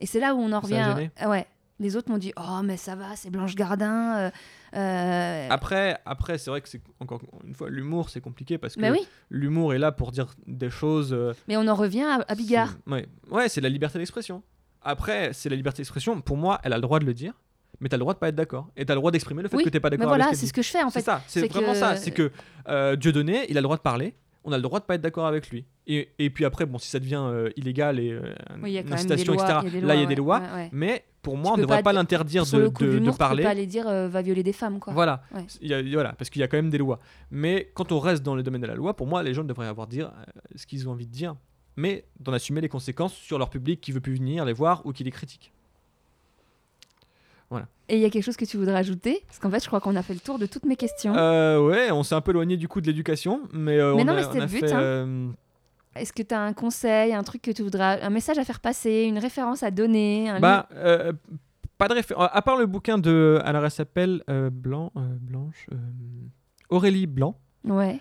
Et 0.00 0.06
c'est 0.06 0.18
là 0.18 0.34
où 0.34 0.38
on 0.38 0.46
en 0.46 0.50
Ça 0.50 0.56
a 0.56 0.60
revient. 0.92 1.10
gêné 1.20 1.28
ouais. 1.28 1.46
Les 1.78 1.96
autres 1.96 2.10
m'ont 2.10 2.18
dit, 2.18 2.32
oh, 2.36 2.60
mais 2.62 2.76
ça 2.76 2.94
va, 2.94 3.14
c'est 3.16 3.28
Blanche 3.30 3.54
Gardin. 3.56 4.16
euh, 4.18 4.30
euh, 4.76 5.48
Après, 5.50 5.98
après 6.04 6.38
c'est 6.38 6.48
vrai 6.50 6.60
que 6.60 6.68
c'est 6.68 6.80
encore 7.00 7.20
une 7.44 7.54
fois 7.54 7.68
l'humour, 7.70 8.08
c'est 8.08 8.20
compliqué 8.20 8.56
parce 8.56 8.76
que 8.76 8.90
oui, 8.90 9.00
l'humour 9.30 9.74
est 9.74 9.78
là 9.78 9.90
pour 9.90 10.12
dire 10.12 10.34
des 10.46 10.70
choses. 10.70 11.16
mais 11.48 11.56
on 11.56 11.66
en 11.66 11.74
revient 11.74 12.02
à, 12.04 12.24
à 12.28 12.34
Bigard. 12.34 12.74
Ouais, 12.86 13.06
ouais, 13.30 13.48
c'est 13.48 13.60
la 13.60 13.68
liberté 13.68 13.98
d'expression. 13.98 14.42
Après, 14.84 15.32
c'est 15.32 15.48
la 15.48 15.56
liberté 15.56 15.78
d'expression. 15.78 16.20
Pour 16.20 16.36
moi, 16.36 16.60
elle 16.64 16.72
a 16.72 16.76
le 16.76 16.82
droit 16.82 16.98
de 16.98 17.04
le 17.04 17.14
dire, 17.14 17.34
mais 17.80 17.88
t'as 17.88 17.96
le 17.96 18.00
droit 18.00 18.14
de 18.14 18.18
pas 18.18 18.28
être 18.28 18.34
d'accord 18.34 18.68
et 18.76 18.84
t'as 18.84 18.94
le 18.94 19.00
droit 19.00 19.10
d'exprimer 19.10 19.42
le 19.42 19.48
fait 19.48 19.56
Oui, 19.56 19.64
que 19.64 19.68
t'es 19.70 19.80
pas 19.80 19.90
Mais 19.90 19.96
d'accord. 19.96 20.10
voilà, 20.10 20.24
avec 20.26 20.36
ce 20.36 20.40
c'est 20.42 20.46
ce 20.48 20.52
que 20.52 20.62
je 20.62 20.68
fais 20.68 20.82
en 20.82 20.86
dit. 20.88 20.92
C'est 20.94 21.00
fait. 21.00 21.04
ça, 21.06 21.22
c'est 21.26 21.48
vraiment 21.48 21.72
que- 21.72 21.78
ça. 21.78 21.96
C'est 21.96 22.10
que 22.10 22.30
euh, 22.68 22.96
Dieudonné, 22.96 23.46
il 23.48 23.56
a 23.56 23.60
le 23.60 23.64
droit 23.64 23.76
de 23.76 23.82
parler. 23.82 24.14
On 24.44 24.50
a 24.50 24.56
le 24.56 24.62
droit 24.62 24.80
de 24.80 24.84
pas 24.84 24.96
être 24.96 25.00
d'accord 25.00 25.26
avec 25.26 25.50
lui. 25.50 25.64
Et, 25.86 26.08
et 26.18 26.28
puis 26.28 26.44
après, 26.44 26.66
bon, 26.66 26.76
si 26.78 26.88
ça 26.90 26.98
devient 26.98 27.22
euh, 27.24 27.50
illégal 27.56 28.00
et 28.00 28.10
euh, 28.10 28.22
Oui, 28.60 28.76
une 28.76 28.92
incitation, 28.92 29.34
lois. 29.34 29.44
etc. 29.44 29.76
il 29.78 29.84
là, 29.86 29.94
il 29.94 30.00
y 30.00 30.04
a 30.04 30.06
des 30.06 30.16
lois. 30.16 30.40
ouais, 30.40 30.52
ouais. 30.62 30.68
Mais 30.72 31.04
pour 31.22 31.36
moi, 31.36 31.52
on 31.52 31.56
ne 31.56 31.62
devrait 31.62 31.76
pas 31.78 31.82
pas 31.84 31.90
dire- 31.92 32.00
l'interdire 32.00 32.44
de, 32.46 32.50
de- 32.50 32.66
de 32.66 32.72
de 32.72 32.86
l'humour, 32.86 32.98
tu 33.06 33.10
peux 33.12 33.18
parler. 33.18 33.44
pas 33.44 33.50
aller 33.50 33.66
dire 33.66 33.86
euh, 33.88 34.08
va 34.08 34.20
violer 34.20 34.42
des 34.42 34.52
femmes 34.52 34.80
quoi. 34.80 34.92
Voilà, 34.92 35.22
Ouais. 35.32 35.46
Il 35.60 35.68
y 35.70 35.74
a- 35.74 35.82
voilà, 35.92 36.12
parce 36.14 36.28
qu'il 36.28 36.40
y 36.40 36.42
a 36.42 36.48
quand 36.48 36.56
même 36.56 36.70
des 36.70 36.78
lois. 36.78 36.98
Mais 37.30 37.70
quand 37.74 37.92
on 37.92 38.00
reste 38.00 38.24
dans 38.24 38.34
le 38.34 38.42
domaine 38.42 38.62
de 38.62 38.66
la 38.66 38.74
loi, 38.74 38.96
pour 38.96 39.06
moi, 39.06 39.22
les 39.22 39.32
gens 39.32 39.44
devraient 39.44 39.68
avoir 39.68 39.86
dire 39.86 40.06
euh, 40.08 40.40
ce 40.56 40.66
qu'ils 40.66 40.88
ont 40.88 40.92
envie 40.92 41.06
de 41.06 41.12
dire, 41.12 41.36
mais 41.76 42.04
d'en 42.20 42.32
assumer 42.32 42.60
les 42.60 42.68
conséquences 42.68 43.14
sur 43.14 43.38
leur 43.38 43.50
public 43.50 43.80
qui 43.80 43.92
veut 43.92 44.00
plus 44.00 44.14
venir 44.14 44.44
les 44.44 44.52
voir 44.52 44.84
ou 44.84 44.92
qui 44.92 45.04
les 45.04 45.10
critique. 45.10 45.52
Et 47.88 47.96
il 47.96 48.00
y 48.00 48.04
a 48.06 48.10
quelque 48.10 48.24
chose 48.24 48.36
que 48.36 48.44
tu 48.44 48.56
voudrais 48.56 48.76
ajouter? 48.76 49.22
Parce 49.26 49.38
qu'en 49.38 49.50
fait, 49.50 49.60
je 49.62 49.66
crois 49.66 49.80
qu'on 49.80 49.96
a 49.96 50.02
fait 50.02 50.14
le 50.14 50.20
tour 50.20 50.38
de 50.38 50.46
toutes 50.46 50.64
mes 50.64 50.76
questions. 50.76 51.14
Euh, 51.14 51.60
ouais, 51.60 51.90
on 51.90 52.02
s'est 52.02 52.14
un 52.14 52.20
peu 52.20 52.30
éloigné 52.30 52.56
du 52.56 52.68
coup 52.68 52.80
de 52.80 52.86
l'éducation, 52.86 53.42
mais, 53.52 53.78
euh, 53.78 53.94
Mais 53.94 54.02
on 54.02 54.04
non, 54.06 54.12
a, 54.12 54.16
mais 54.16 54.22
c'était 54.22 54.40
le 54.40 54.46
but, 54.46 54.64
hein. 54.64 54.80
euh, 54.80 55.28
Est-ce 55.94 56.12
que 56.12 56.22
tu 56.22 56.34
as 56.34 56.40
un 56.40 56.54
conseil, 56.54 57.12
un 57.12 57.22
truc 57.22 57.42
que 57.42 57.50
tu 57.50 57.62
voudrais, 57.62 58.00
un 58.00 58.08
message 58.08 58.38
à 58.38 58.44
faire 58.44 58.60
passer, 58.60 59.02
une 59.02 59.18
référence 59.18 59.62
à 59.62 59.70
donner 59.70 60.30
un 60.30 60.40
bah, 60.40 60.68
euh, 60.72 61.12
pas 61.76 61.88
de 61.88 61.94
référence. 61.94 62.30
À 62.32 62.40
part 62.40 62.56
le 62.56 62.66
bouquin 62.66 62.96
de. 62.96 63.40
Alors, 63.44 63.64
elle 63.64 63.70
s'appelle 63.70 64.22
Blanc, 64.50 64.92
Blanche. 64.94 65.66
Aurélie 66.70 67.06
Blanc. 67.06 67.36
Ouais, 67.64 67.98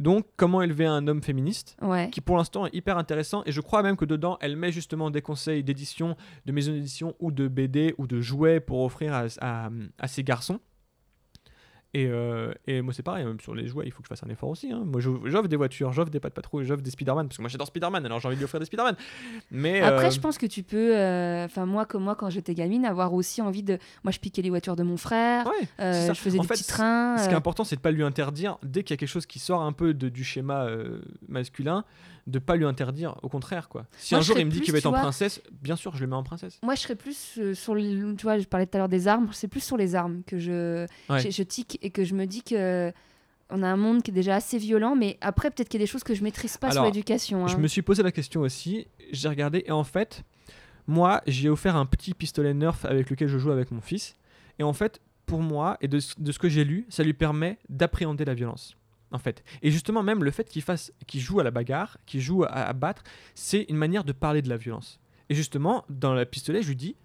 Donc, 0.00 0.26
comment 0.36 0.60
élever 0.62 0.86
un 0.86 1.06
homme 1.06 1.22
féministe 1.22 1.76
ouais. 1.80 2.10
qui 2.10 2.20
pour 2.20 2.36
l'instant 2.36 2.66
est 2.66 2.74
hyper 2.74 2.98
intéressant 2.98 3.42
et 3.46 3.52
je 3.52 3.60
crois 3.60 3.82
même 3.82 3.96
que 3.96 4.04
dedans 4.04 4.38
elle 4.40 4.56
met 4.56 4.72
justement 4.72 5.10
des 5.10 5.22
conseils 5.22 5.62
d'édition, 5.62 6.16
de 6.46 6.52
maison 6.52 6.72
d'édition 6.72 7.14
ou 7.20 7.30
de 7.30 7.46
BD 7.46 7.94
ou 7.98 8.06
de 8.08 8.20
jouets 8.20 8.58
pour 8.58 8.80
offrir 8.82 9.14
à, 9.14 9.26
à- 9.40 9.70
à 9.98 10.08
ces 10.08 10.24
garçons. 10.24 10.58
Et, 11.94 12.06
euh, 12.08 12.52
et 12.66 12.82
moi, 12.82 12.92
c'est 12.92 13.04
pareil, 13.04 13.24
même 13.24 13.38
sur 13.38 13.54
les 13.54 13.68
jouets, 13.68 13.84
il 13.86 13.92
faut 13.92 13.98
que 14.02 14.06
je 14.06 14.08
fasse 14.08 14.24
un 14.24 14.28
effort 14.28 14.48
aussi. 14.48 14.72
hein. 14.72 14.82
Moi, 14.84 15.00
j'offre 15.00 15.46
des 15.46 15.54
voitures, 15.56 15.92
j'offre 15.92 16.10
des 16.10 16.18
pas 16.18 16.28
de 16.28 16.34
patrouille, 16.34 16.64
j'offre 16.64 16.82
des 16.82 16.90
Spider-Man, 16.90 17.28
parce 17.28 17.36
que 17.36 17.42
moi, 17.42 17.48
j'adore 17.48 17.68
Spider-Man, 17.68 18.04
alors 18.04 18.18
j'ai 18.18 18.26
envie 18.26 18.34
de 18.34 18.40
lui 18.40 18.44
offrir 18.44 18.58
des 18.58 18.66
Spider-Man. 18.66 18.96
Mais. 19.52 19.80
Après, 19.80 20.06
euh, 20.06 20.10
je 20.10 20.18
pense 20.18 20.36
que 20.36 20.46
tu 20.46 20.64
peux, 20.64 20.96
euh, 20.96 21.44
enfin 21.44 21.66
moi 21.66 21.86
comme 21.86 22.02
moi 22.02 22.16
quand 22.16 22.30
j'étais 22.30 22.54
gamine, 22.54 22.84
avoir 22.84 23.14
aussi 23.14 23.40
envie 23.42 23.62
de, 23.62 23.78
moi 24.02 24.10
je 24.10 24.18
piquais 24.18 24.42
les 24.42 24.50
voitures 24.50 24.74
de 24.76 24.82
mon 24.82 24.96
frère, 24.96 25.46
ouais, 25.46 25.68
euh, 25.80 26.08
je 26.12 26.18
faisais 26.18 26.38
En 26.38 26.42
des 26.42 26.48
fait, 26.48 26.54
petits 26.54 26.66
trains. 26.66 27.16
Ce 27.18 27.24
qui 27.24 27.30
est 27.30 27.34
euh, 27.34 27.38
important, 27.38 27.62
c'est 27.64 27.76
de 27.76 27.80
pas 27.80 27.92
lui 27.92 28.02
interdire, 28.02 28.58
dès 28.64 28.82
qu'il 28.82 28.92
y 28.94 28.96
a 28.96 28.98
quelque 28.98 29.08
chose 29.08 29.26
qui 29.26 29.38
sort 29.38 29.62
un 29.62 29.72
peu 29.72 29.94
de- 29.94 30.08
du 30.08 30.24
schéma 30.24 30.64
euh, 30.64 31.00
masculin, 31.28 31.84
de 32.26 32.38
pas 32.38 32.56
lui 32.56 32.64
interdire, 32.64 33.16
au 33.22 33.28
contraire, 33.28 33.68
quoi. 33.68 33.84
Si 33.98 34.14
Moi, 34.14 34.20
un 34.20 34.22
jour 34.22 34.38
il 34.38 34.46
me 34.46 34.50
dit 34.50 34.62
qu'il 34.62 34.72
va 34.72 34.78
être 34.78 34.86
en 34.86 34.90
vois- 34.90 35.00
princesse, 35.00 35.42
bien 35.62 35.76
sûr, 35.76 35.94
je 35.94 36.00
le 36.00 36.06
mets 36.06 36.16
en 36.16 36.22
princesse. 36.22 36.58
Moi, 36.62 36.74
je 36.74 36.80
serais 36.80 36.94
plus 36.94 37.34
euh, 37.38 37.52
sur 37.54 37.74
le. 37.74 38.14
Tu 38.14 38.22
vois, 38.22 38.38
je 38.38 38.46
parlais 38.46 38.64
tout 38.66 38.76
à 38.76 38.78
l'heure 38.78 38.88
des 38.88 39.08
armes. 39.08 39.28
C'est 39.32 39.46
plus 39.48 39.62
sur 39.62 39.76
les 39.76 39.94
armes 39.94 40.22
que 40.26 40.38
je, 40.38 40.86
Ouais. 41.10 41.20
je, 41.20 41.30
je 41.30 41.42
tique 41.42 41.78
et 41.84 41.90
que 41.90 42.04
je 42.04 42.14
me 42.14 42.26
dis 42.26 42.42
que 42.42 42.92
on 43.50 43.62
a 43.62 43.68
un 43.68 43.76
monde 43.76 44.02
qui 44.02 44.10
est 44.10 44.14
déjà 44.14 44.36
assez 44.36 44.58
violent. 44.58 44.96
Mais 44.96 45.18
après, 45.20 45.50
peut-être 45.50 45.68
qu'il 45.68 45.78
y 45.78 45.82
a 45.82 45.86
des 45.86 45.90
choses 45.90 46.02
que 46.02 46.14
je 46.14 46.22
maîtrise 46.24 46.56
pas 46.56 46.72
sur 46.72 46.84
l'éducation. 46.84 47.46
Je 47.46 47.54
hein. 47.54 47.58
me 47.58 47.68
suis 47.68 47.82
posé 47.82 48.02
la 48.02 48.10
question 48.10 48.40
aussi, 48.40 48.86
j'ai 49.12 49.28
regardé, 49.28 49.64
et 49.66 49.70
en 49.70 49.84
fait, 49.84 50.24
moi, 50.86 51.22
j'ai 51.26 51.48
offert 51.48 51.76
un 51.76 51.86
petit 51.86 52.14
pistolet 52.14 52.54
Nerf 52.54 52.84
avec 52.84 53.10
lequel 53.10 53.28
je 53.28 53.38
joue 53.38 53.50
avec 53.50 53.70
mon 53.70 53.80
fils. 53.80 54.16
Et 54.58 54.62
en 54.62 54.72
fait, 54.72 55.00
pour 55.26 55.40
moi, 55.40 55.76
et 55.80 55.88
de, 55.88 56.00
ce- 56.00 56.14
de 56.18 56.32
ce 56.32 56.38
que 56.38 56.48
j'ai 56.48 56.64
lu, 56.64 56.86
ça 56.88 57.02
lui 57.02 57.14
permet 57.14 57.58
d'appréhender 57.68 58.24
la 58.24 58.34
violence. 58.34 58.76
En 59.10 59.18
fait. 59.18 59.44
Et 59.62 59.70
justement, 59.70 60.02
même 60.02 60.24
le 60.24 60.30
fait 60.32 60.48
qu'il 60.48 60.62
fasse, 60.62 60.92
qu'il 61.06 61.20
joue 61.20 61.38
à 61.38 61.44
la 61.44 61.52
bagarre, 61.52 61.98
qu'il 62.04 62.20
joue 62.20 62.42
à, 62.44 62.48
à 62.48 62.72
battre, 62.72 63.04
c'est 63.34 63.64
une 63.68 63.76
manière 63.76 64.02
de 64.02 64.12
parler 64.12 64.42
de 64.42 64.48
la 64.48 64.56
violence. 64.56 64.98
Et 65.28 65.34
justement, 65.36 65.84
dans 65.88 66.14
le 66.14 66.24
pistolet, 66.24 66.62
je 66.62 66.68
lui 66.68 66.76
dis 66.76 66.96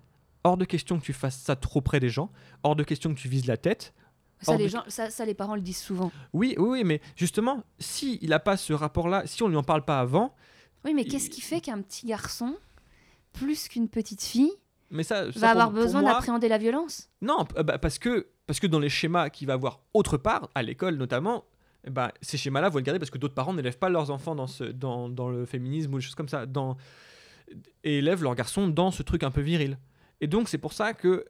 hors 0.43 0.57
de 0.57 0.65
question 0.65 0.99
que 0.99 1.05
tu 1.05 1.13
fasses 1.13 1.37
ça 1.37 1.55
trop 1.55 1.81
près 1.81 1.99
des 1.99 2.09
gens, 2.09 2.31
hors 2.63 2.75
de 2.75 2.83
question 2.83 3.13
que 3.13 3.19
tu 3.19 3.27
vises 3.27 3.45
la 3.45 3.57
tête. 3.57 3.93
Ça, 4.41 4.57
les 4.57 4.65
de- 4.65 4.69
gens, 4.69 4.83
ça, 4.87 5.09
ça, 5.09 5.25
les 5.25 5.33
parents 5.33 5.55
le 5.55 5.61
disent 5.61 5.77
souvent. 5.81 6.11
Oui, 6.33 6.55
oui, 6.57 6.69
oui, 6.69 6.83
mais 6.83 7.01
justement, 7.15 7.63
si 7.79 8.17
il 8.21 8.29
n'a 8.29 8.39
pas 8.39 8.57
ce 8.57 8.73
rapport-là, 8.73 9.23
si 9.25 9.43
on 9.43 9.47
lui 9.47 9.55
en 9.57 9.63
parle 9.63 9.83
pas 9.85 9.99
avant, 9.99 10.33
Oui, 10.85 10.93
mais 10.93 11.01
Il- 11.01 11.11
qu'est-ce 11.11 11.29
qui 11.29 11.41
fait 11.41 11.59
qu'un 11.59 11.81
petit 11.81 12.05
garçon, 12.05 12.55
plus 13.33 13.67
qu'une 13.67 13.89
petite 13.89 14.23
fille, 14.23 14.51
mais 14.91 15.03
ça, 15.03 15.31
ça, 15.33 15.39
va 15.39 15.49
avoir 15.51 15.71
pour 15.71 15.79
besoin 15.81 16.01
moi- 16.01 16.13
d'appréhender 16.13 16.47
la 16.47 16.57
violence? 16.57 17.09
Non, 17.21 17.45
bah, 17.63 17.77
parce 17.77 17.99
que 17.99 18.27
parce 18.47 18.59
que 18.59 18.65
dans 18.67 18.79
les 18.79 18.89
schémas 18.89 19.29
qu'il 19.29 19.45
va 19.47 19.53
avoir 19.53 19.81
autre 19.93 20.17
part, 20.17 20.49
à 20.55 20.63
l'école 20.63 20.95
notamment, 20.95 21.43
eh 21.85 21.89
ben, 21.91 22.09
ces 22.21 22.37
schémas-là 22.37 22.69
vont 22.69 22.79
être 22.79 22.85
gardés 22.85 22.97
parce 22.99 23.11
que 23.11 23.17
d'autres 23.19 23.35
parents 23.35 23.53
n'élèvent 23.53 23.77
pas 23.77 23.89
leurs 23.89 24.09
enfants 24.09 24.33
dans, 24.35 24.47
ce, 24.47 24.63
dans, 24.63 25.07
dans 25.09 25.29
le 25.29 25.45
féminisme 25.45 25.93
ou 25.93 25.97
des 25.97 26.01
choses 26.03 26.15
comme 26.15 26.27
ça, 26.29 26.45
dans, 26.47 26.75
et 27.83 27.99
élèvent 27.99 28.23
leurs 28.23 28.35
garçons 28.35 28.67
dans 28.67 28.89
ce 28.91 29.03
truc 29.03 29.23
un 29.23 29.31
peu 29.31 29.41
viril. 29.41 29.77
Et 30.21 30.27
donc 30.27 30.49
c'est 30.49 30.57
pour 30.57 30.73
ça 30.73 30.93
que 30.93 31.25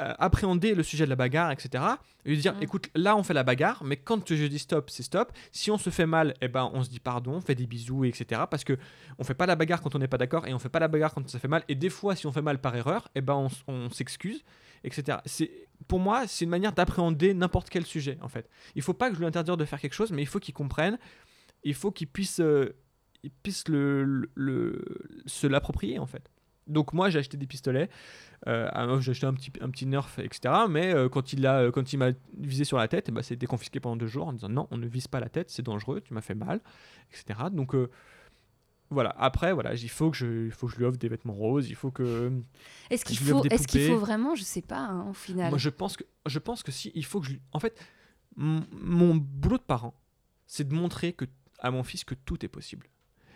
euh, 0.00 0.12
appréhender 0.18 0.74
le 0.74 0.82
sujet 0.82 1.04
de 1.06 1.10
la 1.10 1.16
bagarre, 1.16 1.50
etc. 1.52 1.82
Et 2.24 2.30
lui 2.30 2.36
dire, 2.38 2.54
Mm. 2.54 2.62
écoute, 2.62 2.88
là 2.94 3.16
on 3.16 3.22
fait 3.22 3.32
la 3.34 3.44
bagarre, 3.44 3.82
mais 3.84 3.96
quand 3.96 4.32
je 4.34 4.44
dis 4.46 4.58
stop, 4.58 4.90
c'est 4.90 5.02
stop. 5.02 5.32
Si 5.52 5.70
on 5.70 5.78
se 5.78 5.88
fait 5.90 6.04
mal, 6.06 6.34
eh 6.42 6.48
ben 6.48 6.70
on 6.74 6.82
se 6.82 6.90
dit 6.90 7.00
pardon, 7.00 7.32
on 7.36 7.40
fait 7.40 7.54
des 7.54 7.66
bisous, 7.66 8.04
etc. 8.04 8.42
Parce 8.50 8.62
que 8.64 8.76
on 9.18 9.24
fait 9.24 9.34
pas 9.34 9.46
la 9.46 9.56
bagarre 9.56 9.80
quand 9.80 9.94
on 9.94 9.98
n'est 9.98 10.08
pas 10.08 10.18
d'accord 10.18 10.46
et 10.46 10.52
on 10.52 10.58
fait 10.58 10.68
pas 10.68 10.80
la 10.80 10.88
bagarre 10.88 11.14
quand 11.14 11.26
ça 11.30 11.38
fait 11.38 11.48
mal. 11.48 11.64
Et 11.68 11.74
des 11.74 11.88
fois, 11.90 12.14
si 12.14 12.26
on 12.26 12.32
fait 12.32 12.42
mal 12.42 12.60
par 12.60 12.76
erreur, 12.76 13.08
eh 13.14 13.20
ben 13.22 13.48
on, 13.68 13.88
s'excuse, 13.90 14.44
etc. 14.84 15.18
C'est 15.24 15.50
pour 15.88 15.98
moi, 15.98 16.26
c'est 16.26 16.44
une 16.44 16.50
manière 16.50 16.72
d'appréhender 16.72 17.32
n'importe 17.34 17.70
quel 17.70 17.86
sujet 17.86 18.18
en 18.20 18.28
fait. 18.28 18.48
Il 18.74 18.82
faut 18.82 18.94
pas 18.94 19.08
que 19.08 19.14
je 19.14 19.20
lui 19.20 19.26
interdire 19.26 19.56
de 19.56 19.64
faire 19.64 19.80
quelque 19.80 19.94
chose, 19.94 20.12
mais 20.12 20.22
il 20.22 20.26
faut 20.26 20.40
qu'il 20.40 20.52
comprenne. 20.54 20.98
Il 21.64 21.74
faut 21.74 21.90
qu'il 21.90 22.06
puisse, 22.08 22.40
euh, 22.40 22.76
il 23.22 23.30
puisse 23.30 23.66
le, 23.68 24.04
le- 24.04 24.30
le- 24.34 24.84
se 25.26 25.46
l'approprier 25.46 25.98
en 25.98 26.06
fait. 26.06 26.30
Donc 26.66 26.92
moi 26.92 27.10
j'ai 27.10 27.18
acheté 27.20 27.36
des 27.36 27.46
pistolets, 27.46 27.88
euh, 28.48 29.00
j'ai 29.00 29.12
acheté 29.12 29.26
un 29.26 29.34
petit, 29.34 29.52
un 29.60 29.70
petit 29.70 29.86
nerf, 29.86 30.18
etc. 30.18 30.54
Mais 30.68 30.92
euh, 30.92 31.08
quand 31.08 31.32
il 31.32 31.46
a, 31.46 31.70
quand 31.70 31.92
il 31.92 31.96
m'a 31.98 32.10
visé 32.36 32.64
sur 32.64 32.76
la 32.76 32.88
tête, 32.88 33.06
eh 33.08 33.12
ben, 33.12 33.22
ça 33.22 33.32
a 33.32 33.36
été 33.36 33.46
confisqué 33.46 33.78
pendant 33.80 33.96
deux 33.96 34.08
jours 34.08 34.26
en 34.26 34.32
disant 34.32 34.48
non, 34.48 34.66
on 34.70 34.76
ne 34.76 34.86
vise 34.86 35.06
pas 35.06 35.20
la 35.20 35.28
tête, 35.28 35.50
c'est 35.50 35.62
dangereux, 35.62 36.00
tu 36.00 36.12
m'as 36.12 36.20
fait 36.22 36.34
mal, 36.34 36.60
etc. 37.12 37.38
Donc 37.52 37.74
euh, 37.74 37.88
voilà. 38.90 39.10
Après 39.18 39.52
voilà, 39.52 39.74
il 39.74 39.88
faut 39.90 40.10
que 40.10 40.16
je, 40.16 40.46
il 40.46 40.50
faut 40.52 40.66
que 40.66 40.72
je 40.72 40.78
lui 40.78 40.84
offre 40.84 40.98
des 40.98 41.08
vêtements 41.08 41.34
roses, 41.34 41.68
il 41.68 41.74
faut 41.76 41.90
que 41.90 42.32
Est-ce 42.90 43.04
qu'il 43.04 43.16
faut, 43.18 43.44
est-ce 43.44 43.66
qu'il 43.68 43.80
faut 43.88 43.98
vraiment? 43.98 44.34
Je 44.34 44.42
sais 44.44 44.62
pas, 44.62 44.78
hein, 44.80 45.06
au 45.08 45.12
final. 45.14 45.50
moi 45.50 45.58
je 45.58 45.70
pense 45.70 45.96
que, 45.96 46.04
je 46.26 46.38
pense 46.40 46.62
que 46.62 46.72
si, 46.72 46.90
il 46.94 47.04
faut 47.04 47.20
que 47.20 47.26
je, 47.26 47.32
lui- 47.32 47.42
en 47.52 47.60
fait, 47.60 47.80
mon 48.36 49.14
boulot 49.14 49.58
de 49.58 49.62
parent, 49.62 49.94
c'est 50.46 50.66
de 50.68 50.74
montrer 50.74 51.12
que 51.12 51.24
à 51.60 51.70
mon 51.70 51.82
fils 51.82 52.04
que 52.04 52.14
tout 52.14 52.44
est 52.44 52.48
possible. 52.48 52.88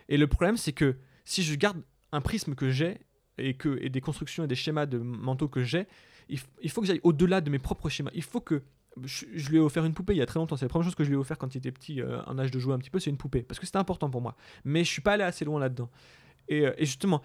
Et 0.09 0.17
le 0.17 0.27
problème 0.27 0.57
c'est 0.57 0.73
que 0.73 0.99
si 1.25 1.43
je 1.43 1.55
garde 1.55 1.81
un 2.13 2.21
prisme 2.21 2.55
que 2.55 2.71
j'ai 2.71 2.99
et 3.41 3.55
que 3.55 3.79
et 3.81 3.89
des 3.89 4.01
constructions 4.01 4.45
et 4.45 4.47
des 4.47 4.55
schémas 4.55 4.87
de 4.87 4.99
mentaux 4.99 5.49
que 5.49 5.63
j'ai, 5.63 5.87
il, 6.29 6.71
faut 6.71 6.81
que 6.81 6.87
j'aille 6.87 7.01
au-delà 7.03 7.41
de 7.41 7.51
mes 7.51 7.59
propres 7.59 7.89
schémas. 7.89 8.11
Il 8.15 8.23
faut 8.23 8.41
que 8.41 8.63
je, 9.03 9.25
lui 9.51 9.57
ai 9.57 9.61
offert 9.61 9.85
une 9.85 9.95
poupée 9.95 10.15
il 10.15 10.19
y 10.19 10.23
a 10.23 10.27
très 10.27 10.39
longtemps. 10.39 10.57
C'est 10.57 10.65
la 10.65 10.69
première 10.69 10.85
chose 10.85 10.95
que 10.95 11.05
je 11.05 11.09
lui 11.09 11.17
ai 11.17 11.19
offert 11.19 11.39
quand 11.39 11.55
il 11.55 11.59
était 11.59 11.73
petit, 11.73 12.01
euh, 12.01 12.21
un 12.27 12.39
âge 12.39 12.51
de 12.51 12.59
jouer 12.59 12.75
un 12.75 12.79
petit 12.79 12.91
peu, 12.91 13.01
c'est 13.01 13.11
une 13.11 13.17
poupée 13.17 13.43
parce 13.43 13.59
que 13.59 13.67
c'était 13.67 13.79
important 13.79 14.11
pour 14.11 14.21
moi. 14.21 14.37
Mais 14.65 14.85
je 14.85 14.91
suis 14.91 15.03
pas 15.03 15.13
allé 15.13 15.25
assez 15.25 15.45
loin 15.45 15.59
là-dedans. 15.59 15.91
Et, 16.49 16.67
euh, 16.67 16.73
justement, 16.79 17.23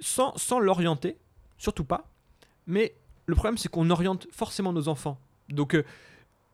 sans, 0.00 0.36
sans 0.36 0.60
l'orienter, 0.60 1.16
surtout 1.58 1.84
pas. 1.84 2.10
Mais 2.66 2.94
le 3.26 3.34
problème 3.34 3.58
c'est 3.58 3.68
qu'on 3.68 3.90
oriente 3.90 4.26
forcément 4.32 4.72
nos 4.72 4.88
enfants. 4.88 5.20
Donc 5.48 5.74
euh, 5.74 5.84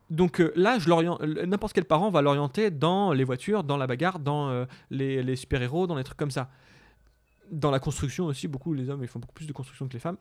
donc 0.09 0.39
euh, 0.39 0.53
là, 0.55 0.77
je 0.77 0.87
l'oriente. 0.87 1.19
euh, 1.21 1.45
N'importe 1.45 1.73
quel 1.73 1.85
parent 1.85 2.11
va 2.11 2.21
l'orienter 2.21 2.69
dans 2.69 3.11
les 3.11 3.23
voitures, 3.23 3.63
dans 3.63 3.77
la 3.77 3.87
bagarre, 3.87 4.19
dans 4.19 4.65
les 4.91 5.35
super-héros, 5.35 5.87
dans 5.87 5.95
les 5.95 6.03
trucs 6.03 6.17
comme 6.17 6.31
ça. 6.31 6.49
Dans 7.51 7.71
la 7.71 7.79
construction 7.79 8.25
aussi, 8.25 8.47
beaucoup 8.47 8.73
les 8.73 8.89
hommes 8.89 9.01
ils 9.03 9.07
font 9.07 9.19
beaucoup 9.19 9.33
plus 9.33 9.47
de 9.47 9.53
construction 9.53 9.87
que 9.87 9.93
les 9.93 9.99
femmes. 9.99 10.17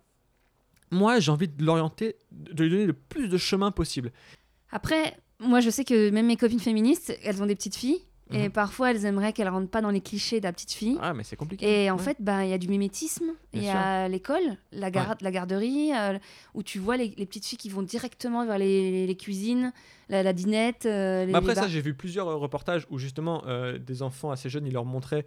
Moi, 0.90 1.18
j'ai 1.20 1.30
envie 1.32 1.48
de 1.48 1.64
l'orienter, 1.64 2.16
de 2.30 2.62
lui 2.64 2.70
donner 2.70 2.86
le 2.86 2.92
plus 2.92 3.28
de 3.28 3.36
chemin 3.38 3.70
possible. 3.70 4.12
Après, 4.70 5.16
moi, 5.40 5.60
je 5.60 5.70
sais 5.70 5.84
que 5.84 6.10
même 6.10 6.26
mes 6.26 6.36
copines 6.36 6.60
féministes, 6.60 7.16
elles 7.22 7.42
ont 7.42 7.46
des 7.46 7.54
petites 7.56 7.76
filles. 7.76 8.00
Et 8.32 8.44
Mhm. 8.44 8.50
parfois, 8.52 8.90
elles 8.90 9.04
aimeraient 9.04 9.34
qu'elles 9.34 9.48
rentrent 9.50 9.70
pas 9.70 9.82
dans 9.82 9.90
les 9.90 10.00
clichés 10.00 10.40
de 10.40 10.44
la 10.46 10.52
petite 10.52 10.72
fille. 10.72 10.96
Ah, 11.00 11.12
mais 11.12 11.24
c'est 11.24 11.36
compliqué. 11.36 11.84
Et 11.84 11.90
en 11.90 11.96
Ouais. 11.98 12.02
fait, 12.02 12.16
ben, 12.20 12.42
il 12.42 12.48
y 12.48 12.52
a 12.54 12.58
du 12.58 12.68
mimétisme. 12.68 13.26
Il 13.52 13.62
y 13.62 13.68
a 13.68 14.08
l'école, 14.08 14.56
la, 14.72 14.90
gar- 14.90 15.16
la 15.20 15.30
garderie, 15.30 15.92
euh, 15.94 16.18
où 16.54 16.62
tu 16.62 16.78
vois 16.78 16.96
les, 16.96 17.12
les 17.18 17.26
petites 17.26 17.44
filles 17.44 17.58
qui 17.58 17.68
vont 17.68 17.82
directement 17.82 18.46
vers 18.46 18.56
les, 18.56 19.06
les 19.06 19.16
cuisines, 19.16 19.72
la, 20.08 20.22
la 20.22 20.32
dinette. 20.32 20.86
euh, 20.86 21.32
après 21.34 21.54
ça, 21.54 21.68
j'ai 21.68 21.82
vu 21.82 21.92
plusieurs 21.94 22.28
euh, 22.28 22.36
reportages 22.36 22.86
où 22.88 22.98
justement 22.98 23.44
euh, 23.46 23.78
des 23.78 24.00
enfants 24.02 24.30
assez 24.30 24.48
jeunes, 24.48 24.66
ils 24.66 24.72
leur 24.72 24.86
montraient, 24.86 25.26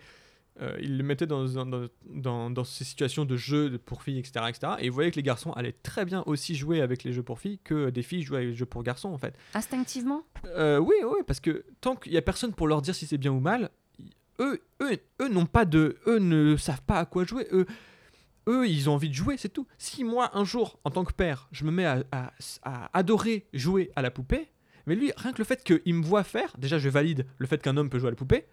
euh, 0.62 0.78
ils 0.82 0.98
les 0.98 1.04
mettaient 1.04 1.28
dans, 1.28 1.46
dans, 1.46 2.50
dans, 2.50 2.64
ces 2.64 2.84
situations 2.84 3.26
de 3.26 3.36
jeux 3.36 3.78
pour 3.86 4.04
filles, 4.04 4.20
etc., 4.20 4.46
etc. 4.50 4.74
Et 4.80 4.86
ils 4.86 4.92
voyaient 4.92 5.12
que 5.12 5.16
les 5.18 5.24
garçons 5.24 5.52
allaient 5.54 5.76
très 5.84 6.06
bien 6.06 6.24
aussi 6.26 6.56
jouer 6.56 6.82
avec 6.82 7.04
les 7.04 7.14
jeux 7.14 7.24
pour 7.24 7.40
filles 7.40 7.60
que 7.64 7.90
des 7.90 8.02
filles 8.04 8.24
jouaient 8.24 8.38
avec 8.38 8.50
les 8.50 8.56
jeux 8.56 8.66
pour 8.66 8.84
garçons, 8.84 9.10
en 9.10 9.18
fait. 9.18 9.36
Instinctivement? 9.54 10.24
Euh, 10.46 10.80
oui, 10.80 10.96
oui, 11.04 11.20
parce 11.26 11.40
que 11.40 11.66
tant 11.82 11.96
qu'il 11.96 12.12
y 12.14 12.18
a 12.18 12.22
personne 12.22 12.54
pour 12.54 12.68
leur 12.68 12.82
dire 12.82 12.96
si 12.96 13.06
c'est 13.06 13.18
bien 13.18 13.32
ou 13.32 13.40
mal, 13.40 13.70
eux, 14.40 14.60
eux, 14.82 14.98
eux 15.22 15.30
n'ont 15.30 15.46
pas 15.46 15.66
de, 15.66 15.98
eux 16.08 16.20
ne 16.20 16.58
savent 16.58 16.82
pas 16.84 17.00
à 17.00 17.06
quoi 17.06 17.24
jouer. 17.24 17.48
Eux, 17.52 17.66
eux, 18.48 18.68
ils 18.68 18.90
ont 18.90 18.94
envie 18.94 19.10
de 19.10 19.14
jouer, 19.14 19.36
c'est 19.38 19.50
tout. 19.50 19.68
Si 19.78 20.04
moi, 20.04 20.32
un 20.38 20.44
jour, 20.46 20.80
en 20.84 20.90
tant 20.92 21.04
que 21.04 21.14
père, 21.14 21.48
je 21.52 21.66
me 21.66 21.72
mets 21.72 21.86
à, 21.86 22.04
à- 22.12 22.32
à 22.64 22.98
adorer 22.98 23.48
jouer 23.54 23.92
à 23.96 24.02
la 24.02 24.10
poupée, 24.12 24.48
mais 24.86 24.96
lui, 24.96 25.12
rien 25.18 25.34
que 25.34 25.40
le 25.40 25.44
fait 25.44 25.64
qu'il 25.64 25.94
me 25.94 26.04
voit 26.04 26.24
faire, 26.24 26.56
déjà, 26.58 26.80
je 26.80 26.88
valide 26.88 27.26
le 27.38 27.46
fait 27.46 27.62
qu'un 27.62 27.76
homme 27.76 27.90
peut 27.90 28.00
jouer 28.00 28.08
à 28.08 28.12
la 28.12 28.16
poupée, 28.16 28.46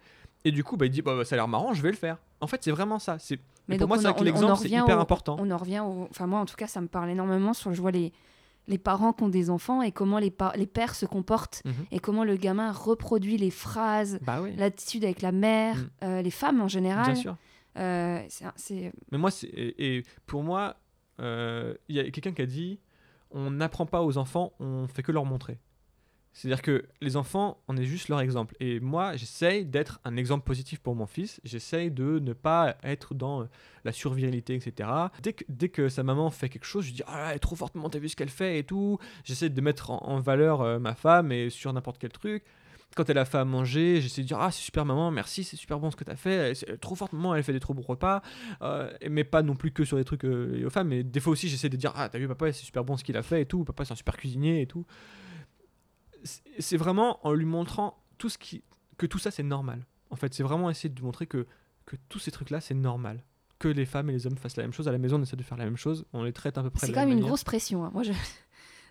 et 0.45 0.51
du 0.51 0.63
coup, 0.63 0.77
bah, 0.77 0.85
il 0.85 0.91
dit, 0.91 1.01
bah, 1.01 1.15
bah, 1.17 1.25
ça 1.25 1.35
a 1.35 1.37
l'air 1.37 1.47
marrant, 1.49 1.73
je 1.73 1.81
vais 1.81 1.91
le 1.91 1.97
faire. 1.97 2.17
En 2.39 2.47
fait, 2.47 2.63
c'est 2.63 2.71
vraiment 2.71 2.99
ça. 2.99 3.19
C'est 3.19 3.39
Mais 3.67 3.77
pour 3.77 3.87
moi, 3.87 3.97
c'est 3.97 4.21
l'exemple, 4.23 4.57
c'est 4.61 4.69
hyper 4.69 4.97
au- 4.97 5.01
important. 5.01 5.35
On 5.39 5.49
en 5.51 5.57
revient 5.57 5.79
au... 5.81 6.07
Enfin, 6.09 6.27
moi, 6.27 6.39
en 6.39 6.45
tout 6.45 6.55
cas, 6.55 6.67
ça 6.67 6.79
me 6.81 6.87
parle 6.87 7.09
énormément 7.09 7.53
sur 7.53 7.73
je 7.73 7.81
vois 7.81 7.91
les, 7.91 8.13
les 8.67 8.77
parents 8.77 9.11
qui 9.13 9.23
ont 9.23 9.29
des 9.29 9.49
enfants 9.49 9.81
et 9.81 9.91
comment 9.91 10.19
les, 10.19 10.31
par- 10.31 10.55
les 10.55 10.67
pères 10.67 10.95
se 10.95 11.05
comportent 11.05 11.61
Mhm. 11.65 11.73
et 11.91 11.99
comment 11.99 12.23
le 12.23 12.35
gamin 12.35 12.71
reproduit 12.71 13.37
les 13.37 13.51
phrases, 13.51 14.19
Bah 14.21 14.39
oui, 14.41 14.55
l'attitude 14.55 15.03
avec 15.03 15.21
la 15.21 15.31
mère, 15.31 15.77
Mm. 15.77 15.89
euh, 16.03 16.21
les 16.21 16.31
femmes 16.31 16.61
en 16.61 16.67
général. 16.67 17.05
bien 17.05 17.15
sûr. 17.15 17.35
Euh, 17.77 18.21
c'est 18.29 18.45
un- 18.45 18.53
c'est 18.55 18.93
Mais 19.11 19.17
moi, 19.17 19.31
c'est 19.31 19.47
et, 19.47 19.97
et 19.97 20.03
pour 20.27 20.43
moi, 20.43 20.77
euh, 21.19 21.73
il 21.89 21.95
y 21.95 21.99
a 21.99 22.03
quelqu'un 22.11 22.31
qui 22.33 22.41
a 22.41 22.45
dit 22.45 22.79
on 23.31 23.51
n'apprend 23.51 23.85
pas 23.85 24.01
aux 24.03 24.17
enfants, 24.17 24.53
on 24.59 24.87
fait 24.87 25.03
que 25.03 25.11
leur 25.11 25.25
montrer. 25.25 25.57
C'est-à-dire 26.35 26.61
que 26.61 26.83
les 26.99 27.15
enfants, 27.15 27.63
on 27.69 27.77
est 27.77 27.85
juste 27.85 28.09
leur 28.09 28.19
exemple. 28.19 28.55
Et 28.59 28.81
moi, 28.81 29.15
j'essaye 29.15 29.65
d'être 29.65 30.01
un 30.03 30.17
exemple 30.17 30.43
positif 30.43 30.79
pour 30.79 30.93
mon 30.93 31.05
fils. 31.05 31.39
J'essaye 31.45 31.91
de 31.91 32.19
ne 32.19 32.33
pas 32.33 32.75
être 32.83 33.13
dans 33.13 33.43
euh, 33.43 33.45
la 33.85 33.93
survirilité, 33.93 34.53
etc. 34.53 34.89
Dès 35.23 35.31
que, 35.31 35.45
dès 35.47 35.69
que 35.69 35.87
sa 35.87 36.03
maman 36.03 36.29
fait 36.31 36.49
quelque 36.49 36.65
chose, 36.65 36.83
je 36.83 36.91
dis 36.91 37.03
Ah, 37.07 37.39
trop 37.39 37.55
fortement, 37.55 37.89
t'as 37.89 37.99
vu 37.99 38.09
ce 38.09 38.17
qu'elle 38.17 38.27
fait 38.29 38.59
et 38.59 38.65
tout. 38.65 38.99
J'essaie 39.23 39.49
de 39.49 39.61
mettre 39.61 39.91
en, 39.91 40.19
valeur 40.19 40.61
euh, 40.61 40.77
ma 40.77 40.93
femme 40.93 41.31
et 41.31 41.49
sur 41.49 41.71
n'importe 41.71 41.99
quel 41.99 42.11
truc. 42.11 42.43
Quand 42.97 43.09
elle 43.09 43.17
a 43.17 43.23
fait 43.23 43.37
à 43.37 43.45
manger, 43.45 44.01
j'essaie 44.01 44.21
de 44.21 44.27
dire 44.27 44.39
Ah, 44.41 44.51
c'est 44.51 44.61
super, 44.61 44.83
maman, 44.83 45.11
merci, 45.11 45.45
c'est 45.45 45.55
super 45.55 45.79
bon 45.79 45.89
ce 45.89 45.95
que 45.95 46.03
t'as 46.03 46.17
fait. 46.17 46.53
Trop 46.81 46.95
forte, 46.95 47.13
maman, 47.13 47.33
elle 47.33 47.43
fait 47.43 47.53
des 47.53 47.61
trop 47.61 47.73
bons 47.73 47.81
repas. 47.81 48.21
Euh, 48.61 48.91
mais 49.09 49.23
pas 49.23 49.41
non 49.41 49.55
plus 49.55 49.71
que 49.71 49.85
sur 49.85 49.95
des 49.95 50.03
trucs 50.03 50.25
aux 50.25 50.69
femmes. 50.69 50.89
Mais 50.89 51.01
des 51.03 51.21
fois 51.21 51.31
aussi, 51.31 51.47
j'essaie 51.47 51.69
de 51.69 51.77
dire 51.77 51.93
Ah, 51.95 52.09
t'as 52.09 52.19
vu, 52.19 52.27
papa, 52.27 52.51
c'est 52.51 52.65
super 52.65 52.83
bon 52.83 52.97
ce 52.97 53.05
qu'il 53.05 53.15
a 53.15 53.23
fait 53.23 53.43
et 53.43 53.45
tout. 53.45 53.63
Papa, 53.63 53.85
c'est 53.85 53.93
un 53.93 53.95
super 53.95 54.17
cuisinier 54.17 54.61
et 54.61 54.67
tout. 54.67 54.85
C'est- 56.59 56.77
vraiment 56.77 57.19
en 57.25 57.33
lui 57.33 57.45
montrant 57.45 57.97
tout 58.17 58.29
ce 58.29 58.37
qui, 58.37 58.63
que 58.97 59.05
tout 59.05 59.19
ça, 59.19 59.31
c'est 59.31 59.43
normal. 59.43 59.85
En 60.09 60.15
fait, 60.15 60.33
c'est 60.33 60.43
vraiment 60.43 60.69
essayer 60.69 60.89
de 60.89 60.95
lui 60.95 61.05
montrer 61.05 61.27
que, 61.27 61.45
que 61.85 61.95
tous 62.09 62.19
ces 62.19 62.31
trucs-là, 62.31 62.59
c'est 62.61 62.73
normal. 62.73 63.23
Que 63.59 63.67
les 63.69 63.85
femmes 63.85 64.09
et 64.09 64.13
les 64.13 64.27
hommes 64.27 64.37
fassent 64.37 64.57
la 64.57 64.63
même 64.63 64.73
chose. 64.73 64.87
À 64.87 64.91
la 64.91 64.97
maison, 64.97 65.17
on 65.17 65.21
essaie 65.23 65.35
de 65.37 65.43
faire 65.43 65.57
la 65.57 65.65
même 65.65 65.77
chose. 65.77 66.05
On 66.13 66.23
les 66.23 66.33
traite 66.33 66.57
à 66.57 66.63
peu 66.63 66.69
près 66.69 66.87
c'est 66.87 66.91
de 66.91 66.93
quand 66.93 66.99
la 67.01 67.05
même 67.05 67.09
même 67.09 67.17
une 67.19 67.23
manière. 67.23 67.29
grosse 67.29 67.43
pression. 67.43 67.85
hein. 67.85 67.91
Moi, 67.93 68.03
je... 68.03 68.11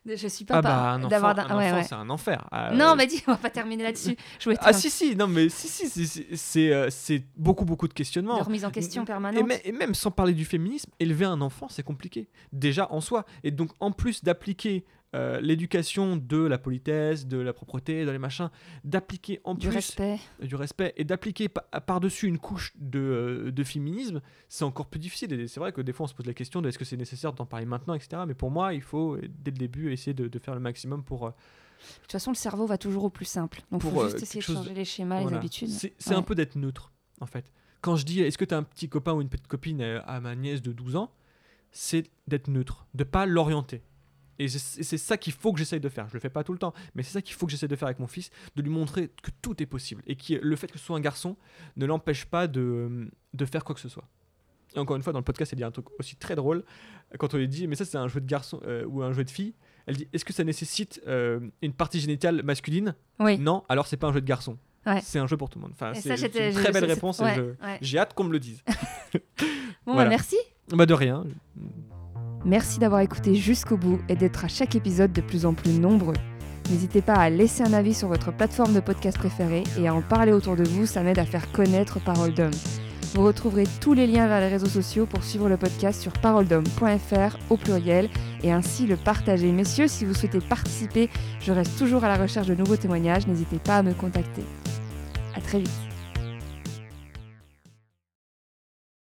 Je 0.07 0.29
suis 0.29 0.45
pas 0.45 0.57
Ah 0.59 0.63
pas- 0.63 0.69
bah 0.69 0.91
un 0.93 0.99
enfant, 1.01 1.09
d'avoir 1.09 1.35
d'un- 1.35 1.47
un 1.49 1.57
ouais, 1.57 1.67
enfant, 1.69 1.77
ouais. 1.77 1.83
c'est 1.85 1.95
un 1.95 2.11
enfer. 2.11 2.47
Ah, 2.51 2.75
Non, 2.75 2.91
euh, 2.91 2.95
mais 2.95 3.07
dis, 3.07 3.23
on 3.27 3.31
va 3.31 3.39
pas 3.39 3.49
terminer 3.49 3.85
là-dessus. 3.85 4.15
Ah 4.61 4.75
si 4.75 4.91
si, 4.91 5.17
non 5.17 5.27
mais 5.27 5.49
si 5.49 5.67
si, 5.67 6.07
c'est- 6.37 6.71
euh, 6.75 6.89
c'est 6.91 7.25
beaucoup 7.39 7.65
beaucoup 7.65 7.89
de 7.89 7.95
questionnements. 7.95 8.37
une 8.37 8.43
remise 8.43 8.67
en 8.67 8.71
question 8.71 9.07
permanente. 9.07 9.51
et 9.65 9.73
même 9.73 9.95
sans 9.95 10.11
parler 10.11 10.35
du 10.35 10.45
féminisme, 10.45 10.91
élever 11.01 11.25
un 11.25 11.41
enfant, 11.41 11.69
c'est 11.71 11.83
compliqué. 11.83 12.29
Déjà 12.53 12.87
en 12.93 13.01
soi. 13.01 13.25
Et 13.45 13.51
donc, 13.51 13.71
en 13.81 13.93
plus 13.93 14.23
d'appliquer 14.23 14.85
euh, 15.15 15.41
l'éducation 15.41 16.17
de 16.17 16.39
la 16.39 16.59
politesse, 16.59 17.27
de 17.27 17.39
la 17.39 17.53
propreté, 17.53 18.05
de 18.05 18.11
les 18.11 18.19
machins, 18.19 18.51
d'appliquer 18.85 19.41
en 19.45 19.55
du 19.55 19.69
plus 19.69 19.75
respect. 19.77 20.19
du 20.43 20.57
respect 20.57 20.93
et 20.97 21.05
d'appliquer 21.05 21.49
pa- 21.49 21.63
par-dessus 21.81 22.27
une 22.27 22.39
couche 22.39 22.73
de, 22.77 22.99
euh, 22.99 23.51
de 23.53 23.65
féminisme, 23.65 24.21
c'est 24.49 24.65
encore 24.65 24.87
plus 24.87 24.99
difficile. 25.01 25.33
Et 25.33 25.47
c'est 25.49 25.61
vrai 25.61 25.73
que 25.73 25.81
des 25.81 25.93
fois, 25.93 26.05
on 26.05 26.09
se 26.09 26.15
pose 26.15 26.27
la 26.27 26.35
question 26.35 26.61
de 26.61 26.69
est-ce 26.69 26.79
que 26.79 26.85
c'est 26.85 26.97
nécessaire 26.97 27.33
d'en 27.33 27.47
parler 27.47 27.65
maintenant, 27.67 27.95
etc. 27.95 28.23
Mais 28.27 28.35
pour 28.35 28.51
moi, 28.51 28.75
il 28.75 28.83
faut, 28.83 29.17
dès 29.17 29.51
le 29.53 29.57
début, 29.57 29.93
essayer 29.93 30.15
de, 30.15 30.27
de 30.29 30.39
faire 30.39 30.55
le 30.55 30.61
maximum 30.61 31.05
pour. 31.05 31.27
euh, 31.27 31.31
De 31.31 32.03
toute 32.03 32.13
façon, 32.13 32.31
le 32.33 32.37
cerveau 32.37 32.67
va 32.67 32.77
toujours 32.79 33.05
au 33.05 33.11
plus 33.11 33.25
simple. 33.25 33.61
Donc, 33.71 33.83
il 33.85 33.91
faut 33.91 34.05
juste 34.09 34.23
essayer 34.23 34.41
de 34.41 34.45
changer 34.45 34.75
les 34.75 34.85
schémas, 34.85 35.17
les 35.19 35.23
voilà. 35.23 35.37
habitudes. 35.39 35.69
C'est 35.71 35.95
Ouais. 36.09 36.15
un 36.17 36.23
peu 36.23 36.35
d'être 36.35 36.57
neutre, 36.57 36.93
en 37.21 37.27
fait. 37.27 37.53
Quand 37.83 37.97
je 37.97 38.05
dis 38.07 38.21
est-ce 38.21 38.39
que 38.39 38.45
tu 38.47 38.55
as 38.55 38.57
un 38.57 38.63
petit 38.63 38.89
copain 38.89 39.13
ou 39.13 39.21
une 39.21 39.29
petite 39.29 39.47
copine 39.47 39.81
à 39.83 40.19
ma 40.21 40.35
nièce 40.35 40.63
de 40.63 40.73
12 40.73 40.97
ans, 40.97 41.13
c'est 41.71 42.05
d'être 42.29 42.49
neutre, 42.49 42.87
de 42.95 43.05
pas 43.05 43.27
l'orienter. 43.27 43.83
Et 44.39 44.49
c'est 44.49 44.99
ça 44.99 45.17
qu'il 45.17 45.33
faut 45.33 45.53
que 45.53 45.59
j'essaye 45.59 45.81
de 45.81 45.89
faire. 45.89 46.09
Je 46.09 46.15
le 46.15 46.21
fais 46.21 46.31
pas 46.31 46.43
tout 46.45 46.53
le 46.53 46.59
temps, 46.59 46.75
mais 46.95 47.03
c'est 47.03 47.13
ça 47.13 47.23
qu'il 47.23 47.35
faut 47.35 47.47
que 47.47 47.53
j'essaye 47.53 47.69
de 47.69 47.77
faire 47.77 47.87
avec 47.87 47.99
mon 48.01 48.07
fils, 48.09 48.31
de 48.57 48.63
lui 48.63 48.71
montrer 48.71 49.09
que 49.23 49.31
tout 49.43 49.63
est 49.63 49.67
possible. 49.67 50.03
Et 50.07 50.17
que 50.17 50.35
le 50.35 50.57
fait 50.57 50.67
que 50.71 50.79
ce 50.79 50.85
soit 50.85 50.97
un 50.97 51.01
garçon 51.01 51.37
ne 51.77 51.87
l'empêche 51.87 52.25
pas 52.25 52.47
de, 52.47 53.09
de 53.33 53.45
faire 53.45 53.65
quoi 53.65 53.75
que 53.75 53.81
ce 53.81 53.89
soit. 53.89 54.09
Et 54.75 54.79
encore 54.81 54.97
une 54.97 55.03
fois, 55.05 55.13
dans 55.13 55.21
le 55.21 55.25
podcast, 55.25 55.53
elle 55.53 55.59
dit 55.59 55.65
un 55.65 55.71
truc 55.71 55.87
aussi 56.01 56.17
très 56.17 56.35
drôle. 56.35 56.65
Quand 57.19 57.33
on 57.33 57.37
lui 57.37 57.47
dit, 57.47 57.69
mais 57.69 57.77
ça 57.77 57.85
c'est 57.85 57.97
un 57.99 58.09
jeu 58.09 58.21
de 58.21 58.27
garçon 58.27 58.61
euh, 58.67 58.85
ou 58.87 59.03
un 59.03 59.13
jeu 59.13 59.23
de 59.23 59.31
fille, 59.31 59.55
elle 59.87 59.97
dit, 59.97 60.09
est-ce 60.13 60.25
que 60.25 60.33
ça 60.33 60.43
nécessite 60.43 61.01
euh, 61.07 61.39
une 61.63 61.73
partie 61.73 62.01
génitale 62.01 62.43
masculine? 62.43 62.95
Oui. 63.21 63.39
Non, 63.39 63.63
alors 63.69 63.87
c'est 63.87 63.97
pas 63.97 64.09
un 64.09 64.13
jeu 64.13 64.21
de 64.21 64.27
garçon. 64.27 64.59
Ouais. 64.85 65.01
C'est 65.01 65.19
un 65.21 65.27
jeu 65.29 65.37
pour 65.37 65.49
tout 65.49 65.59
le 65.59 65.63
monde. 65.63 65.73
Enfin, 65.75 65.95
c'est 65.95 66.11
une 66.11 66.17
je- 66.17 66.53
très 66.61 66.73
belle 66.73 66.85
réponse. 66.87 67.21
ouais, 67.21 67.39
ouais. 67.39 67.79
J'ai 67.81 67.99
hâte 67.99 68.15
qu'on 68.15 68.25
me 68.25 68.33
le 68.33 68.41
dise. 68.41 68.63
Bon, 69.87 69.93
Voilà. 69.93 70.09
bah, 70.09 70.17
merci. 70.17 70.37
bah 70.71 70.87
de 70.87 70.95
rien. 70.95 71.25
Merci 72.45 72.79
d'avoir 72.79 73.01
écouté 73.01 73.35
jusqu'au 73.35 73.77
bout 73.77 74.01
et 74.09 74.17
d'être 74.17 74.45
à 74.45 74.49
chaque 74.49 74.75
épisode 74.75 75.13
de 75.13 75.21
plus 75.21 75.47
en 75.47 75.55
plus 75.55 75.73
nombreux. 75.73 76.17
N'hésitez 76.71 77.03
pas 77.03 77.15
à 77.15 77.31
laisser 77.31 77.63
un 77.63 77.73
avis 77.73 77.95
sur 77.95 78.09
votre 78.09 78.33
plateforme 78.33 78.75
de 78.75 78.81
podcast 78.81 79.19
préférée 79.19 79.65
et 79.79 79.89
à 79.89 79.95
en 79.95 80.03
parler 80.03 80.33
autour 80.33 80.57
de 80.57 80.65
vous, 80.65 80.87
ça 80.87 81.03
m'aide 81.03 81.19
à 81.19 81.27
faire 81.27 81.51
connaître 81.53 82.01
Parole 82.01 82.33
d'Homme. 82.33 82.51
Vous 83.15 83.23
retrouverez 83.23 83.65
tous 83.81 83.95
les 83.95 84.07
liens 84.07 84.27
vers 84.27 84.41
les 84.41 84.49
réseaux 84.49 84.67
sociaux 84.67 85.07
pour 85.07 85.23
suivre 85.23 85.49
le 85.49 85.57
podcast 85.57 86.03
sur 86.03 86.13
paroledhomme.fr 86.15 87.39
au 87.49 87.57
pluriel 87.57 88.09
et 88.43 88.51
ainsi 88.51 88.87
le 88.87 88.97
partager. 88.97 89.53
Messieurs, 89.53 89.89
si 89.89 90.05
vous 90.05 90.15
souhaitez 90.15 90.41
participer, 90.41 91.09
je 91.41 91.53
reste 91.53 91.79
toujours 91.79 92.05
à 92.05 92.09
la 92.09 92.17
recherche 92.17 92.49
de 92.49 92.55
nouveaux 92.55 92.77
témoignages, 92.77 93.27
n'hésitez 93.27 93.59
pas 93.59 93.77
à 93.77 93.83
me 93.83 93.93
contacter. 93.93 94.43
À 95.37 95.41
très 95.41 95.61
vite. 95.61 95.84